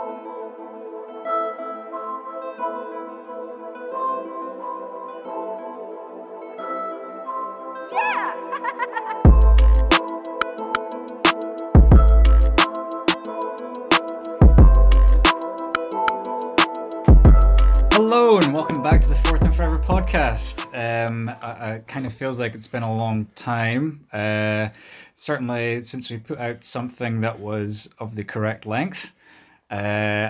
Hello 17.92 18.38
and 18.38 18.54
welcome 18.54 18.82
back 18.82 19.02
to 19.02 19.08
the 19.08 19.14
Fourth 19.24 19.42
and 19.42 19.54
Forever 19.54 19.76
podcast. 19.76 20.66
Um, 20.74 21.28
it 21.74 21.86
kind 21.86 22.06
of 22.06 22.14
feels 22.14 22.38
like 22.38 22.54
it's 22.54 22.68
been 22.68 22.82
a 22.82 22.94
long 22.94 23.26
time. 23.34 24.06
Uh, 24.10 24.70
certainly 25.14 25.82
since 25.82 26.10
we 26.10 26.16
put 26.16 26.38
out 26.38 26.64
something 26.64 27.20
that 27.20 27.38
was 27.38 27.90
of 27.98 28.16
the 28.16 28.24
correct 28.24 28.64
length, 28.64 29.12
uh, 29.70 29.74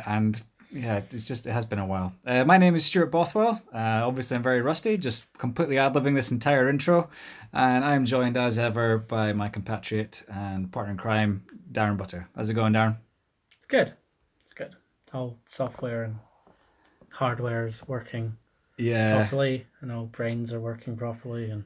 and 0.06 0.40
yeah, 0.72 1.00
it's 1.10 1.26
just 1.26 1.46
it 1.46 1.52
has 1.52 1.64
been 1.64 1.78
a 1.80 1.86
while. 1.86 2.14
Uh, 2.24 2.44
my 2.44 2.56
name 2.58 2.76
is 2.76 2.84
Stuart 2.84 3.10
Bothwell. 3.10 3.60
Uh, 3.74 4.06
obviously, 4.06 4.36
I'm 4.36 4.42
very 4.42 4.62
rusty, 4.62 4.96
just 4.96 5.32
completely 5.38 5.78
ad 5.78 5.94
libbing 5.94 6.14
this 6.14 6.30
entire 6.30 6.68
intro, 6.68 7.10
and 7.52 7.84
I'm 7.84 8.04
joined 8.04 8.36
as 8.36 8.56
ever 8.58 8.98
by 8.98 9.32
my 9.32 9.48
compatriot 9.48 10.22
and 10.32 10.70
partner 10.70 10.92
in 10.92 10.98
crime, 10.98 11.42
Darren 11.72 11.96
Butter. 11.96 12.28
How's 12.36 12.50
it 12.50 12.54
going, 12.54 12.72
Darren? 12.74 12.96
It's 13.56 13.66
good. 13.66 13.94
It's 14.42 14.52
good. 14.52 14.76
All 15.12 15.38
software 15.48 16.04
and 16.04 16.16
hardware 17.10 17.66
is 17.66 17.82
working 17.88 18.36
Yeah. 18.76 19.16
properly. 19.28 19.66
and 19.80 19.90
all 19.90 20.04
brains 20.06 20.52
are 20.52 20.60
working 20.60 20.96
properly, 20.96 21.50
and 21.50 21.64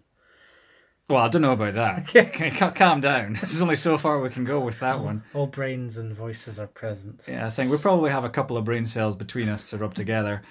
Well, 1.08 1.22
I 1.22 1.28
don't 1.28 1.42
know 1.42 1.52
about 1.52 1.74
that. 1.74 2.14
Okay, 2.16 2.50
calm 2.50 3.00
down. 3.00 3.34
There's 3.40 3.60
only 3.60 3.76
so 3.76 3.98
far 3.98 4.20
we 4.20 4.30
can 4.30 4.44
go 4.44 4.60
with 4.60 4.80
that 4.80 5.00
one. 5.00 5.22
all 5.34 5.46
brains 5.46 5.98
and 5.98 6.14
voices 6.14 6.58
are 6.58 6.66
present. 6.66 7.24
Yeah, 7.28 7.46
I 7.46 7.50
think 7.50 7.70
we 7.70 7.76
probably 7.78 8.10
have 8.10 8.24
a 8.24 8.30
couple 8.30 8.56
of 8.56 8.64
brain 8.64 8.86
cells 8.86 9.14
between 9.16 9.48
us 9.48 9.70
to 9.70 9.76
rub 9.76 9.94
together. 9.94 10.42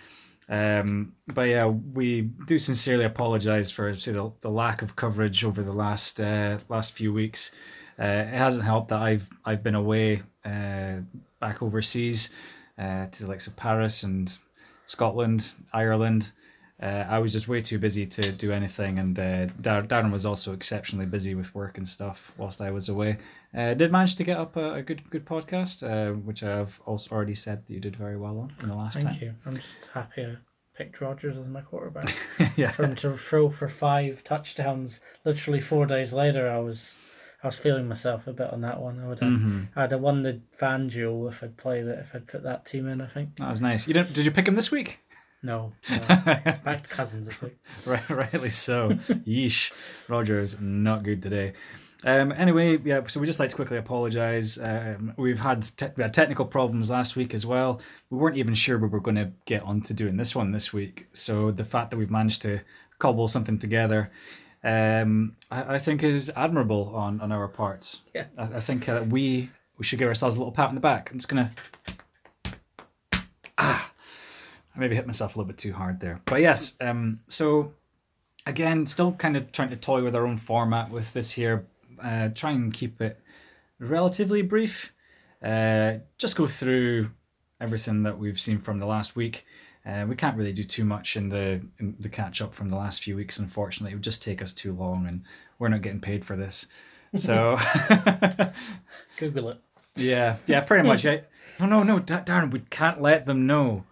Um, 0.50 1.14
but 1.34 1.44
yeah, 1.44 1.66
we 1.68 2.22
do 2.22 2.60
sincerely 2.60 3.06
apologise 3.06 3.72
for 3.72 3.94
say, 3.96 4.12
the, 4.12 4.32
the 4.42 4.50
lack 4.50 4.82
of 4.82 4.96
coverage 4.96 5.44
over 5.44 5.64
the 5.64 5.72
last 5.74 6.20
uh, 6.20 6.60
last 6.70 6.94
few 6.94 7.14
weeks. 7.14 7.52
Uh, 7.98 8.04
it 8.04 8.28
hasn't 8.34 8.66
helped 8.66 8.90
that 8.90 9.02
I've 9.02 9.28
I've 9.46 9.64
been 9.64 9.76
away 9.76 10.22
uh, 10.46 10.98
back 11.40 11.64
overseas 11.64 12.32
uh, 12.78 13.08
to 13.08 13.24
the 13.24 13.30
likes 13.30 13.48
of 13.48 13.56
Paris 13.56 14.04
and 14.04 14.38
Scotland, 14.86 15.54
Ireland. 15.72 16.32
Uh, 16.82 17.06
I 17.08 17.20
was 17.20 17.32
just 17.32 17.48
way 17.48 17.62
too 17.62 17.80
busy 17.80 18.06
to 18.06 18.32
do 18.32 18.52
anything, 18.52 19.00
and 19.00 19.18
uh, 19.18 19.46
Dar- 19.62 19.84
Darren 19.84 20.12
was 20.12 20.26
also 20.26 20.54
exceptionally 20.54 21.06
busy 21.06 21.34
with 21.36 21.54
work 21.56 21.78
and 21.78 21.88
stuff 21.88 22.34
whilst 22.38 22.60
I 22.62 22.72
was 22.72 22.90
away. 22.90 23.18
Uh, 23.56 23.74
did 23.74 23.92
manage 23.92 24.16
to 24.16 24.24
get 24.24 24.38
up 24.38 24.56
a, 24.58 24.74
a 24.76 24.82
good 24.82 25.10
good 25.10 25.26
podcast, 25.26 25.84
uh, 25.84 26.14
which 26.14 26.44
I 26.44 26.50
have 26.58 26.82
also 26.86 27.12
already 27.12 27.36
said 27.36 27.66
that 27.66 27.74
you 27.74 27.80
did 27.80 27.96
very 27.96 28.18
well 28.18 28.40
on 28.40 28.54
in 28.62 28.70
the 28.70 28.76
last 28.76 28.96
Thank 28.96 29.06
time. 29.08 29.20
you. 29.22 29.34
I'm 29.46 29.56
just 29.56 29.88
happy 29.94 30.26
I 30.26 30.36
picked 30.76 31.00
Rogers 31.00 31.38
as 31.38 31.48
my 31.48 31.62
quarterback. 31.62 32.14
yeah, 32.58 32.72
For 32.72 32.84
him 32.84 32.96
to 32.96 33.14
throw 33.14 33.50
for 33.52 33.68
five 33.68 34.24
touchdowns 34.24 35.00
literally 35.24 35.62
four 35.62 35.86
days 35.86 36.12
later, 36.14 36.50
I 36.50 36.58
was 36.60 36.98
I 37.44 37.48
was 37.48 37.58
feeling 37.60 37.88
myself 37.88 38.26
a 38.26 38.34
bit 38.34 38.52
on 38.52 38.62
that 38.62 38.82
one. 38.82 39.00
I 39.00 39.08
would 39.08 39.20
have, 39.20 39.30
Mhm. 39.32 39.68
I'd 39.76 39.92
have 39.92 40.00
won 40.02 40.24
the 40.24 40.40
FanDuel 40.60 41.30
if 41.30 41.44
I'd 41.44 41.58
played 41.58 41.86
it, 41.86 42.00
if 42.00 42.16
I'd 42.16 42.26
put 42.26 42.42
that 42.44 42.66
team 42.66 42.88
in, 42.88 43.02
I 43.02 43.08
think. 43.08 43.36
that 43.36 43.52
was 43.52 43.60
nice. 43.62 43.86
You 43.88 43.94
didn't? 43.94 44.14
Did 44.14 44.24
you 44.26 44.32
pick 44.32 44.48
him 44.48 44.56
this 44.56 44.72
week? 44.72 45.00
No. 45.44 45.74
no. 45.92 46.00
Back 46.08 46.84
to 46.84 46.90
Cousins 46.90 47.26
this 47.28 47.42
week. 47.44 47.58
right, 47.86 48.10
rightly 48.10 48.50
so. 48.50 48.92
Yeesh, 49.28 49.72
Rogers 50.08 50.60
not 50.60 51.04
good 51.04 51.22
today. 51.22 51.54
Um, 52.06 52.32
anyway, 52.34 52.78
yeah. 52.84 53.06
So 53.08 53.20
we 53.20 53.26
just 53.28 53.40
like 53.40 53.50
to 53.50 53.56
quickly 53.56 53.78
apologise. 53.78 54.58
Um, 54.62 55.14
we've 55.18 55.40
had 55.40 55.62
te- 55.78 55.88
we 55.96 56.04
had 56.04 56.14
technical 56.14 56.46
problems 56.46 56.90
last 56.90 57.16
week 57.16 57.34
as 57.34 57.46
well. 57.46 57.80
We 58.10 58.18
weren't 58.18 58.38
even 58.38 58.54
sure 58.54 58.78
we 58.78 58.88
were 58.88 59.00
going 59.00 59.16
to 59.16 59.32
get 59.46 59.64
onto 59.64 59.94
doing 59.94 60.18
this 60.18 60.36
one 60.36 60.52
this 60.52 60.74
week. 60.74 61.08
So 61.14 61.52
the 61.52 61.64
fact 61.66 61.92
that 61.92 61.98
we've 61.98 62.12
managed 62.12 62.42
to 62.44 62.60
cobble 63.00 63.28
something 63.30 63.58
together, 63.58 64.12
um, 64.66 65.36
I, 65.50 65.76
I 65.76 65.80
think 65.80 66.04
is 66.04 66.32
admirable 66.36 66.94
on 66.96 67.22
on 67.22 67.32
our 67.32 67.48
parts. 67.48 68.02
Yeah. 68.14 68.26
I, 68.38 68.44
I 68.44 68.60
think 68.60 68.90
uh, 68.90 69.04
we 69.10 69.50
we 69.78 69.86
should 69.86 70.00
give 70.00 70.08
ourselves 70.10 70.36
a 70.36 70.40
little 70.40 70.52
pat 70.54 70.70
on 70.70 70.76
the 70.76 70.82
back. 70.82 71.10
I'm 71.12 71.18
just 71.20 71.30
gonna. 71.30 71.52
Ah, 73.58 73.92
I 74.76 74.80
maybe 74.80 74.96
hit 74.96 75.06
myself 75.06 75.36
a 75.36 75.38
little 75.40 75.48
bit 75.48 75.58
too 75.58 75.74
hard 75.74 76.00
there. 76.00 76.22
But 76.26 76.42
yes, 76.42 76.76
um, 76.82 77.20
so 77.28 77.74
again, 78.46 78.86
still 78.86 79.12
kind 79.14 79.38
of 79.38 79.52
trying 79.52 79.70
to 79.70 79.76
toy 79.76 80.04
with 80.04 80.16
our 80.16 80.26
own 80.26 80.38
format 80.38 80.90
with 80.90 81.14
this 81.14 81.32
here. 81.32 81.66
Uh, 82.02 82.30
try 82.30 82.52
and 82.52 82.74
keep 82.74 83.00
it 83.02 83.20
relatively 83.80 84.42
brief. 84.42 84.94
Uh, 85.44 85.96
just 86.18 86.36
go 86.36 86.48
through 86.48 87.12
everything 87.62 88.04
that 88.04 88.18
we've 88.18 88.40
seen 88.40 88.60
from 88.60 88.80
the 88.80 88.86
last 88.86 89.16
week. 89.16 89.46
Uh, 89.86 90.06
we 90.08 90.16
can't 90.16 90.38
really 90.38 90.54
do 90.54 90.64
too 90.64 90.86
much 90.86 91.18
in 91.18 91.28
the 91.30 91.62
in 91.78 91.96
the 92.00 92.10
catch 92.10 92.42
up 92.42 92.54
from 92.54 92.70
the 92.70 92.76
last 92.76 93.04
few 93.04 93.16
weeks. 93.16 93.38
Unfortunately, 93.38 93.92
it 93.92 93.96
would 93.96 94.04
just 94.04 94.24
take 94.24 94.42
us 94.42 94.54
too 94.54 94.74
long, 94.74 95.06
and 95.08 95.24
we're 95.60 95.68
not 95.68 95.82
getting 95.82 96.00
paid 96.00 96.24
for 96.24 96.36
this. 96.38 96.68
So 97.14 97.60
Google 99.18 99.50
it. 99.50 99.58
yeah, 99.96 100.38
yeah, 100.48 100.62
pretty 100.62 100.88
much. 100.88 101.06
Yeah. 101.06 101.20
No, 101.60 101.66
no, 101.68 101.84
no, 101.84 102.00
Da- 102.00 102.24
Darren, 102.24 102.52
we 102.52 102.62
can't 102.70 103.02
let 103.02 103.26
them 103.26 103.46
know 103.46 103.84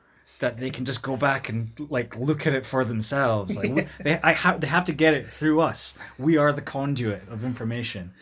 that 0.42 0.58
they 0.58 0.70
can 0.70 0.86
just 0.86 1.02
go 1.02 1.16
back 1.16 1.50
and 1.50 1.72
like 1.90 2.16
look 2.18 2.46
at 2.46 2.54
it 2.54 2.66
for 2.66 2.84
themselves. 2.84 3.56
Like 3.56 3.74
we, 3.74 3.88
they, 4.04 4.20
I 4.22 4.34
have, 4.34 4.60
they 4.60 4.68
have 4.68 4.86
to 4.86 4.94
get 4.94 5.14
it 5.14 5.28
through 5.28 5.62
us. 5.62 5.98
We 6.18 6.38
are 6.38 6.52
the 6.52 6.62
conduit 6.62 7.28
of 7.30 7.46
information, 7.46 8.14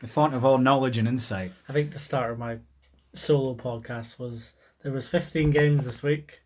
the 0.00 0.08
font 0.08 0.34
of 0.34 0.44
all 0.44 0.58
knowledge 0.58 0.98
and 0.98 1.06
insight. 1.06 1.52
I 1.68 1.72
think 1.72 1.92
the 1.92 1.98
start 1.98 2.32
of 2.32 2.38
my 2.38 2.58
solo 3.14 3.54
podcast 3.54 4.18
was 4.18 4.54
there 4.82 4.92
was 4.92 5.08
15 5.08 5.50
games 5.50 5.84
this 5.84 6.02
week. 6.02 6.40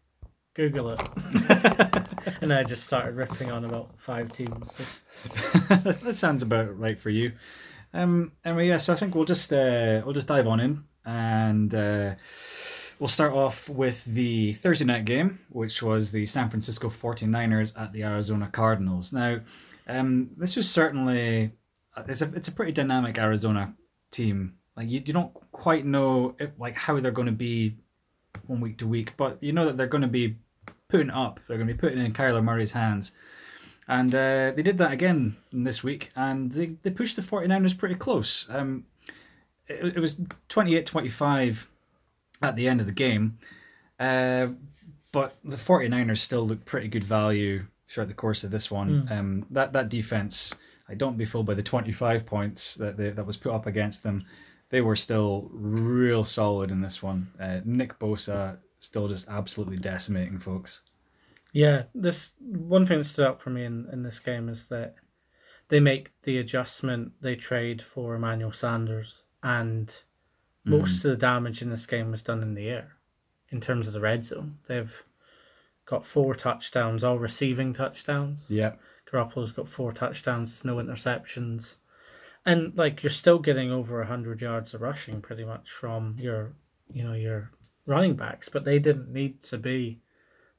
Google 0.55 0.91
it. 0.91 1.01
and 2.41 2.53
I 2.53 2.65
just 2.65 2.85
started 2.85 3.15
ripping 3.15 3.51
on 3.51 3.65
about 3.65 3.99
five 3.99 4.33
teams. 4.33 4.77
that 5.69 6.15
sounds 6.15 6.43
about 6.43 6.77
right 6.77 6.99
for 6.99 7.11
you. 7.11 7.33
Um, 7.95 8.33
anyway, 8.45 8.69
yeah. 8.69 8.77
So 8.77 8.93
I 8.93 8.97
think 8.97 9.15
we'll 9.15 9.25
just 9.25 9.53
uh, 9.53 10.03
we'll 10.05 10.13
just 10.13 10.27
dive 10.27 10.47
on 10.47 10.61
in, 10.61 10.85
and 11.05 11.75
uh, 11.75 12.15
we'll 13.01 13.09
start 13.09 13.33
off 13.33 13.69
with 13.69 14.05
the 14.05 14.53
Thursday 14.53 14.85
night 14.85 15.07
game, 15.07 15.41
which 15.49 15.83
was 15.83 16.13
the 16.13 16.27
San 16.27 16.51
Francisco 16.51 16.89
49ers 16.89 17.77
at 17.81 17.93
the 17.93 18.05
Arizona 18.05 18.49
Cardinals. 18.53 19.13
Now, 19.13 19.41
um, 19.89 20.31
this 20.37 20.55
was 20.55 20.71
certainly 20.71 21.53
it's 22.07 22.23
a 22.23 22.33
it's 22.35 22.49
a 22.49 22.53
pretty 22.53 22.73
dynamic 22.73 23.19
Arizona 23.19 23.75
team. 24.13 24.55
Like 24.77 24.89
you, 24.89 25.03
you 25.05 25.13
don't 25.13 25.33
quite 25.51 25.85
know 25.85 26.37
if, 26.39 26.51
like 26.59 26.77
how 26.77 27.01
they're 27.01 27.11
going 27.11 27.27
to 27.27 27.33
be 27.33 27.79
one 28.47 28.61
week 28.61 28.79
to 28.79 28.87
week, 28.87 29.17
but 29.17 29.43
you 29.43 29.53
know 29.53 29.67
that 29.67 29.77
they're 29.77 29.87
going 29.87 30.03
to 30.03 30.09
be 30.09 30.37
putting 30.87 31.11
up. 31.11 31.41
They're 31.49 31.57
going 31.57 31.69
to 31.69 31.75
be 31.75 31.81
putting 31.81 32.05
in 32.05 32.13
Kyler 32.13 32.45
Murray's 32.45 32.73
hands. 32.73 33.13
And 33.89 34.15
uh, 34.15 34.53
they 34.55 34.63
did 34.63 34.79
that 34.79 34.93
again 34.93 35.37
this 35.53 35.83
week, 35.83 36.11
and 36.15 36.53
they, 36.53 36.77
they 36.83 36.91
pushed 36.91 37.17
the 37.17 37.23
49ers 37.23 37.77
pretty 37.77 37.97
close. 37.97 38.47
Um, 38.49 38.85
it, 39.67 39.97
it 39.97 40.01
was 40.01 40.21
28 40.49 40.87
25 40.87 41.70
at 42.43 42.57
the 42.57 42.69
end 42.69 42.81
of 42.81 42.87
the 42.87 42.93
game, 42.93 43.39
uh, 43.99 44.49
but 45.13 45.37
the 45.45 45.57
49ers 45.57 46.19
still 46.19 46.47
look 46.47 46.65
pretty 46.65 46.89
good 46.89 47.05
value 47.05 47.67
throughout 47.87 48.09
the 48.09 48.15
course 48.15 48.45
of 48.45 48.51
this 48.51 48.71
one. 48.71 49.09
Um, 49.11 49.47
that, 49.51 49.73
that 49.73 49.89
defense, 49.89 50.55
I 50.89 50.95
don't 50.95 51.19
be 51.19 51.25
fooled 51.25 51.47
by 51.47 51.55
the 51.55 51.63
25 51.63 52.25
points 52.25 52.77
that, 52.77 52.97
they, 52.97 53.11
that 53.11 53.27
was 53.27 53.37
put 53.37 53.53
up 53.53 53.67
against 53.67 54.03
them. 54.03 54.25
They 54.71 54.81
were 54.81 54.97
still 54.97 55.51
real 55.53 56.23
solid 56.23 56.71
in 56.71 56.81
this 56.81 57.03
one. 57.03 57.33
Uh, 57.41 57.61
Nick 57.65 57.99
Bosa 57.99 58.59
still 58.79 59.09
just 59.09 59.29
absolutely 59.29 59.77
decimating 59.77 60.39
folks. 60.39 60.81
Yeah, 61.53 61.85
this 61.95 62.33
one 62.39 62.87
thing 62.87 62.99
that 62.99 63.05
stood 63.05 63.27
out 63.27 63.41
for 63.41 63.51
me 63.51 63.65
in, 63.65 63.89
in 63.93 64.05
this 64.05 64.21
game 64.21 64.49
is 64.49 64.69
that 64.69 64.95
they 65.69 65.81
make 65.81 66.11
the 66.23 66.39
adjustment, 66.39 67.13
they 67.21 67.35
trade 67.35 67.83
for 67.83 68.15
Emmanuel 68.15 68.53
Sanders, 68.53 69.23
and 69.43 70.03
most 70.65 71.03
mm. 71.03 71.05
of 71.05 71.11
the 71.13 71.17
damage 71.17 71.63
in 71.63 71.71
this 71.71 71.87
game 71.87 72.11
was 72.11 72.23
done 72.23 72.43
in 72.43 72.55
the 72.55 72.69
air 72.69 72.97
in 73.51 73.61
terms 73.61 73.87
of 73.87 73.93
the 73.93 74.01
red 74.01 74.25
zone. 74.25 74.59
They've 74.67 75.05
got 75.87 76.07
four 76.07 76.35
touchdowns, 76.35 77.03
all 77.03 77.19
receiving 77.19 77.73
touchdowns. 77.73 78.47
Yeah. 78.49 78.75
Garoppolo's 79.11 79.53
got 79.53 79.69
four 79.69 79.93
touchdowns, 79.93 80.65
no 80.65 80.77
interceptions. 80.77 81.77
And 82.47 82.77
like 82.77 83.03
you're 83.03 83.11
still 83.11 83.39
getting 83.39 83.71
over 83.71 84.03
hundred 84.05 84.41
yards 84.41 84.73
of 84.73 84.81
rushing 84.81 85.21
pretty 85.21 85.45
much 85.45 85.71
from 85.71 86.15
your 86.19 86.53
you 86.93 87.05
know, 87.05 87.13
your 87.13 87.51
running 87.87 88.15
backs, 88.15 88.49
but 88.49 88.65
they 88.65 88.79
didn't 88.79 89.13
need 89.13 89.43
to 89.43 89.59
be 89.59 90.01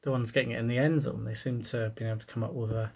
the 0.04 0.12
ones 0.12 0.32
getting 0.32 0.52
it 0.52 0.60
in 0.60 0.68
the 0.68 0.78
end 0.78 1.02
zone. 1.02 1.26
They 1.26 1.34
seem 1.34 1.64
to 1.64 1.78
have 1.78 1.96
been 1.96 2.08
able 2.08 2.20
to 2.20 2.26
come 2.26 2.44
up 2.44 2.54
with 2.54 2.72
a 2.72 2.92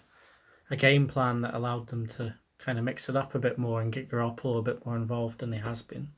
a 0.68 0.76
game 0.76 1.06
plan 1.06 1.42
that 1.42 1.54
allowed 1.54 1.88
them 1.88 2.06
to 2.08 2.34
kind 2.58 2.78
of 2.78 2.84
mix 2.84 3.08
it 3.08 3.16
up 3.16 3.34
a 3.34 3.38
bit 3.38 3.56
more 3.58 3.80
and 3.80 3.92
get 3.92 4.10
Garoppolo 4.10 4.58
a 4.58 4.62
bit 4.62 4.84
more 4.84 4.96
involved 4.96 5.38
than 5.38 5.52
he 5.52 5.60
has 5.60 5.82
been. 5.82 6.08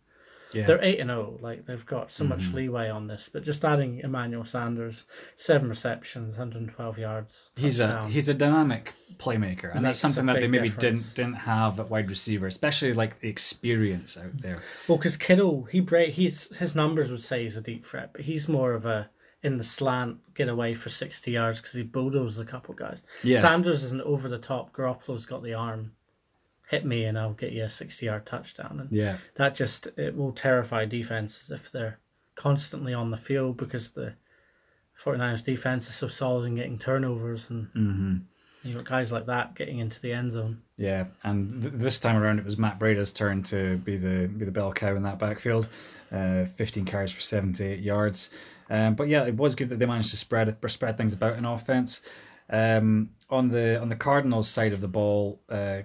Yeah. 0.52 0.66
They're 0.66 0.82
eight 0.82 0.98
and 1.00 1.10
zero. 1.10 1.38
Like 1.40 1.66
they've 1.66 1.84
got 1.84 2.10
so 2.10 2.24
Mm-hmm. 2.24 2.28
much 2.30 2.52
leeway 2.54 2.88
on 2.88 3.06
this, 3.06 3.28
but 3.32 3.42
just 3.42 3.64
adding 3.64 3.98
Emmanuel 4.00 4.44
Sanders, 4.44 5.04
seven 5.36 5.68
receptions, 5.68 6.38
112 6.38 6.98
yards. 6.98 7.50
He's 7.56 7.80
a 7.80 7.86
touchdown. 7.86 8.10
he's 8.10 8.28
a 8.28 8.34
dynamic 8.34 8.94
playmaker, 9.18 9.74
and 9.74 9.84
that's 9.84 9.98
something 9.98 10.26
that 10.26 10.40
they 10.40 10.48
maybe 10.48 10.68
difference. 10.70 11.12
didn't 11.12 11.14
didn't 11.16 11.40
have 11.44 11.78
at 11.80 11.90
wide 11.90 12.08
receiver, 12.08 12.46
especially 12.46 12.92
like 12.92 13.20
the 13.20 13.28
experience 13.28 14.16
out 14.16 14.40
there. 14.40 14.62
Well, 14.86 14.98
because 14.98 15.16
Kittle, 15.16 15.64
he 15.64 15.80
break 15.80 16.14
he's 16.14 16.56
his 16.58 16.74
numbers 16.74 17.10
would 17.10 17.22
say 17.22 17.42
he's 17.42 17.56
a 17.56 17.60
deep 17.60 17.84
threat, 17.84 18.10
but 18.12 18.22
he's 18.22 18.48
more 18.48 18.72
of 18.72 18.86
a 18.86 19.10
in 19.42 19.56
the 19.56 19.64
slant 19.64 20.16
get 20.34 20.48
away 20.48 20.74
for 20.74 20.88
sixty 20.88 21.32
yards 21.32 21.60
because 21.60 21.74
he 21.74 21.82
bulldozes 21.82 22.38
a 22.40 22.44
couple 22.44 22.74
guys. 22.74 23.02
Yeah. 23.22 23.40
Sanders 23.40 23.82
is 23.82 23.92
an 23.92 24.00
over 24.00 24.28
the 24.28 24.38
top. 24.38 24.72
Garoppolo's 24.74 25.26
got 25.26 25.42
the 25.42 25.54
arm. 25.54 25.92
Hit 26.68 26.84
me 26.84 27.04
and 27.04 27.18
I'll 27.18 27.32
get 27.32 27.52
you 27.52 27.64
a 27.64 27.70
sixty 27.70 28.06
yard 28.06 28.26
touchdown. 28.26 28.78
And 28.80 28.92
Yeah, 28.92 29.16
that 29.36 29.54
just 29.54 29.86
it 29.96 30.16
will 30.16 30.32
terrify 30.32 30.84
defenses 30.84 31.50
if 31.50 31.70
they're 31.70 31.98
constantly 32.34 32.94
on 32.94 33.10
the 33.10 33.16
field 33.16 33.56
because 33.56 33.90
the 33.92 34.14
49ers 35.02 35.44
defense 35.44 35.88
is 35.88 35.94
so 35.94 36.06
solid 36.06 36.44
in 36.46 36.54
getting 36.56 36.78
turnovers 36.78 37.50
and 37.50 37.68
hmm 37.72 38.16
you 38.64 38.74
got 38.74 38.84
guys 38.84 39.12
like 39.12 39.26
that 39.26 39.54
getting 39.54 39.78
into 39.78 40.00
the 40.02 40.12
end 40.12 40.32
zone. 40.32 40.60
yeah. 40.76 41.04
And 41.22 41.62
th- 41.62 41.74
this 41.74 42.00
time 42.00 42.16
around, 42.16 42.40
it 42.40 42.44
was 42.44 42.58
Matt 42.58 42.78
Breida's 42.80 43.12
turn 43.12 43.42
to 43.44 43.76
be 43.78 43.96
the 43.96 44.26
be 44.26 44.44
the 44.44 44.50
bell 44.50 44.72
cow 44.72 44.96
in 44.96 45.04
that 45.04 45.18
backfield. 45.18 45.68
Uh, 46.12 46.44
15 46.44 46.84
carries 46.84 47.12
for 47.12 47.20
78 47.20 47.78
yards. 47.78 48.30
Um, 48.68 48.94
but 48.94 49.06
yeah, 49.08 49.24
it 49.24 49.36
was 49.36 49.54
good 49.54 49.68
that 49.68 49.78
they 49.78 49.86
managed 49.86 50.10
to 50.10 50.16
spread 50.16 50.48
it, 50.48 50.70
spread 50.70 50.96
things 50.96 51.14
about 51.14 51.36
in 51.38 51.44
offense. 51.44 52.02
Um, 52.50 53.10
on 53.30 53.48
the 53.48 53.80
on 53.80 53.88
the 53.90 53.96
Cardinals 53.96 54.48
side 54.48 54.72
of 54.72 54.80
the 54.80 54.88
ball, 54.88 55.40
uh, 55.48 55.82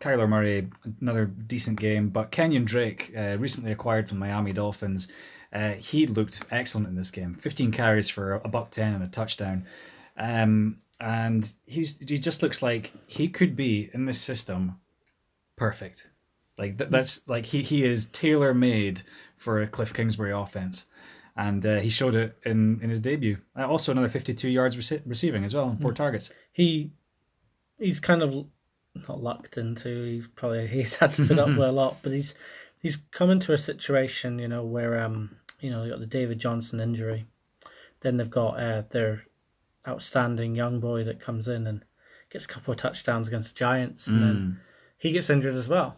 Kyler 0.00 0.28
Murray, 0.28 0.68
another 1.00 1.26
decent 1.26 1.80
game, 1.80 2.08
but 2.10 2.30
Kenyon 2.30 2.64
Drake, 2.64 3.12
uh, 3.16 3.36
recently 3.38 3.72
acquired 3.72 4.08
from 4.08 4.18
Miami 4.18 4.52
Dolphins, 4.52 5.08
uh, 5.52 5.72
he 5.72 6.06
looked 6.06 6.44
excellent 6.50 6.88
in 6.88 6.96
this 6.96 7.10
game. 7.10 7.34
15 7.34 7.70
carries 7.70 8.08
for 8.08 8.34
a 8.34 8.48
buck 8.48 8.70
10 8.70 8.94
and 8.94 9.04
a 9.04 9.08
touchdown. 9.08 9.64
Um, 10.16 10.78
and 11.00 11.50
he's 11.66 11.98
he 12.08 12.18
just 12.18 12.42
looks 12.42 12.62
like 12.62 12.92
he 13.06 13.28
could 13.28 13.54
be 13.54 13.90
in 13.92 14.06
this 14.06 14.20
system 14.20 14.80
perfect. 15.56 16.08
Like 16.58 16.78
th- 16.78 16.90
that's 16.90 17.28
like 17.28 17.46
he 17.46 17.62
he 17.62 17.84
is 17.84 18.06
tailor 18.06 18.54
made 18.54 19.02
for 19.36 19.60
a 19.60 19.66
Cliff 19.66 19.92
Kingsbury 19.92 20.32
offense, 20.32 20.86
and 21.36 21.64
uh, 21.66 21.80
he 21.80 21.90
showed 21.90 22.14
it 22.14 22.38
in 22.44 22.80
in 22.80 22.88
his 22.88 23.00
debut. 23.00 23.38
Uh, 23.58 23.66
also 23.66 23.92
another 23.92 24.08
fifty 24.08 24.32
two 24.32 24.48
yards 24.48 24.76
rece- 24.76 25.02
receiving 25.04 25.44
as 25.44 25.54
well, 25.54 25.68
and 25.68 25.80
four 25.80 25.92
targets. 25.92 26.32
He 26.50 26.92
he's 27.78 28.00
kind 28.00 28.22
of 28.22 28.46
not 29.08 29.22
lucked 29.22 29.58
into. 29.58 30.04
He's 30.04 30.28
probably 30.28 30.66
he's 30.68 30.96
had 30.96 31.12
to 31.14 31.26
put 31.26 31.38
up 31.38 31.48
with 31.48 31.68
a 31.68 31.72
lot, 31.82 31.98
but 32.02 32.12
he's 32.12 32.34
he's 32.78 32.96
come 33.10 33.30
into 33.30 33.52
a 33.52 33.58
situation, 33.58 34.38
you 34.38 34.48
know, 34.48 34.64
where 34.64 35.00
um 35.00 35.36
you 35.60 35.70
know 35.70 35.84
you 35.84 35.90
got 35.90 36.00
the 36.00 36.06
David 36.06 36.38
Johnson 36.38 36.80
injury, 36.80 37.26
then 38.00 38.16
they've 38.16 38.30
got 38.30 38.60
uh, 38.60 38.82
their 38.90 39.24
outstanding 39.86 40.54
young 40.54 40.80
boy 40.80 41.04
that 41.04 41.20
comes 41.20 41.48
in 41.48 41.66
and 41.66 41.84
gets 42.30 42.44
a 42.44 42.48
couple 42.48 42.72
of 42.72 42.78
touchdowns 42.78 43.28
against 43.28 43.54
the 43.54 43.58
Giants, 43.58 44.06
and 44.06 44.18
then 44.18 44.60
he 44.98 45.12
gets 45.12 45.30
injured 45.30 45.54
as 45.54 45.68
well, 45.68 45.96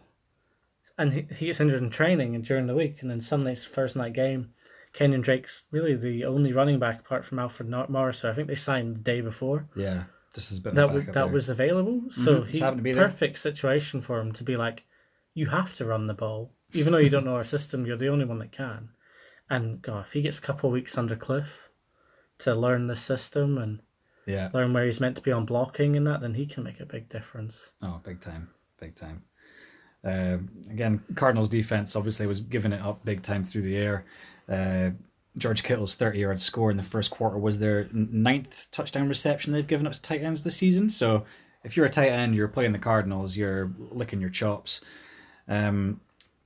and 0.97 1.13
he, 1.13 1.27
he 1.35 1.45
gets 1.47 1.59
injured 1.59 1.81
in 1.81 1.89
training 1.89 2.35
and 2.35 2.43
during 2.43 2.67
the 2.67 2.75
week, 2.75 3.01
and 3.01 3.09
then 3.09 3.21
Sunday's 3.21 3.65
first 3.65 3.95
night 3.95 4.13
game. 4.13 4.53
Kenyon 4.91 5.21
Drake's 5.21 5.65
really 5.69 5.95
the 5.95 6.25
only 6.25 6.51
running 6.51 6.79
back 6.79 7.01
apart 7.01 7.23
from 7.23 7.37
Alfred 7.37 7.69
Morris, 7.89 8.21
who 8.21 8.27
I 8.27 8.33
think 8.33 8.47
they 8.47 8.55
signed 8.55 8.95
the 8.95 8.99
day 8.99 9.21
before 9.21 9.67
Yeah, 9.75 10.05
this 10.33 10.49
has 10.49 10.59
been 10.59 10.75
that 10.75 10.93
was, 10.93 11.05
that 11.07 11.31
was 11.31 11.49
available. 11.49 12.03
So 12.09 12.41
Mhm, 12.41 12.47
he 12.47 12.59
happened 12.59 12.83
to 12.83 12.93
there. 12.93 13.03
perfect 13.03 13.39
situation 13.39 14.01
for 14.01 14.19
him 14.19 14.31
to 14.33 14.43
be 14.43 14.57
like, 14.57 14.85
you 15.33 15.47
have 15.47 15.73
to 15.75 15.85
run 15.85 16.07
the 16.07 16.13
ball, 16.13 16.53
even 16.73 16.93
though 16.93 16.99
you 16.99 17.09
don't 17.09 17.25
know 17.25 17.35
our 17.35 17.43
system. 17.43 17.85
You're 17.85 17.97
the 17.97 18.09
only 18.09 18.25
one 18.25 18.39
that 18.39 18.51
can. 18.51 18.89
And 19.49 19.81
God, 19.81 20.05
if 20.05 20.13
he 20.13 20.21
gets 20.21 20.37
a 20.37 20.41
couple 20.41 20.69
of 20.69 20.73
weeks 20.73 20.97
under 20.97 21.15
Cliff 21.15 21.69
to 22.39 22.53
learn 22.53 22.87
the 22.87 22.95
system 22.95 23.57
and 23.57 23.81
yeah. 24.25 24.49
learn 24.53 24.73
where 24.73 24.85
he's 24.85 24.99
meant 24.99 25.15
to 25.15 25.21
be 25.21 25.31
on 25.31 25.45
blocking 25.45 25.95
and 25.95 26.05
that, 26.07 26.21
then 26.21 26.35
he 26.35 26.45
can 26.45 26.63
make 26.63 26.79
a 26.79 26.85
big 26.85 27.09
difference. 27.09 27.71
Oh, 27.81 27.99
big 28.03 28.19
time, 28.19 28.49
big 28.79 28.95
time. 28.95 29.23
Uh, 30.03 30.37
again, 30.69 31.03
Cardinals 31.15 31.49
defense 31.49 31.95
obviously 31.95 32.27
was 32.27 32.39
giving 32.39 32.71
it 32.71 32.81
up 32.81 33.03
big 33.03 33.21
time 33.21 33.43
through 33.43 33.63
the 33.63 33.75
air. 33.75 34.05
Uh, 34.47 34.91
George 35.39 35.63
Kittle's 35.63 35.95
30 35.95 36.19
yard 36.19 36.39
score 36.39 36.71
in 36.71 36.77
the 36.77 36.83
first 36.83 37.11
quarter 37.11 37.37
was 37.37 37.59
their 37.59 37.87
ninth 37.91 38.67
touchdown 38.71 39.07
reception 39.07 39.53
they've 39.53 39.65
given 39.65 39.87
up 39.87 39.93
to 39.93 40.01
tight 40.01 40.21
ends 40.21 40.43
this 40.43 40.57
season. 40.57 40.89
So 40.89 41.25
if 41.63 41.75
you're 41.75 41.85
a 41.85 41.89
tight 41.89 42.09
end, 42.09 42.35
you're 42.35 42.47
playing 42.47 42.71
the 42.71 42.79
Cardinals, 42.79 43.35
you're 43.35 43.71
licking 43.91 44.21
your 44.21 44.29
chops. 44.29 44.81
Um, 45.47 45.99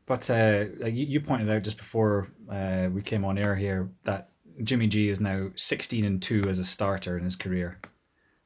but 0.06 0.30
uh, 0.30 0.66
you, 0.86 1.06
you 1.06 1.22
pointed 1.22 1.50
out 1.50 1.64
just 1.64 1.78
before 1.78 2.28
uh, 2.50 2.90
we 2.92 3.02
came 3.02 3.24
on 3.26 3.38
air 3.38 3.56
here 3.56 3.90
that 4.04 4.30
Jimmy 4.64 4.88
G 4.88 5.10
is 5.10 5.22
now 5.22 5.50
16 5.56 6.06
and 6.06 6.22
2 6.22 6.44
as 6.50 6.60
a 6.60 6.64
starter 6.64 7.18
in 7.18 7.24
his 7.24 7.36
career, 7.36 7.80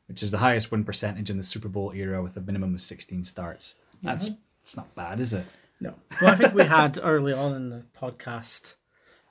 which 0.08 0.24
is 0.24 0.32
the 0.32 0.38
highest 0.38 0.72
win 0.72 0.84
percentage 0.84 1.30
in 1.30 1.38
the 1.38 1.44
Super 1.44 1.68
Bowl 1.68 1.92
era 1.94 2.22
with 2.22 2.38
a 2.38 2.42
minimum 2.42 2.76
of 2.76 2.82
16 2.82 3.24
starts. 3.24 3.76
That's 4.02 4.32
it's 4.62 4.78
not 4.78 4.94
bad, 4.96 5.20
is 5.20 5.34
it? 5.34 5.46
No. 5.80 5.94
Well, 6.22 6.32
I 6.32 6.36
think 6.36 6.54
we 6.54 6.64
had 6.64 7.00
early 7.04 7.34
on 7.34 7.56
in 7.56 7.70
the 7.70 7.84
podcast, 7.98 8.76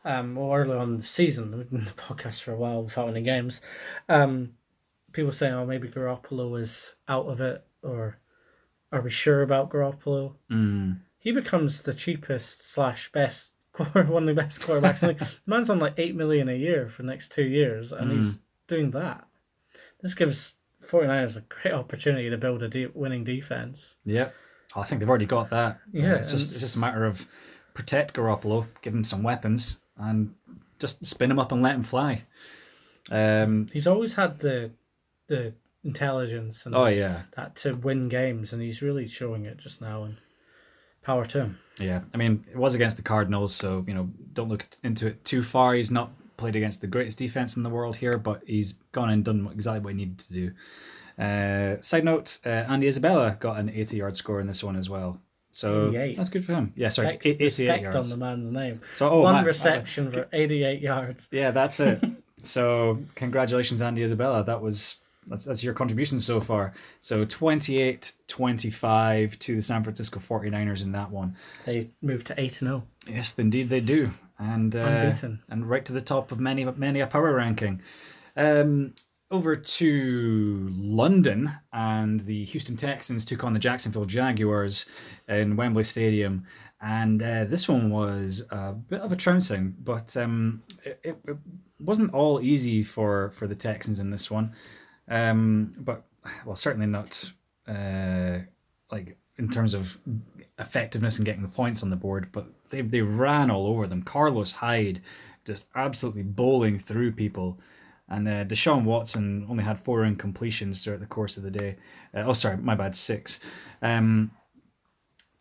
um, 0.07 0.39
or 0.39 0.63
early 0.63 0.77
on 0.77 0.91
in 0.91 0.97
the 0.99 1.03
season, 1.03 1.57
we've 1.57 1.69
been 1.69 1.81
in 1.81 1.85
the 1.85 1.91
podcast 1.91 2.41
for 2.41 2.53
a 2.53 2.57
while 2.57 2.83
without 2.85 3.09
any 3.09 3.23
games, 3.23 3.61
um, 4.09 4.53
people 5.13 5.33
saying, 5.33 5.53
oh, 5.53 5.67
maybe 5.67 5.89
Garoppolo 5.89 6.59
is 6.61 6.95
out 7.09 7.27
of 7.27 7.41
it, 7.41 7.65
or 7.83 8.19
are 8.93 9.01
we 9.01 9.11
sure 9.11 9.43
about 9.43 9.69
Garoppolo? 9.69 10.35
Mm. 10.51 11.01
He 11.19 11.33
becomes 11.33 11.83
the 11.83 11.93
cheapest 11.93 12.63
slash 12.63 13.11
best, 13.11 13.53
one 13.93 14.29
of 14.29 14.37
the 14.37 14.41
best 14.41 14.61
quarterbacks. 14.61 15.01
the. 15.01 15.39
Man's 15.47 15.69
on 15.69 15.81
like 15.81 15.95
8 15.97 16.15
million 16.15 16.49
a 16.49 16.55
year 16.55 16.89
for 16.89 17.03
the 17.03 17.09
next 17.09 17.33
two 17.33 17.45
years, 17.45 17.93
and 17.93 18.13
he's 18.13 18.39
doing 18.69 18.93
that. 18.93 19.27
This 20.03 20.15
gives 20.15 20.59
49ers 20.85 21.37
a 21.37 21.41
great 21.41 21.75
opportunity 21.75 22.31
to 22.31 22.39
build 22.39 22.63
a 22.63 22.69
de- 22.69 22.87
winning 22.95 23.25
defense. 23.25 23.97
Yep. 24.05 24.33
I 24.77 24.85
think 24.85 25.01
they've 25.01 25.09
already 25.09 25.27
got 25.27 25.51
that. 25.51 25.81
Yeah, 25.93 26.15
it's 26.15 26.31
just 26.31 26.53
it's 26.53 26.61
just 26.61 26.77
a 26.77 26.79
matter 26.79 27.05
of 27.05 27.27
protect 27.75 28.15
Garoppolo, 28.15 28.67
give 28.83 28.95
him 28.95 29.05
some 29.05 29.23
weapons, 29.23 29.79
and 29.97 30.35
just 30.79 31.05
spin 31.05 31.31
him 31.31 31.39
up 31.39 31.53
and 31.53 31.63
let 31.63 31.75
him 31.75 31.83
fly. 31.83 32.25
Um. 33.11 33.67
He's 33.73 33.87
always 33.87 34.15
had 34.15 34.41
the 34.41 34.71
the 35.29 35.55
intelligence 35.85 36.67
and 36.67 36.75
Oh 36.75 36.87
yeah. 36.87 37.23
that 37.37 37.57
to 37.57 37.75
win 37.75 38.09
games, 38.09 38.53
and 38.53 38.61
he's 38.61 38.83
really 38.83 39.07
showing 39.07 39.45
it 39.45 39.59
just 39.59 39.81
now. 39.81 40.05
And 40.05 40.17
power 41.03 41.25
to 41.25 41.39
him. 41.41 41.59
Yeah, 41.79 42.03
I 42.13 42.17
mean, 42.17 42.45
it 42.51 42.57
was 42.57 42.75
against 42.75 42.97
the 42.97 43.03
Cardinals, 43.03 43.55
so 43.55 43.85
you 43.87 43.95
know, 43.95 44.11
don't 44.33 44.49
look 44.49 44.67
into 44.83 45.07
it 45.09 45.25
too 45.25 45.43
far. 45.43 45.75
He's 45.75 45.91
not 45.91 46.11
played 46.37 46.57
against 46.57 46.81
the 46.81 46.87
greatest 46.87 47.19
defense 47.19 47.57
in 47.57 47.63
the 47.63 47.71
world 47.71 47.97
here, 47.97 48.19
but 48.19 48.43
he's 48.47 48.73
gone 48.93 49.09
and 49.11 49.25
done 49.25 49.49
exactly 49.53 49.81
what 49.81 49.91
he 49.91 49.97
needed 49.97 50.19
to 50.19 50.33
do. 50.33 50.53
Uh, 51.23 51.81
side 51.81 52.05
note: 52.05 52.39
uh, 52.45 52.49
Andy 52.49 52.89
Isabella 52.89 53.37
got 53.39 53.59
an 53.59 53.69
80-yard 53.69 54.17
score 54.17 54.41
in 54.41 54.47
this 54.49 54.63
one 54.65 54.77
as 54.77 54.91
well, 54.91 55.21
so 55.57 55.89
88. 55.89 56.17
that's 56.17 56.29
good 56.29 56.45
for 56.45 56.53
him. 56.55 56.73
Yeah, 56.77 56.89
sorry, 56.91 57.09
Respect, 57.09 57.27
eight- 57.27 57.35
88 57.37 57.45
respect 57.45 57.83
yards. 57.83 57.97
on 58.13 58.19
the 58.19 58.25
man's 58.25 58.51
name. 58.51 58.81
So 58.95 59.09
oh, 59.11 59.23
One 59.23 59.35
Matt- 59.37 59.47
reception 59.47 60.11
for 60.13 60.29
88 60.33 60.81
yards. 60.81 61.29
yeah, 61.33 61.51
that's 61.51 61.81
it. 61.81 62.05
so 62.43 62.99
congratulations, 63.15 63.81
Andy 63.83 64.03
Isabella. 64.03 64.45
That 64.45 64.61
was 64.61 64.99
that's, 65.29 65.45
that's 65.45 65.65
your 65.65 65.75
contribution 65.75 66.21
so 66.21 66.41
far. 66.41 66.73
So 67.01 67.25
28-25 68.29 69.39
to 69.41 69.57
the 69.57 69.63
San 69.63 69.83
Francisco 69.83 70.21
49ers 70.21 70.83
in 70.83 70.93
that 70.93 71.11
one. 71.11 71.37
They 71.65 71.91
moved 72.03 72.27
to 72.29 72.41
8 72.41 72.53
0. 72.55 72.83
Yes, 73.09 73.37
indeed 73.39 73.69
they 73.69 73.81
do, 73.81 74.11
and 74.39 74.75
uh, 74.75 74.81
Unbeaten. 74.81 75.43
and 75.49 75.69
right 75.69 75.85
to 75.85 75.93
the 75.93 76.01
top 76.01 76.33
of 76.33 76.41
many 76.41 76.65
many 76.65 77.01
a 77.01 77.07
power 77.07 77.33
ranking. 77.35 77.81
Um, 78.37 78.95
over 79.31 79.57
to 79.57 80.69
London, 80.73 81.51
and 81.73 82.21
the 82.21 82.45
Houston 82.45 82.77
Texans 82.77 83.25
took 83.25 83.45
on 83.45 83.53
the 83.53 83.59
Jacksonville 83.59 84.05
Jaguars 84.05 84.87
in 85.29 85.57
Wembley 85.57 85.83
Stadium, 85.83 86.47
and 86.81 87.23
uh, 87.23 87.45
this 87.45 87.69
one 87.69 87.91
was 87.91 88.45
a 88.51 88.73
bit 88.73 89.01
of 89.01 89.13
a 89.13 89.17
trouncing, 89.17 89.75
but 89.83 90.17
um, 90.17 90.63
it, 90.85 91.01
it, 91.03 91.37
wasn't 91.81 92.15
all 92.15 92.41
easy 92.41 92.83
for 92.83 93.31
for 93.33 93.47
the 93.47 93.55
Texans 93.55 94.01
in 94.01 94.11
this 94.11 94.31
one. 94.31 94.55
Um, 95.09 95.75
but 95.79 96.05
well, 96.45 96.57
certainly 96.57 96.87
not 96.87 97.33
uh, 97.67 98.39
like 98.91 99.17
in 99.39 99.49
terms 99.49 99.75
of 99.75 99.99
effectiveness 100.59 101.19
and 101.19 101.27
getting 101.27 101.43
the 101.43 101.49
points 101.49 101.83
on 101.83 101.91
the 101.91 101.97
board. 101.97 102.29
But 102.33 102.47
they 102.71 102.83
they 102.83 103.03
ran 103.03 103.51
all 103.51 103.67
over 103.67 103.87
them. 103.87 104.03
Carlos 104.03 104.53
Hyde 104.53 105.03
just 105.45 105.69
absolutely 105.75 106.23
bowling 106.23 106.79
through 106.79 107.13
people. 107.13 107.59
And 108.09 108.29
uh, 108.29 108.45
Deshaun 108.45 108.85
Watson 108.85 109.47
only 109.49 109.65
had 109.65 109.81
four 109.81 110.03
incompletions 110.03 110.83
throughout 110.83 111.01
the 111.01 111.07
course 111.07 111.37
of 111.37 111.43
the 111.43 111.51
day. 111.51 111.77
Uh, 112.15 112.23
oh, 112.27 112.33
sorry, 112.33 112.57
my 112.57 112.75
bad, 112.75 112.95
six. 112.95 113.41
Um, 113.83 114.31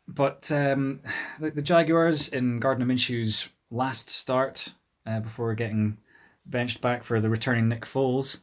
but 0.07 0.51
um, 0.51 1.01
the, 1.39 1.51
the 1.51 1.61
Jaguars 1.61 2.27
in 2.29 2.59
Gardner 2.59 2.85
Minshew's 2.85 3.49
last 3.69 4.09
start 4.09 4.73
uh, 5.05 5.19
before 5.19 5.53
getting 5.53 5.97
benched 6.45 6.81
back 6.81 7.03
for 7.03 7.19
the 7.19 7.29
returning 7.29 7.69
Nick 7.69 7.85
Foles 7.85 8.39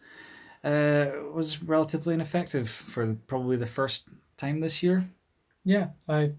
uh, 0.64 1.11
was 1.33 1.62
relatively 1.62 2.14
ineffective 2.14 2.69
for 2.69 3.17
probably 3.26 3.57
the 3.57 3.67
first 3.67 4.09
time 4.37 4.61
this 4.61 4.83
year. 4.83 5.09
Yeah, 5.64 5.88
I 6.09 6.33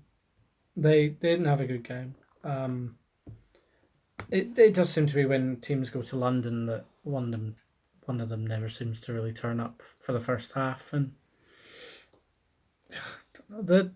they 0.76 1.10
they 1.20 1.32
didn't 1.32 1.46
have 1.46 1.62
a 1.62 1.66
good 1.66 1.84
game. 1.88 2.16
Um, 2.44 2.98
It 4.30 4.58
it 4.58 4.74
does 4.74 4.90
seem 4.90 5.06
to 5.08 5.16
be 5.16 5.26
when 5.26 5.58
teams 5.58 5.90
go 5.90 6.02
to 6.02 6.16
London 6.18 6.66
that 6.66 6.86
them 7.32 7.56
one 8.06 8.22
of 8.22 8.30
them 8.30 8.46
never 8.46 8.70
seems 8.70 9.00
to 9.02 9.14
really 9.14 9.34
turn 9.34 9.60
up 9.60 9.82
for 10.00 10.12
the 10.12 10.20
first 10.20 10.54
half 10.54 10.94
and 10.94 11.14
the 13.50 13.92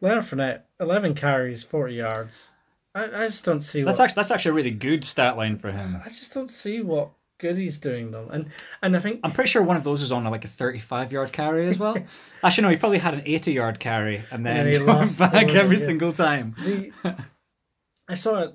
Leonard 0.00 0.24
Fournette 0.24 0.62
eleven 0.80 1.14
carries 1.14 1.64
forty 1.64 1.94
yards. 1.94 2.56
I, 2.94 3.04
I 3.04 3.26
just 3.26 3.44
don't 3.44 3.60
see 3.60 3.82
That's 3.82 3.98
what 3.98 4.04
actually 4.04 4.20
that's 4.20 4.30
actually 4.30 4.50
a 4.50 4.54
really 4.54 4.70
good 4.70 5.04
stat 5.04 5.36
line 5.36 5.58
for 5.58 5.72
him. 5.72 6.00
I 6.04 6.08
just 6.08 6.32
don't 6.32 6.50
see 6.50 6.80
what 6.80 7.10
good 7.38 7.58
he's 7.58 7.78
doing 7.78 8.10
though. 8.10 8.28
And 8.32 8.50
and 8.82 8.96
I 8.96 9.00
think 9.00 9.20
I'm 9.22 9.32
pretty 9.32 9.48
sure 9.50 9.62
one 9.62 9.76
of 9.76 9.84
those 9.84 10.00
was 10.00 10.12
on 10.12 10.24
like 10.24 10.44
a 10.44 10.48
35 10.48 11.12
yard 11.12 11.32
carry 11.32 11.68
as 11.68 11.78
well. 11.78 11.96
actually, 12.42 12.62
no, 12.62 12.68
he 12.70 12.76
probably 12.76 12.98
had 12.98 13.14
an 13.14 13.22
80 13.24 13.52
yard 13.52 13.80
carry 13.80 14.22
and 14.30 14.44
then, 14.44 14.64
then 14.64 14.72
he 14.72 14.78
lost 14.84 15.18
back 15.18 15.48
the 15.48 15.58
every 15.58 15.76
single 15.76 16.12
time. 16.12 16.54
the 16.58 16.92
I 18.08 18.14
saw 18.14 18.36
a, 18.36 18.52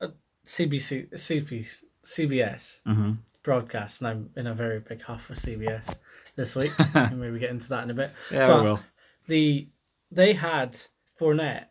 a 0.00 0.10
CBC 0.46 1.10
CB, 1.12 1.82
CBS 2.04 2.80
Mm-hmm. 2.86 3.12
broadcast, 3.42 4.00
and 4.00 4.08
I'm 4.08 4.30
in 4.36 4.46
a 4.46 4.54
very 4.54 4.80
big 4.80 5.02
huff 5.02 5.24
for 5.24 5.34
CBS 5.34 5.96
this 6.36 6.54
week. 6.56 6.72
and 6.94 7.20
maybe 7.20 7.38
get 7.38 7.50
into 7.50 7.68
that 7.70 7.84
in 7.84 7.90
a 7.90 7.94
bit. 7.94 8.10
Yeah, 8.30 8.46
But- 8.46 8.62
we 8.62 8.68
will. 8.68 8.80
The 9.26 9.68
they 10.10 10.32
had 10.32 10.78
Fournette 11.20 11.66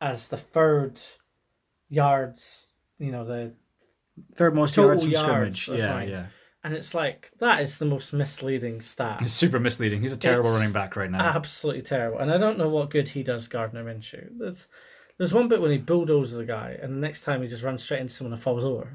as 0.00 0.28
the 0.28 0.36
third 0.36 1.00
yards, 1.88 2.68
you 2.98 3.10
know 3.10 3.24
the, 3.24 3.52
Third 4.34 4.54
most 4.54 4.76
yards 4.78 5.02
from 5.02 5.10
yards, 5.12 5.60
scrimmage. 5.60 5.80
Yeah, 5.82 5.92
right. 5.94 6.08
yeah. 6.08 6.26
and 6.64 6.72
it's 6.72 6.94
like 6.94 7.32
that 7.38 7.60
is 7.60 7.76
the 7.76 7.84
most 7.84 8.14
misleading 8.14 8.80
stat. 8.80 9.20
It's 9.20 9.30
super 9.32 9.60
misleading. 9.60 10.00
He's 10.00 10.14
a 10.14 10.18
terrible 10.18 10.48
It's 10.50 10.58
running 10.60 10.72
back 10.72 10.96
right 10.96 11.10
now. 11.10 11.20
Absolutely 11.34 11.82
terrible, 11.82 12.18
and 12.18 12.32
I 12.32 12.38
don't 12.38 12.56
know 12.56 12.68
what 12.68 12.88
good 12.90 13.08
he 13.08 13.22
does 13.22 13.46
Gardner 13.48 13.84
Minshew. 13.84 14.28
There's 14.38 14.68
there's 15.18 15.32
one 15.32 15.48
bit 15.48 15.62
when 15.62 15.70
he 15.70 15.78
bulldozes 15.78 16.38
a 16.38 16.44
guy, 16.44 16.76
and 16.80 16.94
the 16.94 17.00
next 17.00 17.24
time 17.24 17.40
he 17.40 17.48
just 17.48 17.62
runs 17.62 17.82
straight 17.82 18.00
into 18.00 18.12
someone 18.12 18.34
and 18.34 18.42
falls 18.42 18.64
over, 18.64 18.92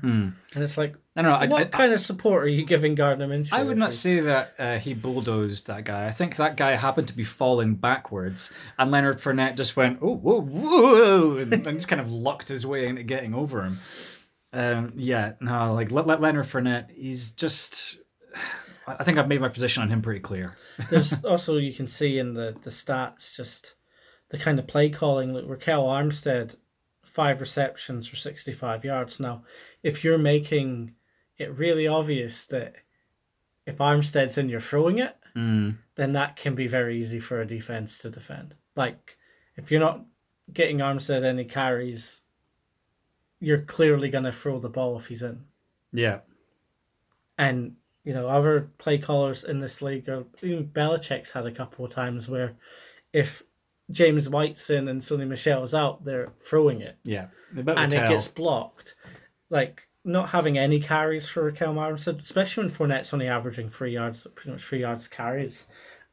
and 0.54 0.64
it's 0.64 0.78
like, 0.78 0.96
no, 1.16 1.24
no, 1.24 1.32
I, 1.32 1.48
what 1.48 1.62
I, 1.62 1.66
kind 1.66 1.94
of 1.94 2.00
support 2.00 2.44
are 2.44 2.48
you 2.48 2.64
giving 2.64 2.94
Gardner 2.94 3.28
Minshew? 3.28 3.54
I 3.54 3.64
would 3.64 3.78
not 3.78 3.92
say 3.92 4.20
that 4.20 4.54
uh, 4.60 4.78
he 4.78 4.94
bulldozed 4.94 5.66
that 5.68 5.84
guy. 5.86 6.06
I 6.06 6.12
think 6.12 6.36
that 6.36 6.58
guy 6.58 6.76
happened 6.76 7.08
to 7.08 7.16
be 7.16 7.24
falling 7.24 7.76
backwards, 7.76 8.54
and 8.78 8.92
Leonard 8.92 9.18
Fournette 9.18 9.56
just 9.58 9.76
went, 9.76 9.98
oh, 10.02 10.16
whoa, 10.16 10.42
whoa, 10.42 11.38
and, 11.38 11.54
and 11.54 11.66
just 11.66 11.88
kind 11.88 12.02
of 12.02 12.12
lucked 12.12 12.50
his 12.50 12.68
way 12.68 12.88
into 12.88 13.02
getting 13.02 13.34
over 13.34 13.64
him. 13.64 13.80
Um, 14.54 14.94
yeah, 14.96 15.34
no, 15.40 15.74
like 15.74 15.92
let, 15.92 16.06
let 16.06 16.22
Leonard 16.22 16.46
Fournette, 16.46 16.92
he's 16.92 17.32
just. 17.32 18.00
I 18.86 18.98
I 19.00 19.04
think 19.04 19.18
I've 19.18 19.28
made 19.28 19.42
my 19.42 19.50
position 19.50 19.82
on 19.82 19.90
him 19.90 20.02
pretty 20.02 20.20
clear. 20.20 20.56
There's 20.90 21.24
also 21.26 21.58
you 21.58 21.74
can 21.74 21.88
see 21.88 22.20
in 22.20 22.34
the 22.36 22.56
the 22.62 22.70
stats 22.70 23.36
just 23.36 23.76
the 24.32 24.38
kind 24.38 24.58
of 24.60 24.66
play 24.68 24.90
calling. 24.90 25.34
Like 25.34 25.46
Ryquell 25.46 25.86
Armstead, 25.86 26.56
five 27.04 27.40
receptions 27.40 28.08
for 28.08 28.16
sixty 28.16 28.52
five 28.52 28.84
yards. 28.84 29.20
Now, 29.20 29.44
if 29.84 30.04
you're 30.04 30.18
making 30.18 30.96
it 31.38 31.56
really 31.58 31.88
obvious 31.88 32.46
that 32.48 32.76
if 33.66 33.78
Armstead's 33.78 34.38
in, 34.38 34.50
you're 34.50 34.60
throwing 34.60 34.98
it, 35.00 35.16
Mm. 35.36 35.78
then 35.96 36.12
that 36.12 36.36
can 36.36 36.56
be 36.56 36.68
very 36.68 37.00
easy 37.00 37.20
for 37.20 37.40
a 37.40 37.46
defense 37.48 37.98
to 38.00 38.10
defend. 38.10 38.56
Like 38.76 39.18
if 39.56 39.72
you're 39.72 39.80
not 39.80 40.06
getting 40.52 40.80
Armstead 40.80 41.24
any 41.24 41.46
carries, 41.46 42.22
you're 43.40 43.62
clearly 43.62 44.10
gonna 44.10 44.32
throw 44.34 44.60
the 44.60 44.70
ball 44.70 44.98
if 44.98 45.08
he's 45.08 45.22
in. 45.24 45.46
Yeah, 45.94 46.20
And 47.38 47.76
you 48.04 48.14
know, 48.14 48.28
other 48.30 48.72
play 48.78 48.98
callers 48.98 49.44
in 49.44 49.60
this 49.60 49.82
league, 49.82 50.10
or 50.10 50.26
even 50.42 50.68
Belichick's 50.70 51.32
had 51.32 51.46
a 51.46 51.52
couple 51.52 51.86
of 51.86 51.92
times 51.92 52.28
where 52.28 52.56
if 53.14 53.44
James 53.92 54.30
White's 54.30 54.70
in 54.70 54.88
and 54.88 55.02
Sony 55.02 55.28
Michel's 55.28 55.74
out, 55.74 56.06
they're 56.06 56.32
throwing 56.40 56.82
it 56.82 56.98
yeah. 57.04 57.28
A 57.52 57.56
bit 57.56 57.70
of 57.70 57.78
a 57.78 57.80
and 57.80 57.94
it 57.94 58.10
gets 58.10 58.28
blocked. 58.28 58.96
Like 59.50 59.88
not 60.04 60.30
having 60.30 60.58
any 60.58 60.80
carries 60.80 61.28
for 61.28 61.52
Ryquell 61.52 61.76
Armstead, 61.76 62.22
especially 62.22 62.64
when 62.64 62.72
Fournette's 62.72 63.14
only 63.14 63.28
averaging 63.28 63.70
three 63.70 63.94
yards, 63.94 64.26
pretty 64.36 64.52
much 64.52 64.64
three 64.64 64.80
yards 64.82 65.08
carries. 65.08 65.68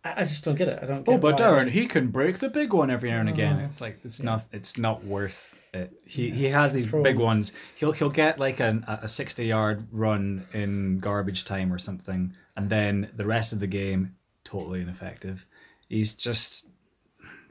I, 0.04 0.22
I 0.22 0.24
just 0.24 0.44
don't 0.44 0.56
get 0.56 0.68
it. 0.68 0.78
I 0.82 0.86
don't. 0.86 1.04
Get 1.04 1.14
Oh, 1.14 1.18
but 1.18 1.38
Darren, 1.38 1.70
he 1.70 1.86
can 1.86 2.08
break 2.08 2.38
the 2.38 2.48
big 2.48 2.72
one 2.72 2.90
every 2.90 3.10
now 3.10 3.20
and 3.20 3.28
again. 3.28 3.60
Oh. 3.60 3.64
It's 3.64 3.80
like 3.80 3.98
it's 4.04 4.22
not 4.22 4.46
it's 4.52 4.76
not 4.78 5.04
worth 5.04 5.56
it. 5.72 5.92
He 6.04 6.30
he 6.30 6.46
has 6.46 6.72
these 6.72 6.90
Throw 6.90 7.02
big 7.02 7.16
him. 7.16 7.22
ones. 7.22 7.52
He'll 7.76 7.92
he'll 7.92 8.10
get 8.10 8.38
like 8.38 8.60
an, 8.60 8.84
a 8.86 9.08
sixty 9.08 9.46
yard 9.46 9.86
run 9.90 10.46
in 10.52 10.98
garbage 10.98 11.44
time 11.44 11.72
or 11.72 11.78
something, 11.78 12.34
and 12.56 12.70
then 12.70 13.10
the 13.16 13.26
rest 13.26 13.52
of 13.52 13.60
the 13.60 13.66
game 13.66 14.14
totally 14.44 14.80
ineffective. 14.82 15.46
He's 15.88 16.14
just 16.14 16.66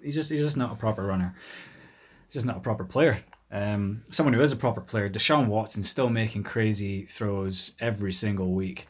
he's 0.03 0.15
just 0.15 0.29
he's 0.29 0.41
just 0.41 0.57
not 0.57 0.71
a 0.71 0.75
proper 0.75 1.03
runner. 1.03 1.35
He's 2.25 2.35
just 2.35 2.45
not 2.45 2.57
a 2.57 2.61
proper 2.61 2.85
player. 2.85 3.19
Um, 3.51 4.03
someone 4.11 4.33
who 4.33 4.41
is 4.41 4.51
a 4.51 4.57
proper 4.57 4.81
player, 4.81 5.09
Deshaun 5.09 5.47
Watson, 5.47 5.83
still 5.83 6.09
making 6.09 6.43
crazy 6.43 7.05
throws 7.05 7.71
every 7.79 8.11
single 8.11 8.53
week. 8.53 8.87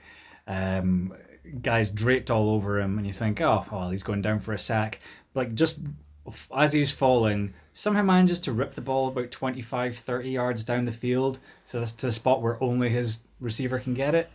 Um, 0.47 1.13
guys 1.61 1.91
draped 1.91 2.31
all 2.31 2.49
over 2.49 2.79
him, 2.79 2.97
and 2.97 3.05
you 3.05 3.13
think, 3.13 3.39
oh, 3.41 3.65
well, 3.71 3.91
he's 3.91 4.03
going 4.03 4.21
down 4.21 4.39
for 4.39 4.53
a 4.53 4.59
sack. 4.59 4.99
Like, 5.35 5.53
just 5.53 5.79
as 6.55 6.73
he's 6.73 6.91
falling, 6.91 7.53
somehow 7.71 8.01
manages 8.01 8.39
to 8.41 8.51
rip 8.51 8.73
the 8.73 8.81
ball 8.81 9.07
about 9.07 9.31
25, 9.31 9.95
30 9.95 10.29
yards 10.29 10.63
down 10.63 10.85
the 10.85 10.91
field 10.91 11.39
so 11.63 11.79
that's 11.79 11.93
to 11.93 12.07
a 12.07 12.11
spot 12.11 12.41
where 12.41 12.61
only 12.61 12.89
his 12.89 13.23
receiver 13.39 13.79
can 13.79 13.93
get 13.93 14.15
it. 14.15 14.29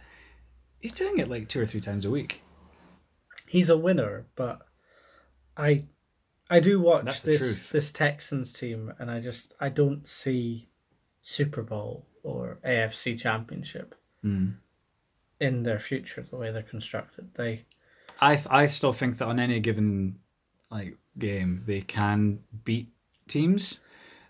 He's 0.80 0.92
doing 0.92 1.18
it 1.18 1.28
like 1.28 1.48
two 1.48 1.60
or 1.60 1.66
three 1.66 1.80
times 1.80 2.04
a 2.04 2.10
week. 2.10 2.42
he's 3.46 3.68
a 3.68 3.76
winner, 3.76 4.26
but 4.36 4.60
I 5.56 5.82
I 6.56 6.61
do 6.61 6.80
watch 6.80 7.04
That's 7.06 7.23
this 7.23 7.71
this 7.71 7.90
Texans 7.92 8.52
team, 8.52 8.92
and 8.99 9.11
I 9.11 9.21
just 9.21 9.54
I 9.59 9.68
don't 9.71 10.06
see 10.06 10.68
Super 11.23 11.62
Bowl 11.62 12.06
or 12.23 12.59
AFC 12.64 13.18
Championship 13.18 13.94
Mm. 14.25 14.54
in 15.40 15.62
their 15.64 15.78
future 15.80 16.23
the 16.23 16.37
way 16.37 16.52
they're 16.52 16.62
constructed. 16.62 17.35
They 17.35 17.64
I 18.21 18.37
th- 18.37 18.47
I 18.50 18.66
still 18.66 18.92
think 18.92 19.18
that 19.18 19.26
on 19.26 19.40
any 19.40 19.59
given 19.61 20.18
like 20.71 20.97
game 21.18 21.62
they 21.66 21.80
can 21.80 22.40
beat 22.64 22.88
teams, 23.28 23.80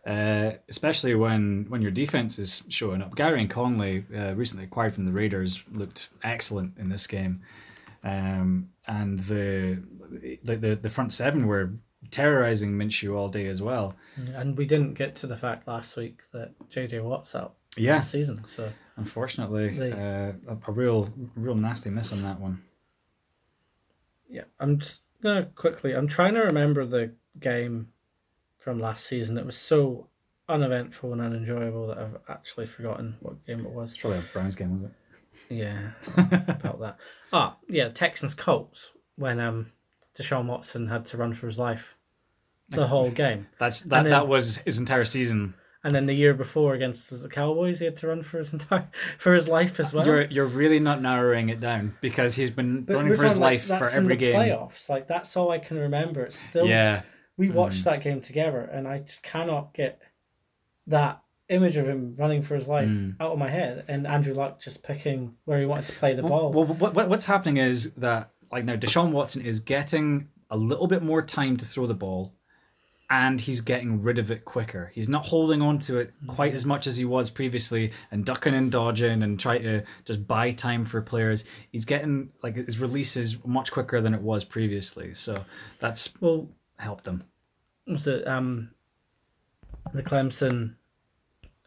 uh, 0.07 0.53
especially 0.69 1.15
when 1.15 1.67
when 1.69 1.83
your 1.83 1.91
defense 1.91 2.39
is 2.39 2.63
showing 2.69 3.03
up. 3.03 3.15
Gareon 3.17 3.51
Conley, 3.51 4.05
uh, 4.17 4.35
recently 4.35 4.65
acquired 4.65 4.95
from 4.95 5.05
the 5.07 5.13
Raiders, 5.13 5.63
looked 5.73 6.09
excellent 6.23 6.79
in 6.79 6.89
this 6.89 7.07
game, 7.07 7.43
um, 8.05 8.71
and 8.87 9.19
the, 9.19 9.83
the 10.45 10.57
the 10.57 10.77
the 10.77 10.91
front 10.91 11.13
seven 11.13 11.47
were 11.47 11.73
terrorizing 12.13 12.73
Minshew 12.73 13.17
all 13.17 13.29
day 13.29 13.47
as 13.47 13.61
well. 13.61 13.97
and 14.35 14.57
we 14.57 14.65
didn't 14.67 14.95
get 14.95 15.17
to 15.17 15.27
the 15.27 15.37
fact 15.37 15.67
last 15.67 15.97
week 15.97 16.21
that 16.33 16.53
JJ 16.69 17.03
Watt's 17.03 17.35
out 17.35 17.55
Yeah, 17.77 17.99
this 17.99 18.11
season. 18.11 18.45
So 18.45 18.71
unfortunately, 18.97 19.77
They- 19.77 19.93
uh, 19.93 20.33
a, 20.69 20.73
real 20.73 21.13
real 21.35 21.55
nasty 21.57 21.91
miss 21.91 22.13
on 22.13 22.23
that 22.23 22.39
one. 22.41 22.63
yeah, 24.29 24.45
I'm 24.61 24.79
just 24.79 25.03
gonna 25.23 25.47
quickly. 25.47 25.93
I'm 25.95 26.07
trying 26.07 26.35
to 26.35 26.41
remember 26.41 26.85
the 26.85 27.13
game 27.41 27.89
from 28.59 28.79
last 28.79 29.05
season. 29.07 29.37
It 29.39 29.47
was 29.47 29.57
so 29.57 30.09
uneventful 30.49 31.13
and 31.13 31.21
unenjoyable 31.23 31.87
that 31.89 31.99
I've 31.99 32.17
actually 32.29 32.67
forgotten 32.67 33.17
what 33.21 33.45
game 33.47 33.61
it 33.65 33.71
was. 33.73 33.93
It's 33.93 34.01
probably 34.01 34.19
a 34.19 34.23
Browns 34.33 34.55
game, 34.57 34.83
was 34.83 34.91
it? 34.91 34.97
Yeah, 35.55 35.91
about 36.17 36.81
that. 36.81 36.99
Ah, 37.33 37.57
yeah, 37.69 37.89
Texans 37.89 38.35
Colts 38.35 38.91
when 39.17 39.41
um 39.41 39.73
Deshaun 40.19 40.47
Watson 40.47 40.89
had 40.89 41.05
to 41.07 41.17
run 41.17 41.33
for 41.35 41.47
his 41.47 41.59
life 41.59 41.97
the 42.73 42.87
whole 42.89 43.11
game, 43.11 43.47
That's 43.59 43.81
that. 43.83 44.03
then- 44.05 44.11
that 44.11 44.29
was 44.29 44.59
his 44.59 44.79
entire 44.79 45.05
season. 45.05 45.55
and 45.85 45.95
then 45.95 46.07
the 46.07 46.15
year 46.15 46.33
before 46.33 46.75
against 46.75 47.11
was 47.11 47.23
the 47.23 47.29
Cowboys, 47.29 47.81
he 47.81 47.85
had 47.87 47.97
to 47.97 48.07
run 48.09 48.23
for 48.23 48.39
his 48.39 48.53
entire 48.53 48.89
for 49.19 49.33
his 49.35 49.49
life 49.49 49.81
as 49.81 49.93
well. 49.93 50.07
You're 50.07 50.23
you're 50.27 50.47
really 50.47 50.79
not 50.81 51.01
narrowing 51.03 51.49
it 51.49 51.61
down 51.61 51.97
because 52.01 52.37
he's 52.37 52.51
been 52.51 52.83
But 52.83 52.97
running 52.97 53.17
for 53.17 53.25
his 53.25 53.37
like, 53.37 53.69
life 53.69 53.79
for 53.81 53.89
every 53.89 54.15
the 54.15 54.17
game. 54.17 54.35
Playoffs, 54.37 54.89
like 54.89 55.07
that's 55.09 55.37
all 55.37 55.51
I 55.51 55.59
can 55.59 55.79
remember. 55.79 56.23
It's 56.25 56.39
still 56.39 56.67
Yeah, 56.67 57.03
we 57.37 57.49
Mm. 57.49 57.55
watched 57.55 57.85
that 57.85 58.01
game 58.03 58.21
together, 58.21 58.61
and 58.61 58.87
I 58.87 58.99
just 59.01 59.23
cannot 59.23 59.75
get 59.75 60.03
that 60.87 61.21
image 61.49 61.77
of 61.77 61.87
him 61.89 62.15
running 62.17 62.43
for 62.43 62.55
his 62.55 62.67
life 62.69 62.89
Mm. 62.89 63.17
out 63.21 63.33
of 63.33 63.39
my 63.39 63.49
head, 63.51 63.85
and 63.89 64.07
Andrew 64.07 64.35
Luck 64.35 64.61
just 64.61 64.83
picking 64.83 65.35
where 65.45 65.59
he 65.61 65.67
wanted 65.67 65.87
to 65.87 65.93
play 65.93 66.15
the 66.15 66.23
ball. 66.23 66.53
Well, 66.53 66.65
what, 66.65 66.95
what 66.95 67.09
what's 67.09 67.27
happening 67.27 67.57
is 67.59 67.93
that 67.95 68.31
like 68.51 68.65
now 68.65 68.77
Deshaun 68.77 69.11
Watson 69.13 69.43
is 69.45 69.61
getting 69.61 70.29
a 70.51 70.57
little 70.57 70.87
bit 70.87 71.03
more 71.03 71.23
time 71.23 71.57
to 71.57 71.65
throw 71.65 71.87
the 71.87 71.95
ball, 71.95 72.35
and 73.13 73.43
he's 73.43 73.61
getting 73.61 74.01
rid 74.01 74.19
of 74.19 74.31
it 74.31 74.47
quicker. 74.47 74.91
He's 74.95 75.11
not 75.11 75.27
holding 75.27 75.61
on 75.61 75.79
to 75.81 75.99
it 75.99 76.15
quite 76.27 76.55
as 76.55 76.65
much 76.65 76.87
as 76.87 76.97
he 76.97 77.05
was 77.05 77.29
previously, 77.29 77.93
and 78.11 78.25
ducking 78.25 78.55
and 78.55 78.73
dodging 78.73 79.23
and 79.23 79.39
trying 79.39 79.63
to 79.65 79.83
just 80.07 80.27
buy 80.27 80.51
time 80.51 80.87
for 80.87 81.03
players. 81.03 81.45
He's 81.71 81.85
getting 81.85 82.31
like 82.43 82.57
his 82.57 82.81
release 82.81 83.19
is 83.19 83.37
much 83.45 83.71
quicker 83.71 84.01
than 84.01 84.15
it 84.15 84.23
was 84.23 84.45
previously, 84.45 85.13
so 85.13 85.45
that's 85.79 86.15
well, 86.23 86.49
helped 86.79 87.05
them. 87.05 87.23
was 87.87 88.07
it 88.07 88.27
um 88.27 88.71
the 89.93 90.03
Clemson 90.03 90.77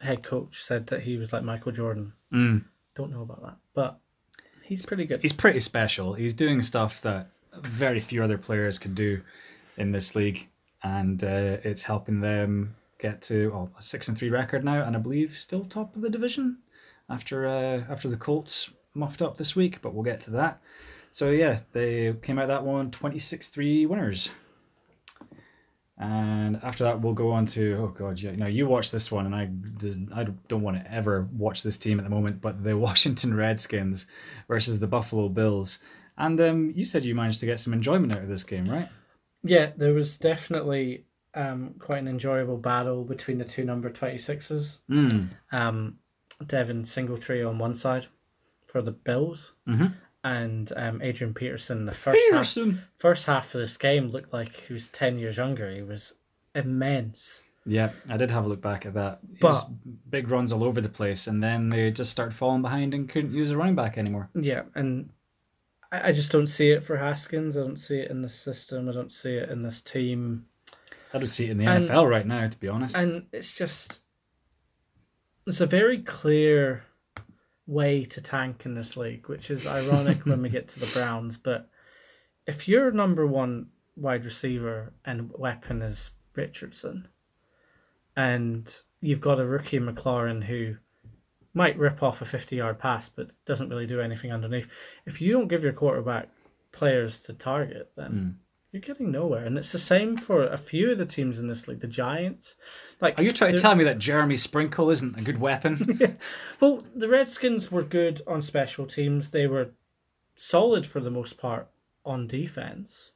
head 0.00 0.24
coach 0.24 0.60
said 0.60 0.88
that 0.88 1.02
he 1.02 1.16
was 1.16 1.32
like 1.32 1.44
Michael 1.44 1.70
Jordan. 1.70 2.12
Mm. 2.32 2.64
Don't 2.96 3.12
know 3.12 3.22
about 3.22 3.42
that, 3.42 3.56
but 3.72 4.00
he's 4.64 4.84
pretty 4.84 5.04
good. 5.04 5.22
he's 5.22 5.32
pretty 5.32 5.60
special. 5.60 6.14
He's 6.14 6.34
doing 6.34 6.60
stuff 6.62 7.02
that 7.02 7.30
very 7.54 8.00
few 8.00 8.24
other 8.24 8.36
players 8.36 8.80
could 8.80 8.96
do 8.96 9.22
in 9.76 9.92
this 9.92 10.16
league, 10.16 10.48
and 10.86 11.24
uh, 11.24 11.58
it's 11.64 11.82
helping 11.82 12.20
them 12.20 12.76
get 12.98 13.20
to 13.20 13.68
a 13.76 13.82
six 13.82 14.08
and 14.08 14.16
three 14.16 14.30
record 14.30 14.64
now, 14.64 14.84
and 14.84 14.96
I 14.96 15.00
believe 15.00 15.36
still 15.36 15.64
top 15.64 15.96
of 15.96 16.02
the 16.02 16.10
division 16.10 16.58
after 17.10 17.46
uh, 17.46 17.84
after 17.90 18.08
the 18.08 18.16
Colts 18.16 18.70
muffed 18.94 19.20
up 19.20 19.36
this 19.36 19.56
week. 19.56 19.82
But 19.82 19.94
we'll 19.94 20.04
get 20.04 20.20
to 20.22 20.30
that. 20.32 20.60
So 21.10 21.30
yeah, 21.30 21.60
they 21.72 22.14
came 22.22 22.38
out 22.38 22.48
that 22.48 22.64
one 22.64 22.90
26-3 22.90 23.88
winners. 23.88 24.30
And 25.98 26.60
after 26.62 26.84
that, 26.84 27.00
we'll 27.00 27.14
go 27.14 27.30
on 27.30 27.46
to 27.46 27.78
oh 27.80 27.88
god, 27.88 28.20
yeah, 28.20 28.30
you 28.30 28.36
know, 28.36 28.46
you 28.46 28.66
watch 28.66 28.90
this 28.90 29.10
one, 29.10 29.26
and 29.26 29.34
I 29.34 29.50
I 30.14 30.26
don't 30.46 30.62
want 30.62 30.76
to 30.76 30.92
ever 30.92 31.28
watch 31.32 31.62
this 31.62 31.78
team 31.78 31.98
at 31.98 32.04
the 32.04 32.10
moment. 32.10 32.40
But 32.40 32.62
the 32.62 32.76
Washington 32.86 33.34
Redskins 33.34 34.06
versus 34.46 34.78
the 34.78 34.86
Buffalo 34.86 35.28
Bills, 35.28 35.80
and 36.16 36.40
um, 36.40 36.72
you 36.76 36.84
said 36.84 37.04
you 37.04 37.14
managed 37.14 37.40
to 37.40 37.46
get 37.46 37.58
some 37.58 37.72
enjoyment 37.72 38.12
out 38.12 38.22
of 38.22 38.28
this 38.28 38.44
game, 38.44 38.66
right? 38.66 38.88
Yeah, 39.46 39.72
there 39.76 39.92
was 39.94 40.18
definitely 40.18 41.04
um, 41.34 41.74
quite 41.78 41.98
an 41.98 42.08
enjoyable 42.08 42.56
battle 42.56 43.04
between 43.04 43.38
the 43.38 43.44
two 43.44 43.64
number 43.64 43.90
26s. 43.90 44.78
Mm. 44.90 45.28
Um, 45.52 45.96
Devin 46.46 46.84
Singletary 46.84 47.42
on 47.42 47.58
one 47.58 47.74
side 47.74 48.06
for 48.66 48.82
the 48.82 48.90
Bills, 48.92 49.52
Mhm. 49.68 49.94
and 50.24 50.72
um, 50.76 51.00
Adrian 51.02 51.32
Peterson. 51.34 51.86
The 51.86 51.92
first 51.92 52.20
half, 52.32 52.56
first 52.98 53.26
half 53.26 53.54
of 53.54 53.60
this 53.60 53.76
game 53.76 54.08
looked 54.08 54.32
like 54.32 54.54
he 54.54 54.72
was 54.72 54.88
10 54.88 55.18
years 55.18 55.36
younger. 55.36 55.70
He 55.70 55.82
was 55.82 56.14
immense. 56.54 57.42
Yeah, 57.68 57.90
I 58.08 58.16
did 58.16 58.30
have 58.30 58.44
a 58.46 58.48
look 58.48 58.60
back 58.60 58.86
at 58.86 58.94
that. 58.94 59.18
It 59.32 59.40
But- 59.40 59.68
big 60.08 60.30
runs 60.30 60.52
all 60.52 60.62
over 60.64 60.80
the 60.80 60.88
place, 60.88 61.26
and 61.26 61.42
then 61.42 61.68
they 61.68 61.90
just 61.90 62.10
started 62.12 62.34
falling 62.34 62.62
behind 62.62 62.94
and 62.94 63.08
couldn't 63.08 63.32
use 63.32 63.50
a 63.50 63.56
running 63.56 63.74
back 63.74 63.98
anymore. 63.98 64.30
Yeah, 64.34 64.62
and 64.74 65.10
I, 66.04 66.12
just 66.12 66.32
don't 66.32 66.46
see 66.46 66.70
it 66.70 66.82
for 66.82 66.96
Haskins. 66.96 67.56
I 67.56 67.60
don't 67.60 67.78
see 67.78 67.98
it 67.98 68.10
in 68.10 68.22
the 68.22 68.28
system. 68.28 68.88
I 68.88 68.92
don't 68.92 69.12
see 69.12 69.34
it 69.36 69.50
in 69.50 69.62
this 69.62 69.82
team. 69.82 70.46
I 71.14 71.18
don't 71.18 71.26
see 71.26 71.46
it 71.46 71.50
in 71.52 71.58
the 71.58 71.66
And- 71.66 71.84
NFL 71.84 72.08
right 72.08 72.26
now, 72.26 72.48
to 72.48 72.58
be 72.58 72.68
honest. 72.68 72.96
And 72.96 73.26
it's 73.32 73.56
just 73.56 74.02
it's 75.46 75.60
a 75.60 75.66
very 75.66 75.98
clear 75.98 76.84
way 77.66 78.04
to 78.04 78.20
tank 78.20 78.64
in 78.64 78.74
this 78.74 78.96
league, 78.96 79.28
which 79.28 79.50
is 79.50 79.66
ironic 79.66 80.26
when 80.26 80.42
we 80.42 80.48
get 80.56 80.68
to 80.68 80.80
the 80.80 80.86
Browns. 80.86 81.36
But 81.36 81.68
if 82.46 82.68
your 82.68 82.90
number 82.90 83.26
one 83.26 83.68
wide 83.96 84.24
receiver 84.24 84.92
and 85.04 85.30
weapon 85.34 85.82
is 85.82 86.10
Richardson, 86.34 87.08
and 88.16 88.72
you've 89.00 89.20
got 89.20 89.40
a 89.40 89.46
rookie 89.46 89.78
McLaurin 89.78 90.44
who 90.44 90.76
might 91.56 91.78
rip 91.78 92.02
off 92.02 92.20
a 92.20 92.24
fifty-yard 92.26 92.78
pass 92.78 93.08
but 93.08 93.32
doesn't 93.46 93.70
really 93.70 93.86
do 93.86 94.00
anything 94.00 94.30
underneath, 94.30 94.70
if 95.06 95.20
you 95.20 95.32
don't 95.32 95.48
give 95.48 95.64
your 95.64 95.72
quarterback 95.72 96.28
players 96.70 97.20
to 97.20 97.32
target, 97.32 97.90
then 97.96 98.10
hmm. 98.10 98.28
you're 98.70 98.82
getting 98.82 99.10
nowhere. 99.10 99.44
And 99.44 99.56
it's 99.56 99.72
the 99.72 99.78
same 99.78 100.16
for 100.16 100.44
a 100.44 100.58
few 100.58 100.92
of 100.92 100.98
the 100.98 101.06
teams 101.06 101.38
in 101.38 101.46
this 101.46 101.66
league. 101.66 101.80
The 101.80 101.86
Giants, 101.86 102.56
like 103.00 103.18
Are 103.18 103.22
you 103.22 103.32
trying 103.32 103.56
to 103.56 103.62
tell 103.62 103.74
me 103.74 103.84
that 103.84 103.98
Jeremy 103.98 104.36
Sprinkle 104.36 104.90
isn't 104.90 105.18
a 105.18 105.22
good 105.22 105.40
weapon? 105.40 106.18
Well, 106.60 106.82
the 106.94 107.08
Redskins 107.08 107.70
were 107.70 107.82
good 107.82 108.22
on 108.26 108.40
special 108.40 108.86
teams. 108.86 109.30
They 109.30 109.46
were 109.46 109.72
solid 110.36 110.86
for 110.86 111.00
the 111.00 111.10
most 111.10 111.36
part 111.36 111.68
on 112.04 112.26
defense. 112.26 113.12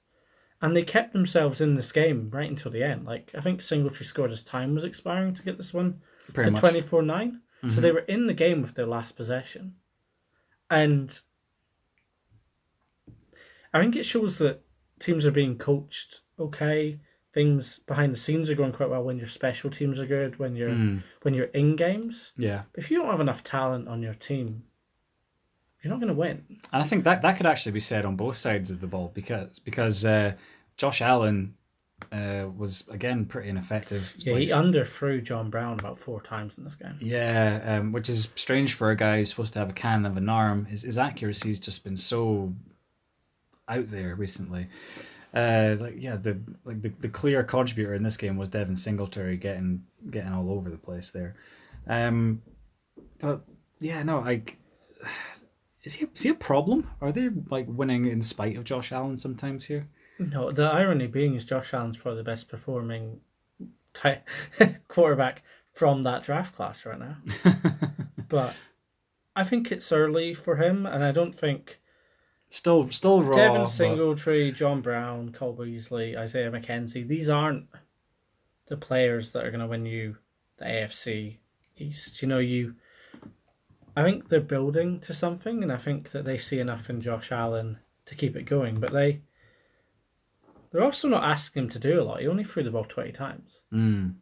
And 0.63 0.77
they 0.77 0.83
kept 0.83 1.15
themselves 1.15 1.63
in 1.63 1.75
this 1.75 1.91
game 1.91 2.29
right 2.31 2.49
until 2.49 2.71
the 2.71 2.83
end. 2.83 3.07
Like 3.07 3.31
I 3.37 3.41
think 3.41 3.63
Singletary 3.63 4.05
scored 4.05 4.31
as 4.31 4.43
time 4.43 4.75
was 4.75 4.85
expiring 4.85 5.33
to 5.35 5.43
get 5.43 5.57
this 5.57 5.73
one 5.73 6.03
Pretty 6.35 6.51
to 6.51 6.57
twenty 6.57 6.81
four 6.83 7.03
nine. 7.03 7.41
So 7.69 7.81
they 7.81 7.93
were 7.93 8.01
in 8.01 8.27
the 8.27 8.33
game 8.35 8.63
with 8.63 8.75
their 8.75 8.87
last 8.87 9.17
possession. 9.17 9.75
And 10.71 11.19
I 13.75 13.81
think 13.81 13.97
it 13.97 14.05
shows 14.05 14.39
that 14.39 14.63
teams 14.99 15.25
are 15.27 15.31
being 15.31 15.59
coached 15.59 16.21
okay. 16.39 17.01
Things 17.33 17.79
behind 17.81 18.13
the 18.13 18.19
scenes 18.19 18.51
are 18.51 18.57
going 18.57 18.73
quite 18.73 18.89
well 18.91 19.05
when 19.05 19.17
your 19.19 19.27
special 19.29 19.71
teams 19.71 20.01
are 20.01 20.07
good, 20.07 20.39
when 20.41 20.57
you're 20.57 20.71
Mm, 20.71 21.03
when 21.23 21.35
you're 21.35 21.47
in 21.47 21.77
games. 21.77 22.33
yeah, 22.37 22.63
If 22.75 22.91
you 22.91 22.99
don't 22.99 23.11
have 23.11 23.21
enough 23.21 23.45
talent 23.45 23.87
on 23.87 24.03
your 24.03 24.15
team, 24.15 24.65
you're 25.83 25.93
not 25.93 26.01
going 26.01 26.13
to 26.13 26.19
win. 26.19 26.45
and 26.73 26.83
I 26.83 26.87
think 26.87 27.05
that 27.05 27.23
that 27.23 27.37
could 27.37 27.47
actually 27.47 27.73
be 27.73 27.81
said 27.81 28.05
on 28.05 28.17
both 28.17 28.35
sides 28.37 28.71
of 28.73 28.81
the 28.81 28.89
ball 28.89 29.13
because 29.15 29.59
because 29.61 30.05
uh, 30.05 30.33
Josh 30.77 31.01
Allen 31.01 31.55
uh, 32.13 32.49
was 32.57 32.87
again 32.89 33.25
pretty 33.25 33.49
ineffective. 33.49 34.15
Yeah, 34.19 34.35
Like, 34.35 34.43
he 34.43 34.49
underthrew 34.49 35.23
John 35.23 35.51
Brown 35.51 35.79
about 35.79 35.99
four 35.99 36.21
times 36.21 36.59
in 36.59 36.65
this 36.65 36.75
game. 36.75 36.97
Yeah, 37.01 37.61
um, 37.65 37.93
which 37.93 38.09
is 38.09 38.31
strange 38.37 38.75
for 38.75 38.91
a 38.91 38.97
guy 38.97 39.19
who's 39.19 39.31
supposed 39.31 39.53
to 39.55 39.59
have 39.59 39.71
a 39.71 39.75
cannon 39.75 40.07
of 40.07 40.17
an 40.17 40.29
arm. 40.29 40.67
His, 40.67 40.83
his 40.83 40.99
accuracy's 40.99 41.59
just 41.59 41.85
been 41.85 41.97
so 41.97 42.55
out 43.69 43.89
there 43.89 44.15
recently. 44.15 44.69
Uh, 45.33 45.77
like 45.79 45.95
yeah, 45.97 46.17
the 46.17 46.41
like 46.65 46.83
the, 46.83 46.93
the 47.01 47.09
clear 47.09 47.43
contributor 47.45 47.95
in 47.95 48.03
this 48.03 48.17
game 48.17 48.37
was 48.37 48.49
Devin 48.49 48.77
Singletary 48.77 49.37
getting 49.37 49.85
getting 50.11 50.33
all 50.33 50.51
over 50.51 50.71
the 50.71 50.77
place 50.77 51.11
there. 51.11 51.37
Um, 51.87 52.43
but 53.21 53.43
yeah, 53.79 54.03
no, 54.03 54.21
like 54.21 54.59
is 55.85 55.95
he 55.95 56.07
is 56.15 56.23
he 56.23 56.31
a 56.31 56.35
problem? 56.35 56.91
Are 57.01 57.13
they 57.13 57.29
like 57.49 57.67
winning 57.69 58.07
in 58.07 58.23
spite 58.23 58.57
of 58.57 58.65
Josh 58.65 58.91
Allen 58.91 59.17
sometimes 59.17 59.67
here? 59.67 59.89
No, 60.21 60.53
the 60.53 60.65
irony 60.65 61.07
being 61.07 61.35
is 61.35 61.45
Josh 61.45 61.73
Allen's 61.73 61.97
probably 61.97 62.19
the 62.21 62.25
best 62.25 62.49
performing 62.49 63.21
ty- 63.95 64.23
quarterback 64.89 65.43
from 65.73 66.03
that 66.03 66.23
draft 66.23 66.55
class 66.55 66.85
right 66.85 66.99
now. 66.99 67.17
but 68.29 68.55
I 69.35 69.45
think 69.45 69.73
it's 69.73 69.91
early 69.91 70.35
for 70.35 70.57
him, 70.57 70.85
and 70.87 71.03
I 71.03 71.11
don't 71.11 71.35
think 71.35 71.81
Still 72.53 72.91
still 72.91 73.23
raw. 73.23 73.33
Devin 73.33 73.61
but- 73.63 73.67
Singletary, 73.67 74.51
John 74.51 74.81
Brown, 74.81 75.31
Cole 75.31 75.53
Beasley, 75.53 76.17
Isaiah 76.19 76.51
McKenzie, 76.51 77.07
these 77.07 77.29
aren't 77.29 77.67
the 78.67 78.77
players 78.77 79.31
that 79.33 79.45
are 79.45 79.51
going 79.53 79.61
to 79.61 79.69
win 79.69 79.87
you 79.87 80.17
the 80.59 80.65
AFC 80.65 81.37
East. 81.79 82.21
You 82.21 82.29
know, 82.29 82.39
you. 82.39 82.75
I 83.97 84.03
think 84.03 84.29
they're 84.29 84.41
building 84.41 84.99
to 85.01 85.15
something, 85.15 85.63
and 85.63 85.73
I 85.73 85.77
think 85.77 86.11
that 86.11 86.25
they 86.25 86.37
see 86.37 86.59
enough 86.59 86.91
in 86.91 87.01
Josh 87.01 87.31
Allen 87.31 87.79
to 88.07 88.15
keep 88.17 88.35
it 88.35 88.45
going. 88.47 88.81
But 88.81 88.93
they, 88.93 89.21
they're 90.71 90.85
also 90.85 91.09
not 91.09 91.25
asking 91.25 91.65
him 91.65 91.69
to 91.71 91.79
do 91.79 92.01
a 92.01 92.05
lot. 92.05 92.21
He 92.21 92.29
only 92.29 92.45
threw 92.45 92.63
the 92.63 92.71
ball 92.71 92.85
twenty 92.85 93.13
times. 93.13 93.61
Mm. 93.73 94.15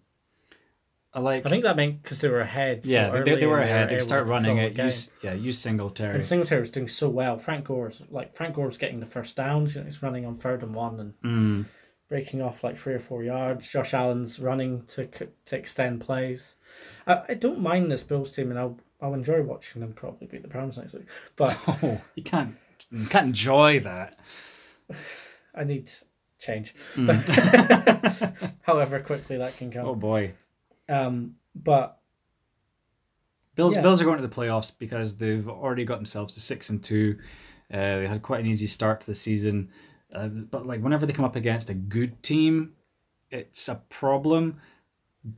I 1.14 1.20
like. 1.20 1.46
I 1.46 1.48
think 1.48 1.64
that 1.64 1.74
meant 1.76 2.02
because 2.02 2.20
they 2.20 2.28
were 2.28 2.40
ahead. 2.40 2.82
Yeah, 2.84 3.10
they, 3.10 3.22
they, 3.22 3.34
they 3.40 3.46
were 3.46 3.60
ahead. 3.60 3.88
They 3.88 3.94
able 3.96 4.04
start 4.04 4.26
running 4.26 4.58
it. 4.58 4.76
Use 4.76 5.10
yeah, 5.22 5.32
use 5.32 5.58
Singletary. 5.58 6.14
And 6.16 6.24
Singletary 6.24 6.60
was 6.60 6.70
doing 6.70 6.86
so 6.88 7.08
well. 7.08 7.38
Frank 7.38 7.64
Gore's 7.66 8.02
like 8.10 8.34
Frank 8.36 8.54
Gore's 8.56 8.76
getting 8.78 9.00
the 9.00 9.06
first 9.06 9.34
downs. 9.34 9.74
You 9.74 9.80
know, 9.80 9.86
he's 9.86 10.02
running 10.02 10.26
on 10.26 10.34
third 10.34 10.62
and 10.62 10.74
one 10.74 11.00
and 11.00 11.14
Mm. 11.24 11.64
breaking 12.10 12.42
off 12.42 12.62
like 12.62 12.76
three 12.76 12.92
or 12.94 13.00
four 13.00 13.22
yards. 13.24 13.68
Josh 13.70 13.94
Allen's 13.94 14.38
running 14.38 14.84
to 14.88 15.06
to 15.46 15.56
extend 15.56 16.02
plays. 16.02 16.56
I, 17.06 17.22
I 17.30 17.34
don't 17.34 17.60
mind 17.60 17.90
this 17.90 18.02
Bills 18.04 18.32
team, 18.34 18.50
and 18.50 18.58
I'll 18.58 18.78
I'll 19.00 19.14
enjoy 19.14 19.40
watching 19.42 19.80
them 19.80 19.94
probably 19.94 20.26
beat 20.26 20.42
the 20.42 20.48
Browns 20.48 20.76
next 20.76 20.92
week. 20.92 21.06
But 21.36 21.56
Oh, 21.68 22.02
you 22.16 22.22
can't 22.22 22.54
you 22.90 23.06
can't 23.06 23.28
enjoy 23.28 23.80
that. 23.80 24.18
I 25.54 25.64
need 25.64 25.90
change. 26.38 26.74
Mm. 26.94 28.52
However 28.62 29.00
quickly 29.00 29.38
that 29.38 29.56
can 29.56 29.70
come. 29.70 29.86
Oh 29.86 29.94
boy, 29.94 30.32
Um, 30.88 31.36
but 31.54 31.98
Bills 33.54 33.74
Yeah. 33.74 33.82
Bills 33.82 34.00
are 34.00 34.04
going 34.04 34.20
to 34.20 34.26
the 34.26 34.34
playoffs 34.34 34.72
because 34.78 35.16
they've 35.16 35.48
already 35.48 35.84
got 35.84 35.96
themselves 35.96 36.34
to 36.34 36.40
six 36.40 36.70
and 36.70 36.82
two. 36.82 37.18
Uh, 37.72 37.98
they 37.98 38.06
had 38.06 38.22
quite 38.22 38.40
an 38.40 38.46
easy 38.46 38.66
start 38.66 39.00
to 39.00 39.06
the 39.06 39.14
season, 39.14 39.68
uh, 40.14 40.28
but 40.28 40.64
like 40.66 40.80
whenever 40.80 41.04
they 41.06 41.12
come 41.12 41.24
up 41.24 41.36
against 41.36 41.68
a 41.68 41.74
good 41.74 42.22
team, 42.22 42.72
it's 43.30 43.68
a 43.68 43.82
problem. 43.88 44.60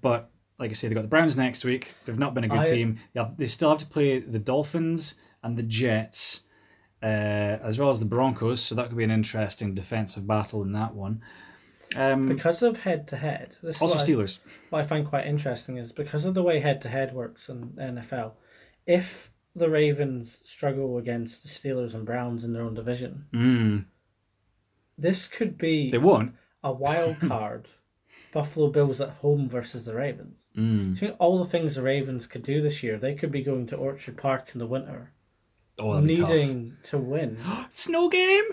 But 0.03 0.31
like 0.59 0.71
I 0.71 0.75
say, 0.75 0.89
they 0.89 0.95
got 0.95 1.03
the 1.03 1.09
Browns 1.09 1.37
next 1.37 1.65
week. 1.65 1.95
They've 2.05 2.19
not 2.19 2.35
been 2.35 2.45
a 2.45 2.49
good 2.49 2.61
I- 2.61 2.65
team. 2.67 3.01
They, 3.15 3.21
have, 3.21 3.37
they 3.37 3.47
still 3.47 3.71
have 3.71 3.79
to 3.79 3.87
play 3.87 4.19
the 4.21 4.39
Dolphins 4.39 5.15
and 5.43 5.57
the 5.57 5.63
Jets, 5.63 6.43
uh, 7.03 7.07
as 7.63 7.79
well 7.79 7.91
as 7.91 7.99
the 8.01 8.07
Broncos. 8.07 8.61
So 8.61 8.75
that 8.75 8.89
could 8.89 8.99
be 8.99 9.05
an 9.05 9.11
interesting 9.11 9.75
defensive 9.75 10.27
battle 10.27 10.63
in 10.63 10.73
that 10.73 10.95
one. 10.95 11.23
Um, 11.97 12.29
because 12.29 12.63
of 12.63 12.79
head 12.83 13.09
to 13.09 13.17
head, 13.17 13.57
also 13.65 13.87
what 13.87 13.97
I- 13.97 14.05
Steelers. 14.05 14.39
what 14.71 14.79
I 14.79 14.83
find 14.85 15.05
quite 15.07 15.27
interesting 15.27 15.77
is 15.77 15.91
because 15.91 16.25
of 16.25 16.35
the 16.35 16.43
way 16.43 16.61
head 16.61 16.81
to 16.83 16.89
head 16.89 17.13
works 17.15 17.49
in 17.49 17.73
the 17.75 17.83
NFL, 17.83 18.33
if 18.87 19.33
the 19.57 19.69
Ravens 19.69 20.39
struggle 20.45 20.99
against 20.99 21.43
the 21.43 21.49
Steelers 21.49 21.93
and 21.93 22.07
Browns 22.07 22.45
in 22.45 22.53
their 22.53 22.63
own 22.63 22.75
division, 22.75 23.25
Mm, 23.35 23.87
this 24.97 25.27
could 25.27 25.59
be 25.59 25.91
they 25.91 25.99
won't. 25.99 26.35
a 26.63 26.73
wild 26.73 27.19
card 27.29 27.69
Buffalo 28.33 28.69
Bills 28.69 29.01
at 29.01 29.11
home 29.23 29.49
versus 29.49 29.85
the 29.85 29.95
Ravens. 29.97 30.47
Mm. 30.57 30.97
Think 30.97 31.17
all 31.19 31.39
the 31.39 31.51
things 31.51 31.75
the 31.75 31.83
Ravens 31.83 32.29
could 32.29 32.45
do 32.45 32.61
this 32.61 32.83
year, 32.85 32.99
they 32.99 33.15
could 33.17 33.33
be 33.33 33.43
going 33.43 33.67
to 33.67 33.77
Orchard 33.77 34.17
Park 34.17 34.51
in 34.53 34.61
the 34.61 34.67
winter, 34.69 35.13
Oh, 35.81 36.01
needing 36.01 36.77
to 36.85 36.99
win. 36.99 37.39
Snow 37.71 38.09
game. 38.09 38.45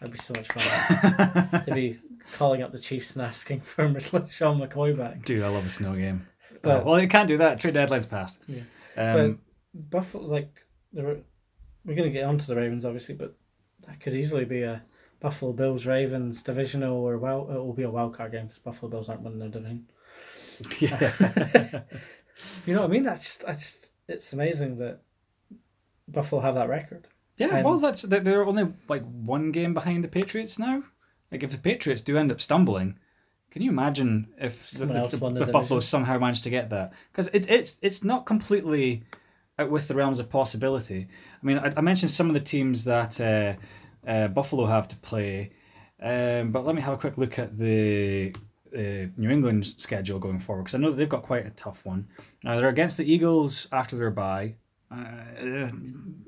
That'd 0.00 0.12
be 0.12 0.18
so 0.18 0.34
much 0.36 0.48
fun. 0.52 1.62
They'd 1.66 1.74
be 1.74 1.98
calling 2.34 2.62
up 2.62 2.72
the 2.72 2.78
Chiefs 2.78 3.14
and 3.16 3.24
asking 3.24 3.60
for 3.62 3.82
Sean 4.28 4.60
McCoy 4.60 4.96
back. 4.96 5.24
Dude, 5.24 5.42
I 5.42 5.48
love 5.48 5.64
a 5.66 5.70
snow 5.70 5.94
game. 5.94 6.26
But- 6.62 6.82
Uh, 6.82 6.84
well, 6.84 7.00
you 7.00 7.08
can't 7.08 7.28
do 7.28 7.38
that. 7.38 7.58
Trade 7.60 7.74
deadline's 7.74 8.06
passed. 8.06 8.42
Yeah. 8.46 8.62
Um, 8.96 9.40
Buffalo, 9.74 10.26
like 10.26 10.62
we're 10.92 11.22
going 11.86 12.02
to 12.02 12.10
get 12.10 12.24
onto 12.24 12.46
the 12.46 12.56
Ravens, 12.56 12.84
obviously, 12.84 13.14
but 13.14 13.36
that 13.86 14.00
could 14.00 14.14
easily 14.14 14.44
be 14.44 14.62
a 14.62 14.82
Buffalo 15.20 15.52
Bills 15.52 15.86
Ravens 15.86 16.42
divisional 16.42 16.96
or 16.96 17.16
well, 17.18 17.48
it 17.50 17.54
will 17.54 17.72
be 17.74 17.82
a 17.84 17.90
wild 17.90 18.14
card 18.16 18.32
game 18.32 18.44
because 18.46 18.58
Buffalo 18.58 18.90
Bills 18.90 19.08
aren't 19.08 19.22
winning 19.22 19.38
their 19.38 19.48
division. 19.48 19.86
Yeah. 20.80 21.82
You 22.66 22.74
know 22.74 22.82
what 22.82 22.90
I 22.90 22.92
mean? 22.92 23.02
That's 23.04 23.22
just, 23.22 23.44
I 23.46 23.52
just, 23.52 23.92
it's 24.08 24.32
amazing 24.34 24.76
that 24.76 25.00
Buffalo 26.08 26.40
have 26.40 26.54
that 26.54 26.68
record. 26.68 27.08
Yeah, 27.36 27.56
And- 27.56 27.64
well, 27.64 27.78
that's 27.78 28.02
they're- 28.02 28.44
only 28.44 28.72
like 28.88 29.04
one 29.04 29.52
game 29.52 29.74
behind 29.74 30.02
the 30.04 30.08
Patriots 30.08 30.58
now. 30.58 30.84
Like, 31.30 31.42
if 31.42 31.50
the 31.50 31.58
Patriots 31.58 32.02
do 32.02 32.16
end 32.16 32.30
up 32.30 32.40
stumbling, 32.40 32.98
can 33.50 33.62
you 33.62 33.70
imagine 33.70 34.28
if 34.38 34.70
the, 34.70 34.84
if 34.84 35.10
the, 35.10 35.18
the 35.30 35.46
Buffalo 35.46 35.80
somehow 35.80 36.18
managed 36.18 36.44
to 36.44 36.50
get 36.50 36.70
that? 36.70 36.92
Because 37.10 37.28
it's 37.32 37.46
it's 37.48 37.76
it's 37.82 38.04
not 38.04 38.26
completely 38.26 39.04
out 39.58 39.70
with 39.70 39.88
the 39.88 39.94
realms 39.94 40.20
of 40.20 40.30
possibility. 40.30 41.08
I 41.42 41.46
mean, 41.46 41.58
I, 41.58 41.72
I 41.76 41.80
mentioned 41.80 42.10
some 42.10 42.28
of 42.28 42.34
the 42.34 42.40
teams 42.40 42.84
that 42.84 43.20
uh, 43.20 43.54
uh, 44.08 44.28
Buffalo 44.28 44.66
have 44.66 44.86
to 44.88 44.96
play, 44.96 45.50
um, 46.00 46.50
but 46.50 46.64
let 46.64 46.74
me 46.74 46.82
have 46.82 46.94
a 46.94 46.98
quick 46.98 47.18
look 47.18 47.38
at 47.38 47.56
the. 47.56 48.34
Uh, 48.76 49.06
New 49.16 49.30
England 49.30 49.64
schedule 49.64 50.18
going 50.18 50.38
forward 50.38 50.64
because 50.64 50.74
I 50.74 50.78
know 50.78 50.90
that 50.90 50.96
they've 50.96 51.08
got 51.08 51.22
quite 51.22 51.46
a 51.46 51.50
tough 51.50 51.86
one. 51.86 52.08
Now 52.44 52.56
they're 52.56 52.68
against 52.68 52.98
the 52.98 53.10
Eagles 53.10 53.68
after 53.72 53.96
their 53.96 54.10
bye, 54.10 54.56
uh, 54.90 55.68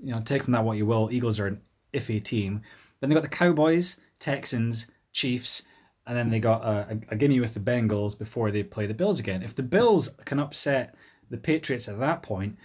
you 0.03 0.13
know, 0.13 0.21
take 0.21 0.45
from 0.45 0.53
that 0.53 0.65
what 0.65 0.77
you 0.77 0.87
will. 0.87 1.11
Eagles 1.13 1.39
are 1.39 1.47
an 1.47 1.61
iffy 1.93 2.23
team. 2.23 2.63
Then 3.01 3.11
they 3.11 3.15
got 3.15 3.23
the 3.23 3.29
Cowboys, 3.29 4.01
Texans, 4.19 4.91
Chiefs, 5.13 5.65
and 6.07 6.17
then 6.17 6.31
they 6.31 6.41
got 6.41 6.63
a, 6.63 6.93
a, 6.93 7.13
a 7.13 7.17
gimme 7.17 7.41
with 7.41 7.55
the 7.55 7.61
Bengals 7.61 8.19
before 8.19 8.51
they 8.51 8.63
play 8.63 8.87
the 8.87 8.95
Bills 8.95 9.21
again. 9.21 9.43
If 9.43 9.55
the 9.55 9.63
Bills 9.63 10.11
can 10.25 10.41
upset 10.41 10.95
the 11.31 11.37
Patriots 11.37 11.89
at 11.89 12.01
that 12.01 12.23
point, 12.23 12.57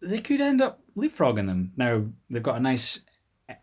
they 0.00 0.20
could 0.20 0.40
end 0.40 0.60
up 0.60 0.80
leapfrogging 0.96 1.46
them. 1.46 1.72
Now 1.76 2.04
they've 2.30 2.42
got 2.42 2.56
a 2.56 2.60
nice 2.60 3.00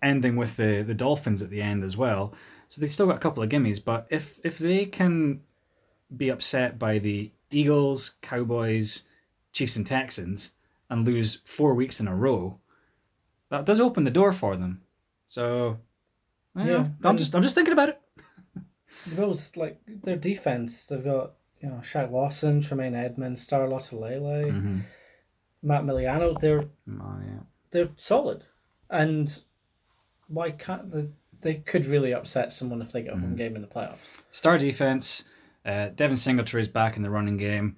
ending 0.01 0.35
with 0.35 0.57
the 0.57 0.83
the 0.85 0.95
Dolphins 0.95 1.41
at 1.41 1.49
the 1.49 1.61
end 1.61 1.83
as 1.83 1.95
well, 1.95 2.33
so 2.67 2.81
they've 2.81 2.91
still 2.91 3.07
got 3.07 3.17
a 3.17 3.19
couple 3.19 3.43
of 3.43 3.49
gimmies. 3.49 3.83
But 3.83 4.07
if 4.09 4.39
if 4.43 4.57
they 4.57 4.85
can 4.85 5.41
be 6.15 6.29
upset 6.29 6.77
by 6.77 6.99
the 6.99 7.31
Eagles, 7.51 8.15
Cowboys, 8.21 9.03
Chiefs, 9.53 9.75
and 9.77 9.85
Texans 9.85 10.54
and 10.89 11.05
lose 11.05 11.41
four 11.45 11.73
weeks 11.73 11.99
in 11.99 12.07
a 12.07 12.15
row, 12.15 12.59
that 13.49 13.65
does 13.65 13.79
open 13.79 14.03
the 14.03 14.11
door 14.11 14.31
for 14.31 14.55
them. 14.55 14.81
So, 15.27 15.79
yeah, 16.55 16.87
I'm 17.03 17.17
just 17.17 17.33
I'm 17.35 17.43
just 17.43 17.55
thinking 17.55 17.73
about 17.73 17.89
it. 17.89 18.01
The 19.07 19.15
Bills, 19.17 19.55
like 19.55 19.79
their 19.87 20.15
defense, 20.15 20.85
they've 20.85 21.03
got 21.03 21.33
you 21.61 21.69
know 21.69 21.75
Shaq 21.75 22.09
Lawson, 22.11 22.59
Tremaine 22.61 22.95
Edmunds, 22.95 23.41
Star 23.43 23.67
Lotulelei, 23.67 24.51
Mm-hmm. 24.51 24.79
Matt 25.61 25.85
Milano. 25.85 26.35
They're 26.39 26.61
Oh, 26.89 27.19
yeah. 27.23 27.39
they're 27.71 27.89
solid, 27.97 28.45
and 28.89 29.43
why 30.27 30.51
can't 30.51 30.91
they? 30.91 31.09
They 31.41 31.55
could 31.55 31.85
really 31.85 32.13
upset 32.13 32.51
someone 32.53 32.81
if 32.81 32.91
they 32.93 33.03
get 33.03 33.13
a 33.13 33.15
Mm-hmm. 33.15 33.25
home 33.25 33.35
game 33.35 33.55
in 33.55 33.61
the 33.61 33.67
playoffs. 33.67 33.97
Star 34.31 34.57
defense. 34.57 35.25
Uh, 35.63 35.89
Devin 35.89 36.15
Singletary 36.17 36.61
is 36.61 36.67
back 36.67 36.95
in 36.95 37.03
the 37.03 37.09
running 37.11 37.37
game. 37.37 37.75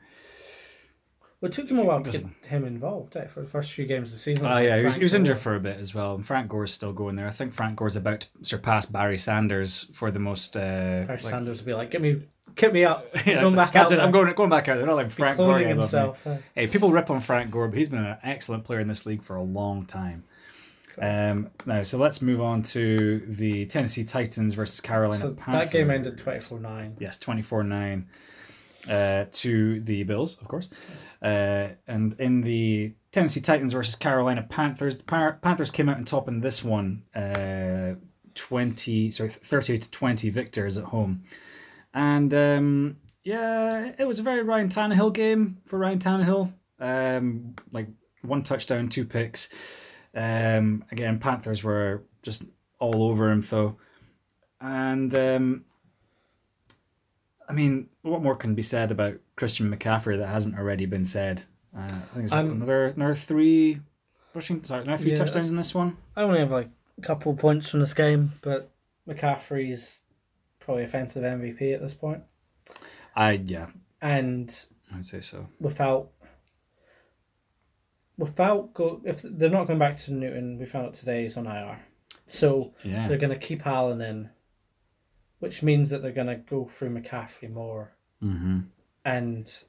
Well, 1.40 1.50
it 1.52 1.54
took 1.54 1.68
them 1.68 1.78
a 1.78 1.84
while 1.84 2.02
to 2.02 2.12
get 2.12 2.26
him 2.48 2.66
involved 2.66 3.16
eh, 3.16 3.28
for 3.28 3.42
the 3.42 3.48
first 3.48 3.72
few 3.72 3.86
games 3.86 4.10
of 4.10 4.14
the 4.14 4.20
season. 4.20 4.48
Oh 4.48 4.58
yeah, 4.58 4.78
he 4.80 4.84
was, 4.84 4.96
he 4.96 5.04
was 5.04 5.14
injured 5.14 5.38
for 5.38 5.54
a 5.56 5.60
bit 5.60 5.78
as 5.80 5.94
well. 5.94 6.16
And 6.16 6.26
Frank 6.26 6.50
Gore's 6.50 6.74
still 6.74 6.94
going 6.94 7.16
there. 7.16 7.28
I 7.28 7.32
think 7.32 7.54
Frank 7.54 7.76
Gore's 7.78 7.96
about 7.96 8.22
to 8.22 8.28
surpass 8.42 8.88
Barry 8.88 9.20
Sanders 9.20 9.84
for 9.94 10.10
the 10.10 10.18
most. 10.20 10.58
Uh, 10.58 10.62
Barry 10.62 11.06
like- 11.10 11.20
Sanders 11.20 11.58
would 11.58 11.66
be 11.68 11.76
like, 11.76 11.92
"Get 11.92 12.02
me, 12.02 12.24
get 12.56 12.74
me 12.74 12.86
up, 12.86 13.06
Yeah, 13.28 13.44
going 13.44 13.56
back 13.56 13.72
that's 13.72 13.92
out 13.92 14.00
it. 14.00 14.02
I'm 14.02 14.10
going 14.10 14.34
going 14.34 14.50
back 14.50 14.68
out 14.68 14.78
there. 14.78 14.88
Not 14.88 14.96
like 14.96 15.12
Frank 15.12 15.38
Gore. 15.38 15.50
cloning 15.54 15.68
I 15.68 15.74
love 15.74 15.76
me. 15.76 15.82
himself. 15.82 16.26
eh. 16.26 16.38
Hey, 16.56 16.68
people 16.68 16.90
rip 16.90 17.12
on 17.12 17.20
Frank 17.20 17.52
Gore, 17.52 17.68
but 17.68 17.78
he's 17.78 17.90
been 17.90 18.04
an 18.04 18.18
excellent 18.24 18.64
player 18.64 18.80
in 18.80 18.88
this 18.88 19.06
league 19.06 19.22
for 19.22 19.36
a 19.36 19.44
long 19.44 19.86
time. 19.86 20.24
Um, 21.00 21.52
now, 21.68 21.84
so 21.84 22.00
let's 22.00 22.24
move 22.24 22.42
on 22.42 22.64
to 22.64 23.20
the 23.28 23.68
Tennessee 23.68 24.04
Titans 24.04 24.56
versus 24.56 24.82
Carolina 24.82 25.22
So 25.22 25.34
Panthers. 25.36 25.70
that 25.70 25.72
game 25.72 25.92
ended 25.92 26.18
24-9. 26.18 26.94
Yes, 27.00 27.20
24 27.20 27.64
9 27.64 28.08
uh, 28.90 29.26
to 29.32 29.82
the 29.82 30.04
Bills, 30.04 30.40
of 30.42 30.48
course. 30.48 30.70
Uh, 31.22 31.70
and 31.88 32.16
in 32.20 32.42
the 32.42 32.94
Tennessee 33.12 33.42
Titans 33.42 33.74
versus 33.74 33.96
Carolina 33.96 34.46
Panthers, 34.48 34.98
the 34.98 35.04
Panthers 35.42 35.72
came 35.72 35.90
out 35.90 35.98
on 35.98 36.04
top 36.04 36.28
in 36.28 36.40
this 36.42 36.64
one 36.64 37.04
uh, 37.16 37.96
20, 38.36 39.12
sorry, 39.12 39.30
38 39.30 39.82
to 39.84 39.92
20 39.92 40.30
victors 40.30 40.78
at 40.78 40.86
home. 40.86 41.24
And 41.94 42.34
um, 42.34 42.98
yeah, 43.24 43.92
it 43.98 44.06
was 44.06 44.20
a 44.20 44.24
very 44.24 44.44
Ryan 44.44 44.70
Tannehill 44.70 45.14
game 45.14 45.58
for 45.66 45.80
Ryan 45.80 46.00
Tannehill. 46.00 46.54
Um, 46.80 47.56
like 47.72 47.88
one 48.22 48.44
touchdown, 48.44 48.90
two 48.90 49.06
picks. 49.06 49.50
Um, 50.16 50.86
again, 50.92 51.20
Panthers 51.20 51.64
were 51.64 52.04
just 52.22 52.44
all 52.80 53.04
over 53.04 53.32
him, 53.32 53.42
though. 53.42 53.78
And 54.62 55.14
um, 55.16 55.66
I 57.50 57.54
mean, 57.54 57.88
what 58.02 58.22
more 58.22 58.36
can 58.36 58.56
be 58.56 58.62
said 58.62 58.92
about 58.92 59.16
Christian 59.36 59.74
McCaffrey 59.74 60.18
that 60.18 60.28
hasn't 60.28 60.58
already 60.58 60.86
been 60.86 61.06
said? 61.06 61.44
Uh, 61.76 61.82
I 61.82 61.88
think 61.90 62.02
there's 62.16 62.34
I'm- 62.34 62.52
another 62.52 62.88
another 62.88 63.16
three 63.16 63.80
rushing, 64.34 64.64
sorry, 64.64 64.84
another 64.84 65.02
three 65.02 65.12
Yeah. 65.12 65.18
touchdowns 65.18 65.50
in 65.50 65.56
this 65.56 65.74
one. 65.74 65.98
I 66.16 66.24
only 66.24 66.40
have 66.40 66.52
like 66.52 66.70
a 66.98 67.02
couple 67.02 67.32
of 67.32 67.38
points 67.40 67.70
from 67.70 67.80
this 67.80 67.94
game, 67.94 68.34
but 68.42 68.72
McCaffrey's 69.08 70.04
probably 70.60 70.84
offensive 70.84 71.24
MVP 71.24 71.74
at 71.74 71.82
this 71.82 71.94
point. 71.94 72.24
I 73.16 73.32
yeah, 73.34 73.68
And 74.02 74.50
I'd 74.94 75.06
say 75.06 75.22
so. 75.22 75.48
without 75.60 76.10
without 78.18 78.74
go 78.74 79.02
if 79.06 79.22
they're 79.24 79.50
not 79.50 79.68
going 79.68 79.80
back 79.80 79.96
to 79.98 80.14
Newton, 80.14 80.58
we 80.58 80.66
found 80.66 80.88
out 80.88 80.94
today 80.96 81.24
he's 81.24 81.38
on 81.38 81.48
IR. 81.48 81.80
So 82.26 82.74
Yeah, 82.84 83.08
they're 83.08 83.18
going 83.18 83.34
to 83.34 83.40
keep 83.40 83.66
Allen 83.66 84.02
in, 84.02 84.30
which 85.40 85.64
means 85.64 85.90
that 85.90 86.02
they're 86.02 86.12
going 86.12 86.28
to 86.28 86.36
go 86.36 86.66
through 86.66 86.90
McCaffrey 86.90 87.52
more, 87.52 87.94
mm-hmm. 88.24 88.60
and 89.06 89.64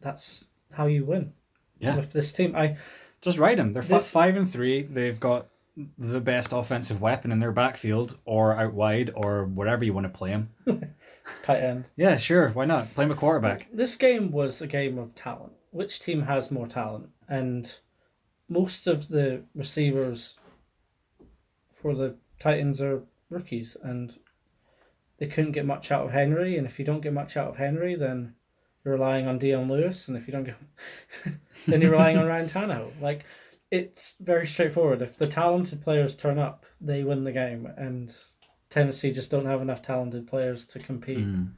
that's 0.00 0.46
how 0.72 0.86
you 0.86 1.04
win 1.04 1.32
yeah. 1.78 1.96
with 1.96 2.12
this 2.12 2.32
team. 2.32 2.54
I 2.56 2.76
Just 3.20 3.38
ride 3.38 3.58
them. 3.58 3.72
They're 3.72 3.82
This- 3.82 4.10
five 4.10 4.36
and 4.36 4.48
three. 4.48 4.82
They've 4.82 5.18
got 5.18 5.48
the 5.96 6.20
best 6.20 6.52
offensive 6.52 7.00
weapon 7.00 7.32
in 7.32 7.38
their 7.38 7.52
backfield, 7.52 8.18
or 8.24 8.54
out 8.54 8.74
wide, 8.74 9.10
or 9.14 9.44
wherever 9.44 9.84
you 9.84 9.92
want 9.92 10.04
to 10.04 10.10
play 10.10 10.30
him. 10.30 10.50
tight 11.42 11.62
end. 11.62 11.84
Yeah, 11.96 12.16
sure. 12.16 12.50
Why 12.50 12.66
not? 12.66 12.94
Play 12.94 13.06
him 13.06 13.10
a 13.10 13.14
quarterback. 13.14 13.68
This 13.72 13.96
game 13.96 14.30
was 14.30 14.60
a 14.60 14.66
game 14.66 14.98
of 14.98 15.14
talent. 15.14 15.52
Which 15.70 16.00
team 16.00 16.22
has 16.22 16.50
more 16.50 16.66
talent? 16.66 17.08
And 17.26 17.74
most 18.48 18.86
of 18.86 19.08
the 19.08 19.44
receivers 19.54 20.38
for 21.70 21.94
the 21.94 22.16
Titans 22.38 22.80
are 22.82 23.04
rookies, 23.30 23.76
and 23.82 24.16
they 25.22 25.28
couldn't 25.28 25.52
get 25.52 25.64
much 25.64 25.92
out 25.92 26.04
of 26.04 26.10
Henry. 26.10 26.58
And 26.58 26.66
if 26.66 26.80
you 26.80 26.84
don't 26.84 27.00
get 27.00 27.12
much 27.12 27.36
out 27.36 27.46
of 27.46 27.56
Henry, 27.56 27.94
then 27.94 28.34
you're 28.84 28.94
relying 28.94 29.28
on 29.28 29.38
Dion 29.38 29.68
Lewis, 29.68 30.08
and 30.08 30.16
if 30.16 30.26
you 30.26 30.32
don't 30.32 30.42
get, 30.42 30.56
then 31.68 31.80
you're 31.80 31.92
relying 31.92 32.18
on 32.18 32.26
Ryan 32.26 32.48
Tannehill. 32.48 33.00
Like 33.00 33.24
it's 33.70 34.16
very 34.18 34.48
straightforward. 34.48 35.00
If 35.00 35.16
the 35.16 35.28
talented 35.28 35.80
players 35.80 36.16
turn 36.16 36.40
up, 36.40 36.66
they 36.80 37.04
win 37.04 37.22
the 37.22 37.30
game, 37.30 37.68
and 37.76 38.12
Tennessee 38.68 39.12
just 39.12 39.30
don't 39.30 39.46
have 39.46 39.62
enough 39.62 39.80
talented 39.80 40.26
players 40.26 40.66
to 40.66 40.80
compete. 40.80 41.18
Mm. 41.18 41.52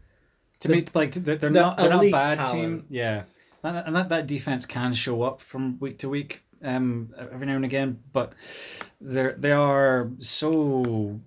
To 0.61 0.69
The- 0.69 0.75
me, 0.75 0.85
like 0.93 1.13
they're, 1.13 1.37
they're 1.37 1.49
the 1.49 1.59
not 1.61 1.79
they're 1.79 1.89
not 1.89 2.05
a 2.05 2.11
bad 2.11 2.37
talent. 2.37 2.53
team. 2.53 2.85
Yeah, 2.91 3.23
and, 3.63 3.79
and 3.79 3.97
that 3.97 4.11
that 4.11 4.27
defense 4.27 4.67
can 4.67 4.93
show 4.93 5.23
up 5.23 5.41
from 5.41 5.79
week 5.79 6.01
to 6.01 6.11
week, 6.11 6.45
um, 6.63 7.15
every 7.19 7.47
now 7.47 7.57
and 7.57 7.65
again. 7.65 8.01
But 8.13 8.35
they're 9.01 9.33
they 9.33 9.53
are 9.53 10.11
so 10.19 11.19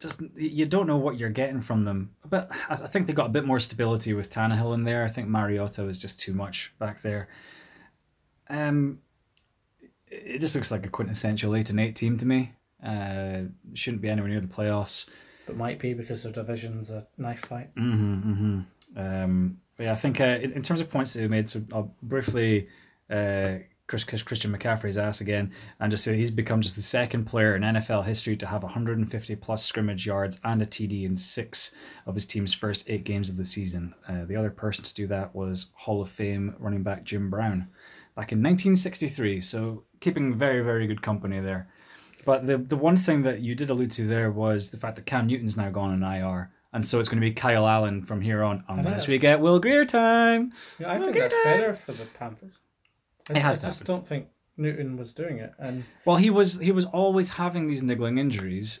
just 0.00 0.22
you 0.34 0.66
don't 0.66 0.86
know 0.86 0.96
what 0.96 1.18
you're 1.18 1.30
getting 1.30 1.60
from 1.60 1.84
them. 1.84 2.14
But 2.28 2.50
I, 2.68 2.74
I 2.74 2.86
think 2.86 3.06
they 3.06 3.12
got 3.12 3.26
a 3.26 3.30
bit 3.30 3.44
more 3.44 3.60
stability 3.60 4.14
with 4.14 4.30
Tannehill 4.30 4.74
in 4.74 4.84
there. 4.84 5.04
I 5.04 5.08
think 5.08 5.28
Mariota 5.28 5.84
was 5.84 6.00
just 6.00 6.18
too 6.18 6.32
much 6.32 6.72
back 6.78 7.02
there. 7.02 7.28
Um, 8.48 9.00
it 10.08 10.40
just 10.40 10.54
looks 10.54 10.70
like 10.70 10.84
a 10.86 10.90
quintessential 10.90 11.54
eight 11.54 11.70
and 11.70 11.78
eight 11.78 11.96
team 11.96 12.18
to 12.18 12.26
me. 12.26 12.54
Uh, 12.84 13.42
shouldn't 13.74 14.02
be 14.02 14.08
anywhere 14.08 14.30
near 14.30 14.40
the 14.40 14.46
playoffs. 14.46 15.08
But 15.46 15.56
might 15.56 15.78
be 15.78 15.94
because 15.94 16.22
their 16.22 16.32
division's 16.32 16.90
a 16.90 17.06
knife 17.18 17.44
fight. 17.44 17.74
Mm-hmm, 17.76 18.32
mm-hmm. 18.32 18.98
Um, 18.98 19.60
but 19.76 19.84
yeah, 19.84 19.92
I 19.92 19.96
think 19.96 20.20
uh, 20.20 20.24
in, 20.24 20.52
in 20.52 20.62
terms 20.62 20.80
of 20.80 20.90
points 20.90 21.12
that 21.12 21.20
we 21.20 21.28
made, 21.28 21.48
so 21.48 21.62
I'll 21.72 21.94
briefly 22.02 22.68
uh, 23.08 23.58
Chris, 23.90 24.04
Chris, 24.04 24.22
Christian 24.22 24.56
McCaffrey's 24.56 24.96
ass 24.96 25.20
again 25.20 25.50
and 25.80 25.90
just 25.90 26.04
say 26.04 26.16
he's 26.16 26.30
become 26.30 26.60
just 26.60 26.76
the 26.76 26.80
second 26.80 27.24
player 27.24 27.56
in 27.56 27.62
NFL 27.62 28.04
history 28.04 28.36
to 28.36 28.46
have 28.46 28.62
150 28.62 29.34
plus 29.34 29.64
scrimmage 29.64 30.06
yards 30.06 30.38
and 30.44 30.62
a 30.62 30.64
TD 30.64 31.04
in 31.04 31.16
six 31.16 31.74
of 32.06 32.14
his 32.14 32.24
team's 32.24 32.54
first 32.54 32.88
eight 32.88 33.02
games 33.02 33.28
of 33.28 33.36
the 33.36 33.44
season. 33.44 33.92
Uh, 34.06 34.24
the 34.26 34.36
other 34.36 34.50
person 34.52 34.84
to 34.84 34.94
do 34.94 35.08
that 35.08 35.34
was 35.34 35.72
Hall 35.74 36.00
of 36.00 36.08
Fame 36.08 36.54
running 36.60 36.84
back 36.84 37.02
Jim 37.02 37.30
Brown 37.30 37.66
back 38.14 38.30
in 38.30 38.38
1963. 38.38 39.40
So 39.40 39.82
keeping 39.98 40.36
very, 40.36 40.62
very 40.62 40.86
good 40.86 41.02
company 41.02 41.40
there. 41.40 41.68
But 42.24 42.46
the 42.46 42.58
the 42.58 42.76
one 42.76 42.96
thing 42.96 43.22
that 43.22 43.40
you 43.40 43.56
did 43.56 43.70
allude 43.70 43.90
to 43.92 44.06
there 44.06 44.30
was 44.30 44.70
the 44.70 44.76
fact 44.76 44.94
that 44.96 45.06
Cam 45.06 45.26
Newton's 45.26 45.56
now 45.56 45.70
gone 45.70 45.90
on 45.90 46.14
IR. 46.14 46.52
And 46.72 46.86
so 46.86 47.00
it's 47.00 47.08
going 47.08 47.20
to 47.20 47.26
be 47.26 47.32
Kyle 47.32 47.66
Allen 47.66 48.04
from 48.04 48.20
here 48.20 48.44
on, 48.44 48.62
unless 48.68 49.08
we 49.08 49.18
get 49.18 49.40
Will 49.40 49.58
Grier 49.58 49.84
time. 49.84 50.52
Yeah, 50.78 50.92
I 50.92 50.98
think 50.98 51.10
Okay, 51.10 51.18
that's 51.18 51.34
then. 51.42 51.60
better 51.60 51.74
for 51.74 51.90
the 51.90 52.04
Panthers. 52.04 52.58
I, 53.30 53.38
It 53.38 53.42
has 53.42 53.56
I 53.58 53.60
to 53.60 53.66
just 53.66 53.78
happen. 53.80 53.94
don't 53.94 54.06
think 54.06 54.26
Newton 54.56 54.96
was 54.96 55.14
doing 55.14 55.38
it, 55.38 55.52
and 55.58 55.84
Well, 56.04 56.16
he 56.16 56.30
was 56.30 56.58
he 56.60 56.72
was 56.72 56.84
always 56.86 57.30
having 57.30 57.68
these 57.68 57.82
niggling 57.82 58.18
injuries, 58.18 58.80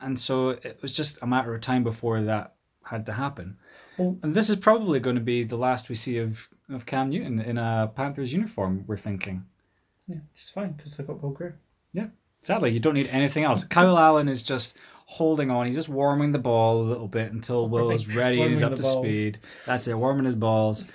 and 0.00 0.18
so 0.18 0.50
it 0.50 0.78
was 0.82 0.92
just 0.94 1.18
a 1.22 1.26
matter 1.26 1.54
of 1.54 1.60
time 1.60 1.84
before 1.84 2.22
that 2.22 2.54
had 2.84 3.04
to 3.06 3.12
happen. 3.12 3.56
Well- 3.98 4.16
and 4.22 4.34
this 4.34 4.48
is 4.48 4.56
probably 4.56 5.00
going 5.00 5.16
to 5.16 5.22
be 5.22 5.44
the 5.44 5.56
last 5.56 5.88
we 5.88 5.94
see 5.94 6.18
of, 6.18 6.48
of 6.70 6.86
Cam 6.86 7.10
Newton 7.10 7.40
in 7.40 7.58
a 7.58 7.90
Panthers 7.94 8.32
uniform, 8.32 8.84
we're 8.86 8.96
thinking. 8.96 9.44
Yeah, 10.06 10.16
which 10.32 10.42
is 10.42 10.50
fine 10.50 10.72
because 10.72 10.96
they 10.96 11.04
got 11.04 11.22
Will 11.22 11.30
Grier. 11.30 11.58
Yeah, 11.92 12.06
sadly, 12.40 12.70
you 12.70 12.80
don't 12.80 12.94
need 12.94 13.08
anything 13.10 13.44
else. 13.44 13.64
Kyle 13.64 13.98
Allen 14.06 14.28
is 14.28 14.42
just 14.42 14.78
holding 15.04 15.50
on. 15.50 15.66
He's 15.66 15.74
just 15.74 15.88
warming 15.88 16.32
the 16.32 16.38
ball 16.38 16.80
a 16.80 16.86
little 16.88 17.08
bit 17.08 17.32
until 17.32 17.68
Will 17.70 17.90
is 17.90 18.14
ready 18.14 18.40
and 18.40 18.50
he's 18.52 18.62
up 18.62 18.76
to 18.76 18.82
balls. 18.82 19.04
speed. 19.06 19.38
That's 19.66 19.88
it, 19.88 19.94
warming 19.98 20.24
his 20.24 20.36
balls. 20.36 20.86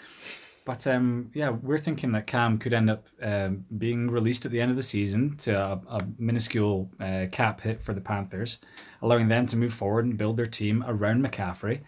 But 0.66 0.88
um, 0.88 1.30
yeah, 1.34 1.50
we're 1.50 1.78
thinking 1.78 2.14
that 2.14 2.26
Cam 2.26 2.58
could 2.58 2.74
end 2.74 2.90
up 2.90 3.08
um, 3.22 3.66
being 3.78 4.10
released 4.10 4.46
at 4.46 4.52
the 4.52 4.62
end 4.62 4.72
of 4.72 4.78
the 4.78 4.84
season 4.84 5.36
to 5.38 5.60
a, 5.60 5.82
a 5.88 6.08
minuscule 6.18 6.90
uh, 7.02 7.26
cap 7.32 7.62
hit 7.62 7.84
for 7.84 7.94
the 7.94 8.02
Panthers, 8.02 8.60
allowing 9.02 9.28
them 9.28 9.46
to 9.48 9.58
move 9.58 9.74
forward 9.74 10.06
and 10.06 10.18
build 10.18 10.38
their 10.38 10.46
team 10.46 10.84
around 10.88 11.26
McCaffrey. 11.26 11.82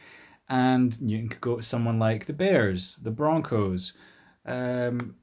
And 0.49 1.01
Newton 1.01 1.29
could 1.29 1.41
go 1.41 1.55
to 1.55 1.63
someone 1.63 1.99
like 1.99 2.25
the 2.25 2.33
Bears, 2.33 2.97
the 2.97 3.11
Broncos. 3.11 3.93
Um, 4.45 5.15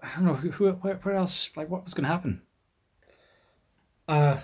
I 0.00 0.08
don't 0.14 0.24
know 0.24 0.34
who, 0.34 0.50
who 0.50 0.70
where, 0.70 0.94
where 0.94 1.16
else. 1.16 1.50
Like, 1.56 1.68
what 1.68 1.84
was 1.84 1.94
going 1.94 2.04
to 2.04 2.12
happen? 2.12 2.42
Uh, 4.06 4.38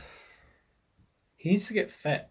he 1.36 1.50
needs 1.50 1.68
to 1.68 1.74
get 1.74 1.90
fit. 1.90 2.28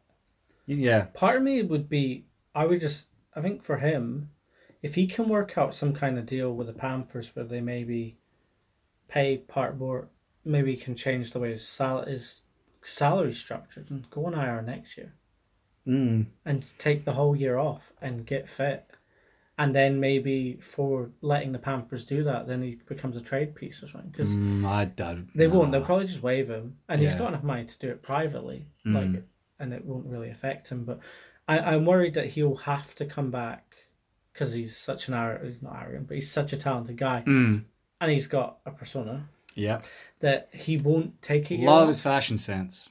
Yeah, 0.65 1.05
Part 1.13 1.37
of 1.37 1.43
me 1.43 1.61
would 1.61 1.89
be, 1.89 2.25
I 2.53 2.65
would 2.65 2.79
just, 2.79 3.09
I 3.35 3.41
think 3.41 3.63
for 3.63 3.77
him, 3.77 4.29
if 4.83 4.93
he 4.95 5.07
can 5.07 5.27
work 5.29 5.57
out 5.57 5.73
some 5.73 5.93
kind 5.93 6.19
of 6.19 6.25
deal 6.27 6.53
with 6.53 6.67
the 6.67 6.73
Panthers 6.73 7.35
where 7.35 7.45
they 7.45 7.61
maybe 7.61 8.17
pay 9.07 9.37
part 9.37 9.77
more, 9.79 10.09
maybe 10.45 10.71
he 10.75 10.77
can 10.77 10.95
change 10.95 11.31
the 11.31 11.39
way 11.39 11.51
his, 11.51 11.67
sal- 11.67 12.05
his 12.05 12.43
salary 12.81 13.33
structured 13.33 13.89
and 13.89 14.09
go 14.11 14.25
on 14.25 14.33
IR 14.35 14.61
next 14.61 14.97
year 14.97 15.13
Mm. 15.87 16.27
and 16.45 16.77
take 16.77 17.03
the 17.03 17.11
whole 17.13 17.35
year 17.35 17.57
off 17.57 17.91
and 18.01 18.25
get 18.25 18.49
fit. 18.49 18.85
And 19.57 19.75
then 19.75 19.99
maybe 19.99 20.57
for 20.61 21.11
letting 21.21 21.51
the 21.51 21.59
Panthers 21.59 22.05
do 22.05 22.23
that, 22.23 22.47
then 22.47 22.63
he 22.63 22.75
becomes 22.87 23.17
a 23.17 23.21
trade 23.21 23.53
piece 23.53 23.83
or 23.83 23.87
something. 23.87 24.09
Because 24.09 24.33
Mm, 24.33 24.65
I 24.65 24.85
doubt. 24.85 25.27
they 25.35 25.47
won't. 25.47 25.71
They'll 25.73 25.83
probably 25.83 26.05
just 26.07 26.23
waive 26.23 26.49
him, 26.49 26.77
and 26.87 27.01
he's 27.01 27.15
got 27.15 27.27
enough 27.29 27.43
money 27.43 27.65
to 27.65 27.77
do 27.79 27.89
it 27.89 28.01
privately, 28.01 28.65
Mm. 28.85 28.93
like, 29.13 29.23
and 29.59 29.73
it 29.73 29.83
won't 29.85 30.05
really 30.07 30.29
affect 30.29 30.69
him. 30.69 30.85
But 30.85 30.99
I, 31.47 31.59
I'm 31.59 31.85
worried 31.85 32.13
that 32.15 32.27
he'll 32.27 32.55
have 32.55 32.95
to 32.95 33.05
come 33.05 33.29
back 33.29 33.82
because 34.33 34.53
he's 34.53 34.75
such 34.75 35.07
an 35.07 35.13
ar- 35.13 35.39
he's 35.43 35.61
not 35.61 35.77
arrogant, 35.81 36.07
but 36.07 36.15
he's 36.15 36.29
such 36.31 36.51
a 36.53 36.57
talented 36.57 36.97
guy, 36.97 37.23
Mm. 37.25 37.63
and 38.01 38.11
he's 38.11 38.27
got 38.27 38.57
a 38.65 38.71
persona 38.71 39.29
Yeah, 39.55 39.81
that 40.19 40.49
he 40.53 40.77
won't 40.77 41.21
take 41.21 41.51
it. 41.51 41.59
love 41.59 41.87
his 41.87 42.01
fashion 42.01 42.37
sense. 42.37 42.89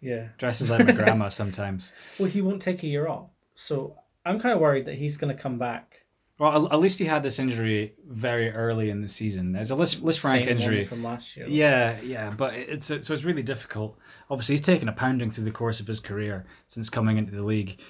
Yeah. 0.00 0.28
Dresses 0.38 0.68
like 0.68 0.84
my 0.86 0.92
grandma 1.00 1.28
sometimes. 1.28 1.92
Well, 2.18 2.28
he 2.28 2.42
won't 2.42 2.62
take 2.62 2.82
a 2.82 2.86
year 2.86 3.08
off, 3.08 3.30
so 3.54 3.96
I'm 4.24 4.38
kind 4.40 4.54
of 4.54 4.60
worried 4.60 4.86
that 4.86 4.96
he's 4.96 5.16
going 5.16 5.34
to 5.34 5.40
come 5.42 5.58
back. 5.58 6.00
Well, 6.38 6.66
at- 6.72 6.80
least 6.80 6.98
he 6.98 7.04
had 7.04 7.22
this 7.22 7.38
injury 7.38 7.94
very 8.06 8.50
early 8.50 8.90
in 8.90 9.00
the 9.02 9.08
season. 9.08 9.52
There's 9.52 9.70
a 9.70 9.76
Lis, 9.76 9.94
Lisfranc 9.96 10.46
injury. 10.46 10.84
from 10.84 11.02
last 11.04 11.36
year. 11.36 11.46
Yeah, 11.48 11.96
yeah, 12.02 12.30
but 12.30 12.54
it's 12.54 12.86
so 12.86 12.94
it's 12.96 13.24
really 13.24 13.42
difficult. 13.44 13.96
Obviously, 14.28 14.54
he's 14.54 14.60
taken 14.62 14.88
a 14.88 14.92
pounding 14.92 15.30
through 15.30 15.44
the 15.44 15.52
course 15.52 15.78
of 15.80 15.86
his 15.86 16.00
career 16.00 16.44
since 16.66 16.90
coming 16.90 17.18
into 17.18 17.32
the 17.32 17.44
league, 17.44 17.80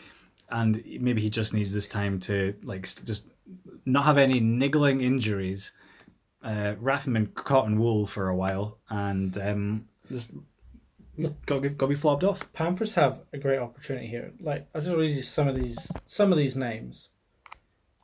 and 0.51 0.83
maybe 1.01 1.21
he 1.23 1.31
just 1.31 1.55
needs 1.55 1.73
this 1.73 1.87
time 1.89 2.19
to 2.21 2.55
like 2.63 2.87
st- 2.87 3.07
just 3.07 3.27
not 3.85 4.05
have 4.05 4.19
any 4.19 4.41
niggling 4.41 5.01
injuries, 5.01 5.73
uh, 6.43 6.75
wrap 6.81 7.03
him 7.07 7.17
in 7.17 7.27
cotton 7.29 7.79
wool 7.79 8.07
for 8.07 8.29
a 8.29 8.37
while, 8.37 8.79
and 8.89 9.37
um, 9.39 9.89
just 10.11 10.33
he's 11.17 11.29
got 11.47 11.63
to 11.63 11.69
got 11.71 11.87
to 11.87 11.91
be 11.91 11.95
flopped 11.95 12.25
off. 12.25 12.53
Panthers 12.53 12.95
have 12.95 13.21
a 13.33 13.39
great 13.39 13.59
opportunity 13.59 14.07
here. 14.07 14.33
Like 14.41 14.67
I'll 14.75 14.81
just 14.81 14.97
read 14.97 15.15
you 15.17 15.23
some 15.23 15.49
of 15.49 15.55
these 15.55 15.91
some 16.07 16.33
of 16.33 16.39
these 16.39 16.57
names 16.57 17.09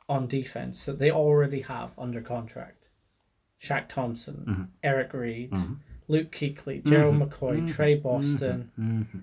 on 0.09 0.27
defense 0.27 0.85
that 0.85 0.99
they 0.99 1.09
already 1.11 1.61
have 1.61 1.97
under 1.97 2.21
contract. 2.21 2.77
Shaq 3.61 3.87
Thompson, 3.89 4.45
Mm-hmm. 4.47 4.63
Eric 4.83 5.13
Reid, 5.13 5.53
Luke 6.07 6.31
Kuechly, 6.31 6.83
Gerald 6.83 7.15
McCoy, 7.19 7.71
Tre 7.71 7.95
Boston, 7.95 8.71
Mm-hmm. 8.79 9.19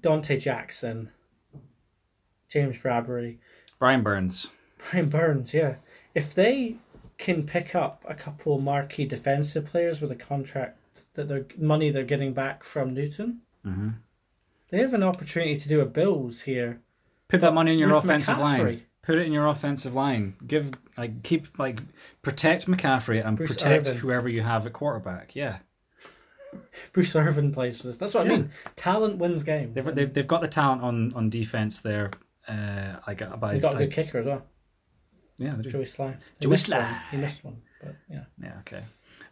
Donte 0.00 0.40
Jackson, 0.40 1.10
James 2.54 2.78
Bradberry, 2.78 3.36
Brian 3.78 4.02
Burns. 4.02 4.50
Brian 4.90 5.08
Burns. 5.10 5.52
Yeah, 5.52 5.74
if 6.14 6.34
they 6.34 6.76
can 7.18 7.44
pick 7.44 7.74
up 7.74 8.04
a 8.08 8.14
couple 8.14 8.58
marquee 8.60 9.04
defensive 9.04 9.66
players 9.66 10.00
with 10.00 10.10
a 10.10 10.16
contract 10.16 10.78
that 11.14 11.28
their 11.28 11.44
money 11.58 11.90
they're 11.90 12.04
getting 12.04 12.32
back 12.32 12.64
from 12.64 12.94
Newton, 12.94 13.40
Mm-hmm. 13.66 13.88
they 14.70 14.78
have 14.78 14.94
an 14.94 15.02
opportunity 15.02 15.56
to 15.56 15.68
do 15.68 15.80
a 15.80 15.86
Bills 15.86 16.42
here. 16.42 16.80
Put 17.28 17.40
that 17.40 17.54
money 17.54 17.72
in 17.72 17.78
your 17.78 17.92
offensive 17.94 18.38
line. 18.38 18.82
Put 19.02 19.18
it 19.18 19.26
in 19.26 19.32
your 19.32 19.46
offensive 19.46 19.94
line. 19.94 20.34
Give 20.46 20.70
like 20.96 21.22
keep 21.22 21.58
like 21.58 21.80
protect 22.22 22.66
McCaffrey 22.66 23.24
and 23.26 23.36
Bruce 23.36 23.50
protect 23.52 23.88
Irvin. 23.88 24.00
whoever 24.00 24.28
you 24.28 24.42
have 24.42 24.66
at 24.66 24.72
quarterback. 24.74 25.34
Yeah, 25.34 25.58
Bruce 26.92 27.16
Irvin 27.16 27.52
plays 27.52 27.80
for 27.80 27.88
this. 27.88 27.96
That's 27.96 28.14
what 28.14 28.26
I 28.26 28.30
mean. 28.30 28.50
Talent 28.76 29.18
wins 29.18 29.42
games. 29.42 29.74
they've, 29.74 29.94
they've, 29.94 30.12
they've 30.12 30.28
got 30.28 30.40
the 30.42 30.48
talent 30.48 30.82
on 30.82 31.12
on 31.14 31.30
defense 31.30 31.80
there. 31.80 32.10
Uh, 32.48 32.96
uh, 33.06 33.36
by 33.36 33.52
He's 33.54 33.62
got 33.62 33.74
a 33.74 33.78
good 33.78 33.92
kicker 33.92 34.18
as 34.18 34.26
well. 34.26 34.42
yeah, 35.38 35.54
they 35.56 35.62
do. 35.62 35.70
Joey 35.70 35.84
Slye. 35.84 36.16
He 36.38 36.46
Joey 36.46 36.56
Slye. 36.56 36.82
one. 36.82 37.00
He 37.10 37.16
missed 37.16 37.44
one, 37.44 37.62
but 37.82 37.96
yeah, 38.10 38.24
Yeah, 38.42 38.58
okay. 38.60 38.82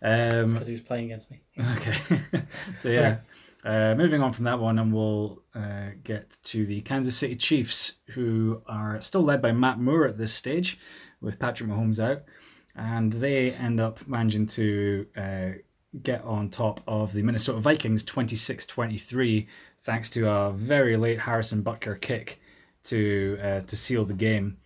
Um, 0.02 0.52
because 0.52 0.66
he 0.66 0.72
was 0.72 0.80
playing 0.80 1.06
against 1.06 1.30
me. 1.30 1.42
okay. 1.76 2.20
so 2.78 2.88
yeah, 2.88 3.18
uh, 3.64 3.94
moving 3.96 4.22
on 4.22 4.32
from 4.32 4.44
that 4.44 4.58
one, 4.58 4.78
and 4.78 4.92
we'll 4.92 5.42
uh, 5.54 5.90
get 6.02 6.36
to 6.44 6.66
the 6.66 6.80
Kansas 6.80 7.16
City 7.16 7.36
Chiefs, 7.36 7.96
who 8.08 8.62
are 8.66 9.00
still 9.00 9.22
led 9.22 9.40
by 9.40 9.52
Matt 9.52 9.78
Moore 9.78 10.06
at 10.06 10.18
this 10.18 10.32
stage, 10.32 10.78
with 11.20 11.38
Patrick 11.38 11.70
Mahomes 11.70 12.02
out, 12.02 12.22
and 12.74 13.12
they 13.12 13.52
end 13.52 13.78
up 13.78 14.06
managing 14.08 14.46
to 14.46 15.06
uh, 15.16 15.48
get 16.02 16.22
on 16.24 16.48
top 16.48 16.80
of 16.86 17.12
the 17.12 17.22
Minnesota 17.22 17.60
Vikings 17.60 18.04
26-23 18.04 19.46
thanks 19.82 20.08
to 20.10 20.28
a 20.30 20.52
very 20.52 20.96
late 20.96 21.20
Harrison 21.20 21.62
Butker 21.62 22.00
kick 22.00 22.40
to 22.84 23.38
uh, 23.42 23.60
to 23.60 23.76
seal 23.76 24.04
the 24.04 24.14
game, 24.14 24.58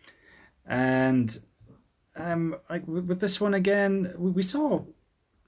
and 0.66 1.38
um, 2.16 2.56
like 2.70 2.86
with 2.86 3.20
this 3.20 3.40
one 3.40 3.54
again, 3.54 4.14
we, 4.16 4.30
we 4.30 4.42
saw 4.42 4.82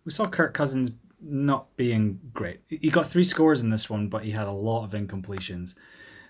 we 0.04 0.10
saw 0.12 0.26
Kirk 0.26 0.54
Cousins 0.54 0.92
not 1.20 1.74
being 1.76 2.20
great. 2.32 2.60
He 2.68 2.90
got 2.90 3.06
three 3.06 3.24
scores 3.24 3.60
in 3.60 3.70
this 3.70 3.90
one, 3.90 4.08
but 4.08 4.24
he 4.24 4.30
had 4.30 4.46
a 4.46 4.52
lot 4.52 4.84
of 4.84 4.92
incompletions. 4.92 5.74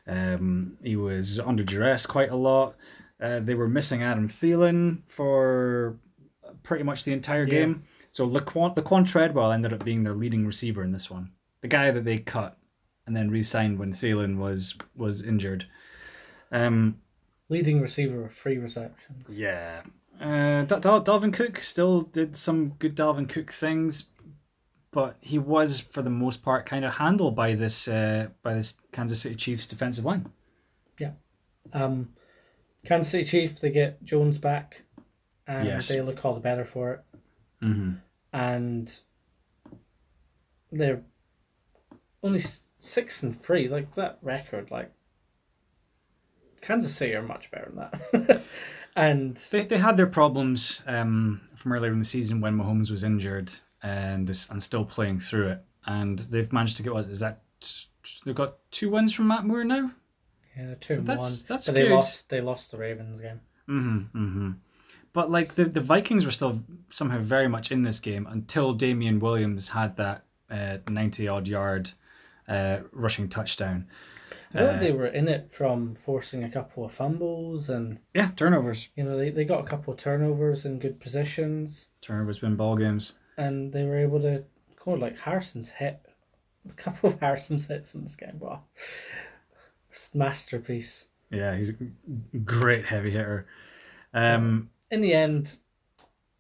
Um, 0.06 0.78
he 0.82 0.96
was 0.96 1.38
under 1.38 1.62
duress 1.62 2.06
quite 2.06 2.30
a 2.30 2.36
lot. 2.36 2.76
Uh, 3.20 3.40
they 3.40 3.54
were 3.54 3.68
missing 3.68 4.02
Adam 4.02 4.28
Thielen 4.28 5.02
for 5.06 5.98
pretty 6.62 6.84
much 6.84 7.04
the 7.04 7.12
entire 7.12 7.44
Yeah. 7.44 7.50
game. 7.54 7.82
So 8.10 8.26
Laquon, 8.26 8.74
Laquon 8.74 9.06
Treadwell 9.06 9.52
ended 9.52 9.72
up 9.74 9.84
being 9.84 10.02
their 10.04 10.14
leading 10.14 10.46
receiver 10.46 10.82
in 10.82 10.92
this 10.92 11.10
one. 11.10 11.32
The 11.60 11.68
guy 11.68 11.90
that 11.90 12.04
they 12.04 12.18
cut 12.18 12.56
and 13.06 13.14
then 13.14 13.30
re-signed 13.30 13.78
when 13.78 13.92
Thielen 13.92 14.38
was 14.38 14.76
was 14.96 15.22
injured. 15.22 15.66
Um, 16.50 17.00
Leading 17.48 17.80
receiver 17.80 18.24
of 18.24 18.32
three 18.32 18.58
receptions. 18.58 19.30
yeah. 19.30 19.82
Uh, 20.20 20.64
Dal- 20.64 21.02
Dalvin 21.04 21.32
Cook 21.32 21.60
still 21.60 22.02
did 22.02 22.36
some 22.36 22.70
good 22.80 22.96
Dalvin 22.96 23.28
Cook 23.28 23.52
things, 23.52 24.06
but 24.90 25.16
he 25.20 25.38
was 25.38 25.78
for 25.80 26.02
the 26.02 26.10
most 26.10 26.42
part 26.42 26.66
kind 26.66 26.84
of 26.84 26.94
handled 26.94 27.36
by 27.36 27.54
this 27.54 27.86
uh, 27.86 28.28
by 28.42 28.54
this 28.54 28.74
Kansas 28.92 29.20
City 29.20 29.36
Chiefs 29.36 29.66
defensive 29.66 30.04
line. 30.04 30.28
Yeah. 30.98 31.12
Um, 31.72 32.10
Kansas 32.84 33.12
City 33.12 33.24
Chiefs, 33.24 33.60
they 33.60 33.70
get 33.70 34.02
Jones 34.02 34.38
back, 34.38 34.82
and 35.46 35.66
Yes. 35.68 35.88
they 35.88 36.00
look 36.00 36.24
all 36.24 36.34
the 36.34 36.40
better 36.40 36.64
for 36.64 36.92
it. 36.94 37.00
Mm-hmm. 37.64 37.92
And 38.32 39.00
they're 40.72 41.02
only 42.22 42.42
six 42.80 43.22
and 43.22 43.34
three. 43.40 43.68
Like 43.68 43.94
that 43.94 44.18
record, 44.20 44.70
like 44.70 44.90
Kansas 46.60 46.94
City 46.94 47.14
are 47.14 47.22
much 47.22 47.50
better 47.50 47.70
than 47.74 47.88
that. 48.22 48.42
and 48.96 49.36
They, 49.50 49.64
they 49.64 49.78
had 49.78 49.96
their 49.96 50.06
problems 50.06 50.82
um, 50.86 51.40
from 51.54 51.72
earlier 51.72 51.92
in 51.92 51.98
the 51.98 52.04
season 52.04 52.40
when 52.40 52.56
Mahomes 52.58 52.90
was 52.90 53.04
injured 53.04 53.50
and 53.82 54.28
and 54.50 54.62
still 54.62 54.84
playing 54.84 55.20
through 55.20 55.48
it, 55.48 55.64
and 55.86 56.18
they've 56.18 56.52
managed 56.52 56.76
to 56.78 56.82
get 56.82 56.92
what 56.92 57.06
is 57.06 57.20
that? 57.20 57.42
They've 58.24 58.34
got 58.34 58.56
two 58.70 58.90
wins 58.90 59.12
from 59.12 59.28
Matt 59.28 59.44
Moore 59.44 59.64
now. 59.64 59.92
yeah, 60.56 60.74
two 60.80 60.94
So 60.94 61.00
that's- 61.02 61.18
one. 61.42 61.46
that's 61.48 61.66
but 61.66 61.74
they 61.74 61.82
good. 61.82 61.94
lost. 61.94 62.28
They 62.28 62.40
lost 62.40 62.70
the 62.72 62.78
Ravens 62.78 63.20
game. 63.20 63.40
Mm-hmm, 63.68 64.18
mm-hmm. 64.18 64.50
But 65.12 65.30
like 65.30 65.54
the, 65.54 65.64
the 65.66 65.80
Vikings 65.80 66.24
were 66.24 66.30
still 66.32 66.62
somehow 66.90 67.18
very 67.18 67.48
much 67.48 67.70
in 67.72 67.82
this 67.82 68.00
game 68.00 68.26
until 68.26 68.72
Damien 68.72 69.18
Williams 69.20 69.68
had 69.70 69.96
that 69.96 70.24
uh, 70.50 70.78
ninety 70.88 71.28
odd 71.28 71.46
yard 71.48 71.90
uh, 72.48 72.78
rushing 72.92 73.28
touchdown. 73.28 73.86
I 74.54 74.58
thought 74.58 74.74
Uh, 74.76 74.78
they 74.78 74.92
were 74.92 75.06
in 75.06 75.28
it 75.28 75.50
from 75.52 75.94
forcing 75.94 76.42
a 76.42 76.50
couple 76.50 76.84
of 76.84 76.92
fumbles 76.92 77.68
and 77.68 77.98
Yeah, 78.14 78.30
turnovers. 78.36 78.88
you 78.96 79.04
know 79.04 79.16
they, 79.16 79.30
they 79.30 79.44
got 79.44 79.60
a 79.60 79.68
couple 79.68 79.92
of 79.92 79.98
turnovers 80.00 80.64
in 80.64 80.78
good 80.78 80.98
positions 81.00 81.88
Turnovers 82.00 82.40
win 82.42 82.56
ball 82.56 82.76
games. 82.76 83.14
and 83.36 83.72
they 83.72 83.84
were 83.84 83.98
able 83.98 84.20
to 84.20 84.44
go 84.84 84.92
like 84.92 85.18
Harrison's 85.20 85.70
hit 85.70 86.00
a 86.68 86.72
couple 86.72 87.10
of 87.10 87.20
Harrison's 87.20 87.66
hits 87.66 87.94
in 87.94 88.02
this 88.02 88.16
game. 88.16 88.38
Wow. 88.38 88.62
Masterpiece. 90.14 91.06
Yeah, 91.30 91.54
he's 91.56 91.70
a 91.70 92.36
great 92.38 92.86
heavy 92.86 93.10
hitter. 93.10 93.46
Um, 94.14 94.70
In 94.90 95.00
the 95.02 95.12
end, 95.12 95.58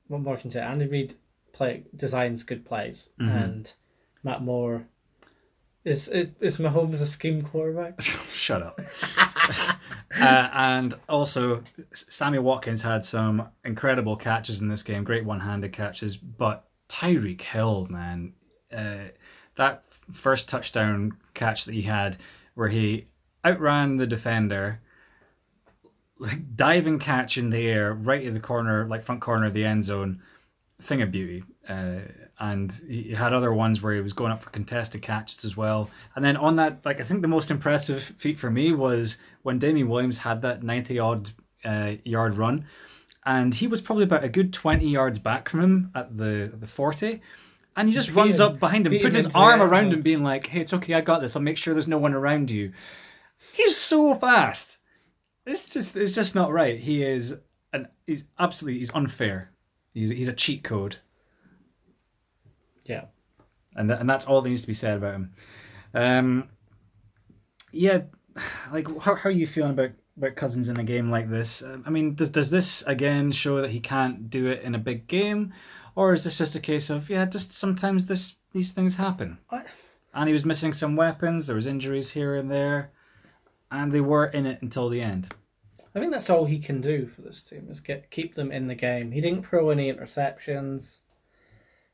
what 0.06 0.22
more 0.22 0.36
can 0.36 0.50
say? 0.50 0.60
Andy 0.60 0.86
Reid 0.86 1.14
play 1.52 1.84
designs 1.94 2.42
good 2.44 2.64
plays, 2.64 3.10
Mm-hmm. 3.20 3.36
and 3.36 3.72
Matt 4.22 4.42
Moore 4.42 4.86
is 5.84 6.08
is, 6.08 6.28
is 6.40 6.56
Mahomes 6.58 7.00
a 7.00 7.06
scheme 7.06 7.42
quarterback? 7.42 8.00
Shut 8.32 8.62
up. 8.62 8.80
uh, 10.20 10.50
and 10.52 10.94
also, 11.08 11.62
Sammy 11.92 12.38
Watkins 12.38 12.82
had 12.82 13.04
some 13.04 13.48
incredible 13.64 14.16
catches 14.16 14.60
in 14.60 14.68
this 14.68 14.82
game, 14.82 15.04
great 15.04 15.24
one-handed 15.24 15.72
catches. 15.72 16.16
But 16.16 16.68
Tyreek 16.88 17.40
Hill, 17.40 17.86
man, 17.90 18.32
uh, 18.72 19.08
that 19.56 19.84
first 20.12 20.48
touchdown 20.48 21.12
catch 21.34 21.64
that 21.64 21.74
he 21.74 21.82
had, 21.82 22.16
where 22.54 22.68
he 22.68 23.06
outran 23.44 23.96
the 23.96 24.06
defender, 24.06 24.80
like 26.18 26.56
diving 26.56 26.98
catch 26.98 27.38
in 27.38 27.50
the 27.50 27.66
air, 27.66 27.94
right 27.94 28.26
at 28.26 28.34
the 28.34 28.40
corner, 28.40 28.86
like 28.86 29.02
front 29.02 29.20
corner 29.20 29.46
of 29.46 29.54
the 29.54 29.64
end 29.64 29.84
zone, 29.84 30.22
thing 30.80 31.02
of 31.02 31.10
beauty. 31.12 31.44
Uh, 31.68 32.00
and 32.40 32.72
he 32.88 33.10
had 33.14 33.32
other 33.32 33.52
ones 33.52 33.82
where 33.82 33.94
he 33.94 34.00
was 34.00 34.12
going 34.12 34.30
up 34.32 34.40
for 34.40 34.50
contested 34.50 35.02
catches 35.02 35.44
as 35.44 35.56
well. 35.56 35.90
And 36.14 36.24
then 36.24 36.36
on 36.36 36.56
that, 36.56 36.84
like 36.84 37.00
I 37.00 37.04
think 37.04 37.22
the 37.22 37.28
most 37.28 37.50
impressive 37.50 38.02
feat 38.02 38.38
for 38.38 38.50
me 38.50 38.72
was 38.72 39.18
when 39.42 39.58
Damien 39.58 39.88
Williams 39.88 40.18
had 40.18 40.42
that 40.42 40.62
ninety 40.62 40.98
odd 40.98 41.30
uh, 41.64 41.94
yard 42.04 42.36
run, 42.36 42.64
and 43.26 43.54
he 43.54 43.66
was 43.66 43.80
probably 43.80 44.04
about 44.04 44.24
a 44.24 44.28
good 44.28 44.52
twenty 44.52 44.88
yards 44.88 45.18
back 45.18 45.48
from 45.48 45.60
him 45.60 45.90
at 45.94 46.16
the 46.16 46.52
the 46.54 46.66
forty. 46.66 47.20
And 47.76 47.88
he 47.88 47.94
just 47.94 48.08
Beat 48.08 48.16
runs 48.16 48.40
him- 48.40 48.46
up 48.46 48.58
behind 48.58 48.86
him, 48.88 48.92
puts 48.94 49.14
him 49.14 49.24
his 49.24 49.34
arm 49.36 49.62
around 49.62 49.84
zone. 49.86 49.94
him, 49.94 50.02
being 50.02 50.24
like, 50.24 50.46
"Hey, 50.48 50.60
it's 50.60 50.74
okay, 50.74 50.94
I 50.94 51.00
got 51.00 51.20
this. 51.20 51.36
I'll 51.36 51.42
make 51.42 51.56
sure 51.56 51.74
there's 51.74 51.86
no 51.86 51.98
one 51.98 52.12
around 52.12 52.50
you." 52.50 52.72
He's 53.52 53.76
so 53.76 54.14
fast. 54.16 54.78
It's 55.46 55.72
just 55.72 55.96
it's 55.96 56.14
just 56.14 56.34
not 56.34 56.50
right. 56.52 56.78
He 56.78 57.04
is 57.04 57.38
an 57.72 57.86
he's 58.06 58.24
absolutely 58.38 58.78
he's 58.78 58.92
unfair. 58.94 59.52
He's 59.94 60.10
he's 60.10 60.28
a 60.28 60.32
cheat 60.32 60.64
code, 60.64 60.96
Yeah. 62.88 63.04
and 63.76 63.90
that, 63.90 64.00
and 64.00 64.08
that's 64.10 64.24
all 64.24 64.40
that 64.40 64.48
needs 64.48 64.62
to 64.62 64.66
be 64.66 64.74
said 64.74 64.96
about 64.96 65.14
him. 65.14 65.32
Um, 65.94 66.48
yeah, 67.72 68.02
like 68.72 68.88
how 69.00 69.14
how 69.14 69.28
are 69.28 69.32
you 69.32 69.46
feeling 69.46 69.72
about 69.72 69.90
about 70.16 70.36
Cousins 70.36 70.68
in 70.68 70.78
a 70.78 70.84
game 70.84 71.10
like 71.10 71.30
this? 71.30 71.62
Um, 71.62 71.84
I 71.86 71.90
mean, 71.90 72.14
does 72.14 72.30
does 72.30 72.50
this 72.50 72.82
again 72.86 73.30
show 73.32 73.60
that 73.60 73.70
he 73.70 73.80
can't 73.80 74.30
do 74.30 74.46
it 74.48 74.62
in 74.62 74.74
a 74.74 74.78
big 74.78 75.06
game, 75.06 75.52
or 75.94 76.12
is 76.14 76.24
this 76.24 76.38
just 76.38 76.56
a 76.56 76.60
case 76.60 76.90
of 76.90 77.08
yeah, 77.10 77.24
just 77.26 77.52
sometimes 77.52 78.06
this 78.06 78.36
these 78.52 78.72
things 78.72 78.96
happen? 78.96 79.38
And 80.14 80.26
he 80.26 80.32
was 80.32 80.44
missing 80.44 80.72
some 80.72 80.96
weapons. 80.96 81.46
There 81.46 81.56
was 81.56 81.66
injuries 81.66 82.12
here 82.12 82.34
and 82.34 82.50
there, 82.50 82.90
and 83.70 83.92
they 83.92 84.00
were 84.00 84.26
in 84.26 84.46
it 84.46 84.62
until 84.62 84.88
the 84.88 85.02
end. 85.02 85.28
I 85.94 86.00
think 86.00 86.12
that's 86.12 86.30
all 86.30 86.44
he 86.44 86.58
can 86.58 86.80
do 86.80 87.06
for 87.06 87.22
this 87.22 87.42
team 87.42 87.68
is 87.70 87.80
get 87.80 88.10
keep 88.10 88.34
them 88.34 88.50
in 88.50 88.66
the 88.66 88.74
game. 88.74 89.12
He 89.12 89.20
didn't 89.20 89.46
throw 89.46 89.70
any 89.70 89.92
interceptions. 89.92 91.00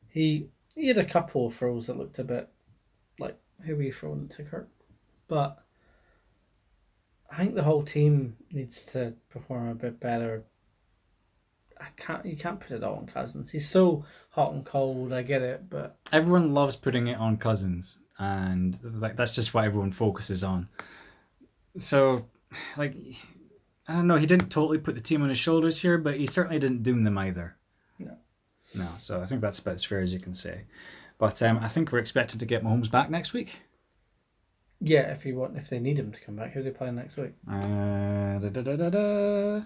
He 0.09 0.49
he 0.75 0.89
had 0.89 0.99
a 0.99 1.05
couple 1.05 1.47
of 1.47 1.55
throws 1.55 1.87
that 1.87 1.99
looked 1.99 2.19
a 2.19 2.25
bit 2.25 2.49
like 3.19 3.39
who 3.65 3.77
were 3.77 3.83
you 3.83 3.93
throwing 3.93 4.25
it 4.25 4.31
to 4.33 4.45
Kirk, 4.45 4.69
but 5.29 5.63
I 7.31 7.37
think 7.39 7.55
the 7.55 7.63
whole 7.63 7.83
team 7.83 8.37
needs 8.53 8.85
to 8.87 9.15
perform 9.31 9.69
a 9.69 9.75
bit 9.75 10.01
better. 10.01 10.45
I 11.81 11.87
can't 11.97 12.25
you 12.25 12.37
can't 12.37 12.61
put 12.61 12.71
it 12.71 12.85
all 12.85 12.97
on 12.97 13.07
Cousins. 13.07 13.51
He's 13.51 13.69
so 13.69 14.05
hot 14.31 14.53
and 14.53 14.65
cold. 14.65 15.13
I 15.13 15.23
get 15.23 15.43
it, 15.43 15.69
but 15.69 15.97
everyone 16.13 16.55
loves 16.55 16.77
putting 16.77 17.07
it 17.09 17.19
on 17.19 17.37
cousins 17.37 17.99
and 18.19 18.79
like 19.01 19.17
that's 19.17 19.35
just 19.35 19.55
what 19.55 19.65
everyone 19.65 19.91
focuses 19.91 20.45
on 20.45 20.69
so 21.77 22.27
like 22.77 22.95
i 23.89 23.93
don't 23.93 24.07
know 24.07 24.17
he 24.17 24.27
didn't 24.27 24.51
totally 24.51 24.79
put 24.79 24.95
the 24.95 25.01
team 25.01 25.23
on 25.23 25.29
his 25.29 25.39
shoulders 25.39 25.81
here 25.81 25.99
but 25.99 26.17
he 26.17 26.27
certainly 26.27 26.59
didn't 26.59 26.83
doom 26.83 27.05
them 27.05 27.19
either. 27.19 27.57
No 28.75 28.87
so 28.97 29.21
i 29.21 29.27
think 29.27 29.41
that's 29.41 29.59
about 29.59 29.75
as 29.75 29.85
fair 29.85 30.01
as 30.01 30.13
you 30.13 30.19
can 30.21 30.35
say 30.35 30.63
but 31.19 31.41
um, 31.43 31.59
i 31.63 31.69
think 31.69 31.91
we're 31.93 31.99
expected 31.99 32.41
to 32.41 32.47
get 32.47 32.63
Mahomes 32.65 32.91
back 32.91 33.11
next 33.11 33.33
week 33.33 33.61
yeah, 34.81 35.13
if 35.13 35.25
you 35.25 35.37
want, 35.37 35.57
if 35.57 35.71
they 35.71 35.79
need 35.79 35.99
him 35.99 36.13
to 36.13 36.21
come 36.21 36.37
back, 36.37 36.53
who 36.53 36.61
are 36.61 36.63
they 36.63 36.71
playing 36.71 36.97
next 36.97 37.17
week? 37.17 37.33
uh, 37.51 38.39
da, 38.39 38.49
da, 38.51 38.61
da, 38.61 38.77
da, 38.77 38.91
da. 38.91 39.63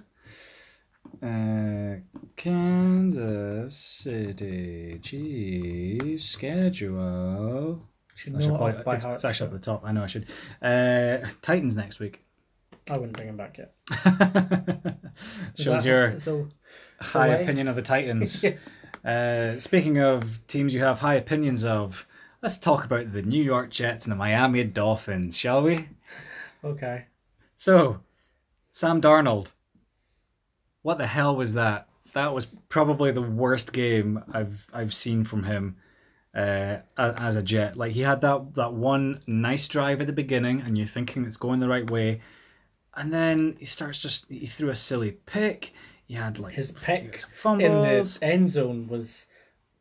Uh, 1.27 1.97
Kansas 2.37 3.77
City 3.77 5.01
Chiefs 5.03 6.25
schedule. 6.25 7.83
Should 8.15 8.37
I 8.37 8.39
know 8.39 8.57
probably- 8.57 8.83
by 8.85 8.95
it's, 8.95 9.05
heart. 9.05 9.15
it's 9.17 9.25
actually 9.25 9.49
up 9.49 9.55
at 9.55 9.61
the 9.63 9.65
top. 9.65 9.83
I 9.85 9.91
know 9.91 10.05
I 10.05 10.07
should. 10.07 10.29
Uh, 10.63 11.27
Titans 11.43 11.75
next 11.77 11.99
week. 11.99 12.25
I 12.89 12.99
wouldn't 12.99 13.17
bring 13.17 13.29
him 13.31 13.37
back 13.37 13.59
yet. 13.59 13.75
Shows 15.59 15.83
that- 15.83 15.85
your 15.85 16.19
so- 16.19 16.49
high 17.01 17.31
way? 17.31 17.43
opinion 17.43 17.67
of 17.67 17.75
the 17.77 17.83
Titans. 17.83 18.45
uh, 19.05 19.59
speaking 19.59 19.99
of 19.99 20.47
teams 20.47 20.75
you 20.75 20.83
have 20.83 21.01
high 21.01 21.15
opinions 21.15 21.65
of, 21.65 22.07
let's 22.43 22.59
talk 22.59 22.85
about 22.85 23.13
the 23.13 23.23
New 23.23 23.43
York 23.43 23.71
Jets 23.71 24.05
and 24.05 24.13
the 24.13 24.17
Miami 24.17 24.65
Dolphins, 24.65 25.37
shall 25.37 25.63
we? 25.63 25.89
okay. 26.65 27.07
So, 27.57 28.01
Sam 28.71 29.01
Darnold. 29.01 29.53
What 30.83 30.99
the 30.99 31.07
hell 31.07 31.35
was 31.35 31.55
that? 31.55 31.89
That 32.15 32.35
was 32.35 32.47
probably 32.47 33.11
the 33.11 33.23
worst 33.23 33.73
game 33.73 34.23
I've 34.33 34.67
I've 34.73 34.95
seen 34.95 35.25
from 35.25 35.45
him 35.45 35.77
uh, 36.35 36.79
as 36.97 37.37
a 37.37 37.43
Jet. 37.43 37.77
Like 37.77 37.93
he 37.93 38.01
had 38.03 38.21
that 38.21 38.55
that 38.55 38.73
one 38.73 39.21
nice 39.27 39.67
drive 39.67 40.01
at 40.01 40.07
the 40.07 40.13
beginning, 40.13 40.61
and 40.61 40.79
you're 40.79 40.87
thinking 40.87 41.25
it's 41.25 41.37
going 41.37 41.61
the 41.61 41.69
right 41.69 41.91
way, 41.91 42.21
and 42.95 43.13
then 43.13 43.57
he 43.59 43.65
starts 43.65 44.01
just 44.01 44.27
he 44.29 44.47
threw 44.47 44.71
a 44.71 44.77
silly 44.77 45.13
pick. 45.13 45.73
He 46.09 46.15
had 46.15 46.39
like 46.39 46.55
His 46.55 46.73
pick 46.73 47.23
in 47.45 47.83
the 47.83 48.19
end 48.23 48.51
zone 48.51 48.89
was 48.89 49.27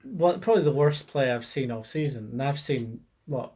one, 0.03 0.39
probably 0.41 0.63
the 0.63 0.71
worst 0.71 1.07
play 1.07 1.31
I've 1.31 1.45
seen 1.45 1.71
all 1.71 1.83
season. 1.83 2.29
And 2.33 2.43
I've 2.43 2.59
seen 2.59 2.99
what 3.25 3.53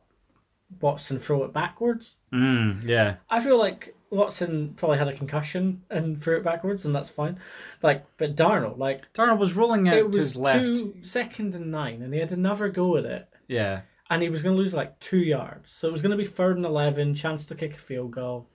Watson 0.80 1.20
throw 1.20 1.44
it 1.44 1.54
backwards. 1.54 2.16
Mm, 2.34 2.84
yeah, 2.86 3.16
I 3.30 3.42
feel 3.42 3.60
like 3.60 3.94
Watson 4.10 4.74
probably 4.78 4.98
had 4.98 5.10
a 5.10 5.14
concussion 5.14 5.84
and 5.90 6.22
threw 6.22 6.38
it 6.38 6.44
backwards, 6.46 6.86
and 6.86 6.96
that's 6.96 7.10
fine. 7.10 7.40
Like, 7.84 8.06
but 8.18 8.36
Darnold, 8.38 8.78
like 8.78 9.12
Darnold 9.14 9.38
was 9.40 9.56
rolling 9.56 9.90
out 9.90 9.96
it 9.96 10.00
to 10.00 10.08
was 10.08 10.16
his 10.18 10.36
left. 10.38 10.66
two 10.66 10.96
second 11.02 11.54
and 11.56 11.72
nine, 11.72 12.02
and 12.02 12.14
he 12.14 12.22
had 12.22 12.32
another 12.32 12.70
go 12.70 12.96
at 12.96 13.04
it, 13.06 13.28
Yeah, 13.50 13.82
and 14.10 14.22
he 14.24 14.30
was 14.30 14.44
going 14.44 14.56
to 14.56 14.60
lose 14.60 14.74
like 14.74 14.98
two 15.00 15.20
yards. 15.20 15.74
So 15.74 15.90
it 15.90 15.92
was 15.92 16.02
going 16.02 16.12
to 16.12 16.18
be 16.18 16.26
third 16.26 16.56
and 16.56 16.66
eleven, 16.66 17.16
chance 17.16 17.46
to 17.48 17.56
kick 17.56 17.76
a 17.76 17.80
field 17.80 18.12
goal, 18.12 18.48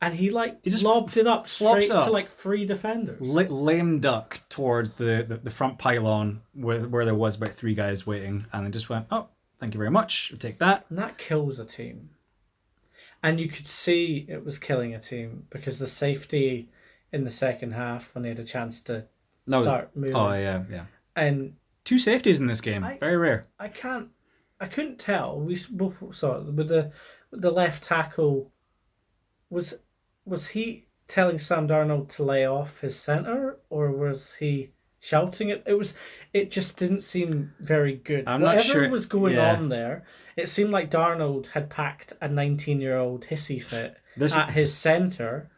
and 0.00 0.14
he 0.14 0.30
like 0.30 0.58
He 0.62 0.70
just 0.70 0.84
lobbed 0.84 1.16
it 1.16 1.26
up 1.26 1.46
straight 1.48 1.90
up. 1.90 2.04
to 2.06 2.10
like 2.12 2.28
three 2.28 2.64
defenders. 2.64 3.20
L- 3.20 3.34
lame 3.64 3.98
duck 4.00 4.40
towards 4.48 4.92
the, 4.92 5.24
the, 5.28 5.36
the 5.38 5.50
front 5.50 5.78
pylon 5.78 6.42
where, 6.54 6.80
where 6.88 7.04
there 7.04 7.14
was 7.14 7.36
about 7.36 7.52
three 7.54 7.74
guys 7.74 8.06
waiting, 8.06 8.46
and 8.52 8.66
I 8.66 8.70
just 8.70 8.88
went, 8.88 9.06
"Oh, 9.10 9.28
thank 9.58 9.74
you 9.74 9.78
very 9.78 9.90
much. 9.90 10.30
I'll 10.32 10.38
take 10.38 10.58
that." 10.58 10.86
And 10.88 10.98
that 10.98 11.18
kills 11.18 11.58
a 11.58 11.64
team. 11.64 12.10
And 13.22 13.40
you 13.40 13.48
could 13.48 13.66
see 13.66 14.24
it 14.28 14.44
was 14.44 14.58
killing 14.60 14.94
a 14.94 15.00
team 15.00 15.46
because 15.50 15.80
the 15.80 15.88
safety 15.88 16.68
in 17.12 17.24
the 17.24 17.30
second 17.32 17.72
half 17.72 18.14
when 18.14 18.22
they 18.22 18.28
had 18.28 18.38
a 18.38 18.44
chance 18.44 18.80
to 18.82 19.06
No, 19.46 19.62
start 19.62 19.90
moving. 19.96 20.14
Oh 20.14 20.32
yeah, 20.34 20.62
yeah. 20.70 20.84
And 21.16 21.54
Two 21.84 21.98
safeties 21.98 22.38
in 22.38 22.46
this 22.46 22.60
game, 22.60 22.84
I- 22.84 22.98
very 22.98 23.16
rare. 23.16 23.46
I 23.58 23.68
can't, 23.68 24.10
I 24.60 24.66
couldn't 24.66 24.98
tell. 25.00 25.40
We 25.40 25.58
both 25.70 26.14
saw 26.14 26.36
it 26.36 26.44
with 26.52 26.68
the 26.68 26.92
the 27.32 27.50
left 27.50 27.82
tackle. 27.82 28.52
Was 29.50 29.74
was 30.28 30.48
he 30.48 30.86
telling 31.06 31.38
Sam 31.38 31.66
Darnold 31.68 32.08
to 32.16 32.22
lay 32.24 32.44
off 32.46 32.80
his 32.80 32.96
center, 32.98 33.58
or 33.70 33.90
was 33.90 34.34
he 34.36 34.70
shouting 35.00 35.48
it? 35.48 35.62
It 35.66 35.74
was. 35.74 35.94
It 36.32 36.50
just 36.50 36.76
didn't 36.76 37.00
seem 37.02 37.52
very 37.60 37.94
good. 37.96 38.24
I'm 38.26 38.40
not 38.42 38.56
Whatever 38.56 38.72
sure- 38.72 38.88
was 38.90 39.06
going 39.06 39.34
yeah. 39.34 39.54
on 39.54 39.68
there, 39.68 40.04
it 40.36 40.48
seemed 40.48 40.70
like 40.70 40.90
Darnold 40.90 41.48
had 41.48 41.70
packed 41.70 42.12
a 42.20 42.28
19 42.28 42.80
year 42.80 42.96
old 42.98 43.26
hissy 43.26 43.62
fit 43.62 43.96
There's- 44.16 44.36
at 44.36 44.50
his 44.50 44.74
center 44.74 45.50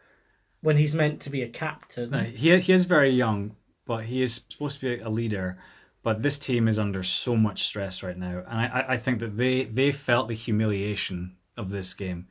when 0.60 0.76
he's 0.76 0.94
meant 0.94 1.20
to 1.22 1.30
be 1.30 1.42
a 1.42 1.48
captain. 1.48 2.12
Uh, 2.14 2.24
he 2.24 2.56
he 2.60 2.72
is 2.72 2.84
very 2.84 3.10
young, 3.10 3.56
but 3.86 4.04
he 4.04 4.22
is 4.22 4.44
supposed 4.48 4.80
to 4.80 4.96
be 4.96 5.02
a 5.02 5.08
leader. 5.08 5.58
But 6.02 6.22
this 6.22 6.38
team 6.38 6.66
is 6.68 6.78
under 6.78 7.02
so 7.02 7.36
much 7.36 7.64
stress 7.64 8.02
right 8.02 8.16
now, 8.16 8.42
and 8.48 8.58
I- 8.60 8.84
I 8.90 8.96
think 8.96 9.18
that 9.20 9.36
they 9.36 9.64
they 9.64 9.90
felt 9.92 10.28
the 10.28 10.34
humiliation 10.34 11.36
of 11.56 11.70
this 11.70 11.92
game 11.94 12.26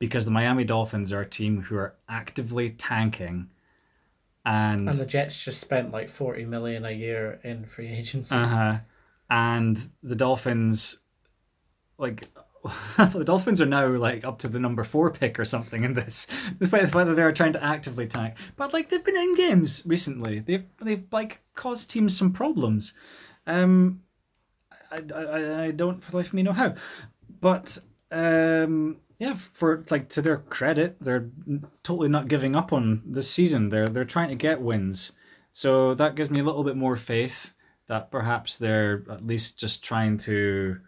because 0.00 0.24
the 0.24 0.30
Miami 0.32 0.64
Dolphins 0.64 1.12
are 1.12 1.20
a 1.20 1.28
team 1.28 1.62
who 1.62 1.76
are 1.76 1.94
actively 2.08 2.70
tanking, 2.70 3.50
and 4.44 4.88
And 4.88 4.98
the 4.98 5.06
Jets 5.06 5.44
just 5.44 5.60
spent 5.60 5.92
like 5.92 6.08
40 6.08 6.46
million 6.46 6.84
a 6.84 6.90
year 6.90 7.38
in 7.44 7.66
free 7.66 7.88
agency. 7.88 8.34
Uh 8.34 8.46
huh. 8.46 8.78
And 9.28 9.78
the 10.02 10.16
Dolphins, 10.16 11.00
like, 11.98 12.28
the 12.96 13.22
Dolphins 13.24 13.60
are 13.60 13.66
now 13.66 13.86
like 13.88 14.24
up 14.24 14.38
to 14.40 14.48
the 14.48 14.58
number 14.58 14.82
four 14.82 15.10
pick 15.12 15.38
or 15.38 15.44
something 15.44 15.84
in 15.84 15.92
this, 15.92 16.26
despite 16.58 16.82
the 16.82 16.88
fact 16.88 17.06
that 17.06 17.14
they're 17.14 17.30
trying 17.30 17.52
to 17.52 17.62
actively 17.62 18.06
tank. 18.06 18.34
But 18.56 18.72
like, 18.72 18.88
they've 18.88 19.04
been 19.04 19.16
in 19.16 19.36
games 19.36 19.82
recently. 19.86 20.40
They've 20.40 20.64
they've 20.80 21.04
like 21.12 21.42
caused 21.54 21.90
teams 21.90 22.16
some 22.16 22.32
problems. 22.32 22.94
Um, 23.46 24.02
I 24.90 25.02
I, 25.14 25.64
I 25.64 25.70
don't 25.72 26.02
for 26.02 26.10
the 26.10 26.16
life 26.16 26.28
of 26.28 26.34
me 26.34 26.42
know 26.42 26.52
how, 26.52 26.74
but 27.40 27.78
um, 28.10 28.96
yeah, 29.20 29.34
for 29.34 29.84
like 29.90 30.08
to 30.08 30.22
their 30.22 30.38
credit, 30.38 30.96
they're 30.98 31.28
totally 31.82 32.08
not 32.08 32.26
giving 32.26 32.56
up 32.56 32.72
on 32.72 33.02
this 33.04 33.30
season. 33.30 33.68
They're 33.68 33.86
they're 33.86 34.04
trying 34.04 34.30
to 34.30 34.34
get 34.34 34.62
wins, 34.62 35.12
so 35.52 35.92
that 35.94 36.14
gives 36.16 36.30
me 36.30 36.40
a 36.40 36.42
little 36.42 36.64
bit 36.64 36.76
more 36.76 36.96
faith 36.96 37.52
that 37.86 38.10
perhaps 38.10 38.56
they're 38.56 39.04
at 39.10 39.26
least 39.26 39.58
just 39.58 39.84
trying 39.84 40.16
to 40.16 40.78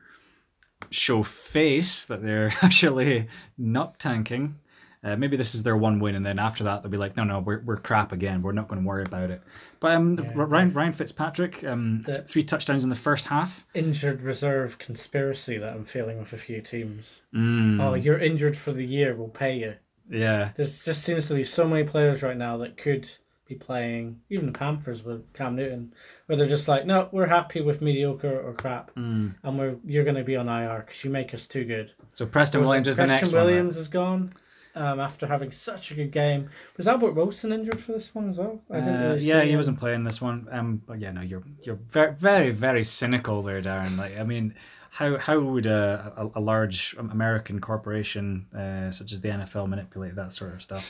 show 0.88 1.22
face 1.22 2.06
that 2.06 2.22
they're 2.22 2.54
actually 2.62 3.28
not 3.58 3.98
tanking. 3.98 4.56
Uh, 5.04 5.16
maybe 5.16 5.36
this 5.36 5.52
is 5.54 5.64
their 5.64 5.76
one 5.76 5.98
win, 5.98 6.14
and 6.14 6.24
then 6.24 6.38
after 6.38 6.62
that 6.62 6.82
they'll 6.82 6.90
be 6.90 6.96
like, 6.96 7.16
"No, 7.16 7.24
no, 7.24 7.40
we're, 7.40 7.60
we're 7.60 7.76
crap 7.76 8.12
again. 8.12 8.40
We're 8.40 8.52
not 8.52 8.68
going 8.68 8.80
to 8.80 8.86
worry 8.86 9.02
about 9.02 9.30
it." 9.30 9.42
But 9.80 9.94
um, 9.94 10.16
Yeah. 10.16 10.30
Ryan 10.34 10.72
Ryan 10.72 10.92
Fitzpatrick, 10.92 11.64
um, 11.64 12.04
th- 12.06 12.26
three 12.26 12.44
touchdowns 12.44 12.84
in 12.84 12.90
the 12.90 12.94
first 12.96 13.26
half. 13.26 13.66
Injured 13.74 14.22
reserve 14.22 14.78
conspiracy 14.78 15.58
that 15.58 15.72
I'm 15.72 15.84
feeling 15.84 16.20
with 16.20 16.32
a 16.32 16.36
few 16.36 16.60
teams. 16.60 17.22
Mm, 17.34 17.82
Oh, 17.82 17.94
you're 17.94 18.18
injured 18.18 18.56
for 18.56 18.72
the 18.72 18.86
year. 18.86 19.16
We'll 19.16 19.28
pay 19.28 19.56
you. 19.58 19.74
yeah, 20.08 20.50
There 20.54 20.66
just 20.66 21.02
seems 21.02 21.26
to 21.28 21.34
be 21.34 21.42
so 21.42 21.66
many 21.66 21.82
players 21.82 22.22
right 22.22 22.36
now 22.36 22.58
that 22.58 22.76
could 22.76 23.08
be 23.48 23.56
playing, 23.56 24.20
even 24.30 24.46
the 24.46 24.52
Panthers 24.52 25.02
with 25.02 25.32
Cam 25.32 25.56
Newton, 25.56 25.92
where 26.26 26.36
they're 26.36 26.46
just 26.46 26.68
like, 26.68 26.86
no, 26.86 27.08
we're 27.10 27.26
happy 27.26 27.60
with 27.60 27.82
mediocre 27.82 28.40
or 28.40 28.52
crap, 28.52 28.94
mm. 28.94 29.34
and 29.42 29.58
we're 29.58 29.78
you're 29.84 30.04
going 30.04 30.14
to 30.14 30.22
be 30.22 30.36
on 30.36 30.48
IR 30.48 30.84
because 30.86 31.02
you 31.02 31.10
make 31.10 31.34
us 31.34 31.48
too 31.48 31.64
good. 31.64 31.90
So 32.12 32.24
Preston 32.24 32.60
Williams 32.60 32.86
is 32.86 32.94
the 32.94 33.02
Preston 33.02 33.16
next 33.16 33.32
one. 33.32 33.32
Preston 33.32 33.46
Williams 33.46 33.76
is 33.76 33.88
gone 33.88 34.32
um, 34.74 35.00
after 35.00 35.26
having 35.26 35.50
such 35.50 35.90
a 35.90 35.94
good 35.94 36.10
game. 36.12 36.48
Was 36.76 36.86
Albert 36.88 37.12
Wilson 37.12 37.52
injured 37.52 37.80
for 37.80 37.92
this 37.92 38.14
one 38.14 38.30
as 38.30 38.38
well? 38.38 38.60
I 38.70 38.76
didn't 38.80 38.96
Uh, 38.96 39.08
really 39.14 39.24
yeah, 39.24 39.42
he 39.42 39.50
him. 39.50 39.56
wasn't 39.56 39.78
playing 39.78 40.04
this 40.04 40.20
one. 40.20 40.48
Um, 40.50 40.82
but 40.86 40.98
yeah, 41.00 41.12
no, 41.12 41.20
you're 41.20 41.42
you're 41.62 41.78
very 41.88 42.14
very 42.14 42.50
very 42.50 42.84
cynical 42.84 43.42
there, 43.42 43.60
Darren. 43.62 43.96
Like, 43.98 44.18
I 44.18 44.22
mean, 44.24 44.54
how 44.90 45.18
how 45.18 45.38
would 45.40 45.66
a 45.66 46.12
a, 46.16 46.38
a 46.38 46.40
large 46.40 46.94
American 46.98 47.60
corporation 47.60 48.46
uh, 48.56 48.90
such 48.90 49.12
as 49.12 49.20
the 49.20 49.28
NFL 49.28 49.68
manipulate 49.68 50.14
that 50.16 50.32
sort 50.32 50.54
of 50.54 50.62
stuff? 50.62 50.84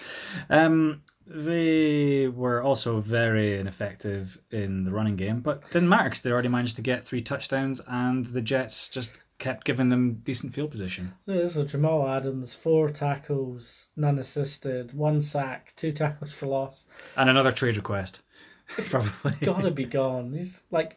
Um, 0.51 1.03
they 1.27 2.29
were 2.29 2.63
also 2.63 3.01
very 3.01 3.59
ineffective 3.59 4.41
in 4.51 4.85
the 4.85 4.91
running 4.91 5.17
game, 5.17 5.41
but 5.41 5.69
didn't 5.71 5.89
matter 5.89 6.05
because 6.05 6.21
they 6.23 6.31
already 6.33 6.49
managed 6.49 6.77
to 6.77 6.83
get 6.83 7.05
three 7.05 7.21
touchdowns, 7.21 7.81
and 7.87 8.27
the 8.27 8.41
Jets 8.43 8.89
just 8.89 9.21
kept 9.43 9.65
giving 9.67 9.89
them 9.89 10.21
decent 10.23 10.55
field 10.55 10.71
position. 10.71 11.13
There's 11.27 11.57
a 11.57 11.65
Jamal 11.67 12.09
Adams, 12.09 12.55
four 12.55 12.89
tackles, 12.89 13.91
none 13.97 14.19
assisted, 14.19 14.95
one 14.95 15.21
sack, 15.21 15.73
two 15.77 15.91
tackles 15.93 16.33
for 16.33 16.47
loss. 16.47 16.87
And 17.17 17.29
another 17.29 17.51
trade 17.53 17.77
request, 17.77 18.23
probably. 18.69 19.33
Gotta 19.43 19.71
be 19.73 19.85
gone. 19.85 20.33
He's 20.33 20.65
like, 20.71 20.97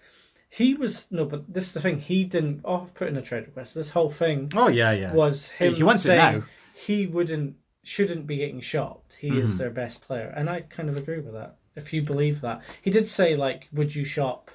he 0.50 0.76
was 0.76 1.08
no, 1.12 1.26
but 1.26 1.52
this 1.54 1.66
is 1.68 1.74
the 1.74 1.82
thing. 1.82 2.00
He 2.00 2.24
didn't. 2.24 2.62
Oh, 2.64 2.88
put 2.94 3.08
in 3.10 3.18
a 3.18 3.22
trade 3.22 3.46
request. 3.48 3.76
This 3.76 3.90
whole 3.90 4.10
thing 4.12 4.52
Oh 4.56 4.68
yeah, 4.70 4.92
yeah. 4.92 5.12
was 5.14 5.50
him. 5.50 5.74
He 5.76 5.84
wants 5.84 6.06
it 6.06 6.16
now. 6.16 6.44
He 6.74 7.08
wouldn't, 7.08 7.56
shouldn't 7.84 8.28
be 8.28 8.38
getting 8.38 8.62
shopped. 8.62 9.16
He 9.16 9.30
Mm-hmm. 9.30 9.40
is 9.40 9.58
their 9.58 9.70
best 9.72 10.02
player, 10.02 10.32
and 10.36 10.50
I 10.50 10.62
kind 10.62 10.88
of 10.90 10.98
agree 10.98 11.20
with 11.20 11.34
that. 11.34 11.58
If 11.76 11.92
you 11.94 12.04
believe 12.04 12.40
that, 12.42 12.62
he 12.82 12.90
did 12.92 13.06
say 13.08 13.36
like, 13.36 13.68
would 13.74 13.96
you 13.96 14.06
shop 14.06 14.52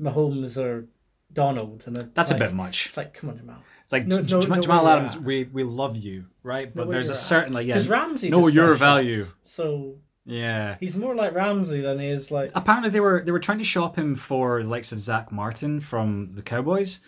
Mahomes 0.00 0.56
or 0.56 0.86
Donald? 1.34 1.84
And 1.86 1.96
That's 2.14 2.30
like, 2.30 2.40
a 2.40 2.44
bit 2.44 2.54
much. 2.54 2.86
It's 2.86 2.96
like, 2.96 3.14
come 3.14 3.30
on, 3.30 3.38
Jamal. 3.38 3.56
It's 3.82 3.92
like 3.92 4.06
No- 4.06 4.22
J- 4.22 4.36
no- 4.48 4.60
Jamal 4.60 4.84
where 4.84 4.96
Adams, 4.96 5.18
we 5.18 5.44
we 5.44 5.62
love 5.62 5.96
you, 5.96 6.26
right? 6.42 6.74
But 6.74 6.90
there's 6.90 7.10
a 7.10 7.14
certain 7.14 7.52
like 7.52 7.66
yeah, 7.66 7.74
Because 7.74 7.88
Ramsey 7.88 8.30
know 8.30 8.42
just 8.42 8.54
your 8.54 8.74
value. 8.74 9.26
So 9.42 9.96
yeah. 10.24 10.76
he's 10.80 10.96
more 10.96 11.14
like 11.14 11.34
Ramsey 11.34 11.82
than 11.82 11.98
he 11.98 12.08
is 12.08 12.30
like. 12.30 12.50
Apparently 12.54 12.88
they 12.90 13.00
were 13.00 13.22
they 13.22 13.32
were 13.32 13.40
trying 13.40 13.58
to 13.58 13.64
shop 13.64 13.96
him 13.96 14.14
for 14.14 14.62
the 14.62 14.68
likes 14.68 14.90
of 14.92 15.00
Zack 15.00 15.30
Martin 15.30 15.80
from 15.80 16.32
the 16.32 16.42
Cowboys, 16.42 17.00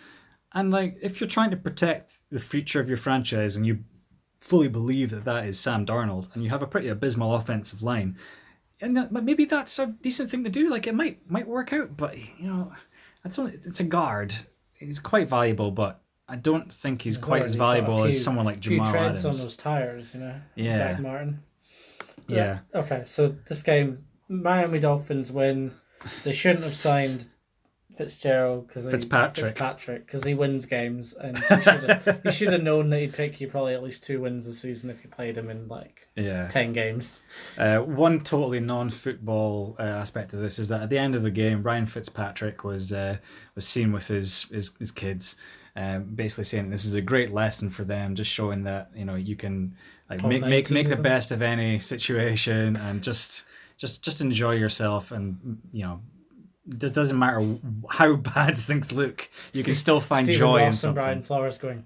and 0.53 0.69
like 0.69 0.97
if 1.01 1.19
you're 1.19 1.27
trying 1.27 1.49
to 1.49 1.57
protect 1.57 2.19
the 2.29 2.39
future 2.39 2.79
of 2.79 2.87
your 2.87 2.97
franchise 2.97 3.55
and 3.55 3.65
you 3.65 3.79
fully 4.37 4.67
believe 4.67 5.09
that 5.09 5.25
that 5.25 5.45
is 5.45 5.59
Sam 5.59 5.83
Darnold 5.83 6.33
and 6.35 6.43
you 6.43 6.51
have 6.51 6.61
a 6.61 6.67
pretty 6.67 6.89
abysmal 6.89 7.33
offensive 7.33 7.81
line, 7.81 8.17
and 8.79 8.95
that, 8.95 9.11
maybe 9.11 9.45
that's 9.45 9.79
a 9.79 9.87
decent 9.87 10.29
thing 10.29 10.43
to 10.43 10.49
do. 10.51 10.69
Like 10.69 10.85
it 10.85 10.93
might 10.93 11.27
might 11.29 11.47
work 11.47 11.73
out, 11.73 11.97
but 11.97 12.15
you 12.17 12.47
know, 12.47 12.71
that's 13.27 13.39
only 13.39 13.53
it's 13.53 13.79
a 13.81 13.83
guard. 13.83 14.33
He's 14.73 14.99
quite 14.99 15.27
valuable, 15.27 15.71
but. 15.71 16.01
I 16.29 16.35
don't 16.35 16.73
think 16.73 17.03
he's 17.03 17.17
quite 17.17 17.43
as 17.43 17.55
already 17.55 17.79
got 17.79 17.87
a 17.87 17.87
valuable 17.87 18.07
as 18.09 18.21
someone 18.21 18.45
like 18.45 18.61
few 18.61 18.79
Jamal 18.79 18.91
treads 18.91 19.19
Adams. 19.19 19.25
on 19.39 19.45
those 19.45 19.55
tires, 19.55 20.13
you 20.13 20.19
know. 20.19 20.35
Yeah. 20.55 20.77
Zack 20.77 20.99
Martin. 20.99 21.39
Yeah. 22.27 22.59
Okay, 22.75 23.03
so 23.05 23.33
this 23.47 23.63
game, 23.63 24.03
Miami 24.27 24.79
Dolphins 24.79 25.31
win. 25.31 25.71
They 26.25 26.33
shouldn't 26.33 26.65
have 26.65 26.75
signed 26.75 27.29
Fitzgerald 27.97 28.67
because 28.67 28.89
Fitzpatrick. 28.89 29.47
Fitzpatrick 29.47 30.05
because 30.05 30.23
he 30.23 30.33
wins 30.33 30.65
games, 30.65 31.13
and 31.13 31.37
you 31.37 31.43
should 31.61 31.83
have 31.89 32.21
you 32.23 32.31
should 32.31 32.51
have 32.53 32.63
known 32.63 32.89
that 32.91 32.99
he'd 32.99 33.13
pick 33.13 33.41
you 33.41 33.47
probably 33.47 33.73
at 33.73 33.81
least 33.83 34.03
two 34.03 34.21
wins 34.21 34.45
this 34.45 34.59
season 34.61 34.89
if 34.89 35.03
you 35.03 35.09
played 35.09 35.37
him 35.37 35.49
in 35.49 35.67
like 35.67 36.07
Yeah. 36.15 36.47
ten 36.47 36.73
games. 36.73 37.21
Uh, 37.57 37.79
one 37.79 38.19
totally 38.21 38.59
non-football 38.59 39.75
uh, 39.79 39.83
aspect 39.83 40.33
of 40.33 40.39
this 40.39 40.59
is 40.59 40.69
that 40.69 40.81
at 40.83 40.89
the 40.89 40.97
end 40.97 41.15
of 41.15 41.23
the 41.23 41.31
game, 41.31 41.63
Ryan 41.63 41.85
Fitzpatrick 41.85 42.63
was 42.63 42.93
uh, 42.93 43.17
was 43.55 43.67
seen 43.67 43.91
with 43.91 44.07
his 44.07 44.43
his, 44.51 44.73
his 44.79 44.91
kids, 44.91 45.35
um, 45.75 46.03
basically 46.15 46.43
saying 46.43 46.69
this 46.69 46.85
is 46.85 46.93
a 46.95 47.01
great 47.01 47.33
lesson 47.33 47.69
for 47.69 47.83
them, 47.83 48.15
just 48.15 48.31
showing 48.31 48.63
that 48.63 48.91
you 48.95 49.05
know 49.05 49.15
you 49.15 49.35
can 49.35 49.75
like 50.09 50.23
All 50.23 50.29
make 50.29 50.41
make 50.45 50.69
make 50.69 50.87
the 50.89 50.95
best 50.95 51.31
of 51.31 51.41
any 51.41 51.79
situation 51.79 52.75
and 52.77 53.01
just 53.03 53.45
just 53.77 54.03
just 54.03 54.21
enjoy 54.21 54.51
yourself 54.53 55.11
and 55.11 55.59
you 55.73 55.83
know. 55.83 56.01
It 56.67 56.93
doesn't 56.93 57.17
matter 57.17 57.57
how 57.89 58.15
bad 58.17 58.57
things 58.57 58.91
look, 58.91 59.29
you 59.53 59.63
can 59.63 59.75
still 59.75 60.01
find 60.01 60.25
Stephen 60.27 60.39
joy 60.39 60.57
in 60.57 60.63
Ross 60.63 60.67
and 60.69 60.77
something. 60.77 61.03
Brian 61.03 61.21
Flores 61.21 61.57
going. 61.57 61.85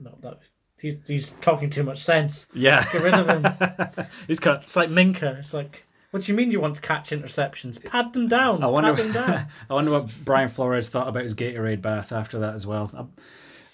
No, 0.00 0.16
that 0.22 0.38
he's 0.80 0.96
he's 1.06 1.30
talking 1.40 1.70
too 1.70 1.82
much 1.82 1.98
sense. 1.98 2.46
Yeah, 2.54 2.84
Get 2.90 3.02
rid 3.02 3.14
of 3.14 3.28
him. 3.28 4.06
he's 4.26 4.40
cut. 4.40 4.62
It's 4.62 4.76
like 4.76 4.88
Minkah. 4.88 5.38
It's 5.38 5.52
like, 5.52 5.84
what 6.10 6.22
do 6.22 6.32
you 6.32 6.36
mean 6.36 6.50
you 6.50 6.60
want 6.60 6.76
to 6.76 6.80
catch 6.80 7.10
interceptions? 7.10 7.84
Pad 7.84 8.12
them 8.12 8.28
down. 8.28 8.62
I 8.62 8.66
wonder. 8.66 8.94
Pad 8.94 9.04
them 9.04 9.12
down. 9.12 9.46
I 9.70 9.74
wonder 9.74 9.90
what 9.90 10.08
Brian 10.24 10.48
Flores 10.48 10.88
thought 10.88 11.08
about 11.08 11.22
his 11.24 11.34
Gatorade 11.34 11.82
bath 11.82 12.12
after 12.12 12.38
that 12.40 12.54
as 12.54 12.66
well. 12.66 12.90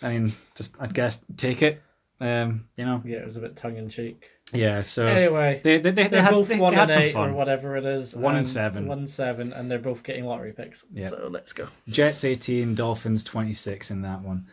I, 0.03 0.07
I 0.07 0.19
mean, 0.19 0.33
just 0.55 0.77
I 0.81 0.87
guess 0.87 1.25
take 1.37 1.63
it. 1.63 1.83
Um, 2.21 2.69
you 2.77 2.85
know, 2.85 3.03
yeah, 3.05 3.19
it 3.19 3.27
was 3.27 3.37
a 3.37 3.41
bit 3.41 3.57
tongue 3.57 3.77
in 3.77 3.89
cheek. 3.89 4.31
Yeah. 4.53 4.81
So 4.83 5.07
Anyway, 5.07 5.61
they 5.65 5.79
they, 5.79 5.91
they, 5.91 6.03
they 6.05 6.09
they're 6.09 6.23
had, 6.23 6.31
both 6.31 6.49
they, 6.49 6.59
one 6.59 6.75
and 6.75 6.91
eight 6.91 7.15
or 7.15 7.33
whatever 7.33 7.77
it 7.77 7.85
is. 7.87 8.15
One 8.15 8.37
and 8.37 8.47
seven. 8.47 8.87
One 8.87 8.99
and 8.99 9.11
seven, 9.11 9.53
and 9.53 9.71
they're 9.71 9.79
both 9.79 10.03
getting 10.03 10.25
lottery 10.25 10.53
picks. 10.53 10.85
Yeah. 10.93 11.09
So 11.11 11.29
let's 11.31 11.53
go. 11.53 11.69
Jets 11.89 12.25
eighteen, 12.25 12.75
Dolphins 12.75 13.25
twenty 13.25 13.55
six 13.55 13.91
in 13.91 14.03
that 14.03 14.23
one. 14.23 14.47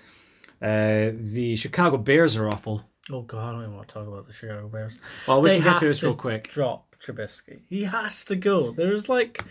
Uh, 0.61 1.11
the 1.13 1.55
Chicago 1.57 1.97
Bears 1.97 2.37
are 2.37 2.49
awful. 2.49 2.85
Oh 3.11 3.21
god, 3.21 3.49
I 3.49 3.51
don't 3.51 3.61
even 3.63 3.75
want 3.75 3.87
to 3.89 3.93
talk 3.93 4.07
about 4.07 4.27
the 4.27 4.33
Chicago 4.33 4.67
Bears. 4.69 4.99
Well, 5.27 5.41
we 5.41 5.49
can 5.51 5.63
get 5.63 5.79
to 5.79 5.85
this 5.87 5.99
to 5.99 6.07
real 6.07 6.15
quick. 6.15 6.47
Drop 6.47 6.95
Trubisky. 6.99 7.59
He 7.69 7.83
has 7.83 8.23
to 8.25 8.35
go. 8.37 8.71
There's 8.71 9.09
like 9.09 9.43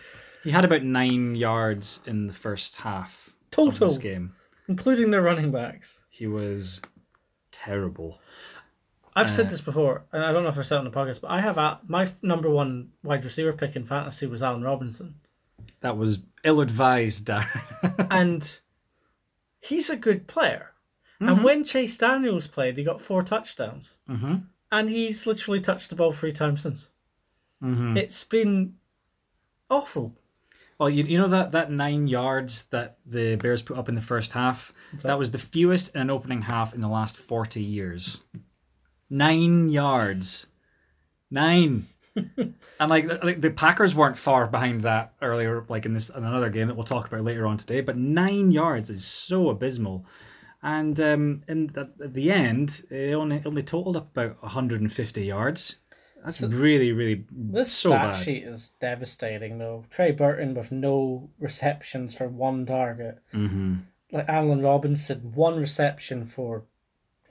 He 0.43 0.51
had 0.51 0.65
about 0.65 0.83
nine 0.83 1.35
yards 1.35 2.01
in 2.07 2.27
the 2.27 2.33
first 2.33 2.77
half 2.77 3.37
total 3.51 3.73
of 3.73 3.79
this 3.79 3.99
game. 3.99 4.35
including 4.69 5.11
their 5.11 5.21
running 5.23 5.51
backs. 5.53 6.01
He 6.09 6.27
was 6.27 6.81
terrible. 7.51 8.19
I've 9.15 9.27
Uh, 9.27 9.31
said 9.31 9.51
this 9.51 9.61
before, 9.61 10.05
and 10.13 10.25
I 10.25 10.33
don't 10.33 10.43
know 10.43 10.49
if 10.49 10.59
I 10.59 10.63
said 10.63 10.77
it 10.77 10.79
on 10.79 10.85
the 10.85 10.91
podcast, 10.91 11.21
but 11.21 11.31
I 11.31 11.41
have 11.41 11.59
a, 11.59 11.81
my 11.87 12.09
number 12.23 12.49
one 12.49 12.93
wide 13.03 13.25
receiver 13.25 13.53
pick 13.53 13.77
in 13.77 13.85
fantasy 13.85 14.27
was 14.27 14.43
Allen 14.43 14.63
Robinson, 14.63 15.17
That 15.81 15.97
was 15.97 16.23
ill 16.45 16.61
advised, 16.61 17.27
Darren. 17.27 18.07
and 18.11 18.59
he's 19.61 19.91
a 19.91 19.97
good 19.97 20.27
player. 20.27 20.73
Mm-hmm. 21.21 21.29
And 21.29 21.45
when 21.45 21.65
Chase 21.65 21.97
Daniels 21.97 22.49
played, 22.49 22.79
he 22.79 22.85
got 22.85 23.01
four 23.01 23.23
touchdowns, 23.23 23.99
mm-hmm. 24.09 24.37
and 24.71 24.91
he's 24.91 25.27
literally 25.27 25.61
touched 25.61 25.91
the 25.91 25.97
ball 25.97 26.13
three 26.13 26.33
times 26.33 26.63
since. 26.63 26.89
Mm-hmm. 27.63 27.97
It's 27.97 28.25
been 28.25 28.75
awful. 29.71 30.17
Well, 30.79 30.91
you, 30.91 31.05
you 31.05 31.19
know 31.19 31.29
that, 31.29 31.53
that 31.53 31.71
nine 31.71 32.09
yards 32.09 32.65
that 32.67 32.97
the 33.07 33.37
Bears 33.37 33.63
put 33.63 33.79
up 33.79 33.89
in 33.89 33.95
the 33.95 34.01
first 34.01 34.33
half? 34.33 34.73
That? 34.95 35.03
that 35.03 35.19
was 35.19 35.31
the 35.31 35.39
fewest 35.39 35.95
in 35.95 36.01
an 36.01 36.11
opening 36.11 36.43
half 36.43 36.75
in 36.75 36.81
the 36.81 36.89
last 36.89 37.17
40 37.17 37.63
years. 37.63 38.21
Nine 39.13 39.69
yards. 39.69 40.47
Nine. 41.31 41.87
and 42.17 42.55
like, 42.81 43.23
like 43.23 43.43
the 43.43 43.51
Packers 43.51 43.95
weren't 43.95 44.17
far 44.17 44.47
behind 44.47 44.81
that 44.83 45.13
earlier, 45.21 45.67
like 45.69 45.85
in 45.85 45.93
this 45.93 46.09
in 46.09 46.25
another 46.25 46.49
game 46.49 46.69
that 46.69 46.77
we'll 46.77 46.85
talk 46.85 47.09
about 47.09 47.23
later 47.23 47.47
on 47.47 47.59
today. 47.59 47.83
But 47.83 47.99
nine 47.99 48.53
yards 48.53 48.89
is 48.89 49.05
so 49.05 49.51
abysmal. 49.51 50.07
And 50.63 50.99
um, 50.99 51.43
in 51.47 51.67
the, 51.67 51.91
at 52.03 52.15
the 52.15 52.33
end, 52.33 52.85
it 52.89 53.13
only 53.13 53.43
only 53.45 53.63
totaled 53.63 53.97
up 53.97 54.17
about 54.17 54.43
150 54.43 55.23
yards. 55.23 55.81
That's 56.25 56.41
really, 56.41 56.93
really 56.93 57.27
This 57.31 57.71
so 57.71 57.91
stat 57.91 58.13
bad. 58.13 58.25
sheet 58.25 58.45
is 58.45 58.71
devastating, 58.81 59.59
though. 59.59 59.85
Trey 59.91 60.13
Burton 60.13 60.55
with 60.55 60.73
no 60.73 61.29
receptions 61.39 62.17
for 62.17 62.29
one 62.29 62.65
target. 62.65 63.19
Mm-hmm. 63.35 63.75
Like 64.11 64.29
Allen 64.29 64.63
Robinson, 64.63 65.33
one 65.35 65.57
reception 65.57 66.25
for 66.25 66.65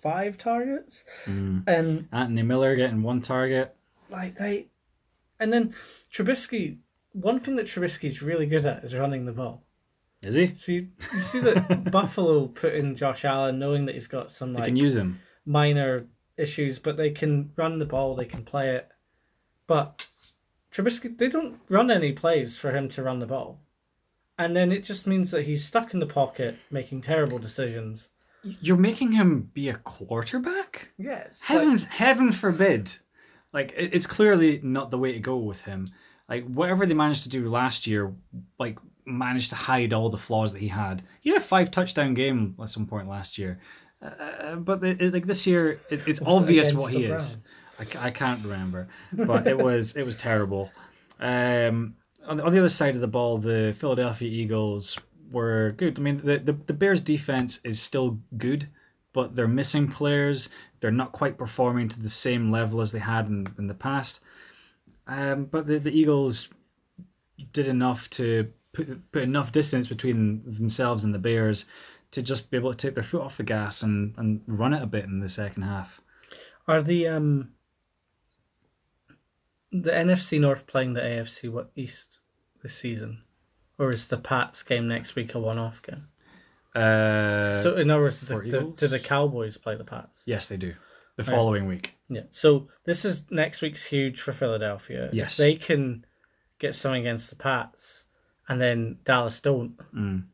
five 0.01 0.37
targets, 0.37 1.03
Mm. 1.25 1.63
and 1.67 2.07
Anthony 2.11 2.41
Miller 2.43 2.75
getting 2.75 3.01
one 3.03 3.21
target. 3.21 3.75
like 4.09 4.37
they, 4.37 4.67
and 5.39 5.53
then 5.53 5.73
Trubisky. 6.11 6.77
One 7.13 7.39
thing 7.39 7.55
that 7.57 7.65
Trubisky's 7.67 8.21
really 8.21 8.45
good 8.45 8.65
at 8.65 8.83
is 8.83 8.95
running 8.95 9.25
the 9.25 9.31
ball. 9.33 9.63
Is 10.23 10.35
he? 10.35 10.47
See, 10.47 10.89
you 11.13 11.19
see 11.21 11.39
that 11.39 11.91
Buffalo 11.91 12.47
put 12.47 12.73
in 12.73 12.95
Josh 12.95 13.25
Allen, 13.25 13.57
knowing 13.59 13.85
that 13.85 13.95
he's 13.95 14.07
got 14.07 14.31
some 14.31 14.53
They 14.53 14.59
like 14.59 14.65
can 14.67 14.75
use 14.75 14.95
him. 14.95 15.19
minor 15.45 16.07
issues, 16.37 16.79
but 16.79 16.95
they 16.97 17.09
can 17.11 17.51
run 17.55 17.79
the 17.79 17.85
ball, 17.85 18.15
they 18.15 18.25
can 18.25 18.43
play 18.45 18.75
it. 18.75 18.87
But 19.67 20.07
Trubisky, 20.71 21.17
they 21.17 21.27
don't 21.27 21.59
run 21.69 21.91
any 21.91 22.11
plays 22.13 22.57
for 22.57 22.71
him 22.71 22.87
to 22.89 23.03
run 23.03 23.19
the 23.19 23.25
ball, 23.27 23.59
and 24.37 24.55
then 24.55 24.71
it 24.71 24.83
just 24.83 25.05
means 25.07 25.31
that 25.31 25.45
he's 25.45 25.65
stuck 25.65 25.93
in 25.93 25.99
the 25.99 26.05
pocket 26.05 26.55
making 26.69 27.01
terrible 27.01 27.39
decisions. 27.39 28.09
You're 28.43 28.77
making 28.77 29.11
him 29.13 29.49
be 29.53 29.69
a 29.69 29.75
quarterback? 29.75 30.89
Yes, 30.97 31.39
Heaven, 31.41 31.77
heaven 31.77 32.31
forbid. 32.31 32.95
Like 33.53 33.73
it's 33.75 34.07
clearly 34.07 34.59
not 34.63 34.91
the 34.91 34.97
way 34.97 35.11
to 35.13 35.19
go 35.19 35.37
with 35.37 35.63
him. 35.63 35.89
Like 36.29 36.45
whatever 36.47 36.85
they 36.85 36.93
managed 36.93 37.23
to 37.23 37.29
do 37.29 37.49
last 37.49 37.85
year, 37.87 38.13
like 38.57 38.79
managed 39.05 39.49
to 39.49 39.55
hide 39.55 39.91
all 39.93 40.09
the 40.09 40.17
flaws 40.17 40.53
that 40.53 40.59
he 40.59 40.69
had. 40.69 41.03
He 41.19 41.29
had 41.31 41.37
a 41.37 41.43
five 41.43 41.69
touchdown 41.71 42.13
game 42.13 42.55
at 42.61 42.69
some 42.69 42.85
point 42.87 43.09
last 43.09 43.37
year, 43.37 43.59
uh, 44.01 44.55
but 44.55 44.83
it, 44.83 45.01
it- 45.01 45.13
like 45.13 45.25
this 45.27 45.45
year, 45.45 45.79
it, 45.89 46.01
it's 46.07 46.21
obvious 46.21 46.73
what 46.73 46.93
he 46.93 47.05
is. 47.05 47.37
I, 47.79 48.07
I 48.07 48.11
can't 48.11 48.41
remember, 48.43 48.87
but 49.13 49.47
it 49.47 49.57
was 49.57 49.97
it 49.97 50.05
was 50.05 50.15
terrible. 50.15 50.71
Um, 51.19 51.95
on, 52.25 52.37
the, 52.37 52.43
on 52.45 52.53
the 52.53 52.59
other 52.59 52.69
side 52.69 52.95
of 52.95 53.01
the 53.01 53.07
ball, 53.07 53.37
the 53.37 53.75
Philadelphia 53.77 54.29
Eagles 54.29 54.97
were 55.31 55.71
good. 55.77 55.97
I 55.97 56.01
mean, 56.01 56.17
the, 56.17 56.37
the 56.37 56.53
the 56.53 56.73
Bears' 56.73 57.01
defense 57.01 57.59
is 57.63 57.81
still 57.81 58.19
good, 58.37 58.67
but 59.13 59.35
they're 59.35 59.47
missing 59.47 59.87
players. 59.87 60.49
They're 60.79 60.91
not 60.91 61.11
quite 61.11 61.37
performing 61.37 61.87
to 61.89 61.99
the 61.99 62.09
same 62.09 62.51
level 62.51 62.81
as 62.81 62.91
they 62.91 62.99
had 62.99 63.27
in, 63.27 63.47
in 63.57 63.67
the 63.67 63.73
past. 63.73 64.21
Um, 65.07 65.45
but 65.45 65.67
the, 65.67 65.77
the 65.77 65.91
Eagles 65.91 66.49
did 67.53 67.67
enough 67.67 68.09
to 68.11 68.51
put, 68.73 69.11
put 69.11 69.23
enough 69.23 69.51
distance 69.51 69.87
between 69.87 70.43
themselves 70.45 71.03
and 71.03 71.13
the 71.13 71.19
Bears 71.19 71.65
to 72.11 72.21
just 72.21 72.51
be 72.51 72.57
able 72.57 72.73
to 72.73 72.77
take 72.77 72.95
their 72.95 73.03
foot 73.03 73.21
off 73.21 73.37
the 73.37 73.43
gas 73.43 73.83
and, 73.83 74.13
and 74.17 74.41
run 74.47 74.73
it 74.73 74.83
a 74.83 74.87
bit 74.87 75.05
in 75.05 75.19
the 75.19 75.29
second 75.29 75.63
half. 75.63 76.01
Are 76.67 76.81
the 76.81 77.07
um 77.07 77.51
the 79.71 79.91
NFC 79.91 80.39
North 80.39 80.67
playing 80.67 80.93
the 80.93 81.01
AFC 81.01 81.67
East 81.75 82.19
this 82.61 82.75
season, 82.75 83.23
or 83.81 83.89
is 83.89 84.07
the 84.07 84.17
Pats 84.17 84.61
game 84.61 84.87
next 84.87 85.15
week 85.15 85.33
a 85.33 85.39
one-off 85.39 85.81
game? 85.81 86.05
Uh, 86.75 87.59
so 87.61 87.75
in 87.75 87.89
other 87.89 88.03
words, 88.03 88.21
the, 88.21 88.37
the, 88.37 88.73
do 88.77 88.87
the 88.87 88.99
Cowboys 88.99 89.57
play 89.57 89.75
the 89.75 89.83
Pats? 89.83 90.21
yes, 90.25 90.47
they 90.47 90.57
do. 90.57 90.75
The 91.17 91.23
following 91.23 91.67
week. 91.67 91.95
Yeah. 92.07 92.21
So 92.31 92.67
this 92.85 93.05
is 93.05 93.25
next 93.29 93.61
week's 93.61 93.85
huge 93.85 94.21
for 94.21 94.31
Philadelphia. 94.31 95.09
Yes. 95.11 95.39
If 95.39 95.45
they 95.45 95.55
can 95.55 96.05
get 96.57 96.73
something 96.73 97.01
against 97.01 97.29
the 97.29 97.35
Pats, 97.35 98.05
and 98.47 98.61
then 98.61 98.99
Dallas 99.03 99.41
don't. 99.41 99.79
I'm 99.93 100.29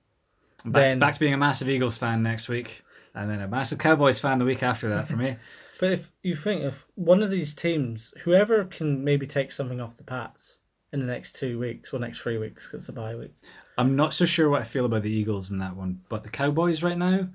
back, 0.66 0.90
Then- 0.90 1.00
back 1.00 1.14
to 1.14 1.20
being 1.20 1.34
a 1.34 1.38
massive 1.38 1.70
Eagles 1.70 1.98
fan 1.98 2.22
next 2.22 2.48
week, 2.50 2.84
and 3.16 3.30
then 3.30 3.42
a 3.42 3.48
massive 3.48 3.80
Cowboys 3.80 4.20
fan 4.20 4.38
the 4.38 4.46
week 4.46 4.62
after 4.62 4.90
that 4.90 5.08
for 5.08 5.16
me. 5.16 5.38
But 5.80 5.92
if 5.92 6.12
you 6.24 6.34
think 6.34 6.64
if 6.64 6.88
one 6.96 7.22
of 7.22 7.30
these 7.30 7.54
teams, 7.54 8.12
whoever 8.24 8.64
can 8.66 9.04
maybe 9.04 9.28
take 9.28 9.52
something 9.52 9.80
off 9.80 9.96
the 9.96 10.04
Pats 10.04 10.58
in 10.94 11.00
the 11.00 11.06
next 11.06 11.36
two 11.36 11.60
weeks 11.60 11.94
or 11.94 12.00
next 12.00 12.22
three 12.22 12.38
weeks, 12.38 12.66
because 12.66 12.84
it's 12.84 12.90
a 12.90 12.94
bye 12.94 13.16
week. 13.16 13.34
I'm 13.78 13.96
not 13.96 14.14
so 14.14 14.26
sure 14.26 14.50
what 14.50 14.62
I 14.62 14.66
feel 14.66 14.86
about 14.86 15.04
the 15.04 15.12
Eagles 15.12 15.52
in 15.52 15.60
that 15.60 15.76
one, 15.76 16.02
but 16.10 16.24
the 16.24 16.30
Cowboys 16.30 16.82
right 16.82 16.98
now, 16.98 17.28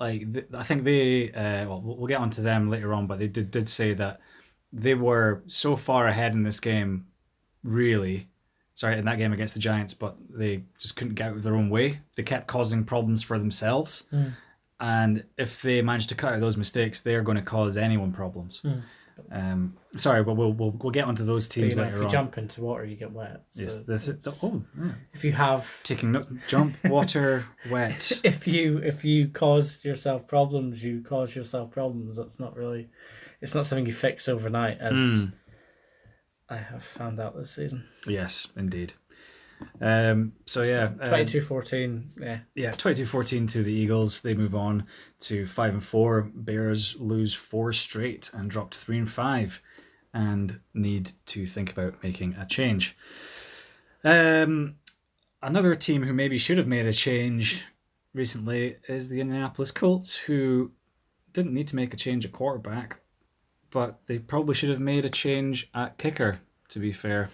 like 0.00 0.32
th- 0.32 0.46
I 0.54 0.62
think 0.62 0.84
they, 0.84 1.30
uh, 1.32 1.68
well, 1.68 1.80
we'll 1.82 2.06
get 2.08 2.20
onto 2.20 2.42
them 2.42 2.68
later 2.68 2.92
on, 2.92 3.06
but 3.06 3.18
they 3.18 3.28
did 3.28 3.50
did 3.50 3.68
say 3.68 3.94
that 3.94 4.20
they 4.72 4.94
were 4.94 5.42
so 5.46 5.76
far 5.76 6.06
ahead 6.08 6.32
in 6.32 6.42
this 6.42 6.60
game, 6.60 7.06
really. 7.62 8.28
Sorry, 8.74 8.98
in 8.98 9.04
that 9.04 9.18
game 9.18 9.32
against 9.34 9.54
the 9.54 9.60
Giants, 9.60 9.92
but 9.94 10.16
they 10.30 10.64
just 10.78 10.96
couldn't 10.96 11.14
get 11.14 11.28
out 11.30 11.36
of 11.36 11.42
their 11.42 11.54
own 11.54 11.68
way. 11.70 12.00
They 12.16 12.22
kept 12.22 12.46
causing 12.48 12.84
problems 12.84 13.22
for 13.22 13.38
themselves, 13.38 14.06
and 14.80 15.24
if 15.38 15.62
they 15.62 15.82
manage 15.82 16.06
to 16.08 16.14
cut 16.14 16.32
out 16.34 16.40
those 16.40 16.56
mistakes, 16.56 17.00
they're 17.02 17.22
going 17.22 17.36
to 17.36 17.42
cause 17.42 17.76
anyone 17.76 18.12
problems. 18.12 18.62
Um, 19.30 19.76
sorry, 19.96 20.22
but 20.24 20.34
we'll, 20.34 20.52
we'll 20.52 20.70
we'll 20.72 20.90
get 20.90 21.04
onto 21.06 21.24
those 21.24 21.46
But, 21.48 21.54
teams 21.54 21.76
you 21.76 21.82
know, 21.82 21.88
if 21.88 21.92
later 21.92 21.98
you 21.98 22.04
on. 22.06 22.10
jump 22.10 22.38
into 22.38 22.60
water, 22.62 22.84
you 22.84 22.96
get 22.96 23.12
wet. 23.12 23.42
So 23.50 23.62
yes, 23.62 23.76
this 23.76 24.02
is, 24.08 24.26
it's- 24.26 24.42
oh, 24.42 24.62
yeah. 24.78 24.92
if 25.12 25.24
you 25.24 25.32
have 25.32 25.82
taking 25.82 26.12
no, 26.12 26.22
jump, 26.48 26.76
water, 26.84 27.46
wet. 27.70 28.12
if 28.24 28.46
you 28.46 28.78
if 28.78 29.04
you 29.04 29.28
cause 29.28 29.84
yourself 29.84 30.26
problems, 30.26 30.82
you 30.84 31.02
cause 31.02 31.34
yourself 31.36 31.70
problems. 31.70 32.16
That's 32.16 32.40
not 32.40 32.56
really, 32.56 32.88
it's 33.40 33.54
not 33.54 33.66
something 33.66 33.86
you 33.86 33.92
fix 33.92 34.28
overnight, 34.28 34.78
as 34.80 34.96
Hmm. 34.96 35.24
I 36.48 36.56
have 36.58 36.84
found 36.84 37.18
out 37.20 37.36
this 37.36 37.50
season. 37.52 37.84
Yes, 38.06 38.48
indeed. 38.56 38.92
Um, 39.80 40.32
so 40.46 40.62
yeah, 40.62 40.84
um, 40.84 40.98
22-14, 40.98 42.20
yeah. 42.20 42.38
yeah, 42.54 42.70
22-14 42.72 43.50
to 43.52 43.62
the 43.62 43.72
Eagles. 43.72 44.20
They 44.20 44.34
move 44.34 44.54
on 44.54 44.86
to 45.20 45.46
five 45.46 45.72
and 45.72 45.82
four. 45.82 46.30
Bears 46.34 46.96
lose 46.98 47.34
four 47.34 47.72
straight 47.72 48.30
and 48.34 48.50
dropped 48.50 48.74
three 48.74 48.98
and 48.98 49.10
five, 49.10 49.60
and 50.14 50.60
need 50.74 51.12
to 51.26 51.46
think 51.46 51.70
about 51.70 52.02
making 52.02 52.34
a 52.34 52.46
change. 52.46 52.96
Um, 54.04 54.76
another 55.42 55.74
team 55.74 56.02
who 56.02 56.12
maybe 56.12 56.38
should 56.38 56.58
have 56.58 56.66
made 56.66 56.86
a 56.86 56.92
change 56.92 57.64
recently 58.14 58.76
is 58.88 59.08
the 59.08 59.20
Indianapolis 59.20 59.70
Colts, 59.70 60.14
who 60.14 60.72
didn't 61.32 61.54
need 61.54 61.68
to 61.68 61.76
make 61.76 61.94
a 61.94 61.96
change 61.96 62.24
at 62.24 62.32
quarterback, 62.32 63.00
but 63.70 64.00
they 64.06 64.18
probably 64.18 64.54
should 64.54 64.70
have 64.70 64.80
made 64.80 65.04
a 65.04 65.10
change 65.10 65.70
at 65.74 65.98
kicker. 65.98 66.40
To 66.68 66.78
be 66.78 66.92
fair, 66.92 67.28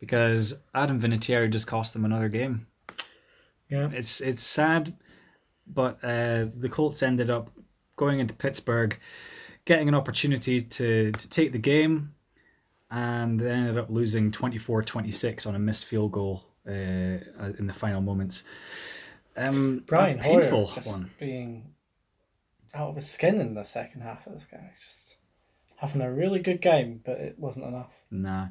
because 0.00 0.60
Adam 0.74 1.00
Vinatieri 1.00 1.50
just 1.50 1.66
cost 1.66 1.92
them 1.92 2.04
another 2.04 2.28
game. 2.28 2.66
Yeah. 3.68 3.90
It's 3.92 4.20
it's 4.20 4.42
sad, 4.42 4.94
but 5.66 5.98
uh, 6.02 6.46
the 6.54 6.68
Colts 6.70 7.02
ended 7.02 7.30
up 7.30 7.50
going 7.96 8.20
into 8.20 8.34
Pittsburgh, 8.34 8.98
getting 9.64 9.88
an 9.88 9.94
opportunity 9.94 10.60
to, 10.60 11.12
to 11.12 11.28
take 11.28 11.52
the 11.52 11.58
game, 11.58 12.14
and 12.90 13.38
they 13.38 13.50
ended 13.50 13.76
up 13.76 13.90
losing 13.90 14.30
24-26 14.30 15.46
on 15.46 15.54
a 15.54 15.58
missed 15.58 15.84
field 15.84 16.12
goal 16.12 16.44
uh, 16.66 16.70
in 16.70 17.66
the 17.66 17.74
final 17.74 18.00
moments. 18.00 18.44
Um, 19.36 19.82
Brian 19.86 20.18
a 20.18 20.22
Hoyer 20.22 20.40
painful 20.40 20.72
just 20.74 20.86
one. 20.86 21.10
being 21.20 21.74
out 22.74 22.90
of 22.90 22.96
his 22.96 23.08
skin 23.08 23.40
in 23.40 23.54
the 23.54 23.64
second 23.64 24.00
half 24.00 24.26
of 24.26 24.32
this 24.32 24.46
guy. 24.46 24.70
Just 24.80 25.16
having 25.76 26.00
a 26.00 26.12
really 26.12 26.40
good 26.40 26.60
game, 26.60 27.00
but 27.04 27.18
it 27.18 27.38
wasn't 27.38 27.66
enough. 27.66 28.02
Nah, 28.10 28.48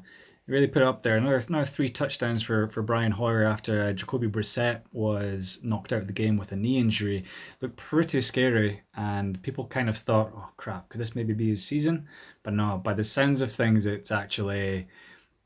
really 0.48 0.66
put 0.66 0.82
it 0.82 0.88
up 0.88 1.02
there. 1.02 1.16
Another 1.16 1.40
another 1.48 1.64
three 1.64 1.88
touchdowns 1.88 2.42
for, 2.42 2.68
for 2.68 2.82
Brian 2.82 3.12
Hoyer 3.12 3.44
after 3.44 3.82
uh, 3.82 3.92
Jacoby 3.92 4.26
Brissett 4.26 4.80
was 4.92 5.60
knocked 5.62 5.92
out 5.92 6.00
of 6.00 6.06
the 6.06 6.12
game 6.12 6.36
with 6.36 6.50
a 6.50 6.56
knee 6.56 6.78
injury. 6.78 7.24
Looked 7.60 7.76
pretty 7.76 8.20
scary, 8.20 8.82
and 8.96 9.40
people 9.42 9.66
kind 9.66 9.88
of 9.88 9.96
thought, 9.96 10.32
"Oh 10.34 10.48
crap, 10.56 10.88
could 10.88 11.00
this 11.00 11.14
maybe 11.14 11.34
be 11.34 11.50
his 11.50 11.64
season?" 11.64 12.08
But 12.42 12.54
no, 12.54 12.80
by 12.82 12.94
the 12.94 13.04
sounds 13.04 13.42
of 13.42 13.52
things, 13.52 13.86
it's 13.86 14.10
actually 14.10 14.88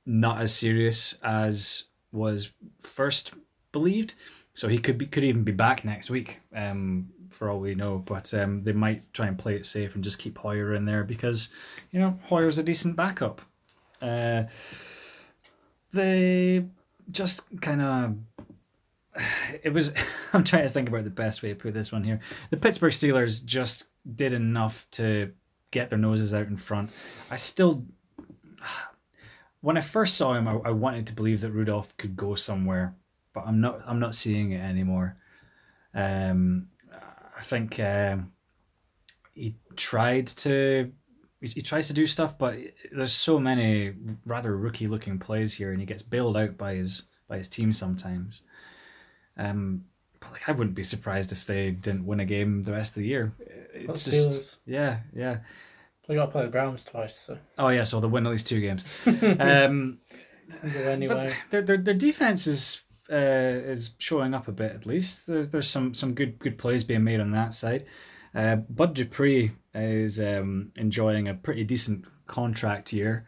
not 0.07 0.41
as 0.41 0.55
serious 0.55 1.19
as 1.23 1.85
was 2.13 2.53
first 2.81 3.35
believed. 3.73 4.15
So 4.55 4.69
he 4.69 4.79
could 4.79 4.99
be 4.99 5.07
could 5.07 5.25
even 5.25 5.45
be 5.45 5.53
back 5.53 5.85
next 5.85 6.11
week. 6.11 6.41
Um, 6.55 7.09
for 7.31 7.49
all 7.49 7.59
we 7.59 7.75
know, 7.75 8.03
but 8.07 8.33
um, 8.35 8.61
they 8.61 8.73
might 8.73 9.11
try 9.15 9.27
and 9.27 9.39
play 9.39 9.57
it 9.57 9.65
safe 9.65 9.95
and 9.95 10.05
just 10.05 10.19
keep 10.19 10.37
Hoyer 10.37 10.75
in 10.75 10.85
there 10.85 11.03
because 11.03 11.49
you 11.91 11.99
know 11.99 12.19
Hoyer's 12.25 12.59
a 12.59 12.63
decent 12.63 12.95
backup. 12.95 13.41
Uh, 14.03 14.45
they 15.93 16.65
just 17.11 17.43
kind 17.61 17.81
of. 17.81 18.17
It 19.63 19.73
was. 19.73 19.93
I'm 20.33 20.45
trying 20.45 20.63
to 20.63 20.71
think 20.71 20.89
about 20.89 21.05
the 21.05 21.11
best 21.11 21.43
way 21.43 21.51
to 21.51 21.55
put 21.55 21.75
this 21.75 21.93
one 21.93 22.03
here. 22.03 22.21
The 22.51 22.57
Pittsburgh 22.57 22.93
Steelers 22.93 23.45
just 23.45 23.89
did 24.17 24.33
enough 24.33 24.87
to 24.93 25.33
get 25.71 25.91
their 25.91 25.99
noses 25.99 26.33
out 26.35 26.47
in 26.47 26.57
front. 26.57 26.91
I 27.31 27.37
still. 27.37 27.85
When 29.61 29.77
I 29.77 29.81
first 29.81 30.17
saw 30.17 30.33
him, 30.35 30.49
I, 30.49 30.57
I 30.65 30.71
wanted 30.73 31.07
to 31.07 31.13
believe 31.13 31.41
that 31.43 31.53
Rudolph 31.53 31.97
could 31.97 32.17
go 32.17 32.35
somewhere, 32.35 32.97
but 33.33 33.47
I'm 33.47 33.61
not. 33.61 33.81
I'm 33.87 34.01
not 34.01 34.17
seeing 34.17 34.51
it 34.51 34.61
anymore. 34.61 35.17
Um, 35.95 36.67
I 37.37 37.43
think 37.43 37.79
um, 37.79 38.33
he 39.35 39.55
tried 39.77 40.27
to 40.29 40.91
he, 41.43 41.61
tries 41.61 41.89
to 41.89 41.93
do 41.93 42.07
stuff, 42.07 42.39
but 42.39 42.57
there's 42.93 43.13
so 43.13 43.39
many 43.39 43.95
rather 44.25 44.57
rookie 44.57 44.87
looking 44.87 45.19
plays 45.19 45.55
here, 45.55 45.73
and 45.73 45.81
he 45.81 45.87
gets 45.87 46.03
bailed 46.03 46.37
out 46.37 46.57
by 46.57 46.75
his 46.75 47.03
by 47.29 47.39
his 47.39 47.49
team 47.49 47.73
sometimes. 47.73 48.43
Um, 49.37 49.85
but 50.21 50.33
like 50.33 50.49
I 50.49 50.53
wouldn't 50.53 50.77
be 50.77 50.85
surprised 50.85 51.33
if 51.33 51.47
they 51.47 51.73
didn't 51.73 52.07
win 52.07 52.21
a 52.21 52.25
game 52.25 52.63
the 52.63 52.73
rest 52.73 52.93
of 52.93 53.03
the 53.03 53.09
year. 53.09 53.33
It's 53.75 54.05
just 54.05 54.31
Steelers, 54.31 54.57
yeah, 54.67 55.01
yeah. 55.15 55.39
we 56.09 56.15
got 56.15 56.27
to 56.27 56.33
play 56.33 56.43
the 56.43 56.49
Browns 56.49 56.85
twice, 56.85 57.19
so 57.19 57.39
Oh 57.59 57.69
yeah, 57.69 57.83
so 57.83 58.01
they'll 58.01 58.11
win 58.11 58.27
at 58.27 58.33
least 58.33 58.47
two 58.47 58.61
games. 58.61 58.87
um, 59.41 59.99
anyway. 60.65 61.35
their, 61.51 61.63
their 61.63 61.77
their 61.77 61.95
defense 61.95 62.47
is 62.47 62.85
uh, 63.11 63.17
is 63.17 63.95
showing 63.99 64.33
up 64.33 64.47
a 64.47 64.53
bit 64.53 64.73
at 64.73 64.87
least. 64.87 65.27
There, 65.27 65.45
there's 65.45 65.69
some 65.69 65.93
some 65.93 66.15
good 66.15 66.39
good 66.39 66.57
plays 66.57 66.85
being 66.85 67.03
made 67.03 67.21
on 67.21 67.33
that 67.33 67.53
side. 67.53 67.87
Uh, 68.35 68.57
Bud 68.57 68.95
Dupree 68.95 69.53
is 69.75 70.21
um, 70.21 70.73
enjoying 70.77 71.29
a 71.29 71.35
pretty 71.35 71.65
decent 71.65 72.05
contract 72.27 72.93
year 72.93 73.27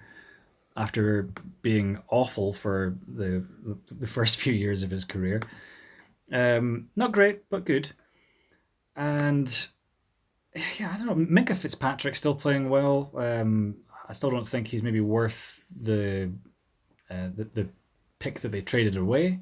after 0.77 1.31
being 1.63 1.99
awful 2.09 2.53
for 2.53 2.97
the 3.07 3.45
the 3.91 4.07
first 4.07 4.37
few 4.41 4.53
years 4.53 4.83
of 4.83 4.91
his 4.91 5.05
career. 5.05 5.41
Um, 6.33 6.89
not 6.97 7.13
great, 7.13 7.49
but 7.51 7.65
good. 7.65 7.93
And 8.97 9.69
yeah, 10.79 10.93
I 10.95 10.97
don't 10.99 11.07
know. 11.07 11.43
Minkah 11.43 11.57
Fitzpatrick 11.57 12.15
still 12.15 12.35
playing 12.35 12.69
well. 12.69 13.11
Um, 13.17 13.77
I 14.09 14.13
still 14.13 14.31
don't 14.31 14.47
think 14.47 14.69
he's 14.69 14.83
maybe 14.83 15.01
worth 15.01 15.65
the 15.75 16.33
uh, 17.11 17.29
the, 17.35 17.45
the 17.45 17.69
pick 18.19 18.41
that 18.41 18.53
they 18.53 18.63
traded 18.63 18.97
away. 18.97 19.41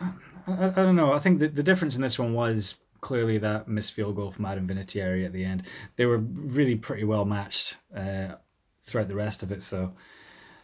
I, 0.00 0.12
I, 0.46 0.66
I 0.68 0.70
don't 0.70 0.96
know. 0.96 1.12
I 1.12 1.18
think 1.18 1.40
the, 1.40 1.48
the 1.48 1.62
difference 1.62 1.96
in 1.96 2.02
this 2.02 2.18
one 2.18 2.34
was 2.34 2.78
clearly 3.00 3.38
that 3.38 3.68
missed 3.68 3.92
field 3.92 4.16
goal 4.16 4.30
from 4.30 4.44
Adam 4.44 4.66
Vinatieri 4.66 5.24
at 5.24 5.32
the 5.32 5.44
end. 5.44 5.64
They 5.96 6.06
were 6.06 6.18
really 6.18 6.76
pretty 6.76 7.04
well 7.04 7.24
matched 7.24 7.76
uh, 7.94 8.34
throughout 8.82 9.08
the 9.08 9.14
rest 9.14 9.42
of 9.42 9.52
it, 9.52 9.62
though. 9.62 9.92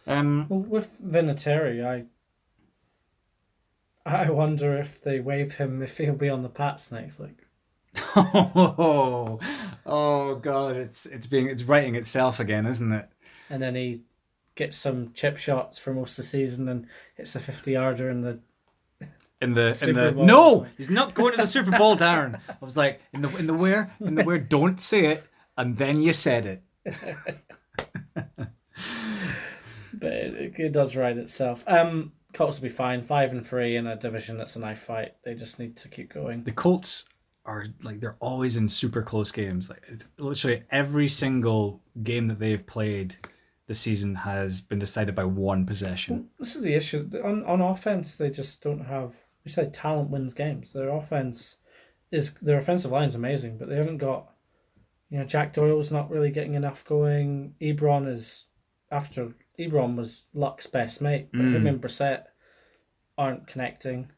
Um, 0.07 0.47
Well, 0.49 0.59
with 0.59 1.01
Vinatieri, 1.01 1.85
I 1.85 2.05
I 4.05 4.29
wonder 4.29 4.77
if 4.77 5.01
they 5.01 5.19
waive 5.19 5.55
him 5.55 5.81
if 5.81 5.97
he'll 5.97 6.15
be 6.15 6.29
on 6.29 6.43
the 6.43 6.49
Pats 6.49 6.91
next 6.91 7.19
week. 7.19 7.39
oh, 8.15 9.39
oh 9.85 10.35
god, 10.35 10.75
it's 10.75 11.05
it's 11.05 11.27
being 11.27 11.47
it's 11.47 11.63
writing 11.63 11.95
itself 11.95 12.39
again, 12.39 12.65
isn't 12.65 12.91
it? 12.91 13.09
And 13.49 13.61
then 13.61 13.75
he 13.75 14.01
gets 14.55 14.77
some 14.77 15.13
chip 15.13 15.37
shots 15.37 15.79
for 15.79 15.93
most 15.93 16.19
of 16.19 16.25
the 16.25 16.29
season 16.29 16.67
and 16.67 16.87
hits 17.15 17.35
a 17.35 17.39
50 17.39 17.71
yarder 17.71 18.09
in 18.09 18.21
the. 18.21 18.39
In 19.43 19.53
the 19.53 19.85
in 19.87 19.95
the 19.95 20.11
Bowl. 20.11 20.25
no, 20.25 20.67
he's 20.77 20.89
not 20.89 21.13
going 21.13 21.31
to 21.31 21.37
the 21.37 21.47
Super 21.47 21.71
Bowl, 21.71 21.95
Darren. 21.97 22.39
I 22.49 22.55
was 22.61 22.77
like 22.77 23.01
in 23.13 23.21
the 23.21 23.37
in 23.37 23.47
the 23.47 23.53
where 23.53 23.93
in 23.99 24.15
the 24.15 24.23
where. 24.23 24.37
Don't 24.37 24.79
say 24.81 25.05
it, 25.05 25.23
and 25.57 25.77
then 25.77 26.01
you 26.01 26.13
said 26.13 26.45
it. 26.45 26.63
But 30.03 30.11
it, 30.11 30.59
it 30.59 30.71
does 30.73 30.95
write 30.95 31.17
itself. 31.17 31.63
Um, 31.65 32.11
Colts 32.33 32.57
will 32.59 32.63
be 32.63 32.69
fine. 32.69 33.01
Five 33.01 33.31
and 33.31 33.45
three 33.45 33.75
in 33.77 33.87
a 33.87 33.95
division 33.95 34.37
that's 34.37 34.55
a 34.55 34.59
knife 34.59 34.79
fight. 34.79 35.13
They 35.23 35.35
just 35.35 35.59
need 35.59 35.77
to 35.77 35.87
keep 35.87 36.13
going. 36.13 36.43
The 36.43 36.51
Colts 36.51 37.07
are 37.45 37.65
like 37.83 37.99
they're 37.99 38.17
always 38.19 38.57
in 38.57 38.67
super 38.67 39.01
close 39.01 39.31
games. 39.31 39.69
Like 39.69 39.83
it's, 39.87 40.05
literally 40.17 40.63
every 40.71 41.07
single 41.07 41.81
game 42.01 42.27
that 42.27 42.39
they've 42.39 42.65
played 42.65 43.15
the 43.67 43.73
season 43.73 44.15
has 44.15 44.59
been 44.59 44.79
decided 44.79 45.15
by 45.15 45.23
one 45.23 45.65
possession. 45.65 46.29
This 46.39 46.55
is 46.55 46.63
the 46.63 46.73
issue. 46.73 47.09
On, 47.23 47.45
on 47.45 47.61
offense, 47.61 48.15
they 48.15 48.29
just 48.29 48.61
don't 48.61 48.85
have. 48.85 49.15
We 49.45 49.51
say 49.51 49.69
talent 49.69 50.09
wins 50.09 50.33
games. 50.33 50.73
Their 50.73 50.89
offense 50.89 51.57
is 52.11 52.33
their 52.41 52.57
offensive 52.57 52.91
line's 52.91 53.15
amazing, 53.15 53.57
but 53.57 53.69
they 53.69 53.75
haven't 53.75 53.97
got. 53.97 54.29
You 55.09 55.19
know, 55.19 55.25
Jack 55.25 55.53
Doyle's 55.53 55.91
not 55.91 56.09
really 56.09 56.31
getting 56.31 56.55
enough 56.55 56.83
going. 56.85 57.53
Ebron 57.61 58.07
is 58.07 58.47
after 58.91 59.35
Ebron 59.59 59.95
was 59.95 60.25
Luck's 60.33 60.65
best 60.67 61.01
mate, 61.01 61.29
but 61.31 61.41
him 61.41 61.67
and 61.67 61.81
Brissett 61.81 62.23
aren't 63.17 63.45
connecting. 63.47 64.11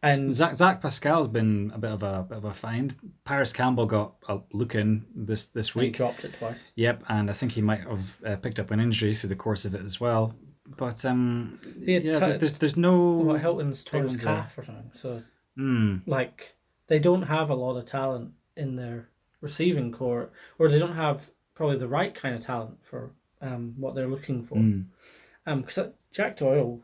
And 0.00 0.32
Zach, 0.32 0.54
Zach 0.54 0.80
Pascal's 0.80 1.26
been 1.26 1.72
a 1.74 1.78
bit 1.78 1.90
of 1.90 2.04
a 2.04 2.24
bit 2.28 2.38
of 2.38 2.44
a 2.44 2.54
find. 2.54 2.94
Parris 3.24 3.52
Campbell 3.52 3.86
got 3.86 4.14
a 4.28 4.38
look 4.52 4.76
in 4.76 5.04
this 5.14 5.48
this 5.48 5.70
he 5.70 5.80
week. 5.80 5.96
dropped 5.96 6.24
it 6.24 6.34
twice. 6.34 6.68
Yep, 6.76 7.02
and 7.08 7.28
I 7.28 7.32
think 7.32 7.50
he 7.50 7.62
might 7.62 7.80
have 7.80 8.16
uh, 8.24 8.36
picked 8.36 8.60
up 8.60 8.70
an 8.70 8.78
injury 8.78 9.14
through 9.14 9.30
the 9.30 9.36
course 9.36 9.64
of 9.64 9.74
it 9.74 9.82
as 9.82 10.00
well. 10.00 10.36
But 10.76 11.04
um, 11.04 11.58
yeah, 11.80 11.98
t- 11.98 12.08
there's, 12.10 12.36
there's 12.36 12.52
there's 12.54 12.76
no. 12.76 12.98
What 13.12 13.40
Hilton's 13.40 13.82
tore 13.84 14.02
his 14.02 14.22
calf 14.22 14.58
or 14.58 14.62
something. 14.62 14.90
So 14.94 15.22
Mm, 15.58 16.02
like 16.06 16.54
they 16.86 16.98
don't 17.00 17.22
have 17.22 17.50
a 17.50 17.54
lot 17.54 17.76
of 17.76 17.84
talent 17.84 18.30
in 18.56 18.76
their 18.76 19.08
receiving 19.40 19.90
corps, 19.90 20.30
or 20.58 20.68
they 20.68 20.78
don't 20.78 20.94
have 20.94 21.30
probably 21.54 21.76
the 21.78 21.88
right 21.88 22.14
kind 22.14 22.34
of 22.36 22.42
talent 22.42 22.84
for 22.84 23.10
um, 23.40 23.74
what 23.76 23.94
they're 23.94 24.08
looking 24.08 24.42
for. 24.42 24.56
mm. 24.56 24.84
Um, 25.46 25.62
because 25.62 25.90
Jack 26.12 26.36
Doyle, 26.36 26.80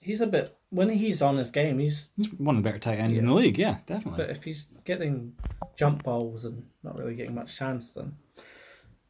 he's 0.00 0.20
a 0.20 0.26
bit 0.26 0.56
when 0.70 0.88
he's 0.88 1.22
on 1.22 1.36
his 1.36 1.50
game, 1.50 1.78
he's 1.78 2.10
He's 2.16 2.32
one 2.32 2.56
of 2.56 2.62
the 2.62 2.68
better 2.68 2.80
tight 2.80 2.98
ends 2.98 3.18
in 3.18 3.26
the 3.26 3.34
league. 3.34 3.58
Yeah, 3.58 3.78
definitely. 3.86 4.24
but 4.24 4.30
if 4.30 4.42
he's 4.44 4.68
getting 4.84 5.34
jump 5.76 6.02
balls 6.02 6.44
and 6.44 6.66
not 6.82 6.98
really 6.98 7.14
getting 7.14 7.34
much 7.34 7.56
chance, 7.56 7.90
then 7.92 8.16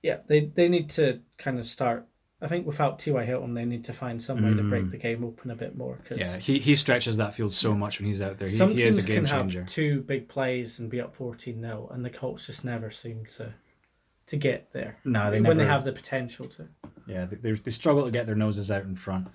yeah, 0.03 0.19
they 0.27 0.41
they 0.47 0.69
need 0.69 0.91
to 0.91 1.21
kind 1.39 1.59
of 1.59 1.67
start. 1.67 2.07
I 2.41 2.49
think 2.49 2.67
without 2.67 2.99
T.Y. 2.99 3.25
Hilton, 3.25 3.55
they 3.55 3.65
need 3.65 3.87
to 3.87 3.95
find 3.95 4.23
some 4.23 4.45
way 4.45 4.53
to 4.55 4.63
break 4.63 4.91
the 4.91 4.99
game 4.99 5.25
open 5.25 5.51
a 5.51 5.55
bit 5.55 5.75
more 5.75 5.99
because 6.03 6.19
yeah, 6.19 6.37
he 6.37 6.59
he 6.59 6.75
stretches 6.75 7.17
that 7.17 7.35
field 7.35 7.53
so 7.53 7.75
much 7.75 7.99
when 7.99 8.09
he's 8.09 8.21
out 8.21 8.37
there. 8.37 8.49
He, 8.49 8.57
some 8.57 8.71
he 8.71 8.77
teams 8.77 8.99
is 8.99 9.05
a 9.05 9.09
game 9.09 9.25
can 9.25 9.27
changer. 9.27 9.61
have 9.61 9.69
two 9.69 10.03
big 10.03 10.29
plays 10.29 10.79
and 10.79 10.91
be 10.91 11.01
up 11.01 11.15
14 11.17 11.59
0 11.61 11.91
and 11.93 12.05
the 12.05 12.11
Colts 12.11 12.47
just 12.47 12.63
never 12.63 12.91
seem 12.91 13.25
to 13.37 13.55
to 14.27 14.37
get 14.37 14.73
there 14.73 14.99
No, 15.05 15.31
they 15.31 15.41
when 15.41 15.57
they 15.57 15.65
have 15.67 15.85
the 15.85 15.93
potential 15.93 16.47
to. 16.47 16.69
Yeah, 17.07 17.25
they, 17.25 17.37
they 17.37 17.53
they 17.53 17.71
struggle 17.71 18.05
to 18.05 18.11
get 18.11 18.27
their 18.27 18.35
noses 18.35 18.71
out 18.71 18.83
in 18.83 18.97
front. 18.97 19.29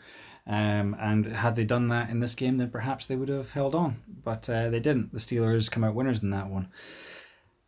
Um, 0.46 0.96
and 1.00 1.26
had 1.26 1.56
they 1.56 1.64
done 1.64 1.88
that 1.90 2.10
in 2.10 2.20
this 2.20 2.36
game, 2.36 2.58
then 2.58 2.70
perhaps 2.70 3.06
they 3.06 3.16
would 3.16 3.30
have 3.30 3.52
held 3.52 3.74
on. 3.74 4.02
But 4.24 4.50
uh, 4.50 4.70
they 4.70 4.80
didn't. 4.80 5.12
The 5.14 5.20
Steelers 5.20 5.72
come 5.72 5.84
out 5.84 5.96
winners 5.96 6.22
in 6.24 6.32
that 6.32 6.50
one. 6.50 6.68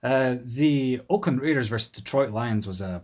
Uh, 0.01 0.35
the 0.43 1.01
Oakland 1.09 1.39
Raiders 1.41 1.69
versus 1.69 1.89
Detroit 1.89 2.31
Lions 2.31 2.67
was 2.67 2.81
a 2.81 3.03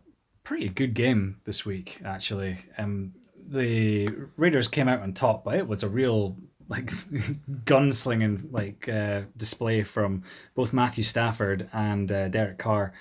pretty 0.49 0.67
good 0.67 0.95
game 0.95 1.39
this 1.43 1.63
week, 1.63 2.01
actually. 2.03 2.57
Um, 2.79 3.13
the 3.49 4.09
Raiders 4.35 4.67
came 4.67 4.87
out 4.87 5.03
on 5.03 5.13
top, 5.13 5.43
but 5.43 5.53
it 5.53 5.67
was 5.67 5.83
a 5.83 5.87
real 5.87 6.37
like 6.67 6.87
gunslinging 7.65 8.51
like 8.51 8.89
uh, 8.89 9.21
display 9.37 9.83
from 9.83 10.23
both 10.55 10.73
Matthew 10.73 11.03
Stafford 11.03 11.69
and 11.71 12.11
uh, 12.11 12.29
Derek 12.29 12.57
Carr. 12.57 12.93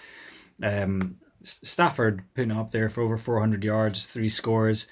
Um, 0.63 1.17
Stafford 1.43 2.23
putting 2.35 2.53
up 2.53 2.71
there 2.71 2.91
for 2.91 3.01
over 3.01 3.17
400 3.17 3.65
yards, 3.65 4.05
three 4.05 4.29
scores. 4.29 4.87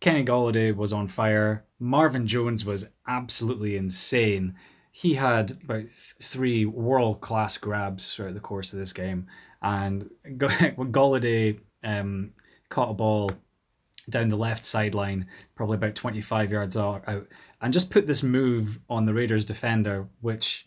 Kenny 0.00 0.22
Golladay 0.22 0.76
was 0.76 0.92
on 0.92 1.08
fire. 1.08 1.64
Marvin 1.78 2.26
Jones 2.26 2.66
was 2.66 2.90
absolutely 3.08 3.74
insane. 3.74 4.54
He 4.92 5.14
had 5.14 5.52
about 5.52 5.84
th- 5.84 6.14
three 6.20 6.66
world 6.66 7.22
class 7.22 7.56
grabs 7.56 8.14
throughout 8.14 8.34
the 8.34 8.40
course 8.40 8.74
of 8.74 8.78
this 8.78 8.92
game. 8.92 9.28
And 9.64 10.10
Golladay 10.26 11.58
um, 11.84 12.34
caught 12.68 12.90
a 12.90 12.94
ball 12.94 13.30
down 14.10 14.28
the 14.28 14.36
left 14.36 14.66
sideline, 14.66 15.26
probably 15.54 15.76
about 15.76 15.94
25 15.94 16.52
yards 16.52 16.76
out, 16.76 17.02
and 17.60 17.72
just 17.72 17.90
put 17.90 18.06
this 18.06 18.22
move 18.22 18.78
on 18.90 19.06
the 19.06 19.14
Raiders 19.14 19.46
defender, 19.46 20.06
which 20.20 20.66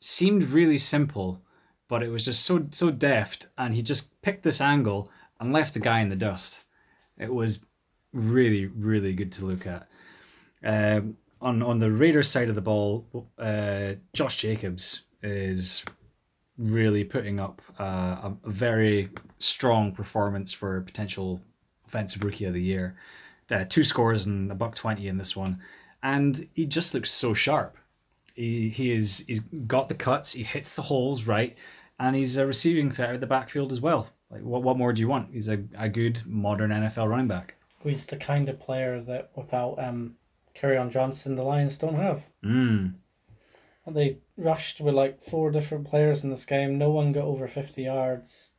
seemed 0.00 0.44
really 0.50 0.78
simple, 0.78 1.42
but 1.88 2.04
it 2.04 2.10
was 2.10 2.24
just 2.24 2.44
so 2.44 2.68
so 2.70 2.90
deft, 2.92 3.48
and 3.58 3.74
he 3.74 3.82
just 3.82 4.22
picked 4.22 4.44
this 4.44 4.60
angle 4.60 5.10
and 5.40 5.52
left 5.52 5.74
the 5.74 5.80
guy 5.80 5.98
in 5.98 6.08
the 6.08 6.16
dust. 6.16 6.64
It 7.18 7.34
was 7.34 7.58
really 8.12 8.66
really 8.66 9.14
good 9.14 9.32
to 9.32 9.46
look 9.46 9.66
at. 9.66 9.88
Um, 10.62 11.16
on 11.40 11.60
on 11.62 11.80
the 11.80 11.90
Raiders 11.90 12.28
side 12.28 12.48
of 12.48 12.54
the 12.54 12.60
ball, 12.60 13.28
uh, 13.36 13.94
Josh 14.12 14.36
Jacobs 14.36 15.02
is 15.22 15.84
really 16.58 17.04
putting 17.04 17.38
up 17.38 17.62
uh, 17.78 18.30
a, 18.44 18.50
very 18.50 19.10
strong 19.38 19.92
performance 19.92 20.52
for 20.52 20.80
potential 20.80 21.40
offensive 21.86 22.24
rookie 22.24 22.44
of 22.44 22.54
the 22.54 22.62
year. 22.62 22.96
Uh, 23.50 23.64
two 23.64 23.84
scores 23.84 24.26
and 24.26 24.50
a 24.52 24.54
buck 24.54 24.74
twenty 24.74 25.08
in 25.08 25.16
this 25.16 25.34
one, 25.34 25.58
and 26.02 26.48
he 26.54 26.66
just 26.66 26.92
looks 26.92 27.10
so 27.10 27.32
sharp. 27.32 27.76
He 28.34 28.68
he 28.68 28.92
is 28.92 29.24
he's 29.26 29.40
got 29.40 29.88
the 29.88 29.94
cuts. 29.94 30.32
He 30.32 30.42
hits 30.42 30.76
the 30.76 30.82
holes 30.82 31.26
right, 31.26 31.56
and 31.98 32.14
he's 32.14 32.36
a 32.36 32.46
receiving 32.46 32.90
threat 32.90 33.14
at 33.14 33.20
the 33.20 33.26
backfield 33.26 33.72
as 33.72 33.80
well. 33.80 34.10
Like 34.30 34.42
what 34.42 34.62
what 34.62 34.76
more 34.76 34.92
do 34.92 35.00
you 35.00 35.08
want? 35.08 35.32
He's 35.32 35.48
a, 35.48 35.64
a 35.78 35.88
good 35.88 36.20
modern 36.26 36.70
NFL 36.70 37.08
running 37.08 37.28
back. 37.28 37.54
He's 37.82 38.04
the 38.04 38.16
kind 38.16 38.48
of 38.48 38.60
player 38.60 39.00
that 39.00 39.30
without 39.34 39.76
um, 39.78 40.16
on 40.62 40.90
Johnson, 40.90 41.36
the 41.36 41.42
Lions 41.42 41.78
don't 41.78 41.94
have. 41.94 42.28
Mm. 42.44 42.94
They 43.92 44.18
rushed 44.36 44.80
with 44.80 44.94
like 44.94 45.22
four 45.22 45.50
different 45.50 45.88
players 45.88 46.24
in 46.24 46.30
this 46.30 46.44
game. 46.44 46.78
No 46.78 46.90
one 46.90 47.12
got 47.12 47.24
over 47.24 47.46
50 47.48 47.82
yards. 47.82 48.50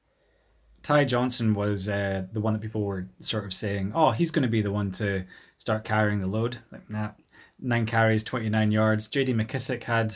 Ty 0.82 1.06
Johnson 1.06 1.54
was 1.54 1.90
uh, 1.90 2.26
the 2.32 2.40
one 2.40 2.54
that 2.54 2.62
people 2.62 2.82
were 2.82 3.08
sort 3.20 3.46
of 3.46 3.54
saying, 3.54 3.92
"Oh, 3.94 4.12
he's 4.12 4.32
going 4.32 4.44
to 4.44 4.50
be 4.50 4.62
the 4.62 4.72
one 4.72 4.92
to 4.92 5.26
start 5.58 5.84
carrying 5.84 6.22
the 6.22 6.28
load." 6.28 6.60
Like, 6.72 6.90
nah, 6.90 7.12
nine 7.60 7.86
carries, 7.86 8.24
twenty 8.24 8.50
nine 8.50 8.72
yards. 8.72 9.08
J.D. 9.10 9.34
McKissic 9.34 9.84
had 9.84 10.16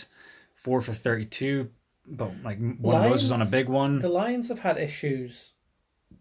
four 0.53 0.79
for 0.79 0.93
thirty 0.93 1.25
two, 1.25 1.69
but 2.07 2.31
like 2.43 2.59
one 2.77 2.95
of 2.95 3.03
those 3.03 3.23
was 3.23 3.31
on 3.31 3.41
a 3.41 3.45
big 3.45 3.67
one. 3.67 3.99
The 3.99 4.07
Lions 4.07 4.47
have 4.47 4.59
had 4.59 4.77
issues 4.77 5.51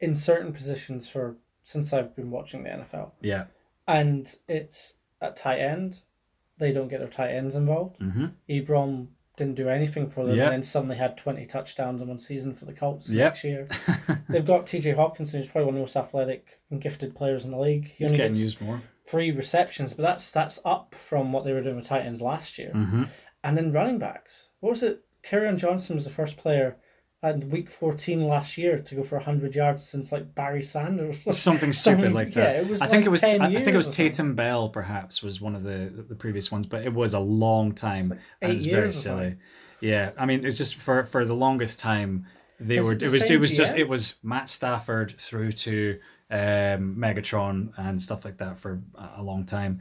in 0.01 0.17
certain 0.17 0.53
positions 0.53 1.09
for 1.09 1.37
since 1.63 1.93
I've 1.93 2.17
been 2.17 2.33
watching 2.33 2.65
the 2.65 2.71
NFL. 2.71 3.13
yeah, 3.21 3.45
and 3.87 4.35
it's 4.49 4.95
at 5.21 5.37
tight 5.37 5.61
end. 5.61 6.01
They 6.63 6.73
don't 6.73 6.89
get 6.89 7.01
their 7.01 7.09
tight 7.09 7.33
ends 7.33 7.57
involved. 7.57 7.99
mm-hmm. 8.01 8.27
Ebron 8.49 9.09
didn't 9.37 9.55
do 9.57 9.69
anything 9.69 10.09
for 10.09 10.25
them, 10.27 10.37
Yeah. 10.37 10.45
and 10.45 10.53
then 10.53 10.63
suddenly 10.63 10.97
had 10.97 11.17
twenty 11.17 11.45
touchdowns 11.47 12.01
in 12.03 12.09
one 12.09 12.19
season 12.19 12.53
for 12.55 12.65
the 12.67 12.73
Colts 12.73 13.11
Yep. 13.13 13.25
next 13.33 13.45
year. 13.45 13.67
They've 14.29 14.45
got 14.47 14.67
T.J. 14.67 14.93
Hockenson, 14.95 15.33
who's 15.33 15.47
probably 15.47 15.65
one 15.67 15.75
of 15.75 15.79
the 15.79 15.81
most 15.81 15.97
athletic 15.97 16.61
and 16.71 16.81
gifted 16.81 17.15
players 17.15 17.45
in 17.45 17.51
the 17.51 17.59
league. 17.59 17.87
He 17.97 18.05
he's 18.05 18.13
getting 18.13 18.37
used 18.37 18.61
more. 18.61 18.83
three 19.07 19.31
receptions, 19.31 19.95
but 19.95 20.03
that's 20.03 20.31
that's 20.31 20.61
up 20.65 20.95
from 20.95 21.33
what 21.33 21.45
they 21.45 21.53
were 21.53 21.63
doing 21.63 21.77
with 21.77 21.87
tight 21.87 22.07
ends 22.07 22.23
last 22.23 22.59
year. 22.59 22.73
Mm-hmm. 22.75 23.05
And 23.43 23.57
then 23.57 23.73
running 23.73 23.99
backs, 23.99 24.49
what 24.61 24.71
was 24.71 24.83
it? 24.83 25.03
Kerryon 25.25 25.57
Johnson 25.59 25.97
was 25.97 26.05
the 26.05 26.11
first 26.11 26.37
player 26.37 26.77
and 27.25 27.53
week 27.53 27.71
14 27.71 28.27
last 28.27 28.59
year 28.59 28.79
to 28.79 28.95
go 28.97 29.03
for 29.05 29.17
100 29.17 29.55
yards 29.55 29.85
since 29.85 30.11
like 30.11 30.35
Barry 30.35 30.63
Sanders. 30.63 31.19
Something 31.37 31.73
stupid 31.73 31.99
Something- 31.99 32.15
like 32.15 32.35
yeah, 32.35 32.45
that. 32.45 32.57
it 32.63 32.69
was 32.69 32.81
I 32.83 32.87
think 32.87 33.03
like 33.03 33.07
it 33.07 33.11
was. 33.11 33.23
I 33.25 33.29
I 33.29 33.55
think 33.57 33.69
it 33.69 33.77
was. 33.77 33.89
Tatum 33.89 34.35
Bell. 34.35 34.69
Perhaps 34.69 35.23
was 35.23 35.41
one 35.41 35.55
of 35.55 35.63
the 35.63 36.05
the 36.09 36.15
previous 36.17 36.51
ones, 36.51 36.67
but 36.67 36.85
it 36.85 36.93
was 36.93 37.15
a 37.15 37.21
long 37.21 37.73
time, 37.73 38.09
like 38.11 38.19
and 38.41 38.53
it 38.53 38.55
was 38.57 38.67
very 38.67 38.93
silly. 38.93 39.37
Yeah, 39.81 40.11
I 40.19 40.27
mean, 40.27 40.45
it's 40.45 40.59
just 40.59 40.75
for 40.77 41.05
for 41.05 41.25
the 41.25 41.35
longest 41.35 41.79
time 41.79 42.27
they 42.61 42.79
Was 42.79 42.87
were. 42.87 42.93
it 42.95 43.03
It 43.03 43.11
was. 43.11 43.23
It 43.31 43.37
was 43.41 43.53
just. 43.53 43.77
It 43.77 43.89
was 43.89 44.17
Matt 44.23 44.49
Stafford 44.49 45.15
through 45.19 45.53
to 45.53 45.99
um, 46.31 46.97
Megatron 46.99 47.73
and 47.77 48.01
stuff 48.01 48.25
like 48.25 48.39
that 48.39 48.59
for 48.59 48.81
a- 48.97 49.11
a 49.17 49.23
long 49.23 49.45
time, 49.45 49.81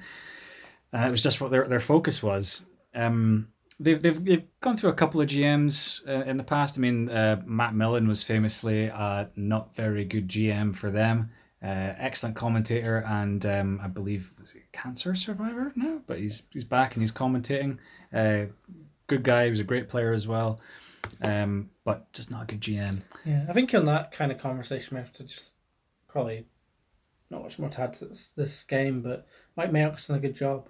and 0.92 1.06
it 1.06 1.12
was 1.12 1.22
just 1.24 1.40
what 1.42 1.52
their 1.52 1.68
their 1.68 1.80
focus 1.80 2.22
was. 2.24 2.66
Um, 2.94 3.48
they've, 3.82 4.02
they've 4.02 4.24
they've 4.24 4.48
gone 4.62 4.78
through 4.78 4.92
a 4.92 4.94
couple 4.94 5.22
of 5.22 5.28
GMs 5.28 6.08
uh, 6.08 6.24
in 6.24 6.38
the 6.38 6.44
past. 6.44 6.78
I 6.78 6.82
mean, 6.82 7.10
uh, 7.10 7.42
Matt 7.46 7.74
Millen 7.74 8.08
was 8.08 8.24
famously 8.24 8.86
a 8.86 9.30
not 9.36 9.76
very 9.76 10.06
good 10.06 10.28
GM 10.28 10.76
for 10.76 10.92
them. 10.92 11.32
Uh, 11.64 11.94
excellent 11.98 12.36
commentator, 12.36 13.04
and 13.08 13.46
um, 13.46 13.80
I 13.84 13.88
believe 13.88 14.34
was 14.40 14.52
he 14.52 14.62
cancer 14.72 15.14
survivor 15.14 15.72
now, 15.76 16.02
but 16.08 16.18
he's 16.18 16.48
he's 16.52 16.64
back 16.64 16.96
and 16.96 17.02
he's 17.02 17.12
commentating. 17.12 17.78
Uh, 18.14 18.52
good 19.08 19.24
guy. 19.24 19.46
He 19.46 19.50
was 19.52 19.60
a 19.60 19.66
great 19.66 19.88
player 19.88 20.12
as 20.12 20.28
well, 20.28 20.60
um, 21.22 21.70
but 21.84 22.12
just 22.14 22.32
not 22.32 22.44
a 22.44 22.46
good 22.46 22.62
GM. 22.62 23.02
Yeah, 23.26 23.46
I 23.48 23.54
think 23.54 23.74
on 23.76 23.86
that 23.86 24.12
kind 24.12 24.32
of 24.32 24.38
conversation, 24.38 24.96
we 24.96 25.02
have 25.02 25.14
to 25.14 25.24
just 25.24 25.54
probably 26.08 26.46
not 27.30 27.44
much 27.44 27.60
more 27.60 27.70
to 27.70 27.82
add 27.82 27.94
to 27.94 28.06
this, 28.06 28.30
this 28.30 28.64
game, 28.64 29.02
but 29.02 29.26
Mike 29.56 29.72
Mayock's 29.72 30.08
done 30.08 30.18
a 30.18 30.20
good 30.20 30.36
job. 30.36 30.68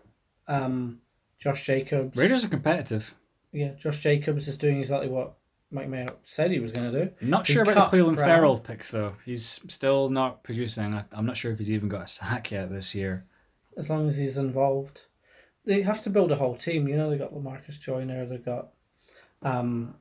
Um, 0.47 0.99
Josh 1.41 1.65
Jacobs. 1.65 2.15
Raiders 2.15 2.45
are 2.45 2.49
competitive. 2.49 3.15
Yeah, 3.51 3.73
Josh 3.73 3.99
Jacobs 3.99 4.47
is 4.47 4.55
doing 4.57 4.77
exactly 4.79 5.09
what 5.09 5.33
Mike 5.71 5.89
Mayock 5.89 6.15
said 6.23 6.51
he 6.51 6.59
was 6.59 6.71
going 6.71 6.91
to 6.91 7.05
do. 7.05 7.11
Not 7.21 7.47
sure 7.47 7.63
about 7.63 7.75
the 7.75 7.89
Cleveland 7.89 8.17
Brown. 8.17 8.27
Ferrell 8.29 8.59
pick 8.59 8.85
though. 8.87 9.13
He's 9.25 9.59
still 9.67 10.07
not 10.09 10.43
producing. 10.43 10.93
I- 10.93 11.05
I'm 11.11 11.25
not 11.25 11.35
sure 11.37 11.51
if 11.51 11.57
he's 11.57 11.71
even 11.71 11.89
got 11.89 12.03
a 12.03 12.07
sack 12.07 12.51
yet 12.51 12.69
this 12.69 12.93
year. 12.95 13.25
as 13.77 13.89
long 13.89 14.07
as 14.07 14.17
he's 14.17 14.37
involved. 14.37 15.03
They 15.65 15.81
have 15.83 16.01
to 16.03 16.09
build 16.09 16.31
a 16.31 16.35
whole 16.35 16.55
team. 16.55 16.87
You 16.87 16.97
know, 16.97 17.09
they 17.09 17.17
got 17.17 17.33
Lamarcus 17.33 17.79
Joyner. 17.79 18.25
They 18.25 18.37
got, 18.37 18.69
um, 19.43 19.95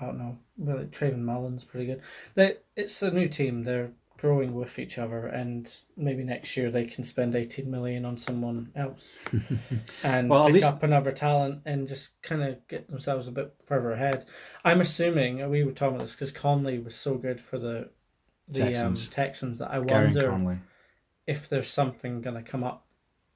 I 0.00 0.06
don't 0.06 0.18
know, 0.18 0.38
really 0.58 0.84
Trayvon 0.86 1.20
Mullen's 1.20 1.64
pretty 1.64 1.86
good. 1.86 2.02
They 2.34 2.56
it's 2.76 3.00
a 3.02 3.10
new 3.10 3.28
team. 3.28 3.64
They're 3.64 3.90
growing 4.18 4.54
with 4.54 4.78
each 4.78 4.98
other, 4.98 5.26
and 5.26 5.72
maybe 5.96 6.24
next 6.24 6.56
year 6.56 6.70
they 6.70 6.84
can 6.84 7.04
spend 7.04 7.34
eighteen 7.34 7.70
million 7.70 8.04
on 8.04 8.16
someone 8.18 8.70
else, 8.74 9.16
and 10.02 10.28
Well, 10.30 10.46
pick 10.46 10.54
least- 10.54 10.72
up 10.72 10.82
another 10.82 11.12
talent 11.12 11.62
and 11.64 11.86
just 11.86 12.10
kind 12.22 12.42
of 12.42 12.66
get 12.68 12.88
themselves 12.88 13.28
a 13.28 13.32
bit 13.32 13.54
further 13.64 13.92
ahead. 13.92 14.24
I'm 14.64 14.80
assuming 14.80 15.48
we 15.50 15.64
were 15.64 15.72
talking 15.72 15.96
about 15.96 16.02
this 16.06 16.14
because 16.14 16.32
Conley 16.32 16.78
was 16.78 16.94
so 16.94 17.16
good 17.16 17.40
for 17.40 17.58
the 17.58 17.90
the 18.48 18.60
Texans. 18.60 19.06
Um, 19.08 19.12
Texans 19.12 19.58
that 19.58 19.70
I 19.70 19.78
wonder 19.80 20.60
if 21.26 21.48
there's 21.48 21.68
something 21.70 22.20
going 22.20 22.36
to 22.36 22.48
come 22.48 22.62
up 22.62 22.86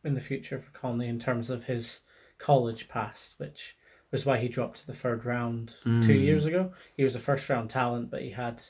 in 0.05 0.15
the 0.15 0.21
future 0.21 0.59
for 0.59 0.71
Conley 0.71 1.09
in 1.09 1.19
terms 1.19 1.51
of 1.51 1.65
his 1.65 2.03
college 2.39 2.89
past, 2.89 3.35
which 3.39 3.77
was 4.13 4.25
why 4.25 4.39
he 4.39 4.49
dropped 4.49 4.79
to 4.79 4.87
the 4.87 4.93
third 4.93 5.25
round 5.25 5.75
two 5.83 5.91
Mm. 5.91 6.23
years 6.25 6.47
ago. 6.47 6.73
He 6.97 7.03
was 7.05 7.15
a 7.17 7.21
first 7.21 7.49
round 7.49 7.71
talent, 7.71 8.11
but 8.11 8.23
he 8.23 8.31
had 8.31 8.63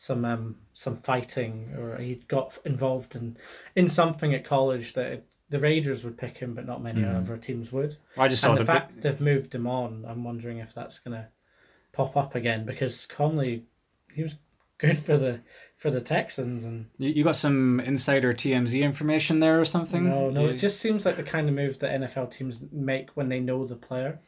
some 0.00 0.24
um 0.24 0.54
some 0.72 0.96
fighting 0.96 1.74
or 1.76 1.98
he 1.98 2.14
got 2.28 2.56
involved 2.64 3.16
in 3.16 3.36
in 3.74 3.88
something 3.88 4.32
at 4.32 4.44
college 4.44 4.92
that 4.94 5.24
the 5.50 5.58
Raiders 5.58 6.04
would 6.04 6.16
pick 6.16 6.36
him, 6.38 6.54
but 6.54 6.66
not 6.66 6.82
many 6.82 7.00
Mm. 7.02 7.16
other 7.16 7.36
teams 7.36 7.72
would. 7.72 7.96
I 8.16 8.28
just 8.28 8.42
saw 8.42 8.50
And 8.52 8.60
the 8.60 8.64
fact 8.64 9.00
they've 9.00 9.20
moved 9.20 9.54
him 9.54 9.66
on, 9.66 10.04
I'm 10.06 10.22
wondering 10.22 10.58
if 10.58 10.72
that's 10.74 10.98
going 11.00 11.16
to 11.16 11.26
pop 11.92 12.16
up 12.18 12.34
again 12.34 12.64
because 12.66 13.06
Conley, 13.06 13.64
he 14.14 14.22
was 14.22 14.36
good 14.76 14.98
for 14.98 15.16
the 15.16 15.40
for 15.76 15.90
the 15.90 16.00
Texans 16.00 16.62
and 16.64 16.86
you, 16.98 17.08
you 17.10 17.24
got 17.24 17.34
some 17.34 17.80
insider 17.80 18.32
TMZ 18.32 18.80
information 18.80 19.40
there 19.40 19.58
or 19.60 19.64
something. 19.64 20.04
No, 20.08 20.30
no, 20.30 20.42
You- 20.42 20.48
it 20.50 20.58
just 20.58 20.78
seems 20.80 21.04
like 21.04 21.16
the 21.16 21.22
kind 21.24 21.48
of 21.48 21.54
move 21.56 21.80
that 21.80 21.90
NFL 22.00 22.30
teams 22.30 22.62
make 22.70 23.10
when 23.16 23.28
they 23.28 23.40
know 23.40 23.64
the 23.66 23.74
player. 23.74 24.20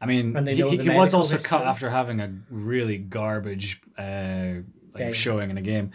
I 0.00 0.06
mean, 0.06 0.34
he, 0.48 0.60
know 0.60 0.70
he, 0.70 0.90
was 0.90 1.14
also 1.14 1.38
cut 1.38 1.62
after 1.64 1.88
having 1.90 2.20
a 2.20 2.34
really 2.50 2.98
garbage 2.98 3.80
uh, 3.96 4.54
like 4.94 5.04
Game. 5.04 5.12
showing 5.12 5.50
in 5.50 5.58
a 5.58 5.62
game. 5.62 5.90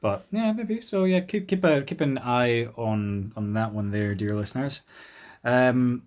But 0.00 0.26
yeah, 0.30 0.52
maybe 0.52 0.80
so. 0.80 1.04
Yeah, 1.04 1.20
keep 1.20 1.48
keep 1.48 1.64
a 1.64 1.82
keep 1.82 2.00
an 2.00 2.18
eye 2.18 2.66
on 2.76 3.32
on 3.36 3.54
that 3.54 3.72
one 3.72 3.90
there, 3.90 4.14
dear 4.14 4.34
listeners. 4.34 4.82
Um, 5.44 6.02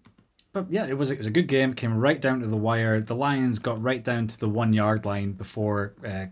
but 0.54 0.72
yeah, 0.72 0.86
it 0.86 0.98
was 0.98 1.12
it 1.12 1.18
was 1.18 1.28
a 1.28 1.32
good 1.32 1.48
game. 1.48 1.74
Came 1.74 1.98
right 1.98 2.22
down 2.22 2.40
to 2.42 2.48
the 2.48 2.56
wire. 2.58 3.02
The 3.02 3.16
Lions 3.16 3.60
got 3.60 3.82
right 3.82 4.04
down 4.04 4.28
to 4.28 4.40
the 4.40 4.50
one 4.50 4.74
yard 4.74 5.06
line 5.06 5.32
before 5.34 5.94
uh, 6.06 6.28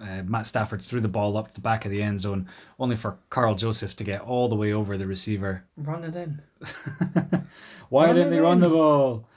uh, 0.00 0.22
Matt 0.24 0.46
Stafford 0.46 0.82
threw 0.82 1.00
the 1.00 1.08
ball 1.08 1.36
up 1.36 1.48
to 1.48 1.54
the 1.54 1.60
back 1.60 1.84
of 1.84 1.90
the 1.90 2.02
end 2.02 2.20
zone, 2.20 2.48
only 2.78 2.96
for 2.96 3.18
Karl 3.30 3.54
Joseph 3.54 3.96
to 3.96 4.04
get 4.04 4.20
all 4.20 4.48
the 4.48 4.56
way 4.56 4.72
over 4.72 4.96
the 4.96 5.06
receiver. 5.06 5.64
Run 5.76 6.04
it 6.04 6.16
in. 6.16 6.42
Why 7.88 8.06
Run 8.06 8.16
didn't 8.16 8.32
it 8.32 8.36
they 8.36 8.40
run 8.40 8.60
the 8.60 8.68
ball? 8.68 9.28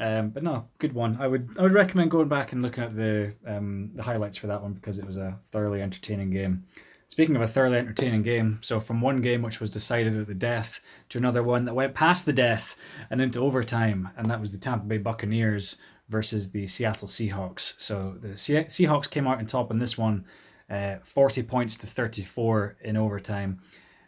Um, 0.00 0.30
but 0.30 0.42
no, 0.42 0.66
good 0.78 0.94
one. 0.94 1.18
I 1.20 1.28
would 1.28 1.50
I 1.58 1.62
would 1.62 1.74
recommend 1.74 2.10
going 2.10 2.28
back 2.28 2.52
and 2.52 2.62
looking 2.62 2.82
at 2.82 2.96
the 2.96 3.34
um, 3.46 3.90
the 3.94 4.02
highlights 4.02 4.38
for 4.38 4.46
that 4.46 4.62
one 4.62 4.72
because 4.72 4.98
it 4.98 5.06
was 5.06 5.18
a 5.18 5.38
thoroughly 5.44 5.82
entertaining 5.82 6.30
game. 6.30 6.64
Speaking 7.08 7.36
of 7.36 7.42
a 7.42 7.46
thoroughly 7.46 7.76
entertaining 7.76 8.22
game, 8.22 8.60
so 8.62 8.80
from 8.80 9.00
one 9.00 9.20
game 9.20 9.42
which 9.42 9.60
was 9.60 9.70
decided 9.70 10.16
at 10.16 10.26
the 10.26 10.34
death 10.34 10.80
to 11.08 11.18
another 11.18 11.42
one 11.42 11.64
that 11.64 11.74
went 11.74 11.92
past 11.92 12.24
the 12.24 12.32
death 12.32 12.76
and 13.10 13.20
into 13.20 13.40
overtime, 13.40 14.08
and 14.16 14.30
that 14.30 14.40
was 14.40 14.52
the 14.52 14.58
Tampa 14.58 14.86
Bay 14.86 14.98
Buccaneers 14.98 15.76
versus 16.08 16.50
the 16.52 16.66
Seattle 16.66 17.08
Seahawks. 17.08 17.78
So 17.78 18.16
the 18.20 18.36
Se- 18.36 18.64
Seahawks 18.64 19.10
came 19.10 19.26
out 19.26 19.38
on 19.38 19.46
top 19.46 19.70
in 19.70 19.80
this 19.80 19.98
one, 19.98 20.24
uh, 20.70 20.96
forty 21.02 21.42
points 21.42 21.76
to 21.78 21.86
thirty 21.86 22.22
four 22.22 22.76
in 22.80 22.96
overtime. 22.96 23.60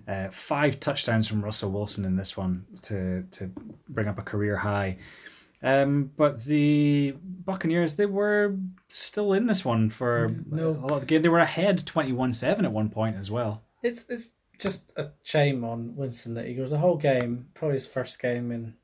Uh, 0.09 0.29
five 0.31 0.81
touchdowns 0.81 1.29
from 1.29 1.45
Russell 1.45 1.71
Wilson 1.71 2.05
in 2.05 2.17
this 2.17 2.37
one 2.37 2.65
to 2.83 3.25
to 3.33 3.51
bring 3.89 4.09
up 4.09 4.19
a 4.19 4.23
career 4.23 4.57
high. 4.57 4.97
Um, 5.63 6.11
but 6.17 6.45
the 6.45 7.15
Buccaneers, 7.23 7.95
they 7.97 8.07
were 8.07 8.57
still 8.89 9.33
in 9.33 9.47
this 9.47 9.65
one 9.65 9.91
for 9.91 10.35
No. 10.51 10.71
a 10.71 10.87
lot 10.87 10.93
of 10.93 11.01
the 11.01 11.07
game. 11.07 11.23
They 11.23 11.29
were 11.29 11.39
ahead 11.39 11.87
21 11.87 12.33
7 12.33 12.65
at 12.65 12.73
one 12.73 12.89
point 12.91 13.17
as 13.17 13.31
well. 13.31 13.63
It's 13.83 14.05
it's 14.09 14.31
just 14.59 14.93
a 14.97 15.11
shame 15.23 15.65
on 15.65 15.97
Winston 15.97 16.35
that 16.35 16.47
he 16.47 16.55
goes 16.55 16.71
the 16.71 16.79
whole 16.79 16.97
game, 16.97 17.49
probably 17.55 17.77
his 17.77 17.87
first 17.89 18.21
game 18.21 18.51
in 18.53 18.75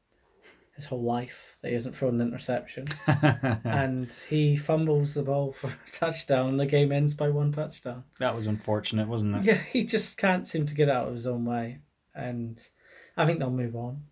his 0.75 0.87
whole 0.87 1.03
life 1.03 1.59
that 1.63 1.69
he 1.69 1.75
hasn't 1.75 1.95
thrown 1.97 2.21
an 2.21 2.29
interception, 2.29 2.85
and 3.65 4.13
he 4.29 4.57
fumbles 4.57 5.15
the 5.15 5.23
ball 5.23 5.53
for 5.53 5.67
a 5.69 5.91
touchdown, 5.93 6.49
and 6.51 6.61
the 6.61 6.67
game 6.67 6.93
ends 6.93 7.15
by 7.15 7.29
one 7.29 7.51
touchdown. 7.51 8.05
that 8.21 8.35
was 8.37 8.47
unfortunate, 8.47 9.09
wasn't 9.09 9.35
it? 9.37 9.45
Yeah, 9.45 9.55
he 9.73 9.83
just 9.85 10.17
can't 10.17 10.47
seem 10.47 10.67
to 10.67 10.75
get 10.77 10.89
out 10.89 11.09
of 11.09 11.15
his 11.15 11.27
own 11.27 11.45
way, 11.45 11.81
and 12.15 12.65
I 13.17 13.27
think 13.27 13.41
they'll 13.41 13.51
move 13.51 13.75
on. 13.75 14.05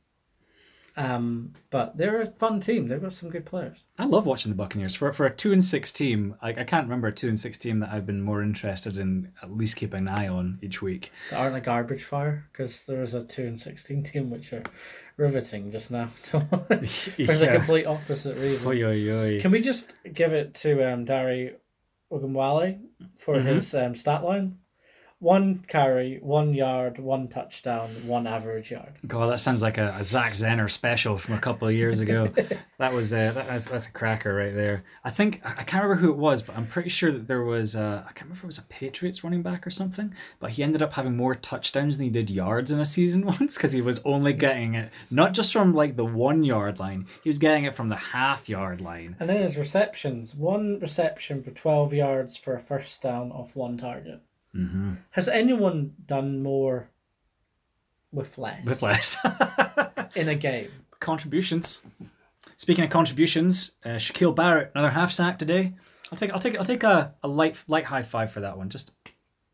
Um, 0.99 1.53
but 1.70 1.99
they're 1.99 2.22
a 2.22 2.26
fun 2.26 2.59
team. 2.59 2.88
They've 2.88 3.03
got 3.03 3.12
some 3.12 3.28
good 3.28 3.44
players. 3.44 3.84
I 3.99 4.07
love 4.07 4.24
watching 4.24 4.51
the 4.51 4.57
Buccaneers. 4.57 4.94
For 4.94 5.12
for 5.12 5.26
a 5.26 5.30
2 5.34 5.53
and 5.53 5.62
6 5.62 5.92
team, 5.92 6.36
I, 6.40 6.49
I 6.51 6.64
can't 6.64 6.84
remember 6.84 7.09
a 7.09 7.12
2 7.12 7.28
and 7.28 7.38
6 7.38 7.59
team 7.59 7.80
that 7.80 7.90
I've 7.92 8.07
been 8.07 8.22
more 8.22 8.42
interested 8.42 8.97
in 8.97 9.30
at 9.42 9.51
least 9.55 9.76
keeping 9.76 9.99
an 10.01 10.09
eye 10.09 10.26
on 10.28 10.59
each 10.62 10.80
week. 10.80 11.12
They 11.30 11.36
aren't 11.36 11.55
a 11.57 11.61
garbage 11.61 12.03
fire 12.03 12.49
because 12.51 12.84
there 12.84 13.03
is 13.03 13.12
a 13.12 13.22
two 13.22 13.47
and 13.47 13.61
sixteen 13.61 14.03
team 14.05 14.30
which 14.30 14.53
are 14.55 14.62
riveting 15.18 15.70
just 15.70 15.90
now 15.90 16.07
for 16.22 16.38
the 16.49 17.49
complete 17.53 17.86
opposite 17.86 18.36
reason. 18.38 18.66
Oy, 18.66 18.82
oy, 18.82 19.11
oy. 19.12 19.40
Can 19.42 19.51
we 19.51 19.61
just 19.61 19.94
give 20.12 20.32
it 20.32 20.55
to 20.55 20.82
um, 20.90 21.05
Dare 21.05 21.53
Ogunbowale 22.11 22.80
for 23.18 23.34
Mhm. 23.34 23.44
his 23.44 23.74
um, 23.74 23.94
stat 23.94 24.24
line? 24.24 24.59
One 25.18 25.60
carry, 25.60 26.18
one 26.20 26.52
yard, 26.52 26.98
one 26.98 27.28
touchdown, 27.28 27.88
one 28.04 28.26
average 28.26 28.70
yard. 28.70 28.92
God, 29.06 29.30
that 29.30 29.40
sounds 29.40 29.62
like 29.62 29.78
a, 29.78 29.96
a 29.98 30.04
Zach 30.04 30.32
Zenner 30.32 30.70
special 30.70 31.16
from 31.16 31.36
a 31.36 31.38
couple 31.38 31.66
of 31.66 31.74
years 31.74 32.02
ago. 32.02 32.26
that 32.78 32.92
was 32.92 33.14
uh, 33.14 33.32
that, 33.32 33.46
that's, 33.46 33.64
that's 33.64 33.86
a 33.86 33.92
cracker 33.92 34.34
right 34.34 34.54
there. 34.54 34.84
I 35.04 35.10
think 35.10 35.40
I 35.42 35.62
can't 35.62 35.84
remember 35.84 36.02
who 36.02 36.10
it 36.10 36.18
was, 36.18 36.42
but 36.42 36.54
I'm 36.54 36.66
pretty 36.66 36.90
sure 36.90 37.10
that 37.10 37.26
there 37.26 37.42
was 37.42 37.76
uh, 37.76 38.02
I 38.04 38.12
can't 38.12 38.28
remember 38.28 38.40
if 38.40 38.44
it 38.44 38.46
was 38.48 38.58
a 38.58 38.62
Patriots 38.64 39.24
running 39.24 39.42
back 39.42 39.66
or 39.66 39.70
something. 39.70 40.12
But 40.38 40.50
he 40.50 40.62
ended 40.62 40.82
up 40.82 40.92
having 40.92 41.16
more 41.16 41.34
touchdowns 41.34 41.96
than 41.96 42.04
he 42.04 42.10
did 42.10 42.28
yards 42.28 42.70
in 42.70 42.78
a 42.78 42.86
season 42.86 43.24
once 43.26 43.56
because 43.56 43.72
he 43.72 43.80
was 43.80 44.00
only 44.04 44.34
getting 44.34 44.74
it 44.74 44.92
not 45.10 45.32
just 45.32 45.50
from 45.50 45.72
like 45.72 45.96
the 45.96 46.04
one 46.04 46.44
yard 46.44 46.78
line, 46.78 47.06
he 47.22 47.30
was 47.30 47.38
getting 47.38 47.64
it 47.64 47.74
from 47.74 47.88
the 47.88 47.96
half 47.96 48.50
yard 48.50 48.82
line. 48.82 49.16
And 49.18 49.30
then 49.30 49.40
his 49.40 49.56
receptions. 49.56 50.34
One 50.34 50.78
reception 50.78 51.42
for 51.42 51.52
12 51.52 51.94
yards 51.94 52.36
for 52.36 52.54
a 52.54 52.60
first 52.60 53.00
down 53.00 53.32
off 53.32 53.56
one 53.56 53.78
target. 53.78 54.20
Mm-hmm. 54.57 54.92
Has 55.11 55.28
anyone 55.28 55.92
done 56.07 56.42
more 56.42 56.90
with 58.12 58.38
less, 58.38 58.64
With 58.64 58.82
less 58.82 59.18
in 60.16 60.28
a 60.28 60.34
game? 60.34 60.70
contributions. 60.98 61.80
Speaking 62.57 62.84
of 62.84 62.90
contributions, 62.90 63.72
uh, 63.84 63.90
Shaquille 63.90 64.34
Barrett 64.34 64.72
another 64.74 64.90
half 64.90 65.12
sack 65.12 65.38
today. 65.38 65.74
I'll 66.11 66.16
take 66.18 66.32
I'll 66.32 66.38
take 66.38 66.57
I'll 66.59 66.64
take 66.64 66.82
a, 66.84 67.14
a 67.22 67.28
light 67.28 67.62
light 67.68 67.84
high 67.84 68.02
five 68.02 68.30
for 68.32 68.40
that 68.40 68.57
one. 68.57 68.70
Just 68.70 68.92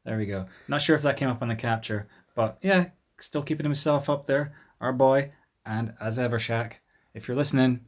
there 0.04 0.16
we 0.16 0.26
go. 0.26 0.46
Not 0.68 0.82
sure 0.82 0.94
if 0.94 1.02
that 1.02 1.16
came 1.16 1.28
up 1.28 1.42
on 1.42 1.48
the 1.48 1.56
capture, 1.56 2.06
but 2.36 2.58
yeah, 2.62 2.90
still 3.18 3.42
keeping 3.42 3.64
himself 3.64 4.08
up 4.08 4.26
there. 4.26 4.54
Our 4.80 4.92
boy, 4.92 5.32
and 5.66 5.94
as 6.00 6.18
ever, 6.18 6.38
Shaq, 6.38 6.74
if 7.14 7.26
you're 7.26 7.36
listening, 7.36 7.80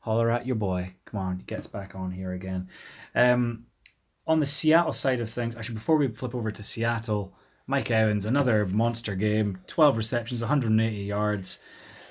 holler 0.00 0.30
at 0.30 0.46
your 0.46 0.56
boy. 0.56 0.94
Come 1.04 1.20
on, 1.20 1.36
he 1.38 1.44
gets 1.44 1.66
back 1.66 1.94
on 1.94 2.10
here 2.10 2.32
again. 2.32 2.68
Um, 3.14 3.66
on 4.26 4.40
the 4.40 4.46
Seattle 4.46 4.92
side 4.92 5.20
of 5.20 5.30
things, 5.30 5.56
actually, 5.56 5.74
before 5.74 5.96
we 5.96 6.08
flip 6.08 6.34
over 6.34 6.50
to 6.50 6.62
Seattle, 6.62 7.34
Mike 7.66 7.90
Evans, 7.90 8.26
another 8.26 8.66
monster 8.66 9.14
game, 9.14 9.58
12 9.66 9.96
receptions, 9.96 10.40
180 10.40 10.96
yards. 10.96 11.60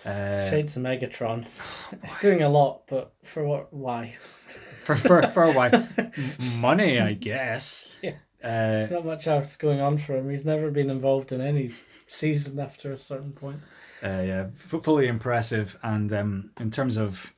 Uh, 0.05 0.49
Shades 0.49 0.75
of 0.77 0.83
Megatron. 0.83 1.45
It's 2.03 2.19
doing 2.19 2.41
a 2.41 2.49
lot, 2.49 2.83
but 2.87 3.13
for 3.23 3.45
what? 3.45 3.71
Why? 3.73 4.15
for, 4.21 4.95
for, 4.95 5.21
for 5.23 5.51
while. 5.51 5.87
Money, 6.55 6.99
I 6.99 7.13
guess. 7.13 7.95
Yeah. 8.01 8.15
Uh, 8.43 8.87
Not 8.89 9.05
much 9.05 9.27
else 9.27 9.55
going 9.55 9.79
on 9.79 9.97
for 9.99 10.15
him. 10.17 10.29
He's 10.29 10.45
never 10.45 10.71
been 10.71 10.89
involved 10.89 11.31
in 11.31 11.41
any 11.41 11.71
season 12.07 12.59
after 12.59 12.91
a 12.91 12.97
certain 12.97 13.33
point. 13.33 13.59
uh, 14.03 14.23
yeah, 14.25 14.47
f- 14.73 14.83
fully 14.83 15.07
impressive. 15.07 15.77
And 15.83 16.11
um, 16.11 16.49
in 16.59 16.71
terms 16.71 16.97
of 16.97 17.33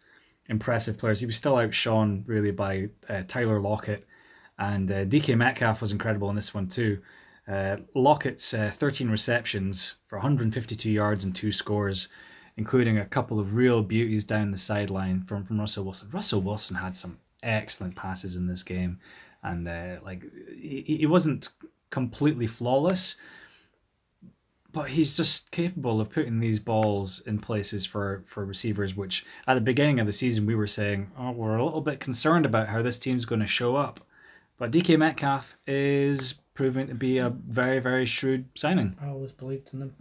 impressive 0.47 0.97
players, 0.97 1.19
he 1.19 1.25
was 1.25 1.35
still 1.35 1.57
outshone 1.57 2.23
really 2.25 2.51
by 2.51 2.87
uh, 3.09 3.23
Tyler 3.27 3.59
Lockett, 3.59 4.07
and 4.59 4.91
uh, 4.91 5.05
DK 5.05 5.37
Metcalf 5.37 5.81
was 5.81 5.91
incredible 5.91 6.29
in 6.29 6.35
this 6.35 6.53
one 6.53 6.67
too. 6.67 7.01
Uh, 7.47 7.77
Lockett's 7.93 8.53
uh, 8.53 8.71
13 8.73 9.09
receptions 9.09 9.95
for 10.05 10.17
152 10.17 10.89
yards 10.89 11.25
and 11.25 11.35
two 11.35 11.51
scores, 11.51 12.07
including 12.55 12.97
a 12.97 13.05
couple 13.05 13.39
of 13.39 13.55
real 13.55 13.81
beauties 13.81 14.23
down 14.23 14.51
the 14.51 14.57
sideline 14.57 15.21
from, 15.21 15.43
from 15.43 15.59
Russell 15.59 15.83
Wilson. 15.85 16.09
Russell 16.11 16.41
Wilson 16.41 16.77
had 16.77 16.95
some 16.95 17.19
excellent 17.41 17.95
passes 17.95 18.35
in 18.35 18.47
this 18.47 18.63
game, 18.63 18.99
and 19.41 19.67
uh, 19.67 19.97
like 20.03 20.23
he, 20.55 20.81
he 20.99 21.05
wasn't 21.05 21.49
completely 21.89 22.47
flawless, 22.47 23.17
but 24.71 24.89
he's 24.89 25.15
just 25.15 25.51
capable 25.51 25.99
of 25.99 26.09
putting 26.09 26.39
these 26.39 26.59
balls 26.59 27.21
in 27.25 27.37
places 27.37 27.85
for 27.85 28.23
for 28.25 28.45
receivers 28.45 28.95
which 28.95 29.23
at 29.47 29.53
the 29.53 29.61
beginning 29.61 29.99
of 29.99 30.07
the 30.07 30.11
season 30.11 30.45
we 30.45 30.55
were 30.55 30.67
saying 30.67 31.09
oh 31.17 31.31
we're 31.31 31.55
a 31.55 31.63
little 31.63 31.81
bit 31.81 31.99
concerned 31.99 32.45
about 32.45 32.67
how 32.67 32.81
this 32.81 32.97
team's 32.97 33.25
going 33.25 33.39
to 33.39 33.47
show 33.47 33.75
up 33.75 33.99
but 34.63 34.71
DK 34.71 34.97
Metcalf 34.97 35.57
is 35.67 36.35
proving 36.53 36.87
to 36.87 36.95
be 36.95 37.17
a 37.17 37.29
very 37.29 37.79
very 37.79 38.05
shrewd 38.05 38.45
signing. 38.55 38.95
I 39.01 39.09
always 39.09 39.33
believed 39.33 39.73
in 39.73 39.81
him. 39.81 39.95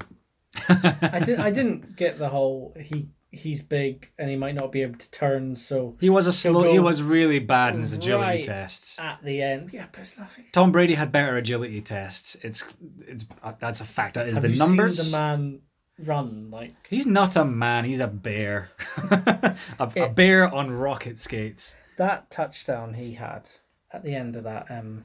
I 0.69 1.19
didn't. 1.19 1.41
I 1.41 1.51
didn't 1.51 1.97
get 1.97 2.21
the 2.21 2.29
whole 2.29 2.73
he 2.79 3.09
he's 3.33 3.61
big 3.61 4.13
and 4.21 4.31
he 4.31 4.37
might 4.37 4.55
not 4.55 4.71
be 4.71 4.83
able 4.83 5.01
to 5.01 5.11
turn. 5.11 5.57
So 5.57 5.97
he 5.99 6.09
was 6.09 6.29
a 6.29 6.33
slow 6.33 6.71
he 6.71 6.79
was 6.79 7.03
really 7.03 7.41
bad 7.41 7.75
in 7.75 7.81
his 7.81 7.93
agility 7.93 8.25
right 8.25 8.45
tests. 8.45 9.01
at 9.01 9.19
the 9.25 9.43
end, 9.43 9.71
yeah, 9.73 9.87
but 9.91 10.03
it's 10.03 10.17
not, 10.17 10.31
Tom 10.53 10.71
Brady 10.71 10.95
had 10.95 11.11
better 11.11 11.37
agility 11.37 11.81
tests. 11.81 12.37
It's 12.43 12.65
it's 13.01 13.27
uh, 13.43 13.55
that's 13.59 13.81
a 13.81 13.85
fact. 13.85 14.15
That 14.15 14.29
is 14.29 14.39
the 14.39 14.51
numbers 14.51 15.03
seen 15.03 15.11
the 15.11 15.19
man 15.19 15.61
run 16.05 16.53
like? 16.53 16.73
He's 16.89 17.09
not 17.09 17.35
a 17.35 17.45
man 17.45 17.85
he's 17.85 17.99
a 17.99 18.07
bear. 18.07 18.71
A, 19.11 19.57
a 19.97 20.09
bear 20.09 20.55
on 20.55 20.71
rocket 20.71 21.19
skates. 21.19 21.75
That 21.97 22.31
touchdown 22.31 22.95
he 22.95 23.15
had 23.15 23.49
at 23.93 24.03
the 24.03 24.15
end 24.15 24.37
of 24.37 24.45
that? 24.45 24.67
Um, 24.71 25.05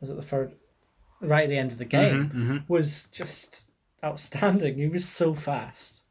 was 0.00 0.10
it 0.10 0.16
the 0.16 0.22
third? 0.22 0.52
Right 1.20 1.44
at 1.44 1.48
the 1.50 1.58
end 1.58 1.72
of 1.72 1.78
the 1.78 1.84
game 1.84 2.30
Mhm, 2.32 2.68
was 2.68 3.08
just 3.08 3.68
outstanding. 4.04 4.76
He 4.78 4.86
was 4.86 5.08
so 5.08 5.34
fast. 5.34 6.02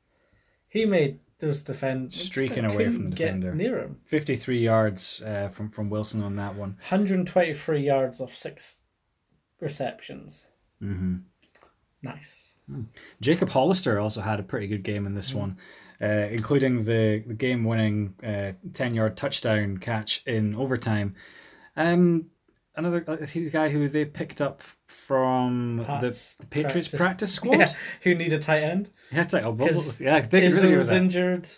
He 0.67 0.85
made 0.85 1.19
those 1.39 1.61
defend 1.63 2.11
Streaking 2.11 2.65
away 2.65 2.89
from 2.89 3.09
the 3.11 3.15
defender. 3.15 3.53
near 3.55 3.79
him. 3.79 4.01
53 4.05 4.59
yards 4.59 5.21
uh, 5.21 5.47
from 5.49 5.69
from 5.69 5.89
Wilson 5.89 6.21
on 6.23 6.35
that 6.35 6.55
one. 6.55 6.71
123 6.89 7.79
yards 7.79 8.19
off 8.19 8.35
six 8.35 8.79
receptions. 9.59 10.47
hmm 10.79 11.17
Nice. 12.01 12.53
Jacob 13.21 13.49
Hollister 13.49 13.97
also 13.99 14.21
had 14.21 14.39
a 14.39 14.43
pretty 14.43 14.67
good 14.67 14.83
game 14.83 15.05
in 15.07 15.13
this 15.13 15.33
one, 15.33 15.57
uh, 16.01 16.27
including 16.31 16.83
the, 16.83 17.23
the 17.25 17.33
game 17.33 17.63
winning 17.63 18.13
uh, 18.21 18.51
10 18.73 18.93
yard 18.93 19.15
touchdown 19.15 19.77
catch 19.77 20.21
in 20.27 20.53
overtime. 20.53 21.15
Um, 21.77 22.31
another 22.75 23.03
uh, 23.07 23.17
he's 23.17 23.45
the 23.45 23.49
guy 23.49 23.69
who 23.69 23.87
they 23.87 24.03
picked 24.03 24.41
up 24.41 24.61
from 24.87 25.83
Pats 25.85 26.33
the, 26.33 26.43
the 26.43 26.47
Patriots 26.47 26.87
practice. 26.89 26.97
practice, 26.99 27.33
squad. 27.35 27.59
Yeah, 27.59 27.73
who 28.01 28.15
need 28.15 28.33
a 28.33 28.39
tight 28.39 28.63
end? 28.63 28.89
Yeah, 29.11 29.21
it's 29.21 29.31
like, 29.33 29.43
oh, 29.43 29.51
well, 29.51 29.69
yeah, 30.01 30.19
they 30.21 30.41
could 30.41 30.53
really 30.53 30.71
Izzo's 30.73 30.87
that. 30.89 30.97
injured, 30.97 31.49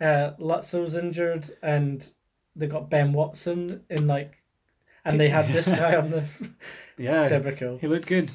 uh, 0.00 0.30
Lutzo's 0.38 0.94
injured, 0.94 1.50
and 1.62 2.08
they 2.54 2.66
got 2.66 2.90
Ben 2.90 3.12
Watson 3.12 3.82
in 3.90 4.06
like, 4.06 4.42
and 5.04 5.18
they 5.18 5.28
had 5.30 5.48
this 5.48 5.68
guy 5.68 5.96
on 5.96 6.10
the 6.10 6.24
Yeah, 6.98 7.28
typical. 7.28 7.78
he 7.78 7.88
looked 7.88 8.06
good. 8.06 8.30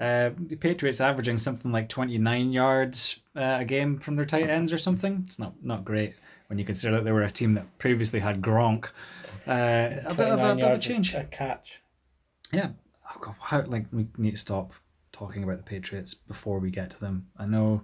Uh, 0.00 0.30
the 0.38 0.56
Patriots 0.56 1.00
averaging 1.00 1.38
something 1.38 1.72
like 1.72 1.88
29 1.88 2.52
yards 2.52 3.20
uh, 3.36 3.58
a 3.60 3.64
game 3.64 3.98
from 3.98 4.14
their 4.16 4.24
tight 4.24 4.48
ends 4.48 4.72
or 4.72 4.78
something. 4.78 5.24
It's 5.26 5.38
not 5.40 5.54
not 5.62 5.84
great 5.84 6.14
when 6.48 6.58
you 6.58 6.64
consider 6.64 6.96
that 6.96 7.04
they 7.04 7.12
were 7.12 7.22
a 7.22 7.30
team 7.30 7.54
that 7.54 7.78
previously 7.78 8.20
had 8.20 8.42
Gronk. 8.42 8.86
Uh, 9.46 10.00
a 10.04 10.14
bit 10.14 10.28
of 10.28 10.42
a, 10.42 10.54
bit 10.54 10.64
of 10.64 10.78
a 10.78 10.78
change. 10.78 11.14
A 11.14 11.24
catch. 11.24 11.80
Yeah. 12.52 12.70
Oh 13.10 13.18
God, 13.20 13.34
how, 13.40 13.62
like 13.62 13.86
we 13.92 14.08
need 14.18 14.32
to 14.32 14.36
stop 14.36 14.72
talking 15.12 15.44
about 15.44 15.56
the 15.58 15.62
Patriots 15.62 16.14
before 16.14 16.58
we 16.58 16.70
get 16.70 16.90
to 16.90 17.00
them. 17.00 17.28
I 17.38 17.46
know 17.46 17.82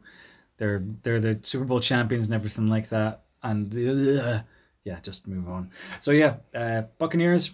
they're 0.56 0.82
they're 1.02 1.20
the 1.20 1.38
Super 1.42 1.64
Bowl 1.64 1.80
champions 1.80 2.26
and 2.26 2.34
everything 2.34 2.66
like 2.66 2.88
that, 2.90 3.22
and 3.42 3.72
ugh, 3.72 4.42
yeah, 4.84 5.00
just 5.00 5.26
move 5.26 5.48
on. 5.48 5.70
So 6.00 6.10
yeah, 6.10 6.36
uh, 6.54 6.82
Buccaneers, 6.98 7.52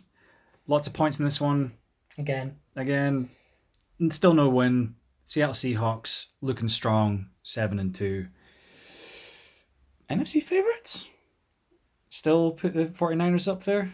lots 0.66 0.86
of 0.86 0.92
points 0.92 1.18
in 1.18 1.24
this 1.24 1.40
one. 1.40 1.72
Again, 2.18 2.56
Again, 2.76 3.30
still 4.11 4.34
no 4.34 4.48
win. 4.48 4.94
Seattle 5.24 5.54
Seahawks 5.54 6.28
looking 6.40 6.68
strong, 6.68 7.26
seven 7.42 7.78
and 7.78 7.94
two. 7.94 8.28
NFC 10.11 10.42
favorites? 10.42 11.08
Still 12.08 12.52
put 12.52 12.74
the 12.74 12.86
49ers 12.86 13.50
up 13.50 13.62
there? 13.64 13.92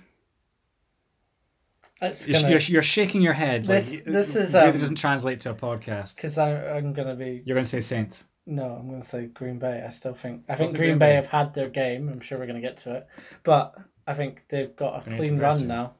it's 2.02 2.28
You're, 2.28 2.40
gonna 2.40 2.50
you're, 2.50 2.60
you're 2.60 2.82
shaking 2.82 3.22
your 3.22 3.32
head. 3.32 3.64
This- 3.64 3.94
like, 3.96 4.04
this 4.04 4.36
it 4.36 4.42
is, 4.42 4.54
really 4.54 4.66
um, 4.68 4.72
doesn't 4.78 4.96
translate 4.96 5.40
to 5.40 5.50
a 5.50 5.54
podcast. 5.54 6.16
because 6.16 6.36
I'm 6.38 6.92
gonna 6.92 7.14
be 7.16 7.42
You're 7.44 7.54
going 7.54 7.64
to 7.64 7.68
say 7.70 7.80
Saints. 7.80 8.26
no, 8.46 8.64
I'm 8.64 8.88
gonna 8.90 9.02
say 9.04 9.26
Green 9.26 9.58
Bay. 9.58 9.82
I 9.86 9.90
still 9.90 10.14
think 10.14 10.44
I 10.48 10.54
Still 10.54 10.58
think 10.58 10.70
think 10.72 10.78
Green 10.78 10.90
Green 10.90 10.98
Bay 10.98 11.10
Bay. 11.12 11.14
have 11.16 11.26
had 11.26 11.54
their 11.54 11.68
game. 11.68 12.08
I'm 12.08 12.20
sure 12.20 12.38
we're 12.38 12.46
gonna 12.46 12.60
get 12.60 12.76
to 12.78 12.94
it, 12.96 13.06
but 13.44 13.74
I 14.06 14.14
think 14.14 14.44
they've 14.48 14.74
got 14.76 15.06
a 15.06 15.10
clean 15.16 15.38
run 15.38 15.66
now. 15.66 15.94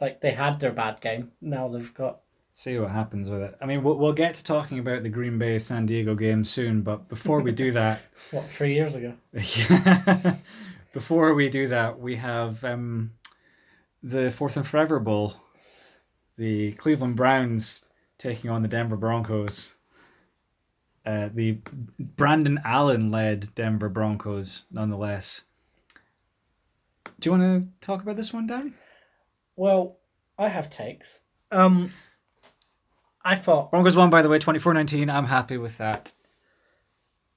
Like 0.00 0.20
they 0.22 0.30
had 0.32 0.58
their 0.60 0.72
bad 0.72 1.00
game, 1.02 1.32
now 1.42 1.68
they've 1.68 1.92
got 1.94 2.20
See 2.60 2.78
what 2.78 2.90
happens 2.90 3.30
with 3.30 3.40
it. 3.40 3.56
I 3.62 3.64
mean, 3.64 3.82
we'll, 3.82 3.96
we'll 3.96 4.12
get 4.12 4.34
to 4.34 4.44
talking 4.44 4.78
about 4.78 5.02
the 5.02 5.08
Green 5.08 5.38
Bay 5.38 5.58
San 5.58 5.86
Diego 5.86 6.14
game 6.14 6.44
soon, 6.44 6.82
but 6.82 7.08
before 7.08 7.40
we 7.40 7.52
do 7.52 7.70
that, 7.72 8.02
what 8.32 8.44
three 8.50 8.74
years 8.74 8.94
ago. 8.94 9.14
Before 10.92 11.32
we 11.32 11.48
do 11.48 11.68
that, 11.68 11.98
we 11.98 12.16
have 12.16 12.62
um, 12.62 13.12
the 14.02 14.30
Fourth 14.30 14.58
and 14.58 14.66
Forever 14.66 15.00
Bowl. 15.00 15.36
The 16.36 16.72
Cleveland 16.72 17.16
Browns 17.16 17.88
taking 18.18 18.50
on 18.50 18.60
the 18.60 18.68
Denver 18.68 18.98
Broncos. 18.98 19.76
Uh, 21.06 21.30
the 21.32 21.60
Brandon 21.98 22.60
Allen 22.62 23.10
led 23.10 23.54
Denver 23.54 23.88
Broncos, 23.88 24.66
nonetheless. 24.70 25.44
Do 27.18 27.30
you 27.30 27.38
want 27.38 27.42
to 27.42 27.86
talk 27.86 28.02
about 28.02 28.16
this 28.16 28.34
one, 28.34 28.46
Dan? 28.46 28.74
Well, 29.56 29.96
I 30.38 30.48
have 30.48 30.68
takes. 30.68 31.20
Um, 31.50 31.90
I 33.24 33.34
thought 33.34 33.70
Broncos 33.70 33.96
won, 33.96 34.10
by 34.10 34.22
the 34.22 34.28
way, 34.28 34.38
24 34.38 34.74
19. 34.74 35.10
I'm 35.10 35.26
happy 35.26 35.56
with 35.56 35.78
that. 35.78 36.12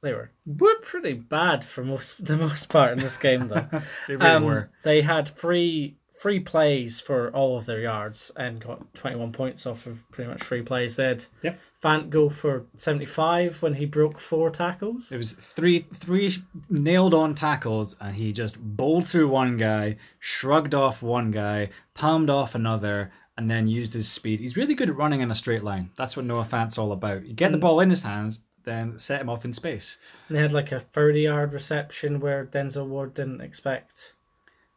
they 0.02 0.14
were 0.14 0.32
were 0.46 0.76
pretty 0.82 1.14
bad 1.14 1.64
for 1.66 1.84
most 1.84 2.24
the 2.26 2.38
most 2.38 2.70
part 2.70 2.94
in 2.94 3.00
this 3.00 3.18
game, 3.18 3.48
though. 3.50 3.68
They 4.08 4.16
really 4.16 4.30
um, 4.32 4.44
were. 4.44 4.70
They 4.84 5.02
had 5.02 5.28
three 5.28 5.98
three 6.22 6.40
plays 6.40 7.02
for 7.02 7.32
all 7.32 7.58
of 7.58 7.66
their 7.66 7.82
yards 7.82 8.32
and 8.38 8.62
got 8.64 8.94
twenty 8.94 9.18
one 9.18 9.32
points 9.34 9.66
off 9.66 9.86
of 9.86 10.10
pretty 10.12 10.30
much 10.30 10.42
three 10.44 10.62
plays. 10.62 10.96
They 10.96 11.06
had 11.06 11.26
Yep. 11.42 11.60
Fant 11.84 12.10
go 12.10 12.30
for 12.30 12.66
seventy 12.78 13.06
five 13.06 13.62
when 13.62 13.74
he 13.74 13.86
broke 13.86 14.18
four 14.20 14.50
tackles. 14.50 15.12
It 15.12 15.18
was 15.18 15.34
three 15.34 15.80
three 15.94 16.34
nailed 16.70 17.14
on 17.14 17.36
tackles, 17.36 17.98
and 18.00 18.16
he 18.16 18.32
just 18.32 18.58
bowled 18.58 19.06
through 19.06 19.28
one 19.28 19.58
guy, 19.58 19.98
shrugged 20.20 20.74
off 20.74 21.02
one 21.02 21.32
guy, 21.32 21.70
palmed 21.94 22.30
off 22.30 22.56
another, 22.56 23.12
and 23.38 23.50
then 23.50 23.68
used 23.68 23.94
his 23.94 24.12
speed. 24.12 24.40
He's 24.40 24.58
really 24.58 24.76
good 24.76 24.90
at 24.90 24.96
running 24.96 25.22
in 25.22 25.32
a 25.32 25.36
straight 25.36 25.64
line. 25.64 25.90
That's 25.96 26.16
what 26.16 26.26
Noah 26.26 26.46
Fant's 26.46 26.78
all 26.78 26.92
about. 26.92 27.26
You 27.26 27.34
get 27.34 27.52
the 27.52 27.58
ball 27.58 27.80
in 27.80 27.90
his 27.90 28.04
hands, 28.04 28.42
then 28.64 28.98
set 28.98 29.22
him 29.22 29.30
off 29.30 29.46
in 29.46 29.54
space. 29.54 29.98
And 30.28 30.38
they 30.38 30.42
had 30.42 30.54
like 30.54 30.72
a 30.72 30.80
thirty 30.80 31.22
yard 31.22 31.54
reception 31.54 32.20
where 32.20 32.46
Denzel 32.46 32.88
Ward 32.88 33.14
didn't 33.14 33.42
expect 33.42 34.14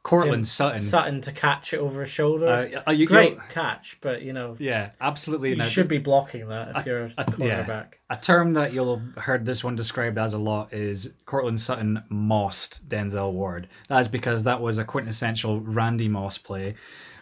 Courtland 0.07 0.47
Sutton. 0.47 0.83
Sutton 0.83 1.21
to 1.23 1.33
catch 1.33 1.75
it 1.75 1.79
over 1.79 2.03
his 2.03 2.11
shoulder. 2.11 2.47
Uh, 2.47 2.83
are 2.87 2.93
you, 2.93 3.09
Great 3.09 3.39
catch, 3.51 4.01
but 4.01 4.23
you 4.23 4.33
know 4.33 4.55
Yeah, 4.61 4.91
absolutely. 5.01 5.51
you 5.51 5.57
Now, 5.57 5.65
should 5.65 5.89
be 5.89 5.99
blocking 5.99 6.47
that 6.49 6.77
if 6.77 6.87
you're 6.87 7.07
a 7.07 7.13
yeah. 7.19 7.25
quarterback. 7.25 7.99
A 8.09 8.17
term 8.17 8.53
that 8.55 8.73
you'll 8.73 8.99
have 8.99 9.25
heard 9.25 9.45
this 9.45 9.65
one 9.65 9.75
described 9.75 10.17
as 10.17 10.33
a 10.33 10.39
lot 10.39 10.73
is 10.73 11.13
Courtland 11.25 11.61
Sutton 11.61 12.05
mossed 12.09 12.89
Denzel 12.89 13.33
Ward. 13.33 13.69
That 13.89 13.99
is 13.99 14.07
because 14.07 14.45
that 14.45 14.61
was 14.61 14.79
a 14.79 14.85
quintessential 14.85 15.61
Randy 15.61 16.07
Moss 16.07 16.39
play 16.39 16.77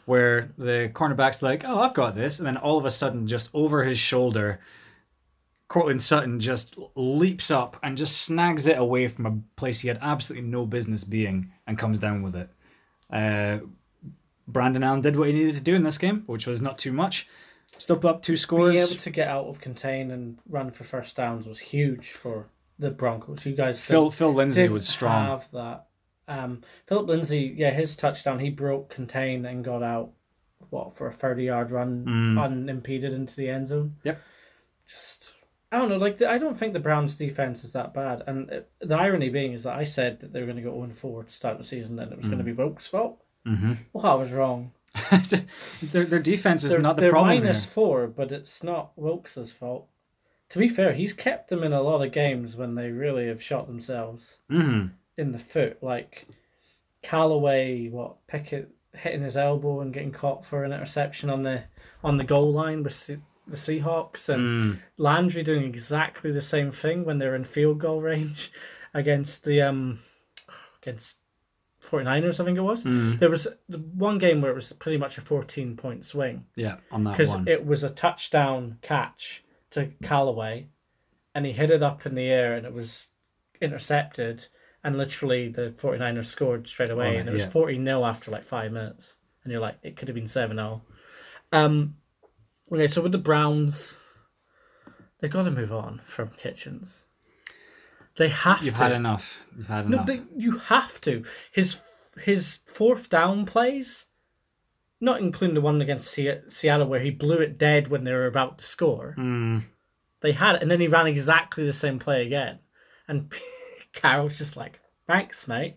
where 0.07 0.53
the 0.59 0.91
cornerback's 0.93 1.43
like, 1.43 1.65
oh, 1.65 1.79
I've 1.81 1.95
got 1.95 2.15
this. 2.15 2.39
And 2.39 2.47
then 2.47 2.57
all 2.57 2.79
of 2.79 2.85
a 2.85 2.91
sudden, 2.91 3.27
just 3.27 3.51
over 3.55 3.85
his 3.85 3.99
shoulder, 3.99 4.61
Courtland 5.69 6.03
Sutton 6.03 6.41
just 6.41 6.79
leaps 6.95 7.51
up 7.51 7.77
and 7.83 7.97
just 7.97 8.23
snags 8.23 8.67
it 8.67 8.79
away 8.79 9.09
from 9.09 9.27
a 9.27 9.39
place 9.57 9.81
he 9.81 9.89
had 9.89 9.99
absolutely 10.01 10.49
no 10.49 10.67
business 10.67 11.05
being 11.05 11.53
and 11.67 11.79
comes 11.79 11.99
down 11.99 12.23
with 12.23 12.37
it. 12.37 12.51
Uh, 13.11 13.59
Brandon 14.47 14.83
Allen 14.83 15.01
did 15.01 15.17
what 15.17 15.29
he 15.29 15.35
needed 15.35 15.55
to 15.55 15.61
do 15.61 15.75
in 15.75 15.83
this 15.83 15.99
game, 15.99 16.25
which 16.27 16.47
was 16.47 16.61
not 16.61 16.79
too 16.79 16.93
much. 16.93 17.27
Still 17.79 17.97
put 17.97 18.11
up 18.11 18.23
two 18.23 18.37
scores. 18.37 18.75
Being 18.75 18.87
able 18.87 19.01
to 19.01 19.11
get 19.11 19.29
out 19.29 19.47
of 19.47 19.61
contain 19.61 20.11
and 20.11 20.39
run 20.49 20.71
for 20.71 20.85
first 20.85 21.17
downs 21.17 21.47
was 21.47 21.59
huge 21.59 22.11
for 22.11 22.47
the 22.79 22.91
Broncos. 22.91 23.45
You 23.45 23.55
guys 23.55 23.83
Phil 23.83 24.11
Phil 24.11 24.33
Lindsay 24.33 24.69
was 24.69 24.87
strong. 24.87 25.27
Have 25.27 25.51
that. 25.53 25.87
Um, 26.27 26.63
Phillip 26.87 27.07
Lindsay, 27.09 27.55
yeah, 27.57 27.71
his 27.71 27.97
touchdown, 27.97 28.39
he 28.39 28.51
broke 28.51 28.89
contain 28.91 29.45
and 29.45 29.65
got 29.65 29.83
out. 29.83 30.13
What 30.71 30.97
for 30.97 31.07
a 31.07 31.13
thirty-yard 31.13 31.71
run 31.71 32.05
Mm. 32.07 32.41
unimpeded 32.43 33.13
into 33.13 33.37
the 33.37 33.51
end 33.51 33.69
zone. 33.69 33.97
Yep. 34.05 34.19
Just 34.87 35.35
I 35.71 35.79
don't 35.79 35.89
know. 35.91 35.97
Like 35.99 36.23
I 36.23 36.39
don't 36.39 36.57
think 36.57 36.73
the 36.73 36.79
Browns' 36.81 37.17
defense 37.17 37.65
is 37.65 37.73
that 37.73 37.93
bad. 37.93 38.23
And 38.27 38.51
uh, 38.51 38.61
the 38.81 38.97
irony 38.97 39.29
being 39.29 39.53
is 39.53 39.65
that 39.65 39.75
I 39.77 39.85
said 39.85 40.21
that 40.21 40.33
they 40.33 40.41
were 40.41 40.47
going 40.47 40.57
to 40.57 40.63
go 40.63 40.75
zero 40.75 40.91
four 40.91 41.25
to 41.25 41.33
start 41.33 41.59
the 41.59 41.65
season, 41.65 41.99
and 41.99 42.11
it 42.13 42.17
was 42.17 42.27
going 42.29 42.39
to 42.39 42.45
be 42.45 42.53
Wilks' 42.53 42.89
fault. 42.89 43.23
Mm-hmm. 43.47 43.73
Well, 43.93 44.07
I 44.07 44.15
was 44.15 44.31
wrong. 44.33 44.73
their 45.83 46.07
their 46.07 46.19
defense 46.19 46.65
is 46.65 46.73
they're, 46.73 46.81
not 46.81 46.97
the 46.97 47.03
they're 47.03 47.11
problem 47.11 47.39
minus 47.43 47.65
here. 47.65 47.73
four, 47.73 48.07
but 48.07 48.33
it's 48.33 48.63
not 48.63 48.93
Wilks' 48.97 49.53
fault. 49.53 49.89
To 50.51 50.59
be 50.59 50.69
fair, 50.69 50.93
he's 50.93 51.13
kept 51.13 51.51
them 51.51 51.63
in 51.65 51.73
a 51.73 51.83
lot 51.83 52.03
of 52.05 52.13
games 52.13 52.57
when 52.57 52.75
they 52.75 52.91
really 52.91 53.27
have 53.27 53.43
shot 53.43 53.67
themselves 53.67 54.39
Mm-hmm. 54.51 54.89
In 55.17 55.33
the 55.33 55.39
foot. 55.39 55.83
Like 55.83 56.27
Callaway, 57.03 57.89
what 57.89 58.27
Pickett 58.27 58.71
hitting 58.95 59.23
his 59.23 59.37
elbow 59.37 59.81
and 59.81 59.93
getting 59.93 60.13
caught 60.13 60.47
for 60.47 60.65
an 60.65 60.73
interception 60.73 61.29
on 61.31 61.43
the 61.43 61.65
on 62.03 62.17
the 62.17 62.25
goal 62.25 62.53
line 62.53 62.83
with 62.83 63.07
the 63.47 63.57
Seahawks, 63.57 64.29
and 64.29 64.43
Mm. 64.77 64.79
Landry 64.97 65.43
doing 65.43 65.65
exactly 65.65 66.31
the 66.31 66.41
same 66.43 66.71
thing 66.71 67.05
when 67.05 67.19
they're 67.19 67.35
in 67.35 67.45
field 67.45 67.79
goal 67.81 68.01
range 68.01 68.51
against 68.95 69.45
the 69.45 69.61
um 69.63 70.01
against 70.83 71.19
49ers, 71.83 72.41
I 72.41 72.45
think 72.45 72.57
it 72.57 72.63
was. 72.63 72.85
Mm. 72.85 73.19
There 73.19 73.29
was 73.29 73.47
the 73.69 73.79
one 73.79 74.17
game 74.17 74.41
where 74.41 74.51
it 74.51 74.55
was 74.55 74.73
pretty 74.73 74.97
much 74.97 75.19
a 75.19 75.21
14 75.21 75.77
point 75.77 76.07
swing 76.07 76.47
Yeah, 76.57 76.77
on 76.91 77.05
that 77.05 77.11
because 77.11 77.35
it 77.47 77.67
was 77.67 77.83
a 77.85 77.91
touchdown 77.91 78.79
catch 78.81 79.45
to 79.71 79.91
Callaway, 80.03 80.69
and 81.35 81.45
he 81.45 81.53
hit 81.53 81.71
it 81.71 81.83
up 81.83 82.07
in 82.07 82.15
the 82.15 82.29
air 82.29 82.55
and 82.55 82.65
it 82.65 82.73
was 82.73 83.11
intercepted, 83.61 84.47
and 84.85 84.99
literally 84.99 85.49
the 85.49 85.71
49ers 85.71 86.27
scored 86.27 86.69
straight 86.69 86.91
away, 86.91 87.17
it, 87.17 87.21
and 87.21 87.29
it 87.29 87.33
was 87.33 87.45
yeah. 87.45 87.51
40 87.51 87.83
0 87.83 88.05
after 88.05 88.31
like 88.31 88.43
five 88.43 88.71
minutes, 88.71 89.17
and 89.43 89.51
you're 89.51 89.61
like, 89.61 89.79
it 89.83 89.97
could 89.97 90.09
have 90.09 90.15
been 90.15 90.29
7 90.29 90.57
0. 90.57 90.83
Um, 91.51 91.97
okay, 92.71 92.87
so 92.87 93.01
with 93.01 93.13
the 93.13 93.19
Browns, 93.19 93.97
they've 95.19 95.31
got 95.31 95.45
to 95.45 95.51
move 95.51 95.73
on 95.73 96.03
from 96.05 96.29
Kitchens. 96.29 97.05
They 98.17 98.29
have 98.29 98.63
You've 98.63 98.75
to. 98.75 98.83
had 98.83 98.93
enough. 98.93 99.47
You've 99.57 99.67
had 99.67 99.87
enough. 99.87 100.07
No, 100.07 100.15
they, 100.15 100.23
you 100.37 100.59
have 100.59 101.01
to. 101.01 101.25
His 101.51 101.79
his 102.23 102.61
fourth 102.67 103.09
down 103.09 103.45
plays, 103.45 104.07
not 105.01 105.21
including 105.21 105.55
the 105.55 105.61
one 105.61 105.81
against 105.81 106.13
Seattle 106.49 106.87
where 106.87 107.01
he 107.01 107.11
blew 107.11 107.39
it 107.39 107.59
dead 107.59 107.89
when 107.89 108.05
they 108.05 108.13
were 108.13 108.27
about 108.27 108.59
to 108.59 108.65
score. 108.65 109.17
Mm. 109.19 109.65
They 110.21 110.33
had 110.33 110.57
it, 110.57 110.63
and 110.63 110.71
then 110.71 110.81
he 110.81 110.87
ran 110.87 111.07
exactly 111.07 111.65
the 111.65 111.73
same 111.73 111.99
play 111.99 112.25
again, 112.25 112.61
and 113.09 113.33
Carroll's 113.95 114.39
just 114.39 114.57
like, 114.57 114.81
"Thanks, 115.07 115.49
mate." 115.49 115.77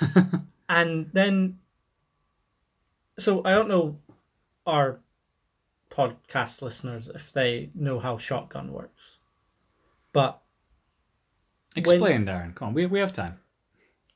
and 0.68 1.10
then, 1.12 1.58
so 3.18 3.42
I 3.44 3.52
don't 3.52 3.68
know 3.68 3.98
our 4.66 5.00
podcast 5.90 6.62
listeners 6.62 7.08
if 7.08 7.32
they 7.32 7.70
know 7.74 7.98
how 7.98 8.18
shotgun 8.18 8.72
works, 8.72 9.18
but 10.12 10.42
Explain, 11.76 12.26
Darren. 12.26 12.54
Come 12.54 12.68
on, 12.68 12.74
we, 12.74 12.86
we 12.86 12.98
have 12.98 13.12
time. 13.12 13.38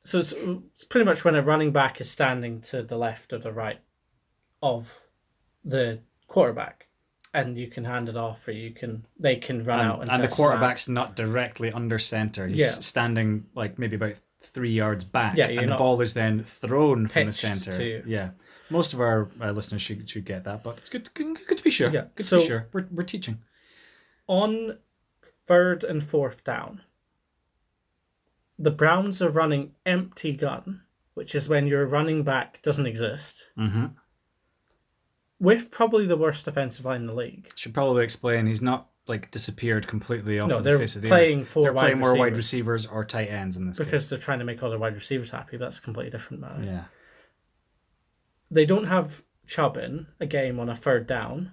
So 0.05 0.19
it's, 0.19 0.33
it's 0.33 0.85
pretty 0.85 1.05
much 1.05 1.25
when 1.25 1.35
a 1.35 1.43
running 1.43 1.73
back 1.73 2.01
is 2.01 2.11
standing 2.11 2.61
to 2.63 2.83
the 2.83 2.99
left 2.99 3.33
or 3.33 3.39
the 3.39 3.53
right 3.53 3.79
of 4.63 5.01
the 5.65 6.01
quarterback, 6.27 6.89
and 7.35 7.59
you 7.59 7.67
can 7.67 7.85
hand 7.85 8.09
it 8.09 8.17
off, 8.17 8.49
or 8.49 8.53
you 8.53 8.71
can 8.71 9.05
they 9.19 9.37
can 9.37 9.63
run 9.65 9.81
out 9.81 10.01
And, 10.01 10.03
and, 10.03 10.11
and 10.13 10.23
the 10.23 10.27
just 10.29 10.37
snap. 10.37 10.47
quarterback's 10.49 10.89
not 10.89 11.17
directly 11.17 11.71
under 11.73 11.99
center. 11.99 12.47
He's 12.47 12.61
Yeah. 12.61 12.67
standing 12.69 13.47
like 13.55 13.79
maybe 13.79 13.97
about 13.97 14.15
three 14.41 14.73
yards 14.73 15.05
back. 15.05 15.37
Yeah, 15.37 15.47
and 15.49 15.71
the 15.73 15.77
ball 15.77 16.01
is 16.01 16.15
then 16.15 16.45
thrown 16.45 17.09
from 17.09 17.27
the 17.27 17.33
center. 17.33 17.73
to- 17.77 18.05
Yeah. 18.07 18.31
Most 18.71 18.95
of 18.95 19.01
our 19.01 19.29
uh, 19.43 19.51
listeners 19.51 19.83
should, 19.83 20.09
should 20.09 20.25
get 20.25 20.45
that, 20.45 20.63
but 20.63 20.79
it's 20.79 20.89
good, 20.89 21.13
good, 21.13 21.37
good 21.47 21.59
to 21.59 21.65
be 21.65 21.71
sure. 21.71 21.91
Yeah, 21.91 22.07
Good 22.15 22.25
so- 22.27 22.39
to 22.39 22.43
be 22.45 22.49
sure. 22.49 22.69
We're, 22.73 22.87
we're 22.91 23.03
teaching. 23.03 23.39
on 24.27 24.79
third 25.47 25.85
and 25.85 26.03
fourth 26.03 26.45
down. 26.45 26.81
The 28.59 28.71
Browns 28.71 29.21
are 29.21 29.29
running 29.29 29.73
empty 29.85 30.33
gun, 30.33 30.83
which 31.15 31.35
is 31.35 31.49
when 31.49 31.67
your 31.67 31.87
running 31.87 32.23
back 32.23 32.63
doesn't 32.63 32.87
exist, 32.87 33.49
Mm-hmm. 33.59 33.87
With 35.41 35.71
probably 35.71 36.07
the 36.07 36.17
worst 36.17 36.45
defensive 36.45 36.85
line 36.85 37.03
in 37.03 37.07
the 37.07 37.15
league. 37.15 37.49
Should 37.55 37.75
probably 37.75 38.05
explain 38.05 38.47
he's 38.47 38.63
not 38.63 38.89
like 39.07 39.31
disappeared 39.31 39.87
completely 39.87 40.39
off 40.39 40.49
No, 40.49 40.59
of 40.59 40.65
the 40.65 40.79
face 40.79 40.97
of 40.97 41.03
the 41.03 41.09
playing 41.09 41.43
earth. 41.43 41.55
They're 41.55 41.73
playing 41.75 41.99
more 41.99 42.17
wide 42.17 42.37
receivers. 42.37 42.87
or 42.87 43.05
tight 43.05 43.29
ends 43.29 43.57
in 43.57 43.67
this 43.67 43.79
Because 43.79 44.09
they're 44.09 44.19
trying 44.19 44.39
to 44.39 44.45
make 44.45 44.63
other 44.63 44.79
wide 44.79 44.95
receivers 44.95 45.31
happy, 45.31 45.57
but 45.59 45.67
that's 45.67 45.79
a 45.79 45.83
completely 45.83 46.11
different 46.11 46.41
matter. 46.41 46.63
Yeah. 46.65 46.85
they 48.51 48.65
don't 48.65 48.87
have 48.87 49.23
Chubb 49.47 49.77
in 49.77 50.07
a 50.21 50.27
game 50.27 50.59
on 50.59 50.69
a 50.71 50.77
third 50.77 51.07
down. 51.07 51.53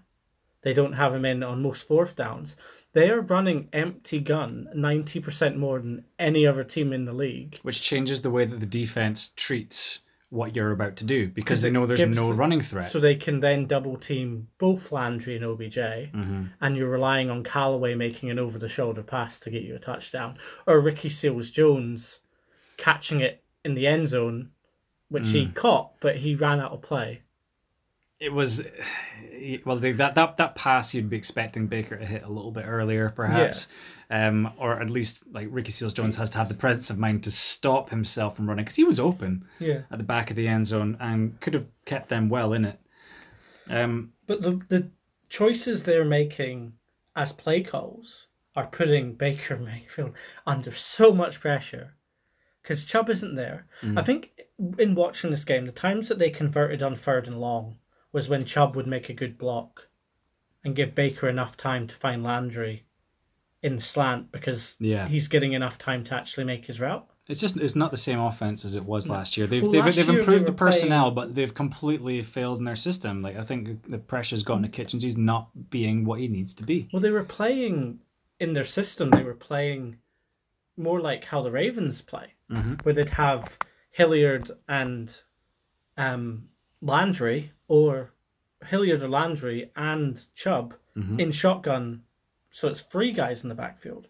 They 0.62 0.74
don't 0.74 0.94
have 0.94 1.16
him 1.16 1.26
in 1.26 1.42
on 1.44 1.62
most 1.62 1.88
fourth 1.88 2.16
downs. 2.16 2.56
They 2.94 3.10
are 3.10 3.20
running 3.22 3.68
empty 3.74 4.20
gun 4.20 4.68
90% 4.76 5.56
more 5.58 5.80
than 5.80 6.06
any 6.20 6.46
other 6.46 6.64
team 6.64 6.94
in 6.94 7.06
the 7.06 7.14
league. 7.14 7.58
Which 7.64 7.82
changes 7.82 8.22
the 8.22 8.30
way 8.30 8.46
that 8.46 8.60
the 8.60 8.66
defense 8.66 9.32
treats 9.36 10.02
what 10.32 10.56
you're 10.56 10.72
about 10.72 10.96
to 10.96 11.04
do 11.04 11.28
because 11.28 11.62
they 11.62 11.70
know 11.70 11.86
there's 11.86 12.00
gives 12.00 12.16
no 12.16 12.32
running 12.32 12.62
threat. 12.62 12.86
So 12.86 13.00
they 13.02 13.16
can 13.16 13.42
then 13.42 13.68
double 13.68 13.98
team 13.98 14.48
both 14.58 14.92
Landry 14.94 15.36
and 15.36 15.44
OBJ, 15.44 15.76
mm-hmm. 15.76 16.46
and 16.62 16.78
you're 16.78 16.90
relying 16.90 17.30
on 17.30 17.44
Callaway 17.44 17.96
making 17.96 18.30
an 18.30 18.40
over 18.40 18.58
the 18.58 18.70
shoulder 18.70 19.04
pass 19.04 19.40
to 19.42 19.50
get 19.50 19.64
you 19.64 19.76
a 19.76 19.80
touchdown, 19.80 20.38
or 20.66 20.80
Ricky 20.80 21.10
Seals 21.10 21.52
Jones 21.52 22.22
catching 22.78 23.20
it 23.20 23.44
in 23.66 23.74
the 23.76 23.86
end 23.86 24.08
zone, 24.08 24.52
which 25.10 25.30
he 25.30 25.48
Mm. 25.48 25.54
caught, 25.54 26.00
but 26.00 26.16
he 26.16 26.34
ran 26.34 26.62
out 26.62 26.72
of 26.72 26.82
play. 26.82 27.24
It 28.18 28.32
was 28.32 28.66
well 29.66 29.76
they, 29.76 29.92
that 29.92 30.16
that 30.16 30.38
that 30.38 30.56
pass 30.56 30.94
you'd 30.94 31.10
be 31.10 31.18
expecting 31.18 31.68
Baker 31.68 31.98
to 31.98 32.06
hit 32.06 32.24
a 32.24 32.30
little 32.30 32.52
bit 32.52 32.64
earlier, 32.66 33.10
perhaps, 33.10 33.68
um, 34.12 34.52
or 34.58 34.80
at 34.80 34.90
least 34.90 35.20
like 35.32 35.48
Ricky 35.50 35.72
Seals 35.72 35.94
Jones 35.94 36.18
has 36.18 36.30
to 36.32 36.38
have 36.38 36.50
the 36.50 36.54
presence 36.54 36.90
of 36.92 37.00
mind 37.00 37.24
to 37.24 37.32
stop 37.32 37.90
himself 37.90 38.36
from 38.36 38.48
running 38.50 38.66
because 38.66 38.76
he 38.76 38.84
was 38.84 39.00
open 39.00 39.46
Yeah. 39.60 39.82
at 39.90 39.98
the 39.98 40.04
back 40.04 40.30
of 40.30 40.36
the 40.36 40.48
end 40.48 40.66
zone 40.68 40.98
and 41.00 41.40
could 41.40 41.54
have 41.54 41.68
kept 41.86 42.10
them 42.10 42.28
well 42.30 42.52
in 42.54 42.66
it. 42.66 42.80
Um, 43.70 44.14
But 44.28 44.42
the 44.42 44.62
the 44.68 44.90
choices 45.30 45.84
they're 45.84 46.06
making 46.06 46.74
as 47.16 47.32
play 47.32 47.62
calls 47.64 48.28
are 48.56 48.68
putting 48.68 49.16
Baker 49.16 49.56
Mayfield 49.70 50.14
under 50.46 50.72
so 50.72 51.14
much 51.14 51.40
pressure 51.40 51.96
because 52.62 52.86
Chubb 52.86 53.10
isn't 53.10 53.36
there. 53.36 53.66
I 53.98 54.04
think 54.04 54.32
in 54.78 54.94
watching 54.94 55.32
this 55.32 55.46
game, 55.46 55.66
the 55.66 55.72
times 55.72 56.10
that 56.10 56.20
they 56.20 56.30
converted 56.30 56.84
on 56.84 56.96
third 56.96 57.28
and 57.28 57.40
long 57.40 57.78
was 58.12 58.28
when 58.30 58.44
Chubb 58.46 58.76
would 58.76 58.88
make 58.88 59.10
a 59.10 59.14
good 59.14 59.38
block 59.38 59.88
and 60.64 60.76
give 60.76 60.94
Baker 60.94 61.28
enough 61.30 61.56
time 61.58 61.88
to 61.88 61.96
find 61.96 62.24
Landry 62.24 62.86
in 63.64 63.80
slant 63.80 64.32
because 64.32 64.76
Yeah. 64.80 65.08
he's 65.08 65.28
getting 65.28 65.54
enough 65.54 65.78
time 65.78 66.04
to 66.06 66.16
actually 66.16 66.44
make 66.46 66.66
his 66.66 66.80
route. 66.80 67.08
it's 67.28 67.40
just 67.40 67.56
it's 67.58 67.76
not 67.76 67.92
the 67.92 67.98
same 67.98 68.20
offense 68.20 68.66
as 68.66 68.76
it 68.76 68.84
was 68.84 69.08
last 69.08 69.38
year. 69.38 69.48
They've 69.48 69.62
Well, 69.64 69.72
they've, 69.72 69.96
they've 69.96 70.10
improved 70.10 70.48
the 70.48 70.52
were 70.52 70.58
playing- 70.58 70.74
personnel, 70.74 71.12
but 71.12 71.34
they've 71.36 71.54
completely 71.54 72.22
failed 72.24 72.58
in 72.58 72.66
their 72.66 72.76
system. 72.76 73.22
Like 73.22 73.38
I 73.38 73.44
think 73.44 73.90
the 73.90 74.00
pressure's 74.00 74.44
gotten 74.44 74.64
to 74.64 74.70
Kitchens. 74.70 75.04
He's 75.04 75.18
not 75.18 75.70
being 75.70 76.04
what 76.04 76.20
he 76.20 76.28
needs 76.28 76.54
to 76.56 76.64
be. 76.64 76.90
Well, 76.92 77.02
they 77.02 77.12
were 77.12 77.24
playing 77.24 78.00
in 78.40 78.54
their 78.54 78.66
system. 78.66 79.12
They 79.12 79.24
were 79.24 79.36
playing 79.36 79.98
more 80.76 81.00
like 81.00 81.26
how 81.26 81.42
the 81.42 81.52
Ravens 81.52 82.02
play, 82.02 82.34
Mhm. 82.50 82.84
where 82.84 82.94
they'd 82.96 83.12
have 83.12 83.58
Hilliard 83.92 84.52
and 84.68 85.16
um, 85.98 86.50
Landry, 86.82 87.52
or 87.68 88.12
Hilliard 88.66 89.02
or 89.04 89.08
Landry 89.10 89.70
and 89.76 90.26
Chubb 90.34 90.74
Mhm. 90.98 91.20
in 91.20 91.32
shotgun. 91.32 92.04
So 92.52 92.68
it's 92.68 92.82
three 92.82 93.12
guys 93.12 93.42
in 93.44 93.50
the 93.50 93.56
backfield. 93.56 94.08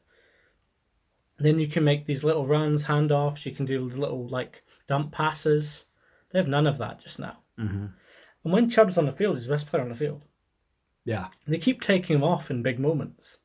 Then 1.40 1.60
you 1.60 1.68
can 1.68 1.84
make 1.84 2.06
these 2.06 2.24
little 2.24 2.46
runs, 2.46 2.86
handoffs. 2.86 3.46
You 3.46 3.52
can 3.54 3.66
do 3.66 3.82
little 3.86 4.28
like 4.28 4.64
dump 4.88 5.12
passes. 5.12 5.86
They 6.32 6.40
have 6.40 6.48
none 6.48 6.68
of 6.68 6.78
that 6.80 7.00
just 7.00 7.20
now. 7.20 7.38
hmm 7.58 7.86
And 8.44 8.54
when 8.54 8.70
Chubb's 8.70 8.98
on 8.98 9.06
the 9.06 9.12
field, 9.12 9.38
he's 9.38 9.48
the 9.48 9.54
best 9.54 9.68
player 9.68 9.82
on 9.84 9.90
the 9.90 9.96
field. 9.96 10.24
Yeah, 11.04 11.28
They 11.48 11.58
keep 11.58 11.82
taking 11.82 12.18
him 12.18 12.24
off 12.24 12.52
in 12.52 12.62
big 12.62 12.78
moments. 12.80 13.40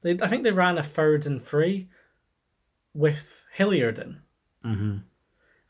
They, 0.00 0.18
I 0.22 0.28
think 0.28 0.42
they 0.42 0.52
ran 0.52 0.78
a 0.78 0.82
third 0.82 1.26
and 1.26 1.40
three 1.42 1.88
with 2.94 3.44
Hilliard 3.54 3.98
in, 3.98 4.20
hmm 4.62 4.96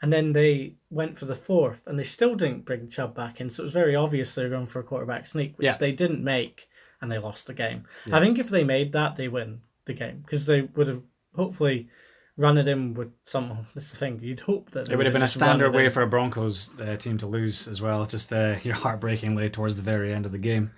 and 0.03 0.13
then 0.13 0.33
they 0.35 0.75
went 0.91 1.17
for 1.19 1.25
the 1.25 1.35
fourth, 1.35 1.87
and 1.87 1.99
they 1.99 2.05
still 2.05 2.35
didn't 2.37 2.67
bring 2.67 2.89
Chubb 2.89 3.15
back 3.17 3.41
in. 3.41 3.49
So 3.49 3.63
it 3.63 3.65
was 3.65 3.73
very 3.73 3.97
obvious 3.97 4.35
they 4.35 4.43
were 4.45 4.51
going 4.51 4.67
for 4.67 4.79
a 4.81 4.85
quarterback 4.85 5.27
sneak, 5.27 5.57
which 5.57 5.65
Yeah. 5.65 5.77
they 5.79 5.91
didn't 5.91 6.23
make 6.23 6.69
and 7.01 7.11
they 7.11 7.19
lost 7.19 7.47
the 7.47 7.55
game. 7.55 7.85
I 8.13 8.21
think 8.21 8.39
if 8.39 8.49
they 8.49 8.65
made 8.65 8.93
that, 8.93 9.17
they 9.17 9.29
win 9.29 9.61
the 9.85 9.95
game 9.95 10.23
because 10.25 10.47
they 10.47 10.63
would 10.63 10.89
have 10.89 11.03
hopefully 11.35 11.89
run 12.37 12.59
it 12.59 12.69
in 12.69 12.95
with 12.95 13.13
some. 13.25 13.67
This 13.75 13.85
is 13.85 13.91
the 13.93 13.97
thing. 13.97 14.21
You'd 14.23 14.41
hope 14.41 14.71
that 14.71 14.91
It 14.91 14.97
would 14.97 15.07
have 15.07 15.13
been 15.13 15.23
a 15.23 15.29
standard 15.29 15.73
way 15.75 15.87
in. 15.87 15.91
for 15.91 16.03
a 16.03 16.07
Broncos 16.07 16.71
uh, 16.81 16.97
team 16.97 17.19
to 17.19 17.27
lose 17.27 17.69
as 17.69 17.81
well, 17.81 18.05
just 18.07 18.33
uh, 18.33 18.57
you 18.63 18.73
know, 18.73 18.79
heartbreakingly 18.79 19.51
towards 19.51 19.77
the 19.77 19.83
very 19.83 20.13
end 20.13 20.27
of 20.27 20.33
the 20.33 20.39
game. 20.39 20.71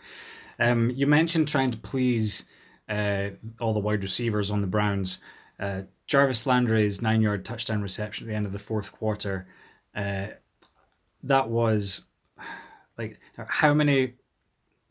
Um, 0.60 0.90
you 0.90 1.06
mentioned 1.06 1.48
trying 1.48 1.70
to 1.70 1.78
please 1.78 2.46
uh, 2.88 3.30
all 3.60 3.72
the 3.72 3.80
wide 3.80 4.02
receivers 4.02 4.50
on 4.50 4.60
the 4.60 4.66
Browns. 4.66 5.20
Uh, 5.60 5.82
Jarvis 6.06 6.46
Landry's 6.46 7.02
nine 7.02 7.20
yard 7.20 7.44
touchdown 7.44 7.82
reception 7.82 8.26
at 8.26 8.28
the 8.30 8.36
end 8.36 8.46
of 8.46 8.52
the 8.52 8.58
fourth 8.58 8.92
quarter. 8.92 9.46
Uh, 9.94 10.28
that 11.24 11.48
was 11.48 12.06
like 12.98 13.18
how 13.34 13.74
many 13.74 14.14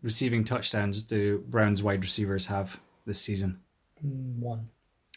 receiving 0.02 0.44
touchdowns 0.44 1.04
do 1.04 1.44
Browns 1.48 1.82
wide 1.84 2.04
receivers 2.04 2.46
have 2.48 2.80
this 3.06 3.20
season? 3.22 3.60
one 4.02 4.70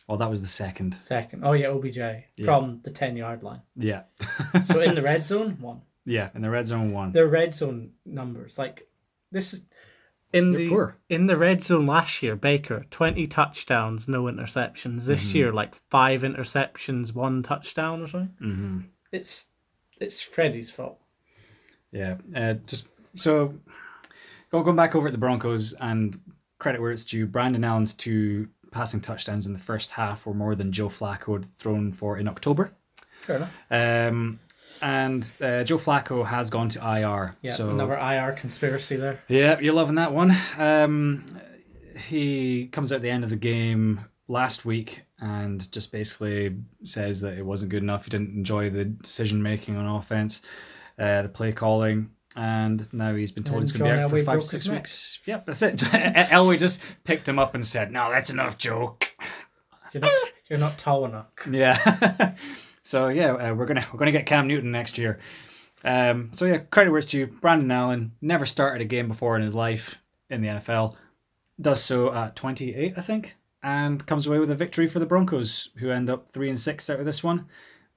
Well, 0.09 0.16
that 0.18 0.31
was 0.31 0.41
the 0.41 0.47
second. 0.49 0.95
second. 0.95 1.45
Oh 1.45 1.53
yeah, 1.53 1.68
OBJ 1.68 1.99
from 2.45 2.81
the 2.83 2.91
ten 2.91 3.16
yard 3.16 3.43
line. 3.43 3.61
Yeah. 3.76 4.03
So 4.64 4.81
in 4.81 4.95
the 4.95 5.03
red 5.03 5.22
zone, 5.24 5.57
one. 5.61 5.83
yeah, 6.05 6.31
in 6.35 6.43
the 6.43 6.51
red 6.51 6.66
zone 6.66 6.93
one. 6.93 7.12
Their 7.12 7.26
red 7.28 7.53
zone 7.55 7.91
numbers 8.07 8.59
like 8.59 8.89
this 9.31 9.53
is 9.55 9.62
in 10.33 10.51
They're 10.51 10.61
the 10.61 10.68
poor. 10.68 10.97
in 11.09 11.26
the 11.26 11.37
red 11.37 11.62
zone 11.62 11.87
last 11.87 12.22
year. 12.22 12.37
Baker 12.37 12.87
twenty 12.91 13.26
touchdowns, 13.26 14.09
no 14.09 14.22
interceptions. 14.24 15.05
This 15.07 15.28
Mm-hmm. 15.28 15.37
year, 15.39 15.53
like 15.53 15.74
five 15.91 16.22
interceptions, 16.22 17.14
one 17.14 17.43
touchdown 17.43 18.01
or 18.03 18.07
something. 18.07 18.35
hmm 18.39 18.78
It's 19.12 19.47
it's 20.01 20.22
Freddie's 20.22 20.70
fault. 20.70 20.99
Yeah, 21.93 22.16
uh, 22.35 22.55
just 22.66 22.89
so 23.16 23.55
going 24.51 24.76
back 24.76 24.94
over 24.94 25.09
at 25.09 25.12
the 25.12 25.18
Broncos 25.18 25.72
and 25.74 26.18
credit 26.59 26.80
where 26.80 26.90
it's 26.90 27.05
due. 27.05 27.26
Brandon 27.26 27.64
Allen's 27.64 27.94
two 27.94 28.48
passing 28.70 29.01
touchdowns 29.01 29.46
in 29.46 29.53
the 29.53 29.59
first 29.59 29.90
half 29.90 30.26
were 30.26 30.34
more 30.34 30.55
than 30.55 30.72
Joe 30.72 30.88
Flacco 30.88 31.34
had 31.34 31.59
thrown 31.59 31.92
for 31.92 32.18
in 32.18 32.28
October. 32.28 32.72
Fair 33.22 33.36
enough. 33.36 33.61
Um, 33.70 34.38
and 34.82 35.30
uh, 35.40 35.62
Joe 35.64 35.78
Flacco 35.78 36.24
has 36.24 36.51
gone 36.51 36.68
to 36.70 36.78
IR. 36.78 37.32
Yeah, 37.42 37.53
so 37.53 37.70
another 37.70 37.96
IR 37.96 38.32
conspiracy 38.32 38.96
there. 38.96 39.20
yeah, 39.28 39.59
you're 39.61 39.74
loving 39.74 39.96
that 39.96 40.12
one. 40.12 40.36
Um, 40.57 41.24
he 42.09 42.68
comes 42.68 42.92
out 42.92 42.96
at 42.96 43.03
the 43.03 43.11
end 43.11 43.24
of 43.24 43.30
the 43.30 43.36
game 43.36 44.01
last 44.28 44.64
week 44.64 45.03
and 45.20 45.70
just 45.70 45.92
basically 45.92 46.57
says 46.84 47.20
that 47.20 47.36
it 47.36 47.44
wasn't 47.44 47.70
good 47.70 47.82
enough. 47.82 48.05
He 48.05 48.11
didn't 48.11 48.34
enjoy 48.34 48.70
the 48.70 48.84
decision 48.86 49.42
making 49.42 49.76
on 49.76 49.86
offense, 49.86 50.40
uh, 50.98 51.22
the 51.22 51.28
play 51.28 51.53
calling, 51.53 52.11
and 52.37 52.93
now 52.93 53.14
he's 53.14 53.33
been 53.33 53.45
told 53.45 53.62
And 53.62 53.64
he's 53.64 53.72
going 53.72 53.91
to 53.91 53.97
be 53.97 54.03
out 54.05 54.11
for 54.11 54.22
five 54.22 54.45
six 54.45 54.68
weeks. 54.68 55.18
Yep, 55.26 55.47
that's 55.47 55.62
it. 55.62 55.76
Elway 55.78 56.59
just 56.59 56.83
picked 57.05 57.28
him 57.28 57.39
up 57.39 57.55
and 57.55 57.66
said, 57.66 57.91
"No, 57.93 58.11
that's 58.11 58.31
enough, 58.31 58.57
joke. 58.57 59.11
You're 59.93 60.03
not 60.03 60.12
you're 60.49 60.59
not 60.59 60.78
tall 60.78 61.05
enough. 61.05 61.26
Yeah. 61.51 62.35
so 62.83 63.09
yeah, 63.09 63.33
uh, 63.33 63.55
we're 63.55 63.66
gonna 63.66 63.87
we're 63.93 63.99
gonna 63.99 64.12
get 64.12 64.26
Cam 64.26 64.47
Newton 64.47 64.70
next 64.70 64.99
year. 64.99 65.18
Um, 65.83 66.31
so 66.33 66.45
yeah, 66.45 66.59
credit 66.59 66.91
where 66.91 66.99
it's 66.99 67.07
due. 67.07 67.26
Brandon 67.26 67.70
Allen 67.70 68.12
never 68.20 68.45
started 68.45 68.83
a 68.83 68.85
game 68.85 69.09
before 69.09 69.37
in 69.37 69.43
his 69.43 69.55
life 69.55 70.03
in 70.28 70.43
the 70.43 70.49
NFL. 70.49 70.95
Does 71.61 71.83
so 71.83 72.12
at 72.12 72.37
28, 72.37 72.95
I 72.97 73.01
think, 73.01 73.37
and 73.62 74.05
comes 74.07 74.26
away 74.26 74.39
with 74.39 74.51
a 74.51 74.55
victory 74.55 74.89
for 74.89 74.99
the 74.99 75.07
Broncos, 75.07 75.70
who 75.76 75.91
end 75.91 76.09
up 76.09 76.28
three 76.28 76.49
and 76.49 76.59
six 76.59 76.89
out 76.89 77.01
of 77.01 77.07
this 77.07 77.22
one. 77.22 77.47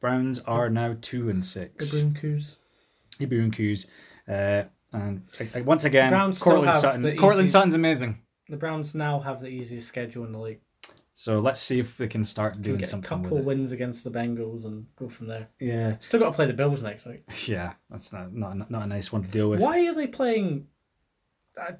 Browns 0.02 0.40
are 0.40 0.70
now 0.70 0.98
two 1.00 1.30
and 1.30 1.44
The 1.44 1.48
six. 1.48 2.02
Broncos. 2.02 2.58
Hebrew 3.20 3.42
and 3.42 3.56
Q's. 3.56 3.88
Uh, 4.28 4.63
and 4.91 5.24
uh, 5.39 5.63
once 5.63 5.86
again, 5.86 6.11
Courtland 6.36 6.74
Sutton. 6.74 7.17
Courtland 7.17 7.45
easy- 7.45 7.51
Sutton's 7.51 7.76
amazing. 7.76 8.21
The 8.49 8.57
Browns 8.57 8.93
now 8.93 9.19
have 9.19 9.39
the 9.39 9.47
easiest 9.47 9.88
schedule 9.88 10.26
in 10.26 10.32
the 10.32 10.39
league. 10.39 10.59
So 11.15 11.39
let's 11.39 11.59
see 11.59 11.80
if 11.80 11.99
we 11.99 12.07
can 12.07 12.24
start 12.24 12.53
Can 12.53 12.61
doing 12.63 12.78
get 12.78 12.86
a 12.88 12.89
something 12.89 13.07
couple 13.07 13.38
with 13.38 13.41
it. 13.41 13.45
wins 13.45 13.71
against 13.71 14.03
the 14.03 14.09
Bengals 14.11 14.65
and 14.65 14.88
go 14.95 15.07
from 15.07 15.28
there. 15.28 15.47
Yeah, 15.59 15.97
Still 15.99 16.19
got 16.19 16.28
to 16.32 16.36
play 16.36 16.47
the 16.47 16.53
Bills 16.53 16.82
next 16.82 17.05
week. 17.05 17.24
yeah, 17.47 17.74
that's 17.89 18.11
not 18.11 18.34
not, 18.34 18.69
not 18.71 18.84
a 18.84 18.88
nice 18.88 19.11
one 19.11 19.24
to 19.24 19.30
deal 19.30 19.49
with. 19.49 19.59
Why 19.59 19.86
are 19.88 19.93
they 19.93 20.07
playing? 20.07 20.67
Uh, 21.59 21.74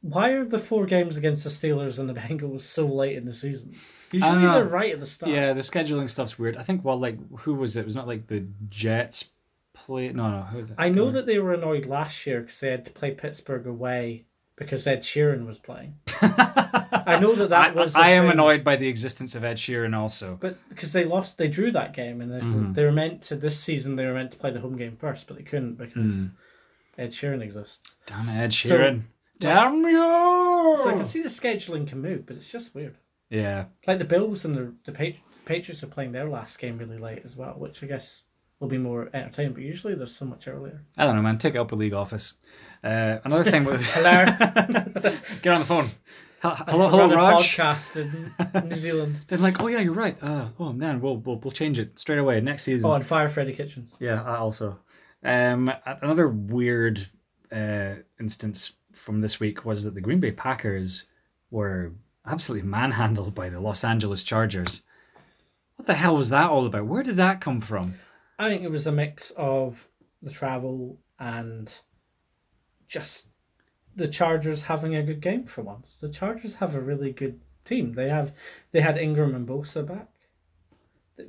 why 0.00 0.30
are 0.30 0.44
the 0.44 0.58
four 0.58 0.84
games 0.86 1.16
against 1.16 1.44
the 1.44 1.50
Steelers 1.50 2.00
and 2.00 2.08
the 2.08 2.14
Bengals 2.20 2.62
so 2.62 2.86
late 2.86 3.16
in 3.16 3.24
the 3.24 3.32
season? 3.32 3.74
Usually 4.12 4.40
they're 4.42 4.64
right 4.64 4.92
at 4.92 5.00
the 5.00 5.06
start. 5.06 5.32
Yeah, 5.32 5.52
the 5.52 5.60
scheduling 5.60 6.10
stuff's 6.10 6.38
weird. 6.38 6.56
I 6.56 6.62
think 6.62 6.84
well, 6.84 6.98
like 6.98 7.18
who 7.40 7.54
was 7.54 7.76
it? 7.76 7.82
It 7.82 7.86
was 7.86 7.96
not 7.96 8.08
like 8.08 8.26
the 8.26 8.46
Jets 8.68 9.30
play. 9.74 10.10
No, 10.12 10.30
no. 10.30 10.42
Who, 10.42 10.66
I 10.78 10.88
know 10.88 11.10
that 11.10 11.26
they 11.26 11.38
were 11.38 11.52
annoyed 11.54 11.86
last 11.86 12.26
year 12.26 12.40
because 12.40 12.60
they 12.60 12.70
had 12.70 12.84
to 12.86 12.92
play 12.92 13.10
Pittsburgh 13.12 13.66
away 13.66 14.24
because 14.56 14.86
Ed 14.86 15.00
Sheeran 15.02 15.46
was 15.46 15.58
playing. 15.58 15.96
I 16.20 17.18
know 17.20 17.34
that 17.34 17.50
that 17.50 17.70
I, 17.70 17.74
was. 17.74 17.94
I 17.94 18.10
the 18.10 18.14
am 18.16 18.22
thing. 18.24 18.32
annoyed 18.32 18.64
by 18.64 18.76
the 18.76 18.88
existence 18.88 19.34
of 19.34 19.44
Ed 19.44 19.56
Sheeran 19.56 19.96
also. 19.96 20.38
But 20.40 20.56
because 20.68 20.92
they 20.92 21.04
lost, 21.04 21.38
they 21.38 21.48
drew 21.48 21.70
that 21.72 21.94
game, 21.94 22.20
and 22.20 22.32
if 22.32 22.42
Mm-hmm. 22.44 22.72
they 22.74 22.84
were 22.84 22.92
meant 22.92 23.22
to 23.22 23.36
this 23.36 23.58
season. 23.58 23.96
They 23.96 24.06
were 24.06 24.14
meant 24.14 24.32
to 24.32 24.38
play 24.38 24.50
the 24.50 24.60
home 24.60 24.76
game 24.76 24.96
first, 24.96 25.26
but 25.26 25.36
they 25.36 25.42
couldn't 25.42 25.74
because 25.78 26.14
Mm. 26.14 26.30
Ed 26.98 27.10
Sheeran 27.10 27.42
exists. 27.42 27.94
Damn 28.06 28.28
Ed 28.28 28.52
So- 28.52 28.68
Sheeran. 28.78 29.02
Damn 29.40 29.82
you! 29.84 30.76
So 30.80 30.90
I 30.90 30.92
can 30.92 31.06
see 31.06 31.20
the 31.20 31.28
scheduling 31.28 31.88
can 31.88 32.00
move, 32.00 32.26
but 32.26 32.36
it's 32.36 32.52
just 32.52 32.74
weird. 32.76 32.94
yeah, 33.28 33.64
Like 33.88 33.98
the 33.98 34.04
Bills 34.04 34.44
and 34.44 34.54
the 34.56 34.74
the 34.84 34.92
Patri- 34.92 35.24
Patriots 35.44 35.82
are 35.82 35.88
playing 35.88 36.12
their 36.12 36.28
last 36.28 36.60
game 36.60 36.78
really 36.78 36.98
late 36.98 37.22
as 37.24 37.34
well, 37.34 37.54
which 37.58 37.82
I 37.82 37.88
guess 37.88 38.22
will 38.62 38.68
be 38.68 38.78
more 38.78 39.10
entertaining. 39.12 39.52
But 39.52 39.64
usually 39.64 39.94
they're 39.94 40.06
so 40.06 40.24
much 40.24 40.46
earlier. 40.46 40.82
I 40.96 41.04
don't 41.04 41.16
know, 41.16 41.22
man. 41.22 41.36
Take 41.36 41.56
it 41.56 41.58
up 41.58 41.72
with 41.72 41.80
league 41.80 41.92
office. 41.92 42.34
Uh, 42.82 43.18
another 43.24 43.44
thing 43.44 43.64
with 43.64 43.84
Hello, 43.90 44.24
get 45.42 45.52
on 45.52 45.60
the 45.60 45.66
phone. 45.66 45.90
Hel- 46.40 46.56
Hello, 46.68 46.88
hello, 46.88 47.10
a 47.10 47.16
Raj. 47.16 47.56
podcast 47.56 47.96
in 47.96 48.68
New 48.68 48.76
Zealand. 48.76 49.18
They're 49.28 49.38
like, 49.38 49.60
oh 49.60 49.66
yeah, 49.66 49.80
you're 49.80 49.92
right. 49.92 50.16
Uh, 50.22 50.48
oh 50.58 50.72
man, 50.72 51.00
we'll, 51.00 51.16
we'll 51.18 51.36
we'll 51.36 51.50
change 51.52 51.78
it 51.78 51.98
straight 51.98 52.18
away 52.18 52.40
next 52.40 52.62
season. 52.62 52.88
Oh, 52.88 52.94
and 52.94 53.04
fire 53.04 53.28
Freddy 53.28 53.52
Kitchens. 53.52 53.90
Yeah, 53.98 54.22
I 54.22 54.36
also. 54.36 54.78
Um, 55.24 55.72
another 55.84 56.28
weird 56.28 57.06
uh, 57.52 57.94
instance 58.18 58.72
from 58.92 59.20
this 59.20 59.38
week 59.40 59.64
was 59.64 59.84
that 59.84 59.94
the 59.94 60.00
Green 60.00 60.18
Bay 60.20 60.32
Packers 60.32 61.04
were 61.50 61.92
absolutely 62.26 62.68
manhandled 62.68 63.34
by 63.34 63.48
the 63.48 63.60
Los 63.60 63.84
Angeles 63.84 64.22
Chargers. 64.24 64.82
What 65.76 65.86
the 65.86 65.94
hell 65.94 66.16
was 66.16 66.30
that 66.30 66.50
all 66.50 66.66
about? 66.66 66.86
Where 66.86 67.02
did 67.04 67.16
that 67.16 67.40
come 67.40 67.60
from? 67.60 67.94
I 68.42 68.48
think 68.48 68.62
it 68.62 68.70
was 68.70 68.86
a 68.86 68.92
mix 68.92 69.30
of 69.36 69.88
the 70.20 70.30
travel 70.30 70.98
and 71.18 71.72
just 72.86 73.28
the 73.94 74.08
Chargers 74.08 74.64
having 74.64 74.94
a 74.96 75.02
good 75.02 75.20
game 75.20 75.44
for 75.44 75.62
once. 75.62 75.96
The 75.96 76.08
Chargers 76.08 76.56
have 76.56 76.74
a 76.74 76.80
really 76.80 77.12
good 77.12 77.40
team. 77.64 77.92
They 77.92 78.08
have 78.08 78.32
they 78.72 78.80
had 78.80 78.96
Ingram 78.98 79.34
and 79.34 79.46
Bosa 79.46 79.86
back. 79.86 80.08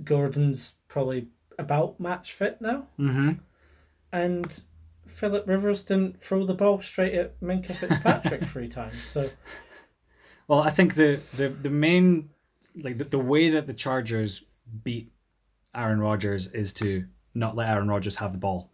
Gordon's 0.04 0.76
probably 0.88 1.28
about 1.60 2.00
match 2.00 2.34
fit 2.34 2.60
now, 2.62 2.88
Mm-hmm. 3.00 3.34
and 4.12 4.62
Philip 5.06 5.48
Rivers 5.48 5.84
didn't 5.84 6.22
throw 6.22 6.46
the 6.46 6.54
ball 6.54 6.80
straight 6.82 7.14
at 7.14 7.40
Minkah 7.42 7.76
Fitzpatrick 7.76 8.44
three 8.46 8.70
times. 8.70 9.04
So 9.04 9.30
Well, 10.48 10.62
I 10.62 10.70
think 10.72 10.96
the 10.96 11.20
the, 11.36 11.50
the 11.50 11.70
main 11.70 12.30
like 12.76 12.98
the, 12.98 13.04
the 13.04 13.20
way 13.20 13.50
that 13.50 13.68
the 13.68 13.74
Chargers 13.74 14.44
beat 14.84 15.12
Aaron 15.76 16.00
Rodgers 16.00 16.48
is 16.52 16.74
to 16.74 17.06
not 17.34 17.56
let 17.56 17.70
Aaron 17.70 17.88
Rodgers 17.88 18.18
have 18.18 18.34
the 18.34 18.40
ball. 18.40 18.70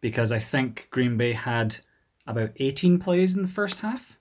Because 0.00 0.30
I 0.32 0.38
think 0.38 0.88
Green 0.90 1.16
Bay 1.16 1.32
had 1.32 1.78
about 2.26 2.50
18 2.56 2.98
plays 2.98 3.34
in 3.34 3.42
the 3.42 3.48
first 3.48 3.80
half. 3.80 4.18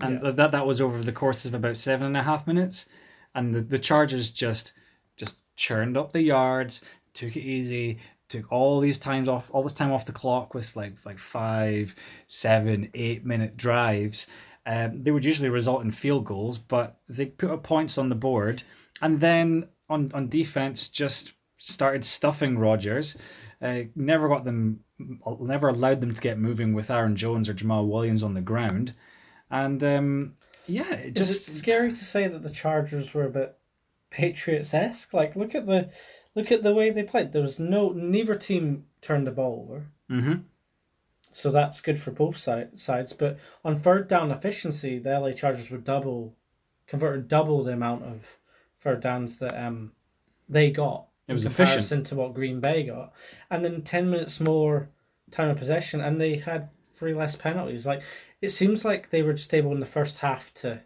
And 0.00 0.20
Yeah. 0.22 0.30
that 0.30 0.52
that 0.52 0.66
was 0.66 0.80
over 0.80 1.02
the 1.02 1.12
course 1.12 1.44
of 1.46 1.54
about 1.54 1.76
seven 1.76 2.08
and 2.08 2.16
a 2.16 2.22
half 2.22 2.46
minutes. 2.46 2.88
And 3.34 3.54
the, 3.54 3.60
the 3.60 3.78
Chargers 3.78 4.30
just 4.30 4.72
just 5.16 5.38
churned 5.56 5.96
up 5.96 6.12
the 6.12 6.22
yards, 6.22 6.84
took 7.14 7.36
it 7.36 7.40
easy, 7.42 7.98
took 8.28 8.50
all 8.50 8.80
these 8.80 8.98
times 8.98 9.28
off 9.28 9.50
all 9.52 9.62
this 9.62 9.72
time 9.72 9.92
off 9.92 10.06
the 10.06 10.12
clock 10.12 10.54
with 10.54 10.74
like 10.76 10.96
like 11.06 11.18
five, 11.18 11.94
seven, 12.26 12.90
eight 12.94 13.24
minute 13.24 13.56
drives. 13.56 14.26
Um, 14.66 15.02
they 15.02 15.10
would 15.10 15.24
usually 15.24 15.48
result 15.48 15.82
in 15.82 15.90
field 15.90 16.24
goals, 16.24 16.58
but 16.58 16.98
they 17.08 17.26
put 17.26 17.50
up 17.50 17.62
points 17.62 17.96
on 17.98 18.08
the 18.10 18.14
board, 18.14 18.62
and 19.00 19.20
then 19.20 19.68
on 19.92 20.10
on 20.14 20.28
defense 20.28 20.88
just 20.88 21.34
started 21.56 22.04
stuffing 22.04 22.58
Rodgers. 22.58 23.16
Uh, 23.60 23.82
never 23.94 24.28
got 24.28 24.44
them, 24.44 24.80
never 25.40 25.68
allowed 25.68 26.00
them 26.00 26.12
to 26.12 26.20
get 26.20 26.38
moving 26.38 26.74
with 26.74 26.90
Aaron 26.90 27.14
Jones 27.14 27.48
or 27.48 27.54
Jamaal 27.54 27.86
Williams 27.86 28.22
on 28.24 28.34
the 28.34 28.40
ground, 28.40 28.94
and 29.50 29.82
um, 29.84 30.34
yeah, 30.66 30.92
it 30.94 31.14
just 31.14 31.48
it 31.48 31.52
scary 31.52 31.90
to 31.90 31.96
say 31.96 32.26
that 32.26 32.42
the 32.42 32.50
Chargers 32.50 33.14
were 33.14 33.26
a 33.26 33.30
bit 33.30 33.56
Patriots 34.10 34.74
esque. 34.74 35.14
Like 35.14 35.36
look 35.36 35.54
at 35.54 35.66
the 35.66 35.90
look 36.34 36.50
at 36.50 36.62
the 36.62 36.74
way 36.74 36.90
they 36.90 37.04
played. 37.04 37.32
There 37.32 37.42
was 37.42 37.60
no 37.60 37.90
neither 37.92 38.34
team 38.34 38.86
turned 39.00 39.26
the 39.26 39.30
ball 39.30 39.68
over. 39.68 39.86
Mhm. 40.10 40.44
So 41.32 41.50
that's 41.50 41.80
good 41.80 41.98
for 41.98 42.10
both 42.10 42.36
side, 42.36 42.78
sides. 42.78 43.12
But 43.14 43.38
on 43.64 43.78
third 43.78 44.06
down 44.06 44.30
efficiency, 44.30 44.98
the 44.98 45.18
LA 45.18 45.32
Chargers 45.32 45.70
were 45.70 45.78
double, 45.78 46.36
converted 46.86 47.28
double 47.28 47.62
the 47.64 47.72
amount 47.72 48.04
of 48.04 48.38
third 48.82 49.00
downs 49.00 49.38
that 49.38 49.54
um 49.62 49.92
they 50.48 50.70
got. 50.70 51.06
It 51.28 51.32
was 51.32 51.46
efficient. 51.46 51.68
comparison 51.68 52.04
to 52.04 52.14
what 52.16 52.34
Green 52.34 52.60
Bay 52.60 52.82
got, 52.84 53.12
and 53.50 53.64
then 53.64 53.82
ten 53.82 54.10
minutes 54.10 54.40
more 54.40 54.88
time 55.30 55.48
of 55.48 55.56
possession, 55.56 56.00
and 56.00 56.20
they 56.20 56.36
had 56.36 56.68
three 56.92 57.14
less 57.14 57.36
penalties. 57.36 57.86
Like 57.86 58.02
it 58.40 58.50
seems 58.50 58.84
like 58.84 59.10
they 59.10 59.22
were 59.22 59.32
just 59.32 59.54
able 59.54 59.72
in 59.72 59.80
the 59.80 59.86
first 59.86 60.18
half 60.18 60.52
to 60.54 60.80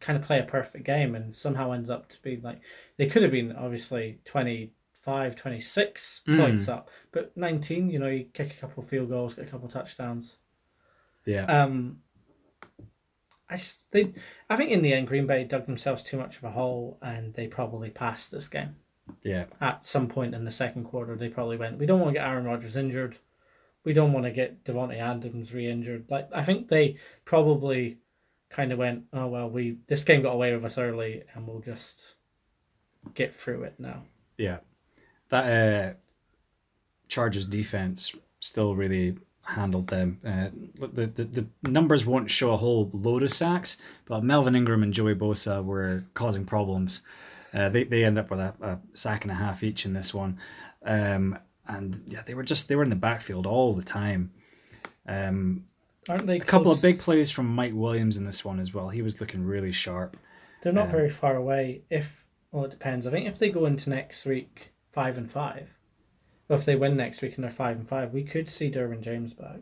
kind 0.00 0.18
of 0.18 0.24
play 0.24 0.38
a 0.38 0.44
perfect 0.44 0.84
game 0.84 1.14
and 1.14 1.34
somehow 1.34 1.72
ended 1.72 1.90
up 1.90 2.06
to 2.08 2.20
be 2.20 2.36
like 2.42 2.60
they 2.98 3.06
could 3.06 3.22
have 3.22 3.32
been 3.32 3.52
obviously 3.56 4.18
25 4.26 5.34
26 5.34 6.20
Mm. 6.28 6.38
points 6.38 6.68
up 6.68 6.90
but 7.12 7.34
19 7.34 7.88
you 7.88 7.98
know 7.98 8.08
you 8.08 8.24
kick 8.34 8.52
a 8.52 8.60
couple 8.60 8.82
of 8.82 8.88
field 8.90 9.08
goals 9.08 9.34
get 9.36 9.46
a 9.46 9.50
couple 9.50 9.66
of 9.66 9.72
touchdowns 9.72 10.36
Yeah. 11.24 11.44
um 11.46 12.00
i 13.48 13.56
just 13.56 13.90
they 13.92 14.12
i 14.50 14.56
think 14.56 14.70
in 14.70 14.82
the 14.82 14.92
end 14.92 15.06
green 15.06 15.26
bay 15.26 15.44
dug 15.44 15.66
themselves 15.66 16.02
too 16.02 16.16
much 16.16 16.36
of 16.36 16.44
a 16.44 16.50
hole 16.50 16.98
and 17.02 17.34
they 17.34 17.46
probably 17.46 17.90
passed 17.90 18.30
this 18.30 18.48
game 18.48 18.76
yeah. 19.22 19.44
at 19.60 19.86
some 19.86 20.08
point 20.08 20.34
in 20.34 20.44
the 20.44 20.50
second 20.50 20.84
quarter 20.84 21.16
they 21.16 21.28
probably 21.28 21.56
went 21.56 21.78
we 21.78 21.86
don't 21.86 22.00
want 22.00 22.12
to 22.12 22.18
get 22.18 22.26
aaron 22.26 22.44
rodgers 22.44 22.76
injured 22.76 23.18
we 23.86 23.92
don't 23.92 24.12
want 24.12 24.26
to 24.26 24.32
get 24.32 24.64
Davante 24.64 24.98
Adams 24.98 25.54
re-injured. 25.54 26.06
Like 26.10 26.28
I 26.34 26.42
think 26.42 26.68
they 26.68 26.96
probably 27.24 27.98
kind 28.50 28.72
of 28.72 28.80
went, 28.80 29.04
oh 29.12 29.28
well, 29.28 29.48
we 29.48 29.78
this 29.86 30.02
game 30.02 30.22
got 30.22 30.32
away 30.32 30.52
with 30.52 30.64
us 30.64 30.76
early, 30.76 31.22
and 31.32 31.46
we'll 31.46 31.60
just 31.60 32.16
get 33.14 33.32
through 33.32 33.62
it 33.62 33.76
now. 33.78 34.02
Yeah. 34.36 34.58
That 35.28 35.44
uh, 35.44 35.94
Chargers 37.06 37.46
defense 37.46 38.14
still 38.40 38.74
really 38.74 39.16
handled 39.46 39.88
them. 39.88 40.20
Uh, 40.24 40.48
the, 40.78 41.06
the 41.06 41.24
the 41.24 41.46
numbers 41.70 42.04
won't 42.04 42.30
show 42.30 42.52
a 42.52 42.56
whole 42.56 42.90
load 42.92 43.22
of 43.22 43.30
sacks, 43.30 43.76
but 44.06 44.24
Melvin 44.24 44.56
Ingram 44.56 44.82
and 44.82 44.92
Joey 44.92 45.14
Bosa 45.14 45.64
were 45.64 46.04
causing 46.14 46.44
problems. 46.44 47.02
Uh, 47.54 47.68
they 47.68 47.84
they 47.84 48.04
end 48.04 48.18
up 48.18 48.30
with 48.30 48.40
a, 48.40 48.54
a 48.60 48.78
sack 48.92 49.24
and 49.24 49.30
a 49.30 49.34
half 49.34 49.62
each 49.62 49.86
in 49.86 49.92
this 49.92 50.12
one, 50.12 50.38
um, 50.84 51.38
and 51.66 52.00
yeah, 52.06 52.22
they 52.22 52.34
were 52.34 52.42
just 52.42 52.68
they 52.68 52.76
were 52.76 52.82
in 52.82 52.90
the 52.90 52.96
backfield 52.96 53.46
all 53.46 53.72
the 53.72 53.82
time. 53.82 54.32
Um, 55.06 55.66
Aren't 56.08 56.26
they? 56.26 56.36
a 56.36 56.44
couple 56.44 56.70
of 56.70 56.82
big 56.82 56.98
plays 56.98 57.30
from 57.30 57.46
Mike 57.46 57.72
Williams 57.74 58.16
in 58.16 58.24
this 58.24 58.44
one 58.44 58.60
as 58.60 58.74
well. 58.74 58.88
He 58.88 59.02
was 59.02 59.20
looking 59.20 59.44
really 59.44 59.72
sharp. 59.72 60.16
They're 60.62 60.72
not 60.72 60.86
um, 60.86 60.90
very 60.90 61.10
far 61.10 61.36
away. 61.36 61.82
If 61.90 62.26
well, 62.52 62.64
it 62.64 62.70
depends. 62.70 63.06
I 63.06 63.10
think 63.10 63.26
if 63.26 63.38
they 63.38 63.50
go 63.50 63.66
into 63.66 63.90
next 63.90 64.24
week 64.24 64.72
five 64.90 65.18
and 65.18 65.30
five, 65.30 65.76
or 66.48 66.56
if 66.56 66.64
they 66.64 66.76
win 66.76 66.96
next 66.96 67.22
week 67.22 67.34
and 67.34 67.44
they're 67.44 67.50
five 67.50 67.76
and 67.76 67.88
five, 67.88 68.12
we 68.12 68.22
could 68.24 68.48
see 68.48 68.70
Derwin 68.70 69.00
James 69.00 69.34
back. 69.34 69.60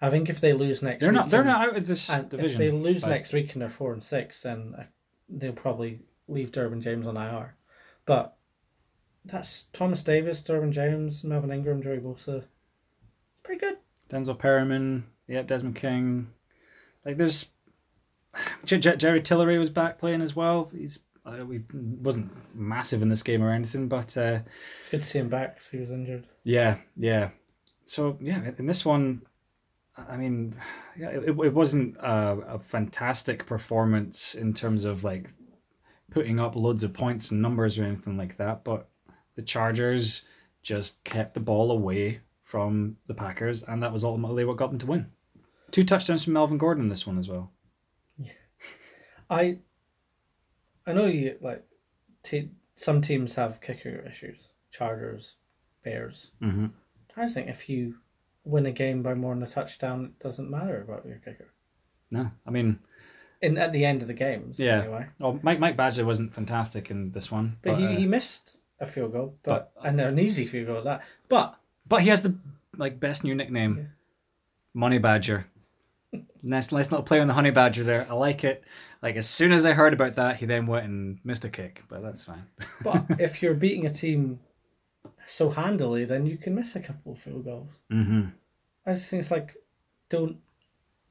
I 0.00 0.10
think 0.10 0.28
if 0.28 0.40
they 0.40 0.52
lose 0.52 0.82
next, 0.82 1.00
They're 1.00 1.10
week 1.10 1.14
not 1.16 1.30
they're 1.30 1.40
and- 1.40 1.48
not 1.48 1.68
out 1.68 1.76
of 1.76 1.86
this 1.86 2.08
division. 2.08 2.50
if 2.50 2.58
they 2.58 2.70
lose 2.70 3.02
but- 3.02 3.10
next 3.10 3.32
week 3.32 3.52
and 3.52 3.62
they're 3.62 3.68
four 3.68 3.92
and 3.92 4.02
six, 4.02 4.42
then 4.42 4.74
uh, 4.78 4.84
they'll 5.28 5.52
probably 5.52 6.00
leave 6.28 6.50
Derwin 6.50 6.80
James 6.82 7.06
on 7.06 7.16
IR. 7.16 7.54
But 8.04 8.36
that's 9.24 9.64
Thomas 9.72 10.02
Davis, 10.02 10.42
Derwin 10.42 10.72
James, 10.72 11.22
Melvin 11.22 11.52
Ingram, 11.52 11.80
Joey 11.82 11.98
Bosa. 11.98 12.38
It's 12.38 12.46
pretty 13.44 13.60
good. 13.60 13.76
Denzel 14.10 14.38
Perryman, 14.38 15.04
yeah, 15.28 15.42
Desmond 15.42 15.76
King. 15.76 16.32
Like 17.06 17.16
there's 17.16 17.46
Jerry 18.64 19.22
Tillery 19.22 19.58
was 19.58 19.70
back 19.70 19.98
playing 19.98 20.22
as 20.22 20.34
well. 20.34 20.68
He's 20.74 20.98
uh, 21.24 21.44
he 21.46 21.60
wasn't 21.72 22.30
massive 22.54 23.02
in 23.02 23.08
this 23.08 23.22
game 23.22 23.42
or 23.42 23.50
anything, 23.50 23.88
but 23.88 24.16
uh, 24.16 24.40
It's 24.80 24.88
good 24.90 25.02
to 25.02 25.06
see 25.06 25.18
him 25.20 25.28
back 25.28 25.56
'cause 25.58 25.68
he 25.70 25.78
was 25.78 25.90
injured. 25.90 26.26
yeah, 26.44 26.78
yeah. 26.96 27.30
So 27.84 28.18
yeah, 28.20 28.50
in 28.58 28.66
this 28.66 28.84
one, 28.84 29.22
I 29.96 30.16
mean, 30.16 30.54
yeah, 30.96 31.10
it, 31.10 31.28
it 31.28 31.52
wasn't 31.54 31.96
a, 31.98 32.54
a 32.54 32.58
fantastic 32.58 33.44
performance 33.46 34.34
in 34.34 34.54
terms 34.54 34.84
of 34.84 35.04
like 35.04 35.32
putting 36.10 36.38
up 36.40 36.56
loads 36.56 36.82
of 36.82 36.92
points 36.92 37.30
and 37.30 37.40
numbers 37.42 37.78
or 37.78 37.84
anything 37.84 38.16
like 38.16 38.36
that, 38.38 38.64
but 38.64 38.88
the 39.34 39.42
Chargers 39.42 40.24
just 40.62 41.02
kept 41.04 41.34
the 41.34 41.40
ball 41.40 41.70
away 41.70 42.20
from 42.42 42.96
the 43.06 43.14
Packers, 43.14 43.62
and 43.62 43.82
that 43.82 43.92
was 43.92 44.04
ultimately 44.04 44.44
what 44.44 44.56
got 44.58 44.68
them 44.70 44.78
to 44.78 44.86
win. 44.86 45.06
Two 45.70 45.84
touchdowns 45.84 46.24
from 46.24 46.34
Melvin 46.34 46.58
Gordon 46.58 46.84
in 46.84 46.88
this 46.90 47.06
one 47.06 47.18
as 47.18 47.28
well. 47.28 47.50
Yeah. 48.18 48.32
I 49.30 49.58
I 50.86 50.92
know 50.92 51.06
you 51.06 51.36
like 51.40 51.64
te- 52.22 52.50
some 52.74 53.00
teams 53.02 53.34
have 53.36 53.60
kicker 53.60 54.04
issues. 54.08 54.48
Chargers, 54.70 55.36
Bears. 55.84 56.30
Mm-hmm. 56.42 56.66
I 57.16 57.28
think 57.28 57.48
if 57.48 57.68
you 57.68 57.96
win 58.44 58.66
a 58.66 58.72
game 58.72 59.02
by 59.02 59.14
more 59.14 59.34
than 59.34 59.42
a 59.42 59.46
touchdown, 59.46 60.06
it 60.06 60.22
doesn't 60.22 60.50
matter 60.50 60.80
about 60.80 61.06
your 61.06 61.18
kicker. 61.18 61.52
No, 62.10 62.30
I 62.46 62.50
mean, 62.50 62.78
In 63.40 63.58
at 63.58 63.72
the 63.72 63.84
end 63.84 64.02
of 64.02 64.08
the 64.08 64.14
games, 64.14 64.58
Yeah. 64.58 64.80
Anyway, 64.80 65.06
oh, 65.20 65.38
Mike 65.42 65.58
Mike 65.60 65.76
Badgley 65.76 66.04
wasn't 66.04 66.34
fantastic 66.34 66.90
in 66.90 67.10
this 67.12 67.30
one, 67.30 67.58
but, 67.62 67.72
but 67.72 67.78
he, 67.80 67.86
uh, 67.86 67.90
he 67.90 68.06
missed 68.06 68.60
a 68.80 68.86
field 68.86 69.12
goal, 69.12 69.36
but, 69.42 69.72
but- 69.76 69.86
and 69.86 70.00
an 70.00 70.18
easy 70.18 70.46
field 70.46 70.66
goal 70.68 70.78
at 70.78 70.84
that. 70.84 71.02
But 71.28 71.56
but 71.86 72.02
he 72.02 72.08
has 72.08 72.22
the 72.22 72.34
like 72.76 72.98
best 72.98 73.24
new 73.24 73.34
nickname, 73.34 73.76
Yeah. 73.78 73.84
Money 74.74 74.98
Badger. 74.98 75.46
nice, 76.42 76.72
nice 76.72 76.90
little 76.90 77.04
play 77.04 77.20
on 77.20 77.28
the 77.28 77.34
Honey 77.34 77.50
Badger 77.50 77.84
there. 77.84 78.06
I 78.10 78.14
like 78.14 78.44
it. 78.44 78.64
Like 79.02 79.16
as 79.16 79.28
soon 79.28 79.52
as 79.52 79.66
I 79.66 79.72
heard 79.72 79.92
about 79.92 80.14
that, 80.14 80.36
he 80.36 80.46
then 80.46 80.66
went 80.66 80.84
and 80.86 81.18
missed 81.24 81.44
a 81.44 81.48
kick, 81.48 81.82
but 81.88 82.02
that's 82.02 82.22
fine. 82.22 82.44
but 82.84 83.04
if 83.20 83.42
you're 83.42 83.54
beating 83.54 83.84
a 83.86 83.92
team 83.92 84.38
so 85.26 85.50
handily, 85.50 86.04
then 86.04 86.24
you 86.26 86.36
can 86.38 86.54
miss 86.54 86.76
a 86.76 86.80
couple 86.80 87.12
of 87.12 87.18
field 87.18 87.44
goals. 87.44 87.80
Mm-hmm. 87.92 88.28
I 88.86 88.92
just 88.92 89.08
think 89.10 89.22
it's 89.22 89.30
like 89.32 89.56
don't 90.08 90.36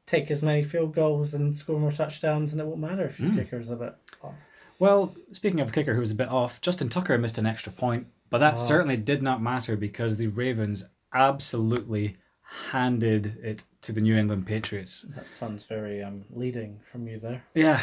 take 0.05 0.31
as 0.31 0.41
many 0.43 0.63
field 0.63 0.93
goals 0.95 1.33
and 1.33 1.55
score 1.55 1.79
more 1.79 1.91
touchdowns, 1.91 2.51
and 2.53 2.61
it 2.61 2.65
won't 2.67 2.79
matter 2.79 3.05
if 3.05 3.19
your 3.19 3.31
Mm. 3.31 3.35
kicker's 3.37 3.69
a 3.69 3.75
bit 3.75 3.95
off. 4.23 4.35
Well, 4.79 5.15
speaking 5.31 5.59
of 5.59 5.69
a 5.69 5.71
kicker 5.71 5.93
who 5.93 5.99
was 5.99 6.11
a 6.11 6.15
bit 6.15 6.27
off, 6.29 6.59
Justin 6.61 6.89
Tucker 6.89 7.17
missed 7.17 7.37
an 7.37 7.45
extra 7.45 7.71
point, 7.71 8.07
but 8.29 8.39
that 8.39 8.53
Oh. 8.53 8.57
certainly 8.57 8.97
did 8.97 9.21
not 9.21 9.41
matter 9.41 9.75
because 9.77 10.17
the 10.17 10.27
Ravens 10.27 10.85
absolutely 11.13 12.17
handed 12.71 13.37
it 13.41 13.63
to 13.81 13.91
the 13.91 14.01
New 14.01 14.15
England 14.15 14.45
Patriots. 14.45 15.03
That 15.15 15.29
sounds 15.31 15.65
very 15.65 16.03
um 16.03 16.25
leading 16.29 16.79
from 16.83 17.07
you 17.07 17.19
there. 17.19 17.43
Yeah, 17.55 17.81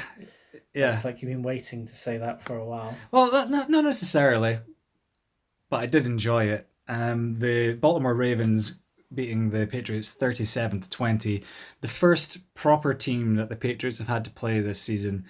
yeah. 0.74 0.94
It's 0.94 1.04
like 1.04 1.22
you've 1.22 1.30
been 1.30 1.42
waiting 1.42 1.86
to 1.86 1.94
say 1.94 2.18
that 2.18 2.42
for 2.42 2.56
a 2.56 2.64
while. 2.64 2.96
Well, 3.10 3.30
not, 3.32 3.50
not, 3.50 3.70
not 3.70 3.84
necessarily, 3.84 4.58
but 5.70 5.80
I 5.80 5.86
did 5.86 6.06
enjoy 6.06 6.46
it. 6.46 6.68
Um, 6.86 7.38
the 7.38 7.74
Baltimore 7.74 8.14
Ravens 8.14 8.78
beating 9.14 9.50
the 9.50 9.66
Patriots 9.66 10.10
37 10.10 10.80
to 10.80 10.90
20, 10.90 11.42
the 11.80 11.88
first 11.88 12.54
proper 12.54 12.92
team 12.94 13.36
that 13.36 13.48
the 13.48 13.56
Patriots 13.56 13.98
have 13.98 14.08
had 14.08 14.24
to 14.24 14.30
play 14.30 14.60
this 14.60 14.80
season. 14.80 15.24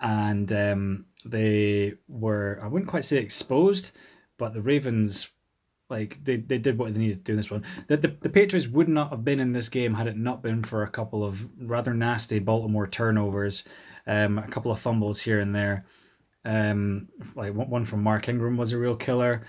And 0.00 0.50
um, 0.52 1.06
they 1.24 1.94
were, 2.08 2.60
I 2.62 2.68
wouldn't 2.68 2.90
quite 2.90 3.04
say 3.04 3.18
exposed, 3.18 3.96
but 4.38 4.54
the 4.54 4.62
Ravens, 4.62 5.30
like, 5.90 6.22
they, 6.24 6.36
they 6.36 6.58
did 6.58 6.78
what 6.78 6.92
they 6.92 7.00
needed 7.00 7.18
to 7.18 7.24
do 7.24 7.32
in 7.32 7.36
this 7.36 7.50
one. 7.50 7.64
The, 7.86 7.96
the, 7.96 8.16
the 8.20 8.28
Patriots 8.28 8.68
would 8.68 8.88
not 8.88 9.10
have 9.10 9.24
been 9.24 9.40
in 9.40 9.52
this 9.52 9.68
game 9.68 9.94
had 9.94 10.06
it 10.06 10.16
not 10.16 10.42
been 10.42 10.62
for 10.62 10.82
a 10.82 10.90
couple 10.90 11.24
of 11.24 11.48
rather 11.60 11.94
nasty 11.94 12.38
Baltimore 12.38 12.86
turnovers, 12.86 13.64
um, 14.06 14.38
a 14.38 14.48
couple 14.48 14.70
of 14.70 14.80
fumbles 14.80 15.20
here 15.20 15.40
and 15.40 15.54
there. 15.54 15.84
Um, 16.44 17.08
like 17.34 17.52
one 17.52 17.68
one 17.68 17.84
from 17.84 18.02
Mark 18.02 18.28
Ingram 18.28 18.56
was 18.56 18.72
a 18.72 18.78
real 18.78 18.96
killer. 18.96 19.42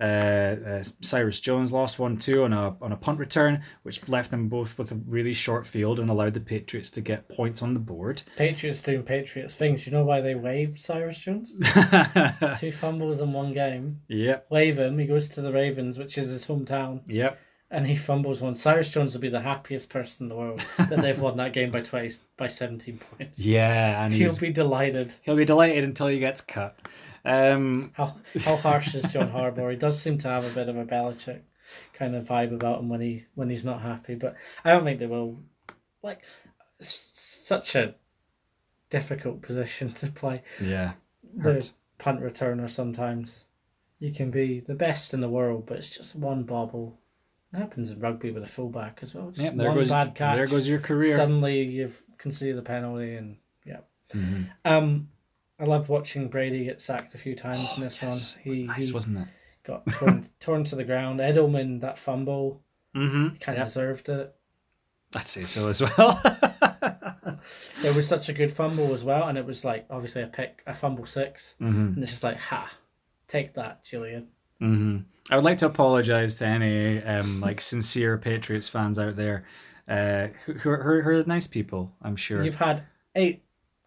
Uh, 0.00 0.02
uh, 0.04 0.82
Cyrus 1.02 1.38
Jones 1.38 1.72
lost 1.72 2.00
one 2.00 2.16
too 2.16 2.42
on 2.42 2.52
a 2.52 2.76
on 2.82 2.90
a 2.90 2.96
punt 2.96 3.20
return, 3.20 3.62
which 3.84 4.06
left 4.08 4.30
them 4.32 4.48
both 4.48 4.76
with 4.76 4.90
a 4.90 4.96
really 5.06 5.32
short 5.32 5.66
field 5.66 6.00
and 6.00 6.10
allowed 6.10 6.34
the 6.34 6.40
Patriots 6.40 6.90
to 6.90 7.00
get 7.00 7.28
points 7.28 7.62
on 7.62 7.74
the 7.74 7.80
board. 7.80 8.22
Patriots 8.36 8.82
doing 8.82 9.04
Patriots 9.04 9.54
things. 9.54 9.86
You 9.86 9.92
know 9.92 10.04
why 10.04 10.20
they 10.20 10.34
waived 10.34 10.80
Cyrus 10.80 11.18
Jones? 11.18 11.52
Two 12.58 12.72
fumbles 12.72 13.20
in 13.20 13.32
one 13.32 13.52
game. 13.52 14.00
yep, 14.08 14.46
Wave 14.50 14.78
him. 14.78 14.98
He 14.98 15.06
goes 15.06 15.28
to 15.30 15.40
the 15.40 15.52
Ravens, 15.52 15.98
which 15.98 16.18
is 16.18 16.28
his 16.30 16.46
hometown, 16.46 17.02
yep, 17.06 17.38
and 17.70 17.86
he 17.86 17.94
fumbles 17.94 18.42
one. 18.42 18.56
Cyrus 18.56 18.90
Jones 18.90 19.14
will 19.14 19.20
be 19.20 19.28
the 19.28 19.40
happiest 19.42 19.90
person 19.90 20.24
in 20.24 20.28
the 20.28 20.34
world 20.36 20.60
that 20.78 21.00
they've 21.00 21.18
won 21.20 21.36
that 21.36 21.52
game 21.52 21.70
by 21.70 21.82
twice 21.82 22.18
by 22.36 22.48
seventeen 22.48 22.98
points. 22.98 23.38
yeah, 23.46 24.04
and 24.04 24.12
He'll 24.12 24.36
be 24.38 24.50
delighted. 24.50 25.14
he'll 25.22 25.36
be 25.36 25.44
delighted 25.44 25.84
until 25.84 26.08
he 26.08 26.18
gets 26.18 26.40
cut. 26.40 26.76
Um, 27.24 27.90
How 27.94 28.16
how 28.44 28.56
harsh 28.56 28.94
is 28.94 29.04
John 29.12 29.30
Harbaugh? 29.30 29.70
He 29.70 29.76
does 29.76 29.98
seem 30.00 30.18
to 30.18 30.28
have 30.28 30.44
a 30.50 30.54
bit 30.54 30.68
of 30.68 30.76
a 30.76 30.84
Belichick 30.84 31.40
kind 31.94 32.14
of 32.14 32.24
vibe 32.26 32.52
about 32.52 32.80
him 32.80 32.88
when 32.90 33.00
he 33.00 33.24
when 33.34 33.48
he's 33.50 33.64
not 33.64 33.80
happy. 33.82 34.14
But 34.14 34.36
I 34.64 34.70
don't 34.72 34.84
think 34.84 34.98
they 35.00 35.06
will. 35.06 35.38
Like 36.02 36.20
s- 36.80 37.10
such 37.14 37.74
a 37.74 37.94
difficult 38.90 39.40
position 39.42 39.92
to 39.94 40.08
play. 40.08 40.42
yeah, 40.60 40.92
The 41.34 41.54
hurts. 41.54 41.74
punt 41.98 42.20
returner 42.20 42.68
sometimes 42.68 43.46
you 43.98 44.12
can 44.12 44.30
be 44.30 44.60
the 44.60 44.74
best 44.74 45.14
in 45.14 45.20
the 45.20 45.28
world, 45.30 45.64
but 45.66 45.78
it's 45.78 45.88
just 45.96 46.14
one 46.14 46.42
bobble. 46.42 46.98
It 47.54 47.56
happens 47.58 47.90
in 47.90 48.00
rugby 48.00 48.32
with 48.32 48.42
a 48.42 48.46
fullback 48.48 48.98
as 49.02 49.14
well. 49.14 49.30
Just 49.30 49.40
Yep, 49.44 49.54
there 49.56 49.68
one 49.68 49.78
goes 49.78 49.88
bad 49.88 50.14
catch. 50.14 50.36
there 50.36 50.46
goes 50.46 50.68
your 50.68 50.80
career. 50.80 51.16
Suddenly 51.16 51.62
you've 51.62 52.02
conceded 52.18 52.58
a 52.58 52.62
penalty, 52.62 53.14
and 53.14 53.36
yeah. 53.64 53.78
Mhm. 54.12 54.50
Um, 54.66 55.08
I 55.58 55.64
loved 55.64 55.88
watching 55.88 56.28
Brady 56.28 56.64
get 56.64 56.80
sacked 56.80 57.14
a 57.14 57.18
few 57.18 57.34
times 57.36 57.68
in 57.76 57.82
this 57.82 58.02
Oh, 58.02 58.06
Yes, 58.06 58.36
one. 58.36 58.42
it 58.44 58.48
was 58.48 58.58
He, 58.58 58.64
nice, 58.64 58.86
he 58.88 58.92
wasn't 58.92 59.18
it? 59.18 59.28
got 59.64 59.86
torn, 59.86 60.28
torn 60.40 60.64
to 60.64 60.76
the 60.76 60.84
ground. 60.84 61.20
Edelman, 61.20 61.80
that 61.80 61.98
fumble, 61.98 62.62
Mm-hmm. 62.96 63.36
kind 63.40 63.58
of 63.58 63.64
deserved 63.68 64.08
it. 64.08 64.34
I'd 65.16 65.26
say 65.26 65.44
so 65.44 65.68
as 65.68 65.80
well. 65.82 66.20
It 67.84 67.94
was 67.94 68.08
such 68.08 68.28
a 68.28 68.32
good 68.32 68.50
fumble 68.52 68.92
as 68.94 69.04
well, 69.04 69.28
and 69.28 69.36
it 69.36 69.44
was 69.44 69.64
like 69.64 69.86
obviously 69.90 70.22
a 70.22 70.26
pick, 70.26 70.62
a 70.66 70.74
fumble 70.74 71.04
6 71.04 71.56
mm-hmm. 71.60 71.78
and 71.78 71.98
it's 71.98 72.10
just 72.12 72.22
like 72.24 72.38
ha, 72.38 72.70
take 73.28 73.54
that, 73.54 73.84
Julian. 73.84 74.28
hmm 74.58 74.98
I 75.30 75.36
would 75.36 75.44
like 75.44 75.58
to 75.58 75.66
apologize 75.66 76.36
to 76.36 76.46
any 76.46 77.02
um, 77.02 77.40
like 77.40 77.60
sincere 77.60 78.16
Patriots 78.18 78.68
fans 78.68 78.98
out 78.98 79.16
there. 79.16 79.44
uh, 79.88 80.28
who, 80.46 80.54
who, 80.54 80.70
are, 80.70 81.02
who 81.02 81.10
are 81.10 81.24
nice 81.24 81.46
people, 81.46 81.92
I'm 82.02 82.16
sure. 82.16 82.42
You've 82.42 82.54
had 82.56 82.84
eight 83.14 83.43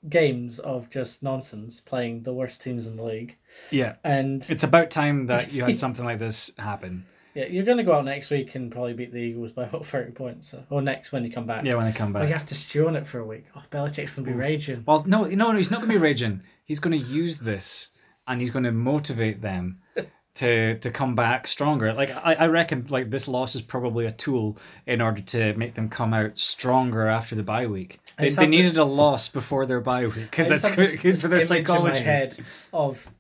games 0.08 0.60
of 0.60 0.90
just 0.90 1.24
nonsense 1.24 1.82
playing 1.82 2.24
the 2.24 2.34
worst 2.34 2.62
teams 2.62 2.88
in 2.88 2.96
the 2.98 3.04
league, 3.04 3.38
yeah, 3.72 3.96
and 4.04 4.46
it's 4.50 4.64
about 4.64 4.90
time 4.90 5.26
that 5.28 5.52
you 5.52 5.64
had 5.64 5.78
something 5.86 6.06
like 6.06 6.20
this 6.20 6.52
happen. 6.58 7.06
yeah, 7.34 7.46
you're 7.46 7.66
going 7.66 7.78
to 7.78 7.84
go 7.84 7.94
out 7.94 8.06
next 8.06 8.30
week 8.32 8.54
and 8.56 8.72
probably 8.72 8.94
beat 8.94 9.12
the 9.12 9.20
Eagles 9.20 9.52
by 9.52 9.64
about 9.68 9.86
thirty 9.86 10.12
points, 10.12 10.54
uh, 10.54 10.64
or 10.70 10.82
next 10.82 11.12
when 11.12 11.24
you 11.26 11.32
come 11.32 11.46
back. 11.46 11.66
Yeah, 11.66 11.76
when 11.76 11.86
they 11.86 11.92
come 11.92 12.14
But 12.14 12.20
back. 12.20 12.30
you 12.30 12.34
have 12.36 12.46
to 12.48 12.56
stew 12.56 12.88
on 12.88 12.96
it 12.96 13.06
for 13.08 13.20
a 13.20 13.26
week. 13.26 13.46
Oh, 13.56 13.64
Belichick's 13.72 14.16
gonna 14.16 14.28
be 14.28 14.34
raging. 14.34 14.84
Well, 14.86 15.04
no, 15.08 15.24
no, 15.24 15.52
no, 15.52 15.58
he's 15.58 15.72
not 15.72 15.78
going 15.82 15.90
to 15.92 15.96
be 15.98 16.02
raging. 16.02 16.42
He's 16.64 16.80
going 16.80 17.00
to 17.00 17.06
use 17.06 17.40
this 17.40 17.90
and 18.28 18.42
he's 18.42 18.52
going 18.52 18.66
to 18.66 18.72
motivate 18.74 19.42
them 19.42 19.80
to 20.38 20.78
to 20.80 20.92
come 20.92 21.14
back 21.16 21.48
stronger. 21.48 21.94
Like 21.94 22.10
I, 22.12 22.34
I 22.36 22.48
reckon, 22.48 22.86
like 22.90 23.10
this 23.10 23.28
loss 23.28 23.56
is 23.56 23.62
probably 23.62 24.06
a 24.06 24.12
tool 24.12 24.58
in 24.86 25.02
order 25.02 25.22
to 25.22 25.54
make 25.56 25.74
them 25.76 25.90
come 25.90 26.14
out 26.14 26.38
stronger 26.38 27.08
after 27.08 27.36
the 27.36 27.44
bye 27.44 27.68
week. 27.68 28.00
They, 28.18 28.30
they 28.30 28.48
needed 28.48 28.78
a 28.78 28.84
loss 28.86 29.30
before 29.30 29.66
their 29.66 29.82
bye 29.82 30.06
week 30.08 30.16
because 30.32 30.48
that's 30.50 30.74
good, 30.76 31.00
good 31.02 31.20
for 31.20 31.28
their 31.28 31.40
psychology. 31.40 32.04
Head 32.04 32.38
of 32.74 33.12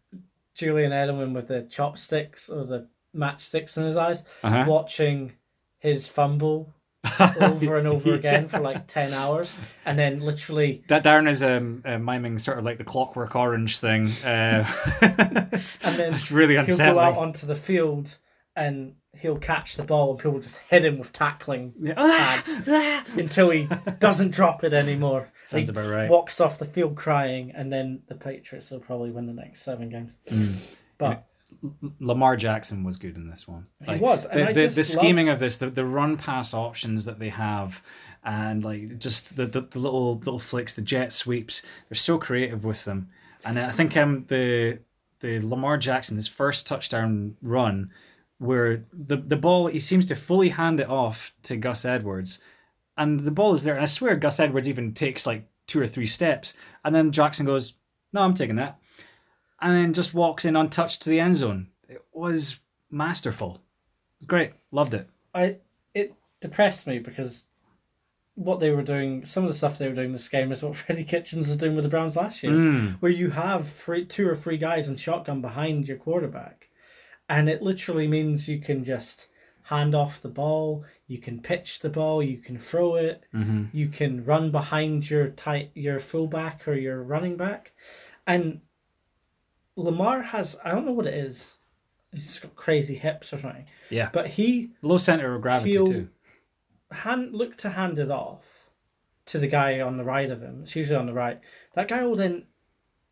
Julian 0.55 0.91
Edelman 0.91 1.33
with 1.33 1.47
the 1.49 1.61
chopsticks 1.63 2.49
or 2.49 2.65
the 2.65 2.87
matchsticks 3.15 3.77
in 3.77 3.83
his 3.83 3.97
eyes, 3.97 4.23
Uh-huh. 4.43 4.65
watching 4.67 5.33
his 5.79 6.07
fumble 6.07 6.73
over 7.41 7.77
and 7.77 7.87
over 7.87 8.13
again 8.21 8.47
for 8.47 8.59
like 8.59 8.87
ten 8.87 9.13
hours, 9.13 9.53
and 9.85 9.97
then 9.97 10.19
literally 10.19 10.83
Da- 10.87 10.99
Darren 10.99 11.27
is 11.27 11.41
um, 11.43 11.81
uh, 11.85 11.97
miming 11.97 12.37
sort 12.37 12.57
of 12.59 12.65
like 12.65 12.77
the 12.77 12.83
Clockwork 12.83 13.35
Orange 13.35 13.79
thing. 13.79 14.07
Uh, 14.25 14.65
And 15.01 15.97
then 15.97 16.13
it's 16.13 16.31
really 16.31 16.55
unsettling. 16.55 16.85
he'll 16.87 16.93
go 16.95 16.99
out 16.99 17.17
onto 17.17 17.45
the 17.47 17.55
field 17.55 18.17
and 18.55 18.95
he'll 19.13 19.37
catch 19.37 19.75
the 19.75 19.83
ball 19.83 20.11
and 20.11 20.19
people 20.19 20.39
just 20.39 20.59
hit 20.69 20.83
him 20.85 20.97
with 20.97 21.11
tackling 21.13 21.73
pads 21.95 22.61
until 23.17 23.49
he 23.49 23.67
doesn't 23.99 24.31
drop 24.31 24.63
it 24.63 24.73
anymore. 24.73 25.29
Sounds 25.43 25.69
he 25.69 25.71
about 25.71 25.89
right. 25.93 26.09
Walks 26.09 26.39
off 26.41 26.59
the 26.59 26.65
field 26.65 26.95
crying, 26.95 27.51
and 27.55 27.71
then 27.71 28.01
the 28.07 28.15
Patriots 28.15 28.71
will 28.71 28.79
probably 28.79 29.11
win 29.11 29.25
the 29.27 29.33
next 29.33 29.63
seven 29.63 29.89
games. 29.89 30.17
Mm. 30.29 30.75
But 30.97 31.25
Lamar 31.99 32.35
Jackson 32.35 32.83
was 32.83 32.97
good 32.97 33.15
in 33.15 33.29
this 33.29 33.47
one. 33.47 33.67
He 33.85 33.95
was, 33.97 34.25
and 34.25 34.49
the 34.55 34.67
the, 34.67 34.75
the 34.75 34.83
scheming 34.83 35.27
love- 35.27 35.35
of 35.35 35.39
this, 35.39 35.57
the, 35.57 35.69
the 35.69 35.85
run 35.85 36.17
pass 36.17 36.53
options 36.53 37.05
that 37.05 37.19
they 37.19 37.29
have, 37.29 37.81
and 38.23 38.63
like 38.63 38.99
just 38.99 39.35
the, 39.35 39.45
the, 39.45 39.61
the 39.61 39.79
little 39.79 40.17
little 40.17 40.39
flicks, 40.39 40.73
the 40.73 40.81
jet 40.81 41.11
sweeps. 41.11 41.61
They're 41.89 41.95
so 41.95 42.17
creative 42.17 42.63
with 42.65 42.83
them, 42.85 43.09
and 43.45 43.59
I 43.59 43.71
think 43.71 43.95
um 43.97 44.25
the 44.27 44.79
the 45.19 45.39
Lamar 45.39 45.77
Jackson 45.77 46.15
his 46.15 46.27
first 46.27 46.67
touchdown 46.67 47.37
run, 47.41 47.91
where 48.37 48.85
the 48.93 49.17
the 49.17 49.37
ball 49.37 49.67
he 49.67 49.79
seems 49.79 50.05
to 50.07 50.15
fully 50.15 50.49
hand 50.49 50.79
it 50.79 50.89
off 50.89 51.33
to 51.43 51.55
Gus 51.57 51.85
Edwards, 51.85 52.39
and 52.97 53.21
the 53.21 53.31
ball 53.31 53.53
is 53.53 53.63
there, 53.63 53.75
and 53.75 53.83
I 53.83 53.87
swear 53.87 54.15
Gus 54.15 54.39
Edwards 54.39 54.69
even 54.69 54.93
takes 54.93 55.25
like 55.25 55.47
two 55.67 55.81
or 55.81 55.87
three 55.87 56.05
steps, 56.05 56.55
and 56.85 56.93
then 56.93 57.11
Jackson 57.11 57.45
goes, 57.45 57.73
"No, 58.13 58.21
I'm 58.21 58.33
taking 58.33 58.55
that." 58.57 58.79
And 59.61 59.73
then 59.73 59.93
just 59.93 60.13
walks 60.13 60.45
in 60.45 60.55
untouched 60.55 61.01
to 61.03 61.09
the 61.09 61.19
end 61.19 61.35
zone. 61.35 61.67
It 61.89 62.03
was 62.13 62.59
masterful. 62.91 63.55
It 63.55 64.21
was 64.21 64.27
great. 64.27 64.51
Loved 64.71 64.93
it. 64.93 65.07
I 65.33 65.57
it 65.93 66.13
depressed 66.41 66.87
me 66.87 66.99
because 66.99 67.45
what 68.35 68.59
they 68.59 68.69
were 68.69 68.83
doing, 68.83 69.25
some 69.25 69.43
of 69.43 69.49
the 69.49 69.55
stuff 69.55 69.77
they 69.79 69.87
were 69.87 69.95
doing 69.95 70.13
this 70.13 70.29
game 70.29 70.51
is 70.51 70.61
what 70.61 70.75
Freddie 70.77 71.03
Kitchens 71.03 71.47
was 71.47 71.57
doing 71.57 71.75
with 71.75 71.83
the 71.83 71.89
Browns 71.89 72.15
last 72.15 72.43
year, 72.43 72.51
Mm. 72.53 72.97
where 72.99 73.11
you 73.11 73.31
have 73.31 73.67
three, 73.67 74.05
two 74.05 74.27
or 74.29 74.35
three 74.35 74.57
guys 74.57 74.87
in 74.87 74.95
shotgun 74.95 75.41
behind 75.41 75.87
your 75.87 75.97
quarterback, 75.97 76.69
and 77.27 77.49
it 77.49 77.63
literally 77.63 78.07
means 78.07 78.47
you 78.47 78.59
can 78.59 78.83
just 78.83 79.27
hand 79.63 79.95
off 79.95 80.21
the 80.21 80.29
ball, 80.29 80.85
you 81.07 81.17
can 81.17 81.41
pitch 81.41 81.79
the 81.79 81.89
ball, 81.89 82.21
you 82.21 82.37
can 82.37 82.57
throw 82.59 82.95
it, 82.95 83.23
Mm-hmm. 83.33 83.65
you 83.73 83.87
can 83.89 84.23
run 84.23 84.51
behind 84.51 85.09
your 85.09 85.29
tight 85.29 85.71
your 85.73 85.99
fullback 85.99 86.67
or 86.67 86.73
your 86.75 87.01
running 87.01 87.37
back, 87.37 87.71
and 88.27 88.61
Lamar 89.77 90.21
has 90.23 90.57
I 90.65 90.71
don't 90.71 90.85
know 90.85 90.91
what 90.91 91.07
it 91.07 91.13
is. 91.13 91.57
He's 92.11 92.39
got 92.39 92.55
crazy 92.55 92.95
hips 92.95 93.31
or 93.33 93.37
something, 93.37 93.65
Yeah. 93.89 94.09
but 94.11 94.27
he 94.27 94.71
Low 94.81 94.97
center 94.97 95.35
of 95.35 95.41
gravity 95.41 95.73
too. 95.73 96.09
hand 96.91 97.33
look 97.33 97.55
to 97.57 97.69
hand 97.71 97.99
it 97.99 98.09
off 98.11 98.69
to 99.27 99.39
the 99.39 99.47
guy 99.47 99.79
on 99.81 99.97
the 99.97 100.03
right 100.03 100.29
of 100.31 100.41
him. 100.41 100.61
It's 100.63 100.75
usually 100.75 100.97
on 100.97 101.05
the 101.05 101.13
right. 101.13 101.39
That 101.75 101.87
guy 101.89 102.03
will 102.05 102.15
then 102.15 102.45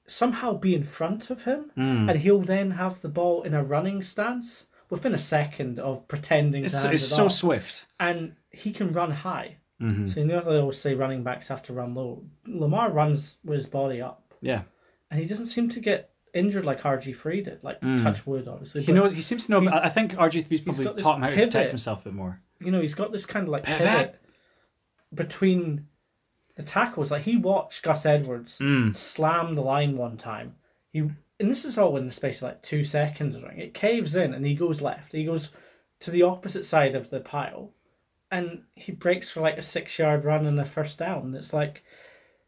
somehow 0.07 0.53
be 0.53 0.73
in 0.75 0.83
front 0.83 1.29
of 1.29 1.43
him, 1.43 1.71
Mm. 1.77 2.09
and 2.09 2.19
he'll 2.19 2.41
then 2.41 2.71
have 2.71 3.01
the 3.01 3.09
ball 3.09 3.43
in 3.43 3.53
a 3.53 3.63
running 3.63 4.01
stance 4.01 4.67
within 4.89 5.13
a 5.13 5.17
second 5.17 5.79
of 5.79 6.07
pretending 6.07 6.61
to 6.61 6.65
It's, 6.65 6.81
hand 6.83 6.93
it's 6.93 7.03
it 7.03 7.07
so 7.15 7.25
off. 7.25 7.31
swift. 7.31 7.87
and 7.99 8.35
he 8.51 8.71
can 8.71 8.93
run 8.93 9.11
high. 9.11 9.57
Mm-hmm. 9.81 10.07
So 10.07 10.19
you 10.21 10.25
know 10.27 10.39
they 10.41 10.57
always 10.57 10.79
say 10.79 10.93
running 10.93 11.23
backs 11.23 11.49
have 11.49 11.61
to 11.63 11.73
run 11.73 11.93
low. 11.95 12.23
Lamar 12.47 12.91
runs 12.91 13.39
with 13.43 13.57
his 13.57 13.67
body 13.67 13.99
up, 14.01 14.33
Yeah. 14.41 14.61
and 15.11 15.19
he 15.19 15.25
doesn't 15.25 15.47
seem 15.47 15.67
to 15.69 15.79
get 15.81 16.11
injured 16.35 16.65
like 16.65 16.81
RG 16.81 17.15
three 17.15 17.41
did. 17.41 17.63
Like 17.63 17.81
Mm. 17.81 18.03
touch 18.03 18.27
wood, 18.27 18.47
obviously. 18.47 18.83
He 18.83 18.91
knows. 18.91 19.13
He 19.13 19.21
seems 19.23 19.45
to 19.47 19.51
know. 19.53 19.61
he- 19.61 19.69
I 19.69 19.89
think 19.89 20.13
RG3's 20.13 20.61
probably 20.61 20.85
taught 21.01 21.15
him 21.15 21.21
how 21.23 21.29
to 21.29 21.35
pivot. 21.35 21.51
protect 21.51 21.71
himself 21.71 22.01
a 22.01 22.03
bit 22.09 22.13
more. 22.13 22.41
you 22.59 22.71
know, 22.71 22.79
he's 22.81 22.93
got 22.95 23.11
this 23.11 23.25
kind 23.25 23.43
of 23.47 23.49
like 23.51 23.63
Pivot. 23.63 23.81
pivot 23.87 24.21
between 25.13 25.87
the 26.55 26.63
tackles. 26.63 27.11
Like 27.11 27.23
he 27.23 27.37
watched 27.37 27.83
Gus 27.83 28.05
Edwards 28.05 28.57
Mm. 28.59 28.95
slam 28.95 29.55
the 29.55 29.61
line 29.61 29.97
one 29.97 30.17
time. 30.17 30.55
He 30.91 30.99
and 31.39 31.51
this 31.51 31.65
is 31.65 31.77
all 31.77 31.97
in 31.97 32.05
the 32.05 32.11
space 32.11 32.41
of 32.41 32.49
like 32.49 32.61
two 32.61 32.83
seconds. 32.83 33.41
Right? 33.41 33.57
It 33.59 33.73
caves 33.73 34.15
in 34.15 34.33
and 34.33 34.45
he 34.45 34.55
goes 34.55 34.81
left. 34.81 35.11
He 35.11 35.25
goes 35.25 35.51
to 35.99 36.11
the 36.11 36.23
opposite 36.23 36.65
side 36.65 36.95
of 36.95 37.09
the 37.09 37.19
pile, 37.19 37.71
and 38.31 38.63
he 38.75 38.91
breaks 38.91 39.29
for 39.31 39.41
like 39.41 39.57
a 39.57 39.61
six 39.61 39.97
yard 39.99 40.23
run 40.25 40.45
and 40.45 40.59
a 40.59 40.65
first 40.65 40.97
down. 40.99 41.33
It's 41.35 41.53
like 41.53 41.83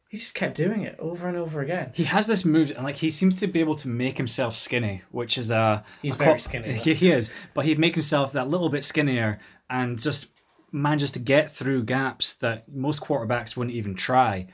he 0.09 0.17
just 0.17 0.35
kept 0.35 0.55
doing 0.55 0.83
it 0.83 0.95
over 0.99 1.27
and 1.27 1.37
over 1.37 1.61
again. 1.61 1.91
He 1.93 2.05
has 2.05 2.27
this 2.27 2.45
move, 2.45 2.71
and 2.71 2.83
like 2.83 2.95
he 2.97 3.09
seems 3.09 3.35
to 3.37 3.47
be 3.47 3.59
able 3.59 3.75
to 3.75 3.87
make 3.87 4.17
himself 4.17 4.55
skinny, 4.55 5.03
which 5.11 5.37
is 5.37 5.51
a 5.51 5.83
He's 6.01 6.15
a 6.15 6.17
very 6.17 6.29
qual- 6.31 6.39
skinny, 6.39 6.73
He, 6.85 6.93
he 6.93 7.11
is, 7.11 7.31
but 7.53 7.65
he'd 7.65 7.79
make 7.79 7.95
himself 7.95 8.31
that 8.33 8.47
little 8.49 8.69
bit 8.69 8.83
skinnier 8.83 9.39
and 9.69 9.99
just 9.99 10.27
manages 10.71 11.11
to 11.11 11.19
get 11.19 11.49
through 11.51 11.83
gaps 11.83 12.35
that 12.35 12.67
most 12.73 13.01
quarterbacks 13.01 13.55
wouldn't 13.57 13.75
even 13.75 13.95
try. 13.95 14.47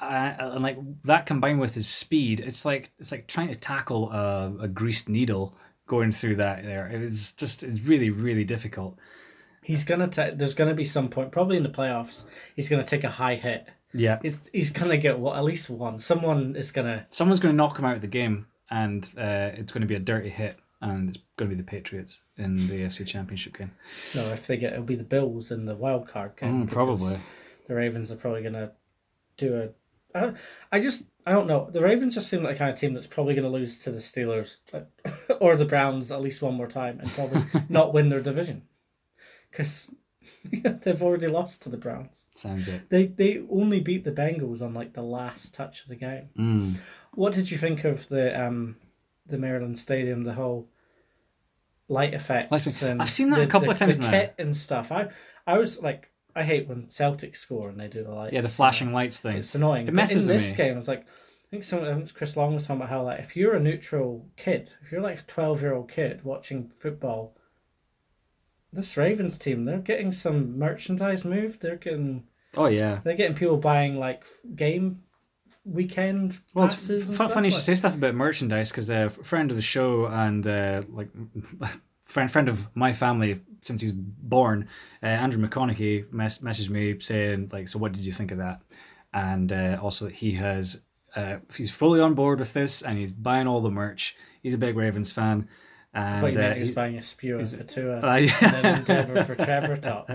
Uh, 0.00 0.34
and 0.38 0.62
like 0.62 0.78
that 1.04 1.26
combined 1.26 1.60
with 1.60 1.74
his 1.74 1.86
speed, 1.86 2.40
it's 2.40 2.64
like 2.64 2.90
it's 2.98 3.12
like 3.12 3.28
trying 3.28 3.48
to 3.48 3.54
tackle 3.54 4.10
a, 4.10 4.52
a 4.62 4.68
greased 4.68 5.08
needle 5.08 5.56
going 5.86 6.10
through 6.10 6.36
that. 6.36 6.64
There, 6.64 6.88
it 6.88 7.00
was 7.00 7.32
just 7.32 7.62
it's 7.62 7.80
really 7.82 8.10
really 8.10 8.44
difficult. 8.44 8.98
He's 9.62 9.84
gonna 9.84 10.08
ta- 10.08 10.32
there's 10.34 10.54
gonna 10.54 10.74
be 10.74 10.84
some 10.84 11.08
point 11.08 11.30
probably 11.30 11.56
in 11.56 11.62
the 11.62 11.68
playoffs. 11.68 12.24
He's 12.56 12.68
gonna 12.68 12.82
take 12.84 13.04
a 13.04 13.10
high 13.10 13.36
hit. 13.36 13.68
Yeah, 13.94 14.18
He's, 14.22 14.48
he's 14.52 14.70
gonna 14.70 14.96
get 14.96 15.18
what 15.18 15.36
at 15.36 15.44
least 15.44 15.68
one. 15.68 15.98
Someone 15.98 16.56
is 16.56 16.72
gonna 16.72 17.06
someone's 17.10 17.40
going 17.40 17.52
to 17.52 17.56
knock 17.56 17.78
him 17.78 17.84
out 17.84 17.96
of 17.96 18.00
the 18.00 18.06
game, 18.06 18.46
and 18.70 19.04
uh, 19.18 19.50
it's 19.54 19.72
going 19.72 19.82
to 19.82 19.86
be 19.86 19.94
a 19.94 20.00
dirty 20.00 20.30
hit, 20.30 20.58
and 20.80 21.08
it's 21.08 21.18
going 21.36 21.50
to 21.50 21.56
be 21.56 21.60
the 21.60 21.66
Patriots 21.66 22.20
in 22.36 22.68
the 22.68 22.80
AFC 22.82 23.06
Championship 23.06 23.56
game. 23.58 23.72
no. 24.14 24.32
If 24.32 24.46
they 24.46 24.56
get, 24.56 24.72
it'll 24.72 24.84
be 24.84 24.96
the 24.96 25.04
Bills 25.04 25.50
in 25.50 25.66
the 25.66 25.76
wild 25.76 26.08
card 26.08 26.36
game. 26.36 26.66
Mm, 26.66 26.70
probably. 26.70 27.18
the 27.66 27.74
Ravens 27.74 28.10
are 28.10 28.16
probably 28.16 28.42
gonna 28.42 28.72
do 29.36 29.54
a. 30.14 30.18
I, 30.18 30.32
I 30.70 30.80
just 30.80 31.04
I 31.26 31.32
don't 31.32 31.46
know. 31.46 31.68
The 31.70 31.80
Ravens 31.80 32.14
just 32.14 32.28
seem 32.28 32.42
like 32.42 32.54
the 32.54 32.58
kind 32.58 32.72
of 32.72 32.78
team 32.78 32.94
that's 32.94 33.06
probably 33.06 33.34
gonna 33.34 33.48
lose 33.48 33.78
to 33.80 33.90
the 33.90 33.98
Steelers 33.98 34.56
or 35.40 35.56
the 35.56 35.64
Browns 35.64 36.10
at 36.10 36.20
least 36.20 36.42
one 36.42 36.54
more 36.54 36.66
time 36.66 36.98
and 37.00 37.10
probably 37.10 37.42
not 37.68 37.94
win 37.94 38.08
their 38.08 38.20
division 38.20 38.62
because 39.50 39.90
they've 40.52 41.02
already 41.02 41.26
lost 41.28 41.62
to 41.62 41.68
the 41.68 41.76
Browns. 41.76 42.24
Sounds 42.34 42.68
it. 42.68 42.88
They 42.90 43.06
they 43.06 43.42
only 43.50 43.80
beat 43.80 44.04
the 44.04 44.12
Bengals 44.12 44.62
on 44.62 44.74
like 44.74 44.92
the 44.94 45.02
last 45.02 45.54
touch 45.54 45.82
of 45.82 45.88
the 45.88 45.96
game. 45.96 46.28
Mm. 46.38 46.80
What 47.14 47.32
did 47.34 47.50
you 47.50 47.58
think 47.58 47.84
of 47.84 48.08
the 48.08 48.40
um 48.40 48.76
the 49.26 49.38
Maryland 49.38 49.78
Stadium? 49.78 50.24
The 50.24 50.34
whole 50.34 50.68
light 51.88 52.14
effects. 52.14 52.82
And 52.82 53.02
I've 53.02 53.10
seen 53.10 53.30
that 53.30 53.40
a 53.40 53.46
couple 53.46 53.66
the- 53.66 53.72
of 53.72 53.78
times 53.78 53.98
the 53.98 54.04
now. 54.04 54.10
kit 54.10 54.34
and 54.38 54.56
stuff. 54.56 54.92
I 54.92 55.08
I 55.46 55.58
was 55.58 55.80
like, 55.80 56.10
I 56.34 56.44
hate 56.44 56.68
when 56.68 56.86
Celtics 56.86 57.36
score 57.38 57.68
and 57.68 57.78
they 57.78 57.88
do 57.88 58.02
the 58.04 58.10
lights. 58.12 58.32
Yeah, 58.32 58.40
the 58.40 58.48
flashing 58.48 58.88
that. 58.88 58.94
lights 58.94 59.20
thing. 59.20 59.36
It's 59.38 59.54
annoying. 59.54 59.82
It 59.82 59.86
But 59.86 59.94
messes 59.94 60.28
in 60.28 60.34
with 60.34 60.42
this 60.44 60.52
me. 60.52 60.56
game, 60.56 60.78
it's 60.78 60.88
like 60.88 61.00
I 61.02 61.50
think 61.50 61.64
some 61.64 61.84
I 61.84 61.92
think 61.94 62.14
Chris 62.14 62.36
Long 62.36 62.54
was 62.54 62.62
talking 62.62 62.76
about 62.76 62.88
how 62.88 63.02
like 63.02 63.20
if 63.20 63.36
you're 63.36 63.54
a 63.54 63.60
neutral 63.60 64.26
kid, 64.36 64.70
if 64.82 64.90
you're 64.90 65.02
like 65.02 65.18
a 65.20 65.22
twelve 65.22 65.60
year 65.60 65.74
old 65.74 65.90
kid 65.90 66.24
watching 66.24 66.70
football, 66.78 67.36
this 68.72 68.96
Ravens 68.96 69.38
team 69.38 69.64
they're 69.64 69.78
getting 69.78 70.12
some 70.12 70.58
merchandise 70.58 71.24
moved. 71.24 71.60
They're 71.62 71.76
getting 71.76 72.24
Oh 72.56 72.66
yeah. 72.66 73.00
they're 73.04 73.16
getting 73.16 73.36
people 73.36 73.56
buying 73.56 73.96
like 73.98 74.26
game 74.54 75.02
weekend 75.64 76.38
Well, 76.54 76.64
it's 76.64 76.74
passes. 76.74 77.02
and 77.02 77.10
fu- 77.10 77.14
stuff. 77.14 77.32
funny 77.34 77.48
you 77.48 77.52
should 77.52 77.62
say 77.62 77.74
stuff 77.74 77.94
about 77.94 78.14
merchandise 78.14 78.70
because 78.70 78.90
a 78.90 79.10
friend 79.10 79.50
of 79.50 79.56
the 79.56 79.62
show 79.62 80.06
and 80.06 80.46
uh, 80.46 80.82
like 80.90 81.08
friend 82.02 82.30
friend 82.30 82.48
of 82.48 82.68
my 82.74 82.92
family 82.92 83.40
since 83.60 83.80
he's 83.80 83.92
born, 83.92 84.68
uh, 85.02 85.06
Andrew 85.06 85.40
McConaughey 85.46 86.12
mes- 86.12 86.38
messaged 86.38 86.68
me 86.70 86.98
saying 86.98 87.50
like, 87.52 87.68
"So 87.68 87.78
what 87.78 87.92
did 87.92 88.04
you 88.04 88.12
think 88.12 88.32
of 88.32 88.38
that?" 88.38 88.60
And 89.14 89.52
uh, 89.52 89.78
also 89.80 90.08
he 90.08 90.32
has 90.32 90.82
uh, 91.14 91.36
he's 91.56 91.70
fully 91.70 92.00
on 92.00 92.14
board 92.14 92.38
with 92.40 92.52
this 92.54 92.82
and 92.82 92.98
he's 92.98 93.12
buying 93.12 93.46
all 93.46 93.60
the 93.60 93.70
merch. 93.70 94.16
He's 94.42 94.54
a 94.54 94.58
big 94.58 94.76
Ravens 94.76 95.12
fan, 95.12 95.48
I 95.94 96.20
thought 96.20 96.36
and 96.36 96.38
uh, 96.38 96.54
he's 96.54 96.68
he's, 96.68 96.74
buying 96.74 96.96
a 96.96 97.02
spewer 97.02 97.44
for 97.44 97.64
Tua 97.64 98.00
uh, 98.00 98.16
and 98.40 98.66
an 98.66 98.78
endeavour 98.78 99.24
for 99.24 99.34
Trevor 99.34 99.76
top. 99.76 100.10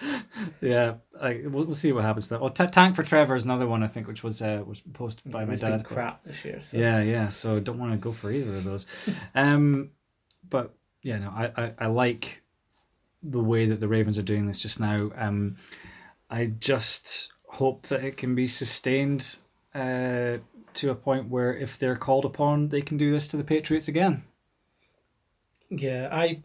yeah, 0.62 0.94
like 1.20 1.42
we'll, 1.44 1.64
we'll 1.64 1.74
see 1.74 1.92
what 1.92 2.04
happens. 2.04 2.28
There. 2.28 2.38
Well, 2.38 2.50
t- 2.50 2.66
Tank 2.66 2.96
for 2.96 3.02
Trevor 3.02 3.34
is 3.34 3.44
another 3.44 3.66
one 3.66 3.82
I 3.82 3.88
think, 3.88 4.06
which 4.06 4.22
was 4.22 4.40
uh, 4.40 4.62
was 4.66 4.80
posted 4.80 5.30
by 5.30 5.44
my 5.44 5.54
dad. 5.54 5.84
crap 5.84 6.24
this 6.24 6.44
year. 6.44 6.60
So. 6.60 6.78
Yeah, 6.78 7.02
yeah. 7.02 7.28
So 7.28 7.60
don't 7.60 7.78
want 7.78 7.92
to 7.92 7.98
go 7.98 8.12
for 8.12 8.30
either 8.30 8.56
of 8.56 8.64
those. 8.64 8.86
um, 9.34 9.90
but 10.48 10.74
yeah, 11.02 11.18
no, 11.18 11.28
I, 11.30 11.52
I, 11.56 11.74
I 11.78 11.86
like 11.86 12.42
the 13.22 13.42
way 13.42 13.66
that 13.66 13.80
the 13.80 13.88
Ravens 13.88 14.18
are 14.18 14.22
doing 14.22 14.46
this 14.46 14.58
just 14.58 14.80
now. 14.80 15.10
Um, 15.14 15.56
I 16.30 16.46
just 16.46 17.32
hope 17.48 17.88
that 17.88 18.02
it 18.02 18.16
can 18.16 18.34
be 18.34 18.46
sustained 18.46 19.36
uh, 19.74 20.38
to 20.74 20.90
a 20.90 20.94
point 20.94 21.28
where 21.28 21.54
if 21.54 21.78
they're 21.78 21.96
called 21.96 22.24
upon, 22.24 22.68
they 22.68 22.82
can 22.82 22.96
do 22.96 23.10
this 23.10 23.28
to 23.28 23.36
the 23.36 23.44
Patriots 23.44 23.88
again. 23.88 24.22
Yeah, 25.70 26.08
I 26.10 26.42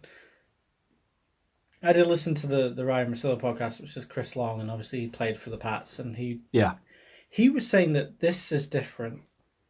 I 1.81 1.93
did 1.93 2.07
listen 2.07 2.33
to 2.35 2.47
the 2.47 2.69
the 2.69 2.85
Ryan 2.85 3.11
Marcillo 3.13 3.39
podcast, 3.39 3.81
which 3.81 3.95
is 3.97 4.05
Chris 4.05 4.35
Long, 4.35 4.61
and 4.61 4.69
obviously 4.71 5.01
he 5.01 5.07
played 5.07 5.37
for 5.37 5.49
the 5.49 5.57
Pats, 5.57 5.99
and 5.99 6.15
he 6.17 6.41
Yeah. 6.51 6.75
he 7.29 7.49
was 7.49 7.67
saying 7.67 7.93
that 7.93 8.19
this 8.19 8.51
is 8.51 8.67
different. 8.67 9.21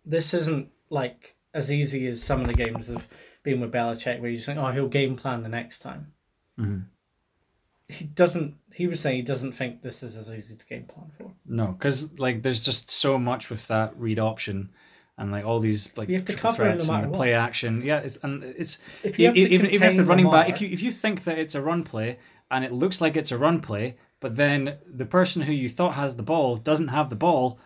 This 0.05 0.33
isn't 0.33 0.69
like 0.89 1.35
as 1.53 1.71
easy 1.71 2.07
as 2.07 2.21
some 2.23 2.41
of 2.41 2.47
the 2.47 2.53
games 2.53 2.89
of 2.89 3.07
being 3.43 3.59
with 3.61 3.71
Belichick, 3.71 4.19
where 4.19 4.29
you 4.29 4.37
just 4.37 4.45
think, 4.47 4.57
oh, 4.59 4.71
he'll 4.71 4.87
game 4.87 5.15
plan 5.15 5.43
the 5.43 5.49
next 5.49 5.79
time. 5.79 6.13
Mhm. 6.57 6.85
He 7.89 8.05
doesn't. 8.05 8.55
He 8.73 8.87
was 8.87 8.99
saying 9.01 9.17
he 9.17 9.21
doesn't 9.21 9.51
think 9.51 9.81
this 9.81 10.01
is 10.01 10.15
as 10.15 10.29
easy 10.33 10.55
to 10.55 10.65
game 10.65 10.85
plan 10.85 11.11
for. 11.17 11.33
No, 11.45 11.67
because 11.73 12.17
like 12.19 12.41
there's 12.41 12.63
just 12.63 12.89
so 12.89 13.19
much 13.19 13.49
with 13.49 13.67
that 13.67 13.95
read 13.97 14.17
option. 14.19 14.71
And 15.17 15.31
like 15.31 15.45
all 15.45 15.59
these 15.59 15.95
like 15.95 16.09
You 16.09 16.15
have 16.15 16.25
to 16.25 16.33
cover 16.35 16.63
him 16.63 16.69
no 16.69 16.77
threats 16.77 16.89
and 16.89 17.03
the 17.03 17.07
what. 17.09 17.15
play 17.17 17.33
action, 17.35 17.83
yeah, 17.85 17.99
it's 17.99 18.17
and 18.23 18.43
it's 18.43 18.79
If 19.03 19.19
you 19.19 19.31
even, 19.31 19.67
even 19.71 19.89
if 19.91 19.95
the 19.97 20.03
running 20.05 20.29
back, 20.29 20.49
if 20.49 20.59
you 20.59 20.69
if 20.69 20.81
you 20.81 20.91
think 20.91 21.23
that 21.25 21.37
it's 21.37 21.53
a 21.53 21.61
run 21.61 21.83
play 21.83 22.17
and 22.49 22.65
it 22.65 22.71
looks 22.71 22.99
like 22.99 23.15
it's 23.15 23.31
a 23.31 23.37
run 23.37 23.59
play, 23.61 23.95
but 24.19 24.37
then 24.37 24.77
the 24.87 25.05
person 25.05 25.43
who 25.43 25.51
you 25.53 25.69
thought 25.69 25.93
has 25.95 26.15
the 26.15 26.23
ball 26.23 26.55
doesn't 26.57 26.87
have 26.87 27.11
the 27.11 27.15
ball, 27.15 27.59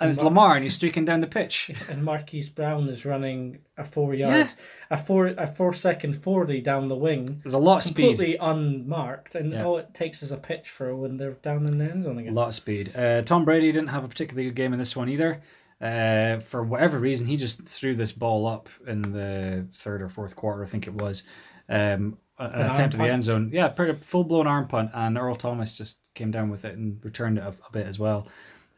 and 0.00 0.10
it's 0.10 0.18
Mar- 0.18 0.24
Lamar 0.26 0.54
and 0.56 0.64
he's 0.64 0.74
streaking 0.74 1.04
down 1.04 1.20
the 1.20 1.28
pitch. 1.28 1.70
and 1.88 2.04
Marquise 2.04 2.50
Brown 2.50 2.88
is 2.88 3.04
running 3.06 3.58
a 3.78 3.84
four 3.84 4.12
yard, 4.12 4.34
Yeah. 4.34 4.48
a 4.90 4.98
four 4.98 5.28
a 5.28 5.46
four 5.46 5.72
second 5.72 6.20
forty 6.20 6.60
down 6.60 6.88
the 6.88 6.96
wing, 6.96 7.38
There's 7.44 7.54
a 7.54 7.58
lot 7.58 7.76
of 7.78 7.82
speed, 7.84 8.08
completely 8.16 8.36
unmarked, 8.38 9.36
and 9.36 9.52
Yeah. 9.52 9.64
all 9.64 9.78
it 9.78 9.94
takes 9.94 10.20
is 10.22 10.32
a 10.32 10.36
pitch 10.36 10.68
throw 10.68 10.96
when 10.96 11.16
they're 11.16 11.32
down 11.34 11.66
in 11.66 11.78
the 11.78 11.84
end 11.84 12.02
zone 12.02 12.18
again. 12.18 12.32
a 12.32 12.36
lot 12.36 12.48
of 12.48 12.54
speed. 12.54 12.90
Uh, 12.96 13.22
Tom 13.22 13.44
Brady 13.44 13.70
didn't 13.70 13.88
have 13.90 14.02
a 14.02 14.08
particularly 14.08 14.48
good 14.48 14.56
game 14.56 14.72
in 14.72 14.80
this 14.80 14.96
one 14.96 15.08
either. 15.08 15.40
Uh, 15.84 16.40
for 16.40 16.62
whatever 16.62 16.98
reason, 16.98 17.26
he 17.26 17.36
just 17.36 17.66
threw 17.66 17.94
this 17.94 18.10
ball 18.10 18.46
up 18.46 18.68
in 18.86 19.02
the 19.02 19.66
third 19.74 20.00
or 20.00 20.08
fourth 20.08 20.34
quarter, 20.34 20.62
I 20.64 20.66
think 20.66 20.86
it 20.86 20.94
was. 20.94 21.24
Um, 21.68 22.16
an 22.38 22.52
An 22.52 22.60
attempt 22.62 22.80
at 22.80 22.90
the 22.92 22.96
punt. 22.98 23.10
end 23.10 23.22
zone. 23.22 23.50
Yeah, 23.52 23.68
pretty 23.68 23.98
full 24.00 24.24
blown 24.24 24.46
arm 24.46 24.66
punt, 24.66 24.90
and 24.94 25.16
Earl 25.18 25.36
Thomas 25.36 25.76
just 25.78 25.98
came 26.14 26.30
down 26.30 26.48
with 26.50 26.64
it 26.64 26.76
and 26.76 27.04
returned 27.04 27.38
it 27.38 27.42
a, 27.42 27.48
a 27.48 27.72
bit 27.72 27.86
as 27.86 27.98
well. 27.98 28.26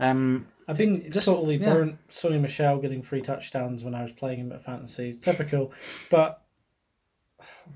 Um, 0.01 0.47
I've 0.69 0.77
been 0.77 1.11
just- 1.11 1.27
totally 1.29 1.57
yeah. 1.57 1.73
burnt 1.73 2.09
Sony 2.09 2.41
Michel 2.41 2.79
getting 2.79 3.03
three 3.03 3.23
touchdowns 3.23 3.83
when 3.85 3.95
I 3.95 4.03
was 4.03 4.13
playing 4.13 4.41
him 4.41 4.53
at 4.53 4.63
fantasy. 4.63 5.15
Typical, 5.15 5.73
but 6.11 6.43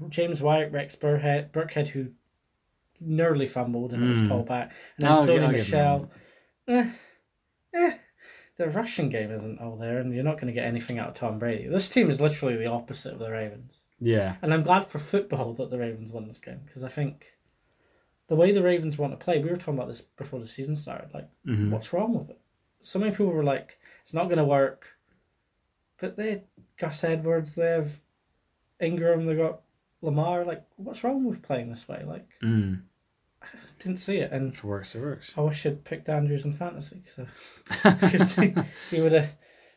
James 0.09 0.43
White, 0.43 0.73
Rex 0.73 0.97
Burhead, 0.97 1.51
Burkhead, 1.52 1.89
who 1.89 2.09
nearly 3.01 3.47
fumbled 3.47 3.93
and 3.94 4.05
it 4.05 4.09
was 4.09 4.20
Mm. 4.20 4.28
called 4.28 4.47
back, 4.48 4.73
and 4.98 5.07
then 5.07 5.12
I'll 5.12 5.27
Sony 5.27 5.43
I'll 5.44 5.52
Michel. 5.52 6.11
Eh, 6.69 6.90
eh, 7.74 7.93
the 8.61 8.69
rushing 8.70 9.09
game 9.09 9.31
isn't 9.31 9.59
all 9.61 9.77
there, 9.77 9.99
and 9.99 10.15
you're 10.15 10.24
not 10.24 10.37
going 10.37 10.47
to 10.49 10.53
get 10.53 10.66
anything 10.66 10.99
out 10.99 11.09
of 11.09 11.15
Tom 11.15 11.39
Brady. 11.39 11.66
This 11.69 11.89
team 11.89 12.11
is 12.11 12.20
literally 12.20 12.57
the 12.57 12.66
opposite 12.66 13.12
of 13.15 13.19
the 13.19 13.31
Ravens, 13.31 13.81
yeah, 13.99 14.37
and 14.43 14.53
I'm 14.55 14.62
glad 14.62 14.87
for 14.87 14.99
football 14.99 15.55
that 15.55 15.70
the 15.70 15.78
Ravens 15.78 16.12
won 16.12 16.28
this 16.28 16.39
game 16.41 16.61
because 16.66 16.85
I 16.85 16.89
think 16.89 17.37
the 18.28 18.37
way 18.37 18.53
the 18.53 18.62
Ravens 18.62 18.97
want 18.99 19.12
to 19.19 19.24
play. 19.24 19.43
We 19.43 19.51
were 19.51 19.57
talking 19.57 19.74
about 19.74 19.89
this 19.89 20.03
before 20.03 20.39
the 20.41 20.47
season 20.47 20.77
started. 20.77 21.12
Like, 21.12 21.28
Mhm. 21.47 21.70
what's 21.70 21.93
wrong 21.93 22.15
with 22.16 22.31
it? 22.31 22.39
So 22.81 22.99
many 22.99 23.11
people 23.11 23.27
were 23.32 23.43
like, 23.43 23.78
it's 24.05 24.15
not 24.15 24.27
going 24.27 24.39
to 24.39 24.45
work. 24.45 24.87
But 26.01 26.16
they 26.16 26.45
Gus 26.78 27.03
Edwards, 27.03 27.57
they 27.57 27.66
have 27.66 28.01
Ingram, 28.81 29.27
they 29.27 29.35
got 29.37 29.62
Lamar. 30.01 30.45
Like, 30.45 30.65
what's 30.77 31.03
wrong 31.05 31.24
with 31.24 31.43
playing 31.43 31.70
this 31.70 31.89
way? 31.89 32.05
Like, 32.07 32.28
Mm. 32.43 32.82
I 33.43 33.47
didn't 33.79 33.99
see 33.99 34.19
it, 34.19 34.33
and 34.33 34.53
it 34.55 34.65
works, 34.65 34.95
it 34.95 35.01
works. 35.01 35.33
I 35.37 35.41
wish 35.43 35.65
I'd 35.67 35.85
picked 35.85 36.09
Andrews 36.09 36.45
in 36.45 36.53
fantasy 36.53 37.03
because 37.05 38.35
he, 38.37 38.55
he 38.91 39.01
would 39.01 39.12
have 39.12 39.33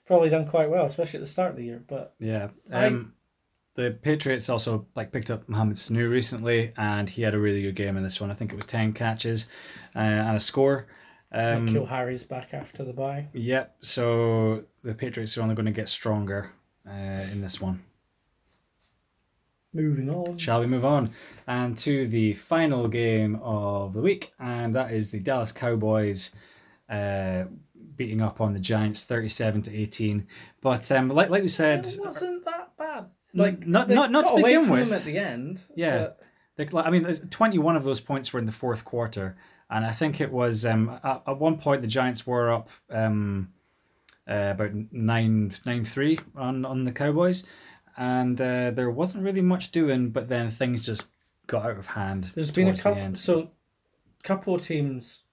probably 0.06 0.30
done 0.30 0.48
quite 0.48 0.70
well, 0.70 0.86
especially 0.86 1.20
at 1.20 1.24
the 1.24 1.30
start 1.30 1.52
of 1.52 1.58
the 1.58 1.64
year. 1.66 1.84
But 1.88 2.14
Yeah. 2.20 2.50
I- 2.72 2.88
Um, 2.88 3.14
the 3.76 3.90
Patriots 3.90 4.50
also 4.50 4.86
like 4.96 5.12
picked 5.12 5.32
up 5.32 5.50
Mohamed 5.50 5.78
Sanu 5.78 6.08
recently, 6.10 6.74
and 6.78 7.10
he 7.10 7.24
had 7.24 7.34
a 7.34 7.40
really 7.40 7.64
good 7.64 7.76
game 7.76 7.98
in 7.98 8.04
this 8.04 8.22
one. 8.22 8.30
I 8.30 8.36
think 8.36 8.52
it 8.54 8.56
was 8.56 8.68
ten 8.68 8.94
catches 8.94 9.48
uh, 9.96 10.00
and 10.00 10.38
a 10.38 10.40
score. 10.40 10.86
Um, 11.32 11.68
N'Keal 11.68 11.88
Harry's 11.88 12.24
back 12.24 12.54
after 12.54 12.84
the 12.84 12.94
bye. 12.94 13.30
Yep. 13.34 13.78
So 13.80 14.66
the 14.84 14.94
Patriots 14.94 15.36
are 15.40 15.42
only 15.42 15.56
going 15.56 15.66
to 15.66 15.72
get 15.72 15.90
stronger 15.90 16.52
uh, 16.88 16.92
in 17.32 17.42
this 17.42 17.60
one. 17.60 17.82
Moving 19.74 20.10
on. 20.10 20.38
Shall 20.38 20.60
we 20.60 20.68
move 20.68 20.86
on 20.86 21.10
and 21.48 21.76
to 21.80 22.06
the 22.08 22.34
final 22.34 22.88
game 22.88 23.40
of 23.42 23.94
the 23.94 24.02
week, 24.02 24.32
and 24.40 24.76
that 24.76 24.92
is 24.92 25.10
the 25.12 25.20
Dallas 25.20 25.52
Cowboys 25.52 26.32
uh, 26.90 27.46
beating 27.96 28.22
up 28.22 28.40
on 28.40 28.54
the 28.54 28.60
Giants, 28.60 29.04
thirty-seven 29.04 29.64
to 29.64 29.76
eighteen. 29.76 30.28
But 30.62 30.92
um, 30.92 31.10
like 31.10 31.30
like 31.30 31.42
we 31.42 31.48
said, 31.48 31.86
it 31.88 31.98
wasn't 32.00 32.46
that 32.46 32.72
bad. 32.78 33.06
Like, 33.34 33.66
not- 33.66 33.90
not- 33.90 34.12
not 34.12 34.28
to 34.28 34.36
begin 34.36 34.70
with. 34.70 34.92
at 34.92 35.04
the 35.06 35.18
end. 35.18 35.64
Yeah. 35.76 35.98
but- 35.98 36.20
Like, 36.56 36.72
like, 36.72 36.86
I 36.86 36.92
mean, 36.92 37.04
21 37.32 37.76
of 37.76 37.84
those 37.84 38.00
points 38.00 38.32
were 38.32 38.38
in 38.40 38.46
the 38.46 38.52
fourth 38.52 38.86
quarter, 38.86 39.36
and 39.72 39.84
I 39.84 39.92
think 39.92 40.22
it 40.22 40.32
was 40.32 40.68
um, 40.68 41.00
at, 41.04 41.24
at 41.26 41.40
one 41.40 41.58
point 41.58 41.82
the 41.82 41.88
Giants 41.88 42.28
were 42.28 42.52
up 42.54 42.70
um, 42.92 43.52
uh, 44.30 44.52
about 44.54 44.70
nine 44.92 45.52
nine 45.66 45.84
three 45.84 46.20
on 46.36 46.64
on 46.64 46.84
the 46.84 46.92
Cowboys, 46.92 47.44
and 47.98 48.40
uh, 48.40 48.72
there 48.72 48.90
wasn't 48.92 49.24
really 49.24 49.42
much 49.42 49.72
doing, 49.72 50.10
but 50.10 50.28
then 50.28 50.50
things 50.50 50.86
just 50.86 51.10
got 51.48 51.66
out 51.66 51.78
of 51.78 51.88
hand. 51.88 52.32
There's 52.36 52.52
been 52.52 52.68
a 52.70 52.74
the 52.74 52.82
couple, 52.82 53.02
end. 53.02 53.18
so 53.18 53.52
couple 54.24 54.56
of 54.56 54.62
teams, 54.66 55.24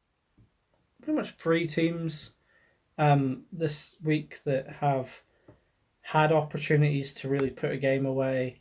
pretty 1.03 1.17
much 1.17 1.31
three 1.33 1.67
teams, 1.67 2.33
um, 2.99 3.45
this 3.53 3.97
week 4.03 4.43
that 4.45 4.69
have 4.81 5.23
had 6.03 6.33
opportunities 6.33 7.15
to 7.15 7.29
really 7.29 7.51
put 7.51 7.71
a 7.73 7.77
game 7.77 8.05
away, 8.07 8.61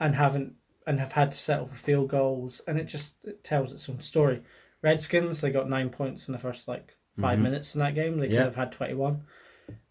and 0.00 0.14
haven't 0.14 0.54
and 0.86 1.00
have 1.00 1.12
had 1.12 1.32
to 1.32 1.36
settle 1.36 1.66
for 1.66 1.74
field 1.74 2.08
goals, 2.08 2.60
and 2.66 2.78
it 2.78 2.84
just 2.84 3.24
it 3.24 3.42
tells 3.44 3.72
its 3.72 3.88
own 3.88 4.00
story. 4.00 4.42
Redskins 4.82 5.40
they 5.40 5.50
got 5.50 5.68
nine 5.68 5.90
points 5.90 6.28
in 6.28 6.32
the 6.32 6.38
first 6.38 6.68
like 6.68 6.96
5 7.20 7.38
Mhm. 7.38 7.42
minutes 7.42 7.74
in 7.74 7.80
that 7.80 7.94
game. 7.94 8.18
They 8.18 8.26
could 8.28 8.34
Yeah. 8.34 8.44
have 8.44 8.54
had 8.56 8.72
twenty 8.72 8.94
one. 8.94 9.22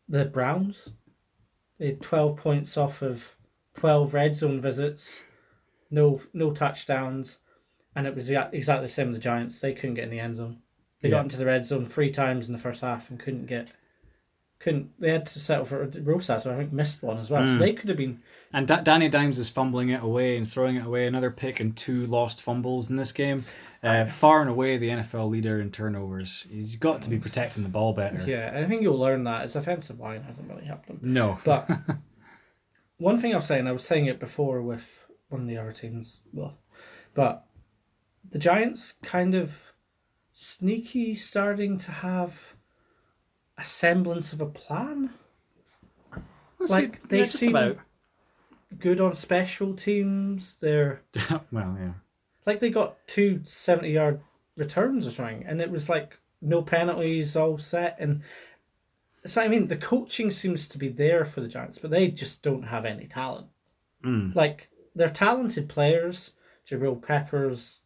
The 0.07 0.25
Browns, 0.25 0.91
they 1.77 1.87
had 1.87 2.01
twelve 2.01 2.37
points 2.37 2.77
off 2.77 3.01
of 3.01 3.35
twelve 3.75 4.13
red 4.13 4.35
zone 4.35 4.59
visits, 4.59 5.21
no 5.91 6.21
no 6.33 6.51
touchdowns 6.51 7.39
and 7.95 8.05
it 8.07 8.13
was 8.15 8.29
exactly 8.29 8.87
the 8.87 8.91
same 8.91 9.07
with 9.07 9.15
the 9.15 9.21
Giants. 9.21 9.59
They 9.59 9.73
couldn't 9.73 9.93
get 9.95 10.03
in 10.03 10.09
the 10.09 10.19
end 10.19 10.35
zone. 10.35 10.57
They 11.01 11.07
Yeah. 11.09 11.15
got 11.15 11.23
into 11.25 11.37
the 11.37 11.45
red 11.45 11.65
zone 11.65 11.85
three 11.85 12.11
times 12.11 12.47
in 12.47 12.53
the 12.53 12.59
first 12.59 12.81
half 12.81 13.09
and 13.09 13.17
couldn't 13.17 13.45
get. 13.45 13.71
Couldn't 14.59 14.99
they 14.99 15.11
had 15.11 15.25
to 15.27 15.39
settle 15.39 15.63
for 15.65 15.85
Rosas? 15.85 16.43
So 16.43 16.53
I 16.53 16.57
think 16.57 16.73
missed 16.73 17.03
one 17.03 17.17
as 17.19 17.29
well. 17.29 17.43
Mm. 17.43 17.53
So 17.53 17.59
they 17.59 17.71
could 17.73 17.87
have 17.89 17.97
been. 17.97 18.21
And 18.51 18.67
da- 18.67 18.81
Danny 18.81 19.07
Dimes 19.09 19.37
is 19.37 19.49
fumbling 19.49 19.89
it 19.89 20.01
away 20.03 20.35
and 20.37 20.49
throwing 20.49 20.75
it 20.77 20.85
away. 20.85 21.07
Another 21.07 21.31
pick 21.31 21.59
and 21.61 21.75
two 21.75 22.05
lost 22.05 22.41
fumbles 22.41 22.89
in 22.89 22.95
this 22.97 23.11
game. 23.13 23.43
Uh, 23.83 24.03
far 24.05 24.41
and 24.41 24.49
away 24.49 24.75
the 24.77 24.89
NFL 24.89 25.29
leader 25.29 25.59
in 25.61 25.71
turnovers. 25.71 26.45
He's 26.49 26.75
got 26.77 27.01
to 27.03 27.09
be 27.09 27.17
protecting 27.19 27.63
the 27.63 27.69
ball 27.69 27.93
better. 27.93 28.21
Yeah, 28.25 28.51
I 28.55 28.65
think 28.65 28.81
you'll 28.81 28.97
learn 28.99 29.23
that. 29.25 29.43
His 29.43 29.55
offensive 29.55 29.99
line 29.99 30.23
hasn't 30.23 30.49
really 30.49 30.65
helped 30.65 30.87
them. 30.87 30.99
No. 31.01 31.37
But 31.43 31.69
one 32.97 33.19
thing 33.19 33.33
I'll 33.33 33.41
say, 33.41 33.59
and 33.59 33.67
I 33.67 33.71
was 33.71 33.83
saying 33.83 34.05
it 34.05 34.19
before 34.19 34.61
with 34.61 35.07
one 35.29 35.41
of 35.41 35.47
the 35.47 35.57
other 35.57 35.71
teams, 35.71 36.21
well, 36.31 36.57
but 37.13 37.45
the 38.29 38.39
Giants 38.39 38.93
kind 39.03 39.35
of 39.35 39.73
sneaky 40.33 41.13
starting 41.15 41.77
to 41.79 41.91
have 41.91 42.55
a 43.57 43.63
semblance 43.63 44.33
of 44.33 44.41
a 44.41 44.45
plan. 44.45 45.11
Let's 46.59 46.71
like, 46.71 46.95
see- 46.95 47.07
they 47.09 47.17
yeah, 47.19 47.23
seem- 47.25 47.55
about. 47.55 47.77
Good 48.77 48.99
on 48.99 49.13
special 49.15 49.73
teams. 49.73 50.57
They're 50.57 51.01
well, 51.51 51.77
yeah. 51.79 51.93
like 52.45 52.59
they 52.59 52.69
got 52.69 52.97
two 53.07 53.39
70 53.45 53.89
yard 53.89 54.19
returns 54.57 55.07
or 55.07 55.11
something, 55.11 55.45
and 55.47 55.61
it 55.61 55.71
was 55.71 55.87
like 55.87 56.17
no 56.41 56.61
penalties, 56.61 57.37
all 57.37 57.57
set. 57.57 57.95
And 57.99 58.21
so, 59.25 59.41
I 59.41 59.47
mean, 59.47 59.67
the 59.67 59.77
coaching 59.77 60.31
seems 60.31 60.67
to 60.69 60.77
be 60.77 60.89
there 60.89 61.25
for 61.25 61.41
the 61.41 61.47
Giants, 61.47 61.79
but 61.79 61.91
they 61.91 62.09
just 62.09 62.43
don't 62.43 62.63
have 62.63 62.85
any 62.85 63.07
talent. 63.07 63.47
Mm. 64.03 64.35
Like, 64.35 64.69
they're 64.93 65.09
talented 65.09 65.67
players, 65.67 66.31
Jabril 66.67 67.01
Peppers, 67.01 67.81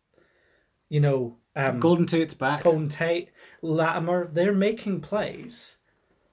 you 0.89 0.99
know, 0.99 1.37
um, 1.55 1.79
Golden 1.79 2.05
Tate's 2.05 2.33
back. 2.33 2.61
Colin 2.61 2.89
Tate, 2.89 3.29
Latimer, 3.61 4.27
they're 4.31 4.53
making 4.53 5.01
plays. 5.01 5.77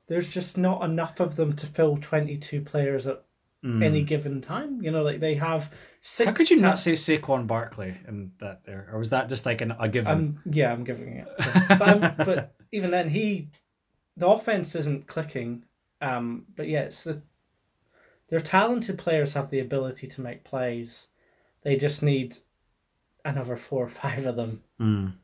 There's 0.08 0.32
just 0.32 0.56
not 0.56 0.84
enough 0.84 1.20
of 1.20 1.36
them 1.36 1.54
to 1.56 1.66
fill 1.66 1.96
22 1.96 2.60
players 2.60 3.06
at 3.06 3.24
any 3.64 4.02
given 4.02 4.40
time. 4.40 4.82
You 4.82 4.90
know, 4.90 5.02
like 5.02 5.20
they 5.20 5.34
have 5.34 5.72
six. 6.00 6.26
How 6.26 6.32
could 6.32 6.50
you 6.50 6.58
ta- 6.60 6.68
not 6.68 6.78
say 6.78 6.92
Saquon 6.92 7.46
Barkley 7.46 7.94
in 8.06 8.32
that 8.38 8.64
there, 8.64 8.88
or 8.92 8.98
was 8.98 9.10
that 9.10 9.28
just 9.28 9.46
like 9.46 9.60
an, 9.60 9.74
a 9.78 9.88
given? 9.88 10.12
I'm 10.12 10.54
yeah, 10.54 10.72
I'm 10.72 10.84
giving 10.84 11.14
it. 11.14 11.28
but, 11.68 12.16
but 12.18 12.54
even 12.70 12.90
then, 12.90 13.08
he 13.08 13.48
the 14.16 14.26
offense 14.26 14.74
isn't 14.74 15.06
clicking. 15.06 15.64
Um, 16.00 16.46
but 16.54 16.68
yeah, 16.68 16.82
it's 16.82 17.04
the 17.04 17.22
their 18.28 18.40
talented 18.40 18.98
players 18.98 19.34
have 19.34 19.50
the 19.50 19.60
ability 19.60 20.06
to 20.08 20.20
make 20.20 20.44
plays. 20.44 21.08
They 21.62 21.76
just 21.76 22.02
need 22.02 22.38
another 23.24 23.56
four 23.56 23.84
or 23.84 23.88
five 23.88 24.26
of 24.26 24.36
them. 24.36 24.62
Mm. 24.80 25.14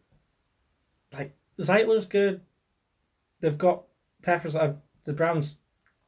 Like 1.13 1.35
Zeitler's 1.61 2.07
good. 2.07 2.43
They've 3.41 3.59
got 3.59 3.85
Peppers. 4.23 4.55
Uh, 4.57 4.75
the 5.05 5.13
Browns 5.13 5.57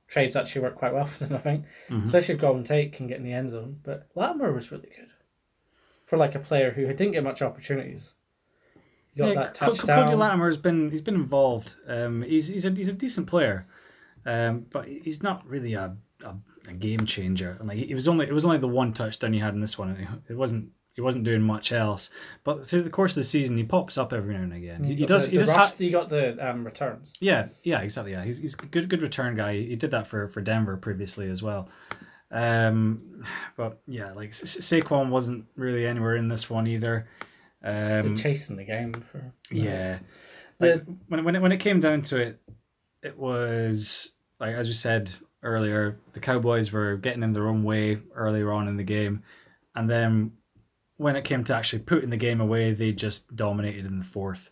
trades 0.06 0.36
actually 0.36 0.62
work 0.62 0.77
quite 0.77 0.94
well 0.94 1.06
for 1.06 1.24
them, 1.24 1.36
I 1.36 1.40
think. 1.40 1.65
Mhm. 1.89 2.05
Especially 2.05 2.35
if 2.35 2.40
Golden 2.40 2.62
Tate 2.65 2.93
can 2.93 3.06
get 3.06 3.19
in 3.19 3.24
the 3.24 3.32
end 3.32 3.51
zone. 3.51 3.81
But 3.82 4.09
Latimer 4.15 4.52
was 4.52 4.70
really 4.70 4.90
good 4.97 5.11
for 6.05 6.16
like 6.16 6.35
a 6.35 6.40
player 6.40 6.70
who 6.73 6.86
didn't 6.86 7.12
get 7.12 7.24
much 7.24 7.43
opportunities. 7.43 8.15
He 9.15 9.20
got 9.20 9.28
Yeah, 9.28 9.35
that 9.35 9.55
touchdown. 9.55 10.05
Cody 10.07 10.16
Latimer 10.16 10.47
has 10.47 10.57
been 10.57 10.91
he's 10.91 11.03
been 11.03 11.15
involved. 11.15 11.74
Um, 11.86 12.23
he's 12.23 12.49
he's 12.49 12.65
a 12.65 12.70
he's 12.70 12.89
a 12.89 12.93
decent 12.93 13.27
player, 13.27 13.66
um, 14.27 14.66
but 14.70 14.86
he's 14.86 15.23
not 15.23 15.47
really 15.47 15.74
a, 15.74 15.97
a, 16.24 16.35
a 16.69 16.73
game 16.73 17.07
changer. 17.07 17.57
And 17.59 17.69
like 17.69 17.78
he 17.78 17.95
was 17.95 18.09
only 18.09 18.27
it 18.27 18.32
was 18.32 18.45
only 18.45 18.59
the 18.59 18.69
one 18.69 18.93
touchdown 18.93 19.32
he 19.32 19.39
had 19.39 19.55
in 19.55 19.61
this 19.61 19.78
one. 19.78 19.91
and 19.91 20.01
It 20.01 20.32
it 20.32 20.36
wasn't 20.36 20.70
he 20.95 21.01
wasn't 21.01 21.24
doing 21.24 21.43
much 21.43 21.73
else. 21.73 22.11
But 22.45 22.66
through 22.66 22.82
the 22.85 22.91
course 22.91 23.12
of 23.12 23.16
the 23.16 23.24
season, 23.24 23.57
he 23.57 23.65
pops 23.65 23.99
up 23.99 24.12
every 24.12 24.35
now 24.35 24.43
and 24.43 24.53
again. 24.53 24.85
He, 24.85 24.95
he 24.95 25.01
got 25.01 25.09
does 25.09 25.24
the, 25.27 25.31
he 25.32 25.36
the 25.39 25.43
does 25.45 25.53
rush, 25.53 25.70
ha- 25.70 25.74
you 25.78 25.91
got 25.91 26.09
the 26.09 26.51
um, 26.51 26.65
returns. 26.65 27.12
yeah 27.20 27.49
yeah 27.62 27.81
exactly 27.81 28.12
yeah 28.12 28.24
he's 28.24 28.39
he's 28.39 28.55
a 28.55 28.66
good 28.66 28.89
good 28.89 29.03
return 29.03 29.36
guy. 29.36 29.55
He 29.55 29.77
did 29.77 29.91
that 29.93 30.07
for 30.07 30.28
for 30.28 30.41
Denver 30.41 30.77
previously 30.77 31.28
as 31.31 31.43
well. 31.43 31.69
Um, 32.31 33.23
but 33.57 33.81
yeah, 33.86 34.12
like 34.12 34.35
Sa- 34.35 34.45
Saquon 34.61 35.11
wasn't 35.11 35.45
really 35.57 35.86
anywhere 35.86 36.16
in 36.16 36.28
this 36.28 36.51
one 36.51 36.66
either. 36.66 37.07
Um, 37.65 38.16
chasing 38.16 38.57
the 38.57 38.65
game 38.65 38.93
for 38.93 39.32
yeah. 39.51 40.01
The- 40.59 40.85
when 41.09 41.24
when 41.24 41.36
it, 41.36 41.43
when 41.43 41.53
it 41.53 41.59
came 41.61 41.81
down 41.81 42.03
to 42.03 42.19
it, 42.19 42.41
it 43.03 43.19
was 43.19 44.12
like 44.39 44.55
as 44.55 44.69
you 44.69 44.74
said 44.74 45.11
earlier, 45.43 45.99
the 46.12 46.20
Cowboys 46.20 46.73
were 46.73 46.97
getting 46.97 47.23
in 47.23 47.32
their 47.32 47.49
own 47.49 47.65
way 47.65 47.99
earlier 48.15 48.53
on 48.53 48.69
in 48.69 48.77
the 48.77 48.82
game, 48.85 49.23
and 49.74 49.89
then 49.91 50.32
when 50.97 51.16
it 51.16 51.24
came 51.24 51.43
to 51.45 51.55
actually 51.55 51.81
putting 51.81 52.11
the 52.11 52.16
game 52.16 52.41
away, 52.41 52.73
they 52.73 52.93
just 52.93 53.35
dominated 53.35 53.85
in 53.86 53.99
the 53.99 54.05
fourth. 54.05 54.49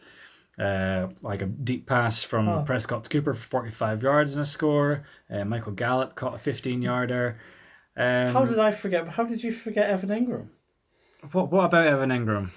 Uh, 0.58 1.08
like 1.22 1.40
a 1.40 1.46
deep 1.46 1.86
pass 1.86 2.22
from 2.24 2.46
Oh. 2.48 2.62
Prescott 2.62 3.04
to 3.04 3.10
Cooper 3.10 3.32
for 3.32 3.40
45 3.48 4.02
yards 4.02 4.34
and 4.34 4.42
a 4.42 4.44
score. 4.44 5.02
Uh, 5.30 5.44
Michael 5.46 5.72
Gallup 5.72 6.14
caught 6.14 6.34
a 6.34 6.38
15 6.38 6.82
yarder. 6.82 7.38
Um, 7.96 8.32
How 8.34 8.44
did 8.44 8.58
I 8.58 8.70
forget? 8.70 9.08
How 9.08 9.24
did 9.24 9.42
you 9.42 9.50
forget 9.50 9.88
Evan 9.88 10.10
Engram? 10.10 10.48
what, 11.32 11.50
what 11.50 11.64
about 11.64 11.86
Evan 11.86 12.10
Engram? 12.10 12.50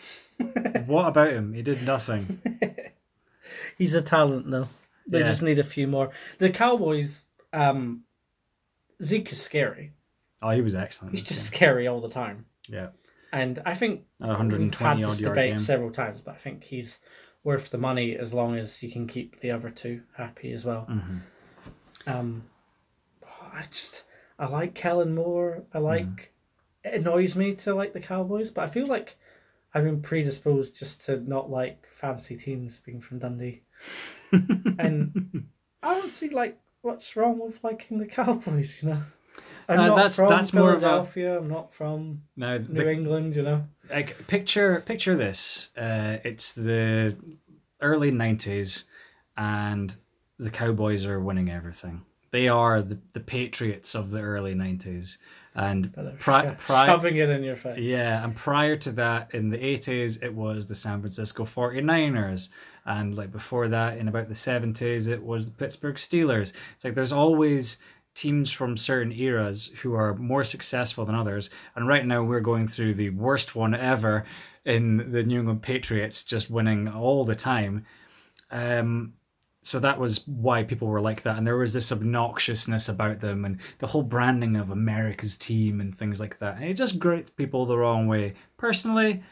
What 0.85 1.07
about 1.07 1.31
him? 1.31 1.53
He 1.53 1.61
did 1.61 1.83
nothing. 1.85 2.41
He's 3.77 3.93
a 3.93 4.01
talent 4.01 4.49
though. 4.49 4.67
They 5.07 5.19
Yeah. 5.19 5.25
just 5.25 5.43
need 5.43 5.59
a 5.59 5.63
few 5.63 5.87
more. 5.87 6.11
The 6.39 6.49
Cowboys, 6.49 7.25
um, 7.53 8.03
Zeke 9.01 9.31
is 9.31 9.41
scary. 9.41 9.93
Oh, 10.41 10.49
he 10.51 10.61
was 10.61 10.75
excellent. 10.75 11.13
He's 11.13 11.27
just 11.27 11.51
game. 11.51 11.57
scary 11.57 11.87
all 11.87 12.01
the 12.01 12.09
time. 12.09 12.45
yeah, 12.67 12.89
And 13.31 13.61
I 13.65 13.73
think 13.73 14.05
a 14.19 14.27
we've 14.43 14.73
had 14.75 14.97
this 15.03 15.19
debate 15.19 15.51
game. 15.51 15.57
several 15.57 15.91
times, 15.91 16.21
but 16.21 16.35
I 16.35 16.37
think 16.37 16.63
he's 16.65 16.99
worth 17.43 17.69
the 17.69 17.77
money 17.77 18.17
as 18.17 18.33
long 18.33 18.55
as 18.57 18.81
you 18.81 18.91
can 18.91 19.05
keep 19.07 19.39
the 19.41 19.51
other 19.51 19.69
two 19.69 20.01
happy 20.17 20.51
as 20.51 20.65
well. 20.65 20.87
Mhm. 20.89 21.21
Um, 22.07 22.43
I 23.53 23.63
just 23.69 24.03
I 24.37 24.47
like 24.47 24.73
Kellen 24.73 25.13
Moore. 25.15 25.63
I 25.73 25.77
like 25.79 26.33
it 26.83 26.95
annoys 26.95 27.35
me 27.35 27.53
to 27.55 27.73
like 27.75 27.93
the 27.93 27.99
Cowboys, 28.01 28.51
but 28.51 28.63
I 28.63 28.67
feel 28.67 28.85
like 28.87 29.17
I've 29.75 29.83
been 29.83 30.01
predisposed 30.01 30.79
just 30.79 31.05
to 31.05 31.17
not 31.19 31.51
like 31.51 31.85
fancy 31.91 32.37
teams 32.37 32.79
being 32.79 33.01
from 33.01 33.19
Dundee, 33.19 33.61
and 34.31 35.47
I 35.83 35.93
don't 35.95 36.09
see 36.09 36.29
like 36.29 36.57
what's 36.81 37.15
wrong 37.15 37.39
with 37.39 37.63
liking 37.63 37.97
the 37.99 38.05
Cowboys. 38.05 38.81
You 38.81 38.89
know, 38.89 39.03
I'm 39.67 39.79
Uh, 39.79 39.87
not 39.87 39.95
that's- 39.97 40.15
from 40.15 40.29
that's 40.29 40.53
more 40.53 40.71
of 40.71 40.77
a- 40.77 40.79
Philadelphia. 40.81 41.37
I'm 41.37 41.49
not 41.49 41.73
from 41.73 42.23
Now, 42.37 42.57
New 42.57 42.63
the, 42.63 42.91
England. 42.91 43.35
You 43.35 43.43
know, 43.43 43.63
like 43.89 44.27
picture 44.27 44.81
picture 44.85 45.15
this. 45.15 45.71
Uh, 45.77 46.17
it's 46.23 46.53
the 46.53 47.17
early 47.81 48.11
'90s, 48.11 48.85
and 49.35 49.95
the 50.39 50.49
Cowboys 50.51 51.05
are 51.05 51.19
winning 51.19 51.49
everything. 51.49 52.05
They 52.35 52.49
are 52.49 52.81
the, 52.81 52.99
the 53.13 53.21
Patriots 53.21 53.95
of 53.95 54.11
the 54.11 54.19
early 54.19 54.53
'90s, 54.53 55.19
and 55.55 55.93
pri- 56.19 56.41
sho- 56.41 56.55
pri- 56.57 56.85
shoving 56.85 57.15
it 57.15 57.29
in 57.29 57.45
your 57.45 57.55
face. 57.55 57.79
Yeah, 57.79 58.21
and 58.21 58.35
prior 58.35 58.75
to 58.75 58.91
that, 58.91 59.33
in 59.33 59.51
the 59.51 59.57
80s, 59.57 60.21
it 60.21 60.33
was 60.35 60.67
the 60.67 60.75
San 60.75 60.99
Francisco 60.99 61.45
49ers. 61.45 62.49
And 62.85 63.15
like 63.15 63.31
before 63.31 63.69
that, 63.69 63.99
in 63.99 64.09
about 64.09 64.27
the 64.27 64.33
70s, 64.33 65.07
it 65.07 65.23
was 65.23 65.45
the 65.45 65.53
Pittsburgh 65.53 65.95
Steelers. 65.95 66.53
It's 66.73 66.83
like 66.83 66.93
there's 66.93 67.13
always 67.13 67.77
teams 68.15 68.51
from 68.51 68.75
certain 68.75 69.13
eras 69.13 69.71
who 69.81 69.93
are 69.93 70.13
more 70.15 70.43
successful 70.43 71.05
than 71.05 71.15
others. 71.15 71.49
And 71.73 71.87
right 71.87 72.05
now, 72.05 72.21
we're 72.21 72.41
going 72.41 72.67
through 72.67 72.95
the 72.95 73.11
worst 73.11 73.55
one 73.55 73.73
ever 73.73 74.25
in 74.65 75.09
the 75.13 75.23
New 75.23 75.39
England 75.39 75.61
Patriots, 75.61 76.25
just 76.25 76.49
winning 76.49 76.89
all 76.89 77.23
the 77.23 77.33
time. 77.33 77.85
Um, 78.51 79.13
so 79.65 79.79
that 79.79 79.99
was 79.99 80.27
why 80.27 80.63
people 80.63 80.87
were 80.87 81.01
like 81.01 81.23
that. 81.23 81.37
And 81.37 81.47
there 81.47 81.57
was 81.57 81.73
this 81.73 81.91
obnoxiousness 81.91 82.87
about 82.87 83.19
them 83.19 83.45
and 83.45 83.59
the 83.79 83.87
whole 83.87 84.03
branding 84.03 84.55
of 84.55 84.69
america's 84.69 85.35
team 85.35 85.81
and 85.81 85.97
things 85.97 86.19
like 86.19 86.37
that. 86.37 86.57
And 86.57 86.65
it 86.65 86.75
just 86.75 86.99
grates 86.99 87.31
people 87.31 87.65
the 87.65 87.77
wrong 87.77 88.07
way. 88.07 88.35
Personally 88.57 89.23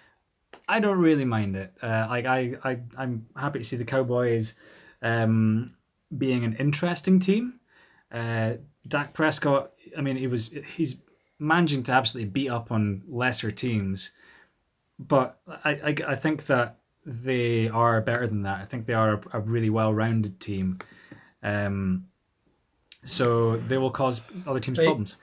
i 0.67 0.79
don't 0.79 0.99
really 0.99 1.25
mind 1.25 1.55
it. 1.55 1.73
Uh, 1.81 2.07
like 2.09 2.25
I, 2.25 2.55
I 2.63 2.79
i'm 2.97 3.27
happy 3.35 3.59
to 3.59 3.65
see 3.65 3.77
the 3.77 3.85
cowboys 3.85 4.55
um, 5.01 5.75
being 6.17 6.43
an 6.43 6.55
interesting 6.55 7.19
team. 7.19 7.59
Uh, 8.11 8.55
dak 8.87 9.13
prescott 9.13 9.71
i 9.97 10.01
mean 10.01 10.17
he 10.17 10.27
was 10.27 10.51
he's 10.75 10.97
managing 11.39 11.83
to 11.83 11.91
absolutely 11.91 12.29
beat 12.29 12.49
up 12.49 12.71
on 12.71 13.03
lesser 13.07 13.51
teams. 13.51 14.11
But 14.97 15.39
i 15.63 15.71
i, 15.71 15.95
I 16.07 16.15
think 16.15 16.47
that 16.47 16.79
they 17.05 17.67
are 17.69 17.99
better 18.01 18.27
than 18.27 18.43
that. 18.43 18.61
I 18.61 18.65
think 18.65 18.85
they 18.85 18.93
are 18.93 19.13
a, 19.13 19.21
a 19.37 19.39
really 19.41 19.69
well-rounded 19.69 20.39
team. 20.39 20.79
Um, 21.41 22.07
so 23.03 23.57
they 23.57 23.77
will 23.77 23.91
cause 23.91 24.21
other 24.47 24.59
teams 24.59 24.77
They- 24.77 24.85
problems. 24.85 25.17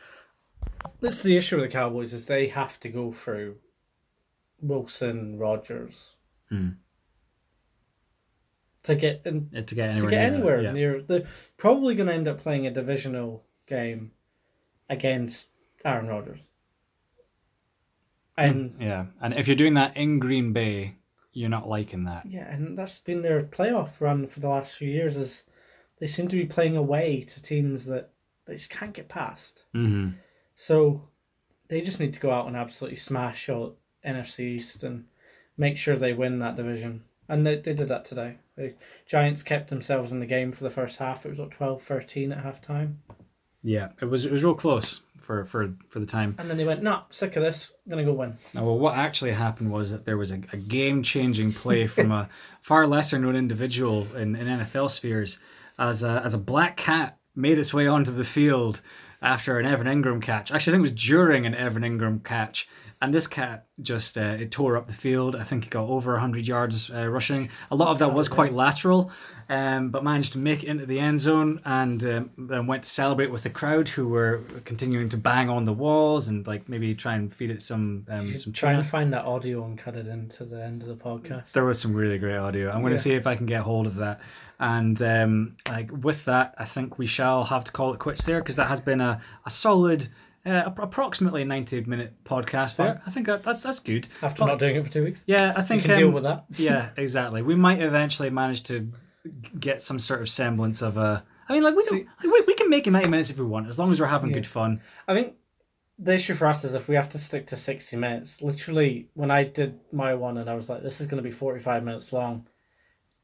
That's 1.00 1.22
the 1.22 1.36
issue 1.36 1.56
with 1.56 1.64
the 1.66 1.72
Cowboys 1.72 2.12
is 2.12 2.26
they 2.26 2.48
have 2.48 2.78
to 2.80 2.88
go 2.90 3.10
through 3.12 3.56
Wilson, 4.60 5.38
Rodgers 5.38 6.16
Hmm. 6.50 6.70
to 8.82 8.94
get 8.94 9.22
in, 9.24 9.48
To 9.50 9.74
get 9.74 9.74
to 9.74 9.82
anywhere, 9.92 10.10
get 10.10 10.18
near, 10.20 10.34
anywhere 10.34 10.62
yeah. 10.62 10.72
near. 10.72 11.02
They're 11.02 11.26
probably 11.56 11.94
going 11.94 12.08
to 12.08 12.14
end 12.14 12.28
up 12.28 12.40
playing 12.42 12.66
a 12.66 12.70
divisional 12.70 13.44
game 13.66 14.12
against 14.90 15.50
Aaron 15.84 16.08
Rodgers. 16.08 16.44
And 18.36 18.74
Yeah, 18.78 19.06
and 19.20 19.34
if 19.34 19.46
you're 19.48 19.56
doing 19.56 19.74
that 19.74 19.96
in 19.96 20.18
Green 20.18 20.52
Bay, 20.52 20.96
you're 21.32 21.48
not 21.48 21.68
liking 21.68 22.04
that. 22.04 22.26
yeah, 22.26 22.52
and 22.52 22.76
that's 22.76 22.98
been 22.98 23.22
their 23.22 23.42
playoff 23.42 24.00
run 24.00 24.26
for 24.26 24.40
the 24.40 24.48
last 24.48 24.76
few 24.76 24.88
years. 24.88 25.16
Is 25.16 25.44
they 26.00 26.06
seem 26.06 26.28
to 26.28 26.36
be 26.36 26.46
playing 26.46 26.76
away 26.76 27.22
to 27.22 27.42
teams 27.42 27.86
that 27.86 28.10
they 28.46 28.54
just 28.54 28.70
can't 28.70 28.94
get 28.94 29.08
past. 29.08 29.64
Mm-hmm. 29.74 30.16
So 30.56 31.08
they 31.68 31.80
just 31.80 32.00
need 32.00 32.14
to 32.14 32.20
go 32.20 32.32
out 32.32 32.46
and 32.46 32.56
absolutely 32.56 32.96
smash 32.96 33.48
all 33.48 33.76
NFC 34.04 34.40
East 34.40 34.82
and 34.82 35.04
make 35.56 35.76
sure 35.76 35.96
they 35.96 36.12
win 36.12 36.38
that 36.40 36.56
division. 36.56 37.04
And 37.28 37.46
they, 37.46 37.56
they 37.56 37.74
did 37.74 37.88
that 37.88 38.04
today. 38.04 38.38
The 38.56 38.74
Giants 39.06 39.44
kept 39.44 39.70
themselves 39.70 40.10
in 40.10 40.18
the 40.18 40.26
game 40.26 40.50
for 40.50 40.64
the 40.64 40.70
first 40.70 40.98
half. 40.98 41.24
It 41.24 41.28
was 41.28 41.38
what 41.38 41.50
12-13 41.50 42.36
at 42.36 42.42
half 42.42 42.60
time. 42.60 43.02
Yeah, 43.62 43.90
it 44.00 44.06
was 44.06 44.26
it 44.26 44.32
was 44.32 44.42
real 44.42 44.54
close 44.54 45.00
for 45.20 45.44
for 45.44 45.72
for 45.88 46.00
the 46.00 46.06
time. 46.06 46.34
And 46.38 46.50
then 46.50 46.56
they 46.56 46.64
went, 46.64 46.82
nah, 46.82 47.02
sick 47.10 47.36
of 47.36 47.42
this. 47.42 47.72
I'm 47.90 47.98
to 47.98 48.04
go 48.04 48.12
win. 48.12 48.38
Now, 48.54 48.64
well, 48.64 48.78
what 48.78 48.96
actually 48.96 49.32
happened 49.32 49.70
was 49.70 49.90
that 49.90 50.04
there 50.04 50.16
was 50.16 50.32
a, 50.32 50.40
a 50.52 50.56
game 50.56 51.02
changing 51.02 51.52
play 51.52 51.86
from 51.86 52.10
a 52.10 52.28
far 52.62 52.86
lesser 52.86 53.18
known 53.18 53.36
individual 53.36 54.06
in, 54.16 54.34
in 54.34 54.46
NFL 54.46 54.90
spheres 54.90 55.38
as 55.78 56.02
a, 56.02 56.22
as 56.24 56.34
a 56.34 56.38
black 56.38 56.76
cat 56.76 57.18
made 57.34 57.58
its 57.58 57.72
way 57.72 57.86
onto 57.86 58.10
the 58.10 58.24
field 58.24 58.80
after 59.22 59.58
an 59.58 59.66
Evan 59.66 59.86
Engram 59.86 60.22
catch. 60.22 60.50
Actually, 60.50 60.72
I 60.72 60.74
think 60.74 60.80
it 60.80 60.92
was 60.92 61.04
during 61.06 61.46
an 61.46 61.54
Evan 61.54 61.82
Engram 61.82 62.24
catch. 62.24 62.68
And 63.02 63.14
this 63.14 63.26
cat 63.26 63.66
just 63.80 64.18
uh, 64.18 64.36
it 64.38 64.50
tore 64.50 64.76
up 64.76 64.84
the 64.84 64.92
field. 64.92 65.34
I 65.34 65.42
think 65.42 65.64
he 65.64 65.70
got 65.70 65.88
over 65.88 66.12
100 66.12 66.46
yards 66.46 66.90
uh, 66.90 67.08
rushing. 67.08 67.48
A 67.70 67.74
lot 67.74 67.88
of 67.88 67.98
that 68.00 68.12
was 68.12 68.28
quite 68.28 68.52
lateral, 68.52 69.10
um, 69.48 69.88
but 69.88 70.04
managed 70.04 70.34
to 70.34 70.38
make 70.38 70.62
it 70.62 70.66
into 70.66 70.84
the 70.84 70.98
end 70.98 71.18
zone 71.18 71.62
and 71.64 72.04
um, 72.04 72.30
then 72.36 72.66
went 72.66 72.82
to 72.82 72.88
celebrate 72.90 73.30
with 73.30 73.42
the 73.42 73.48
crowd 73.48 73.88
who 73.88 74.06
were 74.06 74.42
continuing 74.66 75.08
to 75.08 75.16
bang 75.16 75.48
on 75.48 75.64
the 75.64 75.72
walls 75.72 76.28
and 76.28 76.46
like 76.46 76.68
maybe 76.68 76.94
try 76.94 77.14
and 77.14 77.32
feed 77.32 77.50
it 77.50 77.62
some 77.62 78.04
um, 78.10 78.28
some 78.36 78.52
Try 78.52 78.72
tuna. 78.72 78.80
and 78.80 78.86
find 78.86 79.12
that 79.14 79.24
audio 79.24 79.64
and 79.64 79.78
cut 79.78 79.96
it 79.96 80.06
into 80.06 80.44
the 80.44 80.62
end 80.62 80.82
of 80.82 80.88
the 80.88 80.94
podcast. 80.94 81.52
There 81.52 81.64
was 81.64 81.80
some 81.80 81.94
really 81.94 82.18
great 82.18 82.36
audio. 82.36 82.68
I'm 82.68 82.82
going 82.82 82.92
Yeah. 82.92 82.96
to 82.96 83.02
see 83.02 83.14
if 83.14 83.26
I 83.26 83.34
can 83.34 83.46
get 83.46 83.62
hold 83.62 83.86
of 83.86 83.96
that. 83.96 84.20
And 84.58 85.00
um, 85.00 85.56
like 85.70 85.90
with 85.90 86.26
that, 86.26 86.54
I 86.58 86.66
think 86.66 86.98
we 86.98 87.06
shall 87.06 87.44
have 87.44 87.64
to 87.64 87.72
call 87.72 87.94
it 87.94 87.98
quits 87.98 88.26
there 88.26 88.40
because 88.40 88.56
that 88.56 88.66
has 88.68 88.80
been 88.80 89.00
a, 89.00 89.22
a 89.46 89.50
solid 89.50 90.08
uh, 90.46 90.48
ap- 90.66 90.78
approximately 90.78 91.44
ninety 91.44 91.80
minute 91.82 92.24
podcast 92.24 92.76
there. 92.76 93.02
I 93.06 93.10
think 93.10 93.26
that, 93.26 93.42
that's 93.42 93.62
that's 93.62 93.80
good. 93.80 94.08
After 94.22 94.40
But- 94.40 94.46
not 94.46 94.58
doing 94.58 94.76
it 94.76 94.84
for 94.86 94.92
two 94.92 95.04
weeks. 95.04 95.22
yeah, 95.26 95.52
I 95.56 95.60
You 95.60 95.66
think 95.66 95.84
can 95.84 95.98
deal 95.98 96.08
um, 96.08 96.14
with 96.14 96.22
that. 96.24 96.44
yeah, 96.56 96.90
exactly. 96.96 97.42
We 97.42 97.54
might 97.54 97.80
eventually 97.80 98.30
manage 98.30 98.62
to 98.64 98.90
get 99.58 99.82
some 99.82 99.98
sort 99.98 100.20
of 100.22 100.28
semblance 100.28 100.82
of 100.82 100.96
a. 100.96 101.24
I 101.48 101.52
mean, 101.54 101.62
like 101.64 101.74
we, 101.74 101.84
don't, 101.84 102.06
like, 102.24 102.32
we, 102.32 102.42
we 102.46 102.54
can 102.54 102.70
make 102.70 102.86
it 102.86 102.90
ninety 102.90 103.08
minutes 103.08 103.28
if 103.30 103.38
we 103.38 103.44
want, 103.44 103.68
as 103.68 103.78
long 103.78 103.90
as 103.90 104.00
we're 104.00 104.06
having 104.06 104.32
good 104.32 104.46
fun. 104.46 104.80
I 105.08 105.14
think 105.14 105.34
the 105.98 106.14
issue 106.14 106.32
for 106.32 106.46
us 106.46 106.64
is 106.64 106.72
if 106.74 106.88
we 106.88 106.94
have 106.94 107.10
to 107.10 107.18
stick 107.18 107.46
to 107.48 107.56
60 107.56 107.94
minutes, 107.96 108.40
literally, 108.40 109.10
when 109.12 109.30
I 109.30 109.44
did 109.44 109.78
my 109.92 110.14
one 110.14 110.38
and 110.38 110.48
I 110.48 110.54
was 110.54 110.70
like, 110.70 110.82
this 110.82 110.98
is 110.98 111.06
going 111.06 111.22
to 111.22 111.28
be 111.28 111.30
45 111.30 111.84
minutes 111.84 112.10
long, 112.10 112.46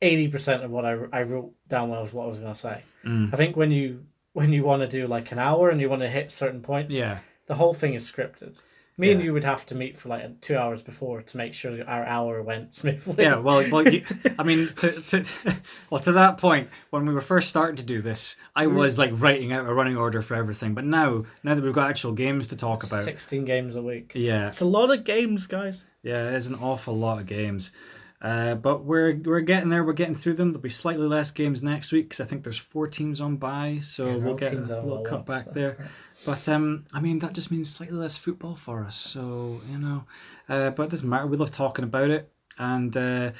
80% 0.02 0.62
of 0.62 0.70
what 0.70 0.84
I, 0.84 0.97
I 1.12 1.22
wrote 1.22 1.55
down 1.68 1.88
was 1.88 2.12
what 2.12 2.24
I 2.24 2.26
was 2.26 2.38
going 2.38 2.52
to 2.52 2.59
say. 2.59 2.82
Mm. 3.06 3.32
I 3.32 3.36
think 3.38 3.56
when 3.56 3.70
you 3.70 4.05
when 4.37 4.53
you 4.53 4.63
want 4.63 4.83
to 4.83 4.87
do 4.89 5.07
like 5.07 5.33
an 5.33 5.39
hour 5.39 5.71
and 5.71 5.81
you 5.81 5.89
want 5.89 6.03
to 6.03 6.11
hit 6.11 6.31
certain 6.31 6.61
points, 6.61 6.95
Yeah, 6.95 7.21
the 7.47 7.55
whole 7.55 7.73
thing 7.73 7.95
is 7.95 8.11
scripted. 8.11 8.61
Me 8.99 9.11
and 9.11 9.23
you 9.23 9.33
would 9.33 9.45
have 9.45 9.65
to 9.67 9.75
meet 9.75 9.97
for 9.97 10.11
like 10.11 10.41
two 10.43 10.57
hours 10.57 10.83
before 10.83 11.23
to 11.23 11.37
make 11.39 11.55
sure 11.55 11.73
our 11.87 12.05
hour 12.05 12.43
went 12.43 12.75
smoothly. 12.81 13.25
yeah. 13.25 13.37
Well, 13.37 13.65
well, 13.71 13.89
you, 13.89 14.05
I 14.39 14.43
mean, 14.43 14.69
to, 14.77 15.01
to 15.01 15.25
well 15.91 16.01
to 16.01 16.13
that 16.13 16.37
point, 16.37 16.69
when 16.91 17.07
we 17.07 17.15
were 17.15 17.23
first 17.23 17.49
starting 17.49 17.77
to 17.77 17.83
do 17.83 18.03
this, 18.03 18.37
I 18.55 18.67
mm. 18.67 18.75
was 18.75 18.99
like 18.99 19.11
writing 19.15 19.53
out 19.53 19.67
a 19.67 19.73
running 19.73 19.97
order 19.97 20.21
for 20.21 20.35
everything. 20.35 20.75
But 20.75 20.85
now, 20.85 21.25
now 21.43 21.55
that 21.55 21.65
we've 21.65 21.73
got 21.73 21.89
actual 21.89 22.13
games 22.13 22.49
to 22.49 22.57
talk 22.57 22.85
about, 22.85 23.05
16 23.05 23.47
games 23.47 23.75
a 23.75 23.83
week. 23.83 24.13
yeah, 24.15 24.49
It's 24.49 24.61
a 24.61 24.67
lot 24.67 24.91
of 24.91 25.05
games, 25.05 25.47
guys. 25.47 25.87
Yeah, 26.03 26.25
there's 26.25 26.47
an 26.47 26.57
awful 26.57 26.95
lot 26.95 27.19
of 27.19 27.27
games. 27.27 27.73
Uh, 28.22 28.55
but 28.55 28.84
we're 28.84 29.14
we're 29.24 29.40
getting 29.40 29.68
there. 29.68 29.84
We're 29.84 29.93
getting 29.93 30.14
through 30.14 30.34
them. 30.34 30.52
There'll 30.52 30.62
be 30.62 30.70
slightly 30.70 31.06
less 31.06 31.30
games 31.30 31.62
next 31.62 31.93
week 31.93 32.06
because 32.06 32.20
I 32.20 32.24
think 32.24 32.44
there's 32.44 32.59
four 32.59 32.88
teams 32.88 33.20
on 33.20 33.36
by, 33.36 33.78
so 33.80 34.06
Yeah, 34.06 34.16
we'll 34.16 34.34
get 34.34 34.55
a 34.55 34.59
little 34.59 35.02
cut 35.02 35.26
back 35.26 35.52
there. 35.52 35.76
right. 35.78 35.88
But 36.24 36.48
um, 36.48 36.86
I 36.94 37.01
mean 37.01 37.18
that 37.20 37.34
just 37.34 37.51
means 37.51 37.70
slightly 37.70 37.98
less 37.98 38.16
football 38.16 38.56
for 38.56 38.84
us. 38.84 38.97
So 38.97 39.60
you 39.70 39.78
know, 39.78 40.05
uh, 40.48 40.70
but 40.70 40.84
it 40.84 40.90
doesn't 40.90 41.09
matter. 41.09 41.26
We 41.26 41.36
love 41.36 41.51
talking 41.51 41.84
about 41.84 42.10
it, 42.10 42.32
and 42.59 42.97
uh, 42.97 43.32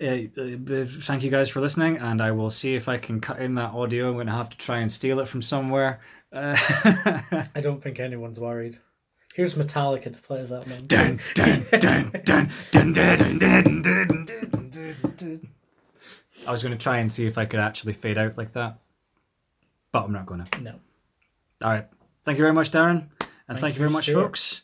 uh, 0.00 0.04
uh, 0.04 0.84
thank 0.86 1.22
you 1.22 1.30
guys 1.30 1.48
for 1.48 1.60
listening. 1.60 1.96
And 1.98 2.20
I 2.22 2.30
will 2.30 2.50
see 2.50 2.74
if 2.74 2.88
I 2.88 2.96
can 2.96 3.20
cut 3.20 3.40
in 3.40 3.54
that 3.56 3.72
audio. 3.74 4.08
I'm 4.08 4.14
going 4.14 4.26
to 4.28 4.32
have 4.32 4.50
to 4.50 4.56
try 4.56 4.78
and 4.78 4.90
steal 4.90 5.20
it 5.20 5.28
from 5.28 5.42
somewhere. 5.42 6.00
Uh, 6.32 6.56
I 7.54 7.60
don't 7.60 7.82
think 7.82 7.98
anyone's 7.98 8.38
worried. 8.38 8.78
Here's 9.40 9.54
Metallica 9.54 10.12
to 10.12 10.20
play 10.20 10.40
as 10.40 10.50
that 10.50 10.66
man. 10.66 10.82
dun, 10.84 11.18
dun, 11.32 11.64
dun, 11.70 12.10
dun, 12.26 12.52
dun, 12.72 12.92
dun, 12.92 12.92
dun, 12.92 13.38
dun, 13.38 13.38
dun, 13.38 13.82
dun, 13.82 14.26
dun, 14.26 14.68
dun, 14.70 15.14
dun. 15.16 15.48
I 16.46 16.52
was 16.52 16.62
going 16.62 16.76
to 16.76 16.78
try 16.78 16.98
and 16.98 17.10
see 17.10 17.26
if 17.26 17.38
I 17.38 17.46
could 17.46 17.58
actually 17.58 17.94
fade 17.94 18.18
out 18.18 18.36
like 18.36 18.52
that, 18.52 18.80
but 19.92 20.04
I'm 20.04 20.12
not 20.12 20.26
going 20.26 20.44
to. 20.44 20.60
No. 20.60 20.74
All 21.64 21.70
right. 21.70 21.86
Thank 22.22 22.36
you 22.36 22.44
very 22.44 22.52
much, 22.52 22.70
Darren, 22.70 23.06
and 23.48 23.58
thank, 23.58 23.76
you 23.76 23.80
you, 23.82 23.88
very 23.88 23.90
much, 23.90 24.04
Stuart. 24.04 24.24
folks. 24.24 24.60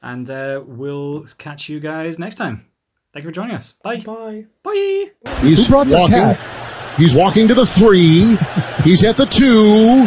And 0.00 0.30
uh, 0.30 0.62
we'll 0.64 1.24
catch 1.36 1.68
you 1.68 1.80
guys 1.80 2.16
next 2.20 2.36
time. 2.36 2.66
Thank 3.12 3.24
you 3.24 3.30
for 3.30 3.34
joining 3.34 3.56
us. 3.56 3.72
Bye. 3.82 3.98
Bye. 3.98 4.46
Bye. 4.62 5.10
He's 5.40 5.66
brought 5.66 5.88
the 5.88 5.96
walking. 5.96 6.14
cat? 6.14 6.96
He's 6.96 7.16
walking 7.16 7.48
to 7.48 7.54
the 7.54 7.66
three. 7.66 8.36
He's 8.84 9.04
at 9.04 9.16
the 9.16 9.26
two. 9.26 10.06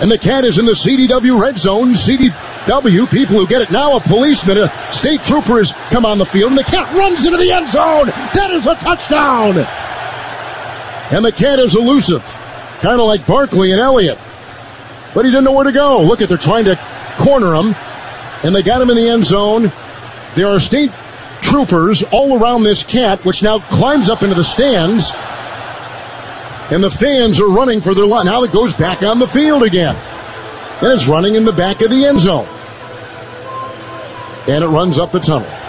And 0.00 0.08
the 0.08 0.18
cat 0.18 0.44
is 0.44 0.58
in 0.58 0.64
the 0.64 0.74
CDW 0.74 1.42
red 1.42 1.58
zone. 1.58 1.96
CDW, 2.66 3.10
people 3.10 3.38
who 3.38 3.46
get 3.46 3.62
it 3.62 3.70
now, 3.70 3.96
a 3.96 4.00
policeman, 4.00 4.58
a 4.58 4.92
state 4.92 5.22
trooper 5.22 5.58
has 5.58 5.72
come 5.90 6.04
on 6.04 6.18
the 6.18 6.26
field, 6.26 6.50
and 6.50 6.58
the 6.58 6.64
cat 6.64 6.94
runs 6.96 7.24
into 7.24 7.38
the 7.38 7.50
end 7.50 7.68
zone. 7.68 8.06
That 8.34 8.50
is 8.50 8.66
a 8.66 8.74
touchdown. 8.74 9.58
And 11.10 11.24
the 11.24 11.32
cat 11.32 11.58
is 11.58 11.74
elusive, 11.74 12.22
kind 12.82 13.00
of 13.00 13.06
like 13.06 13.26
Barkley 13.26 13.72
and 13.72 13.80
Elliott. 13.80 14.18
But 15.14 15.24
he 15.24 15.30
didn't 15.30 15.44
know 15.44 15.52
where 15.52 15.64
to 15.64 15.72
go. 15.72 16.02
Look 16.02 16.20
at, 16.20 16.28
they're 16.28 16.36
trying 16.36 16.66
to 16.66 16.76
corner 17.18 17.54
him, 17.54 17.72
and 18.44 18.54
they 18.54 18.62
got 18.62 18.82
him 18.82 18.90
in 18.90 18.96
the 18.96 19.08
end 19.08 19.24
zone. 19.24 19.72
There 20.36 20.48
are 20.48 20.60
state 20.60 20.90
troopers 21.40 22.04
all 22.12 22.38
around 22.38 22.64
this 22.64 22.82
cat, 22.82 23.24
which 23.24 23.42
now 23.42 23.58
climbs 23.70 24.10
up 24.10 24.22
into 24.22 24.34
the 24.34 24.44
stands. 24.44 25.10
And 26.70 26.84
the 26.84 26.90
fans 26.90 27.40
are 27.40 27.48
running 27.48 27.80
for 27.80 27.94
their 27.94 28.04
life. 28.04 28.26
Now 28.26 28.44
it 28.44 28.52
goes 28.52 28.74
back 28.74 29.02
on 29.02 29.18
the 29.18 29.28
field 29.28 29.62
again. 29.62 29.96
And 30.80 30.92
it's 30.92 31.08
running 31.08 31.34
in 31.34 31.44
the 31.44 31.52
back 31.52 31.82
of 31.82 31.90
the 31.90 32.06
end 32.06 32.20
zone. 32.20 32.46
And 34.46 34.64
it 34.64 34.68
runs 34.68 34.98
up 34.98 35.12
the 35.12 35.20
tunnel. 35.20 35.67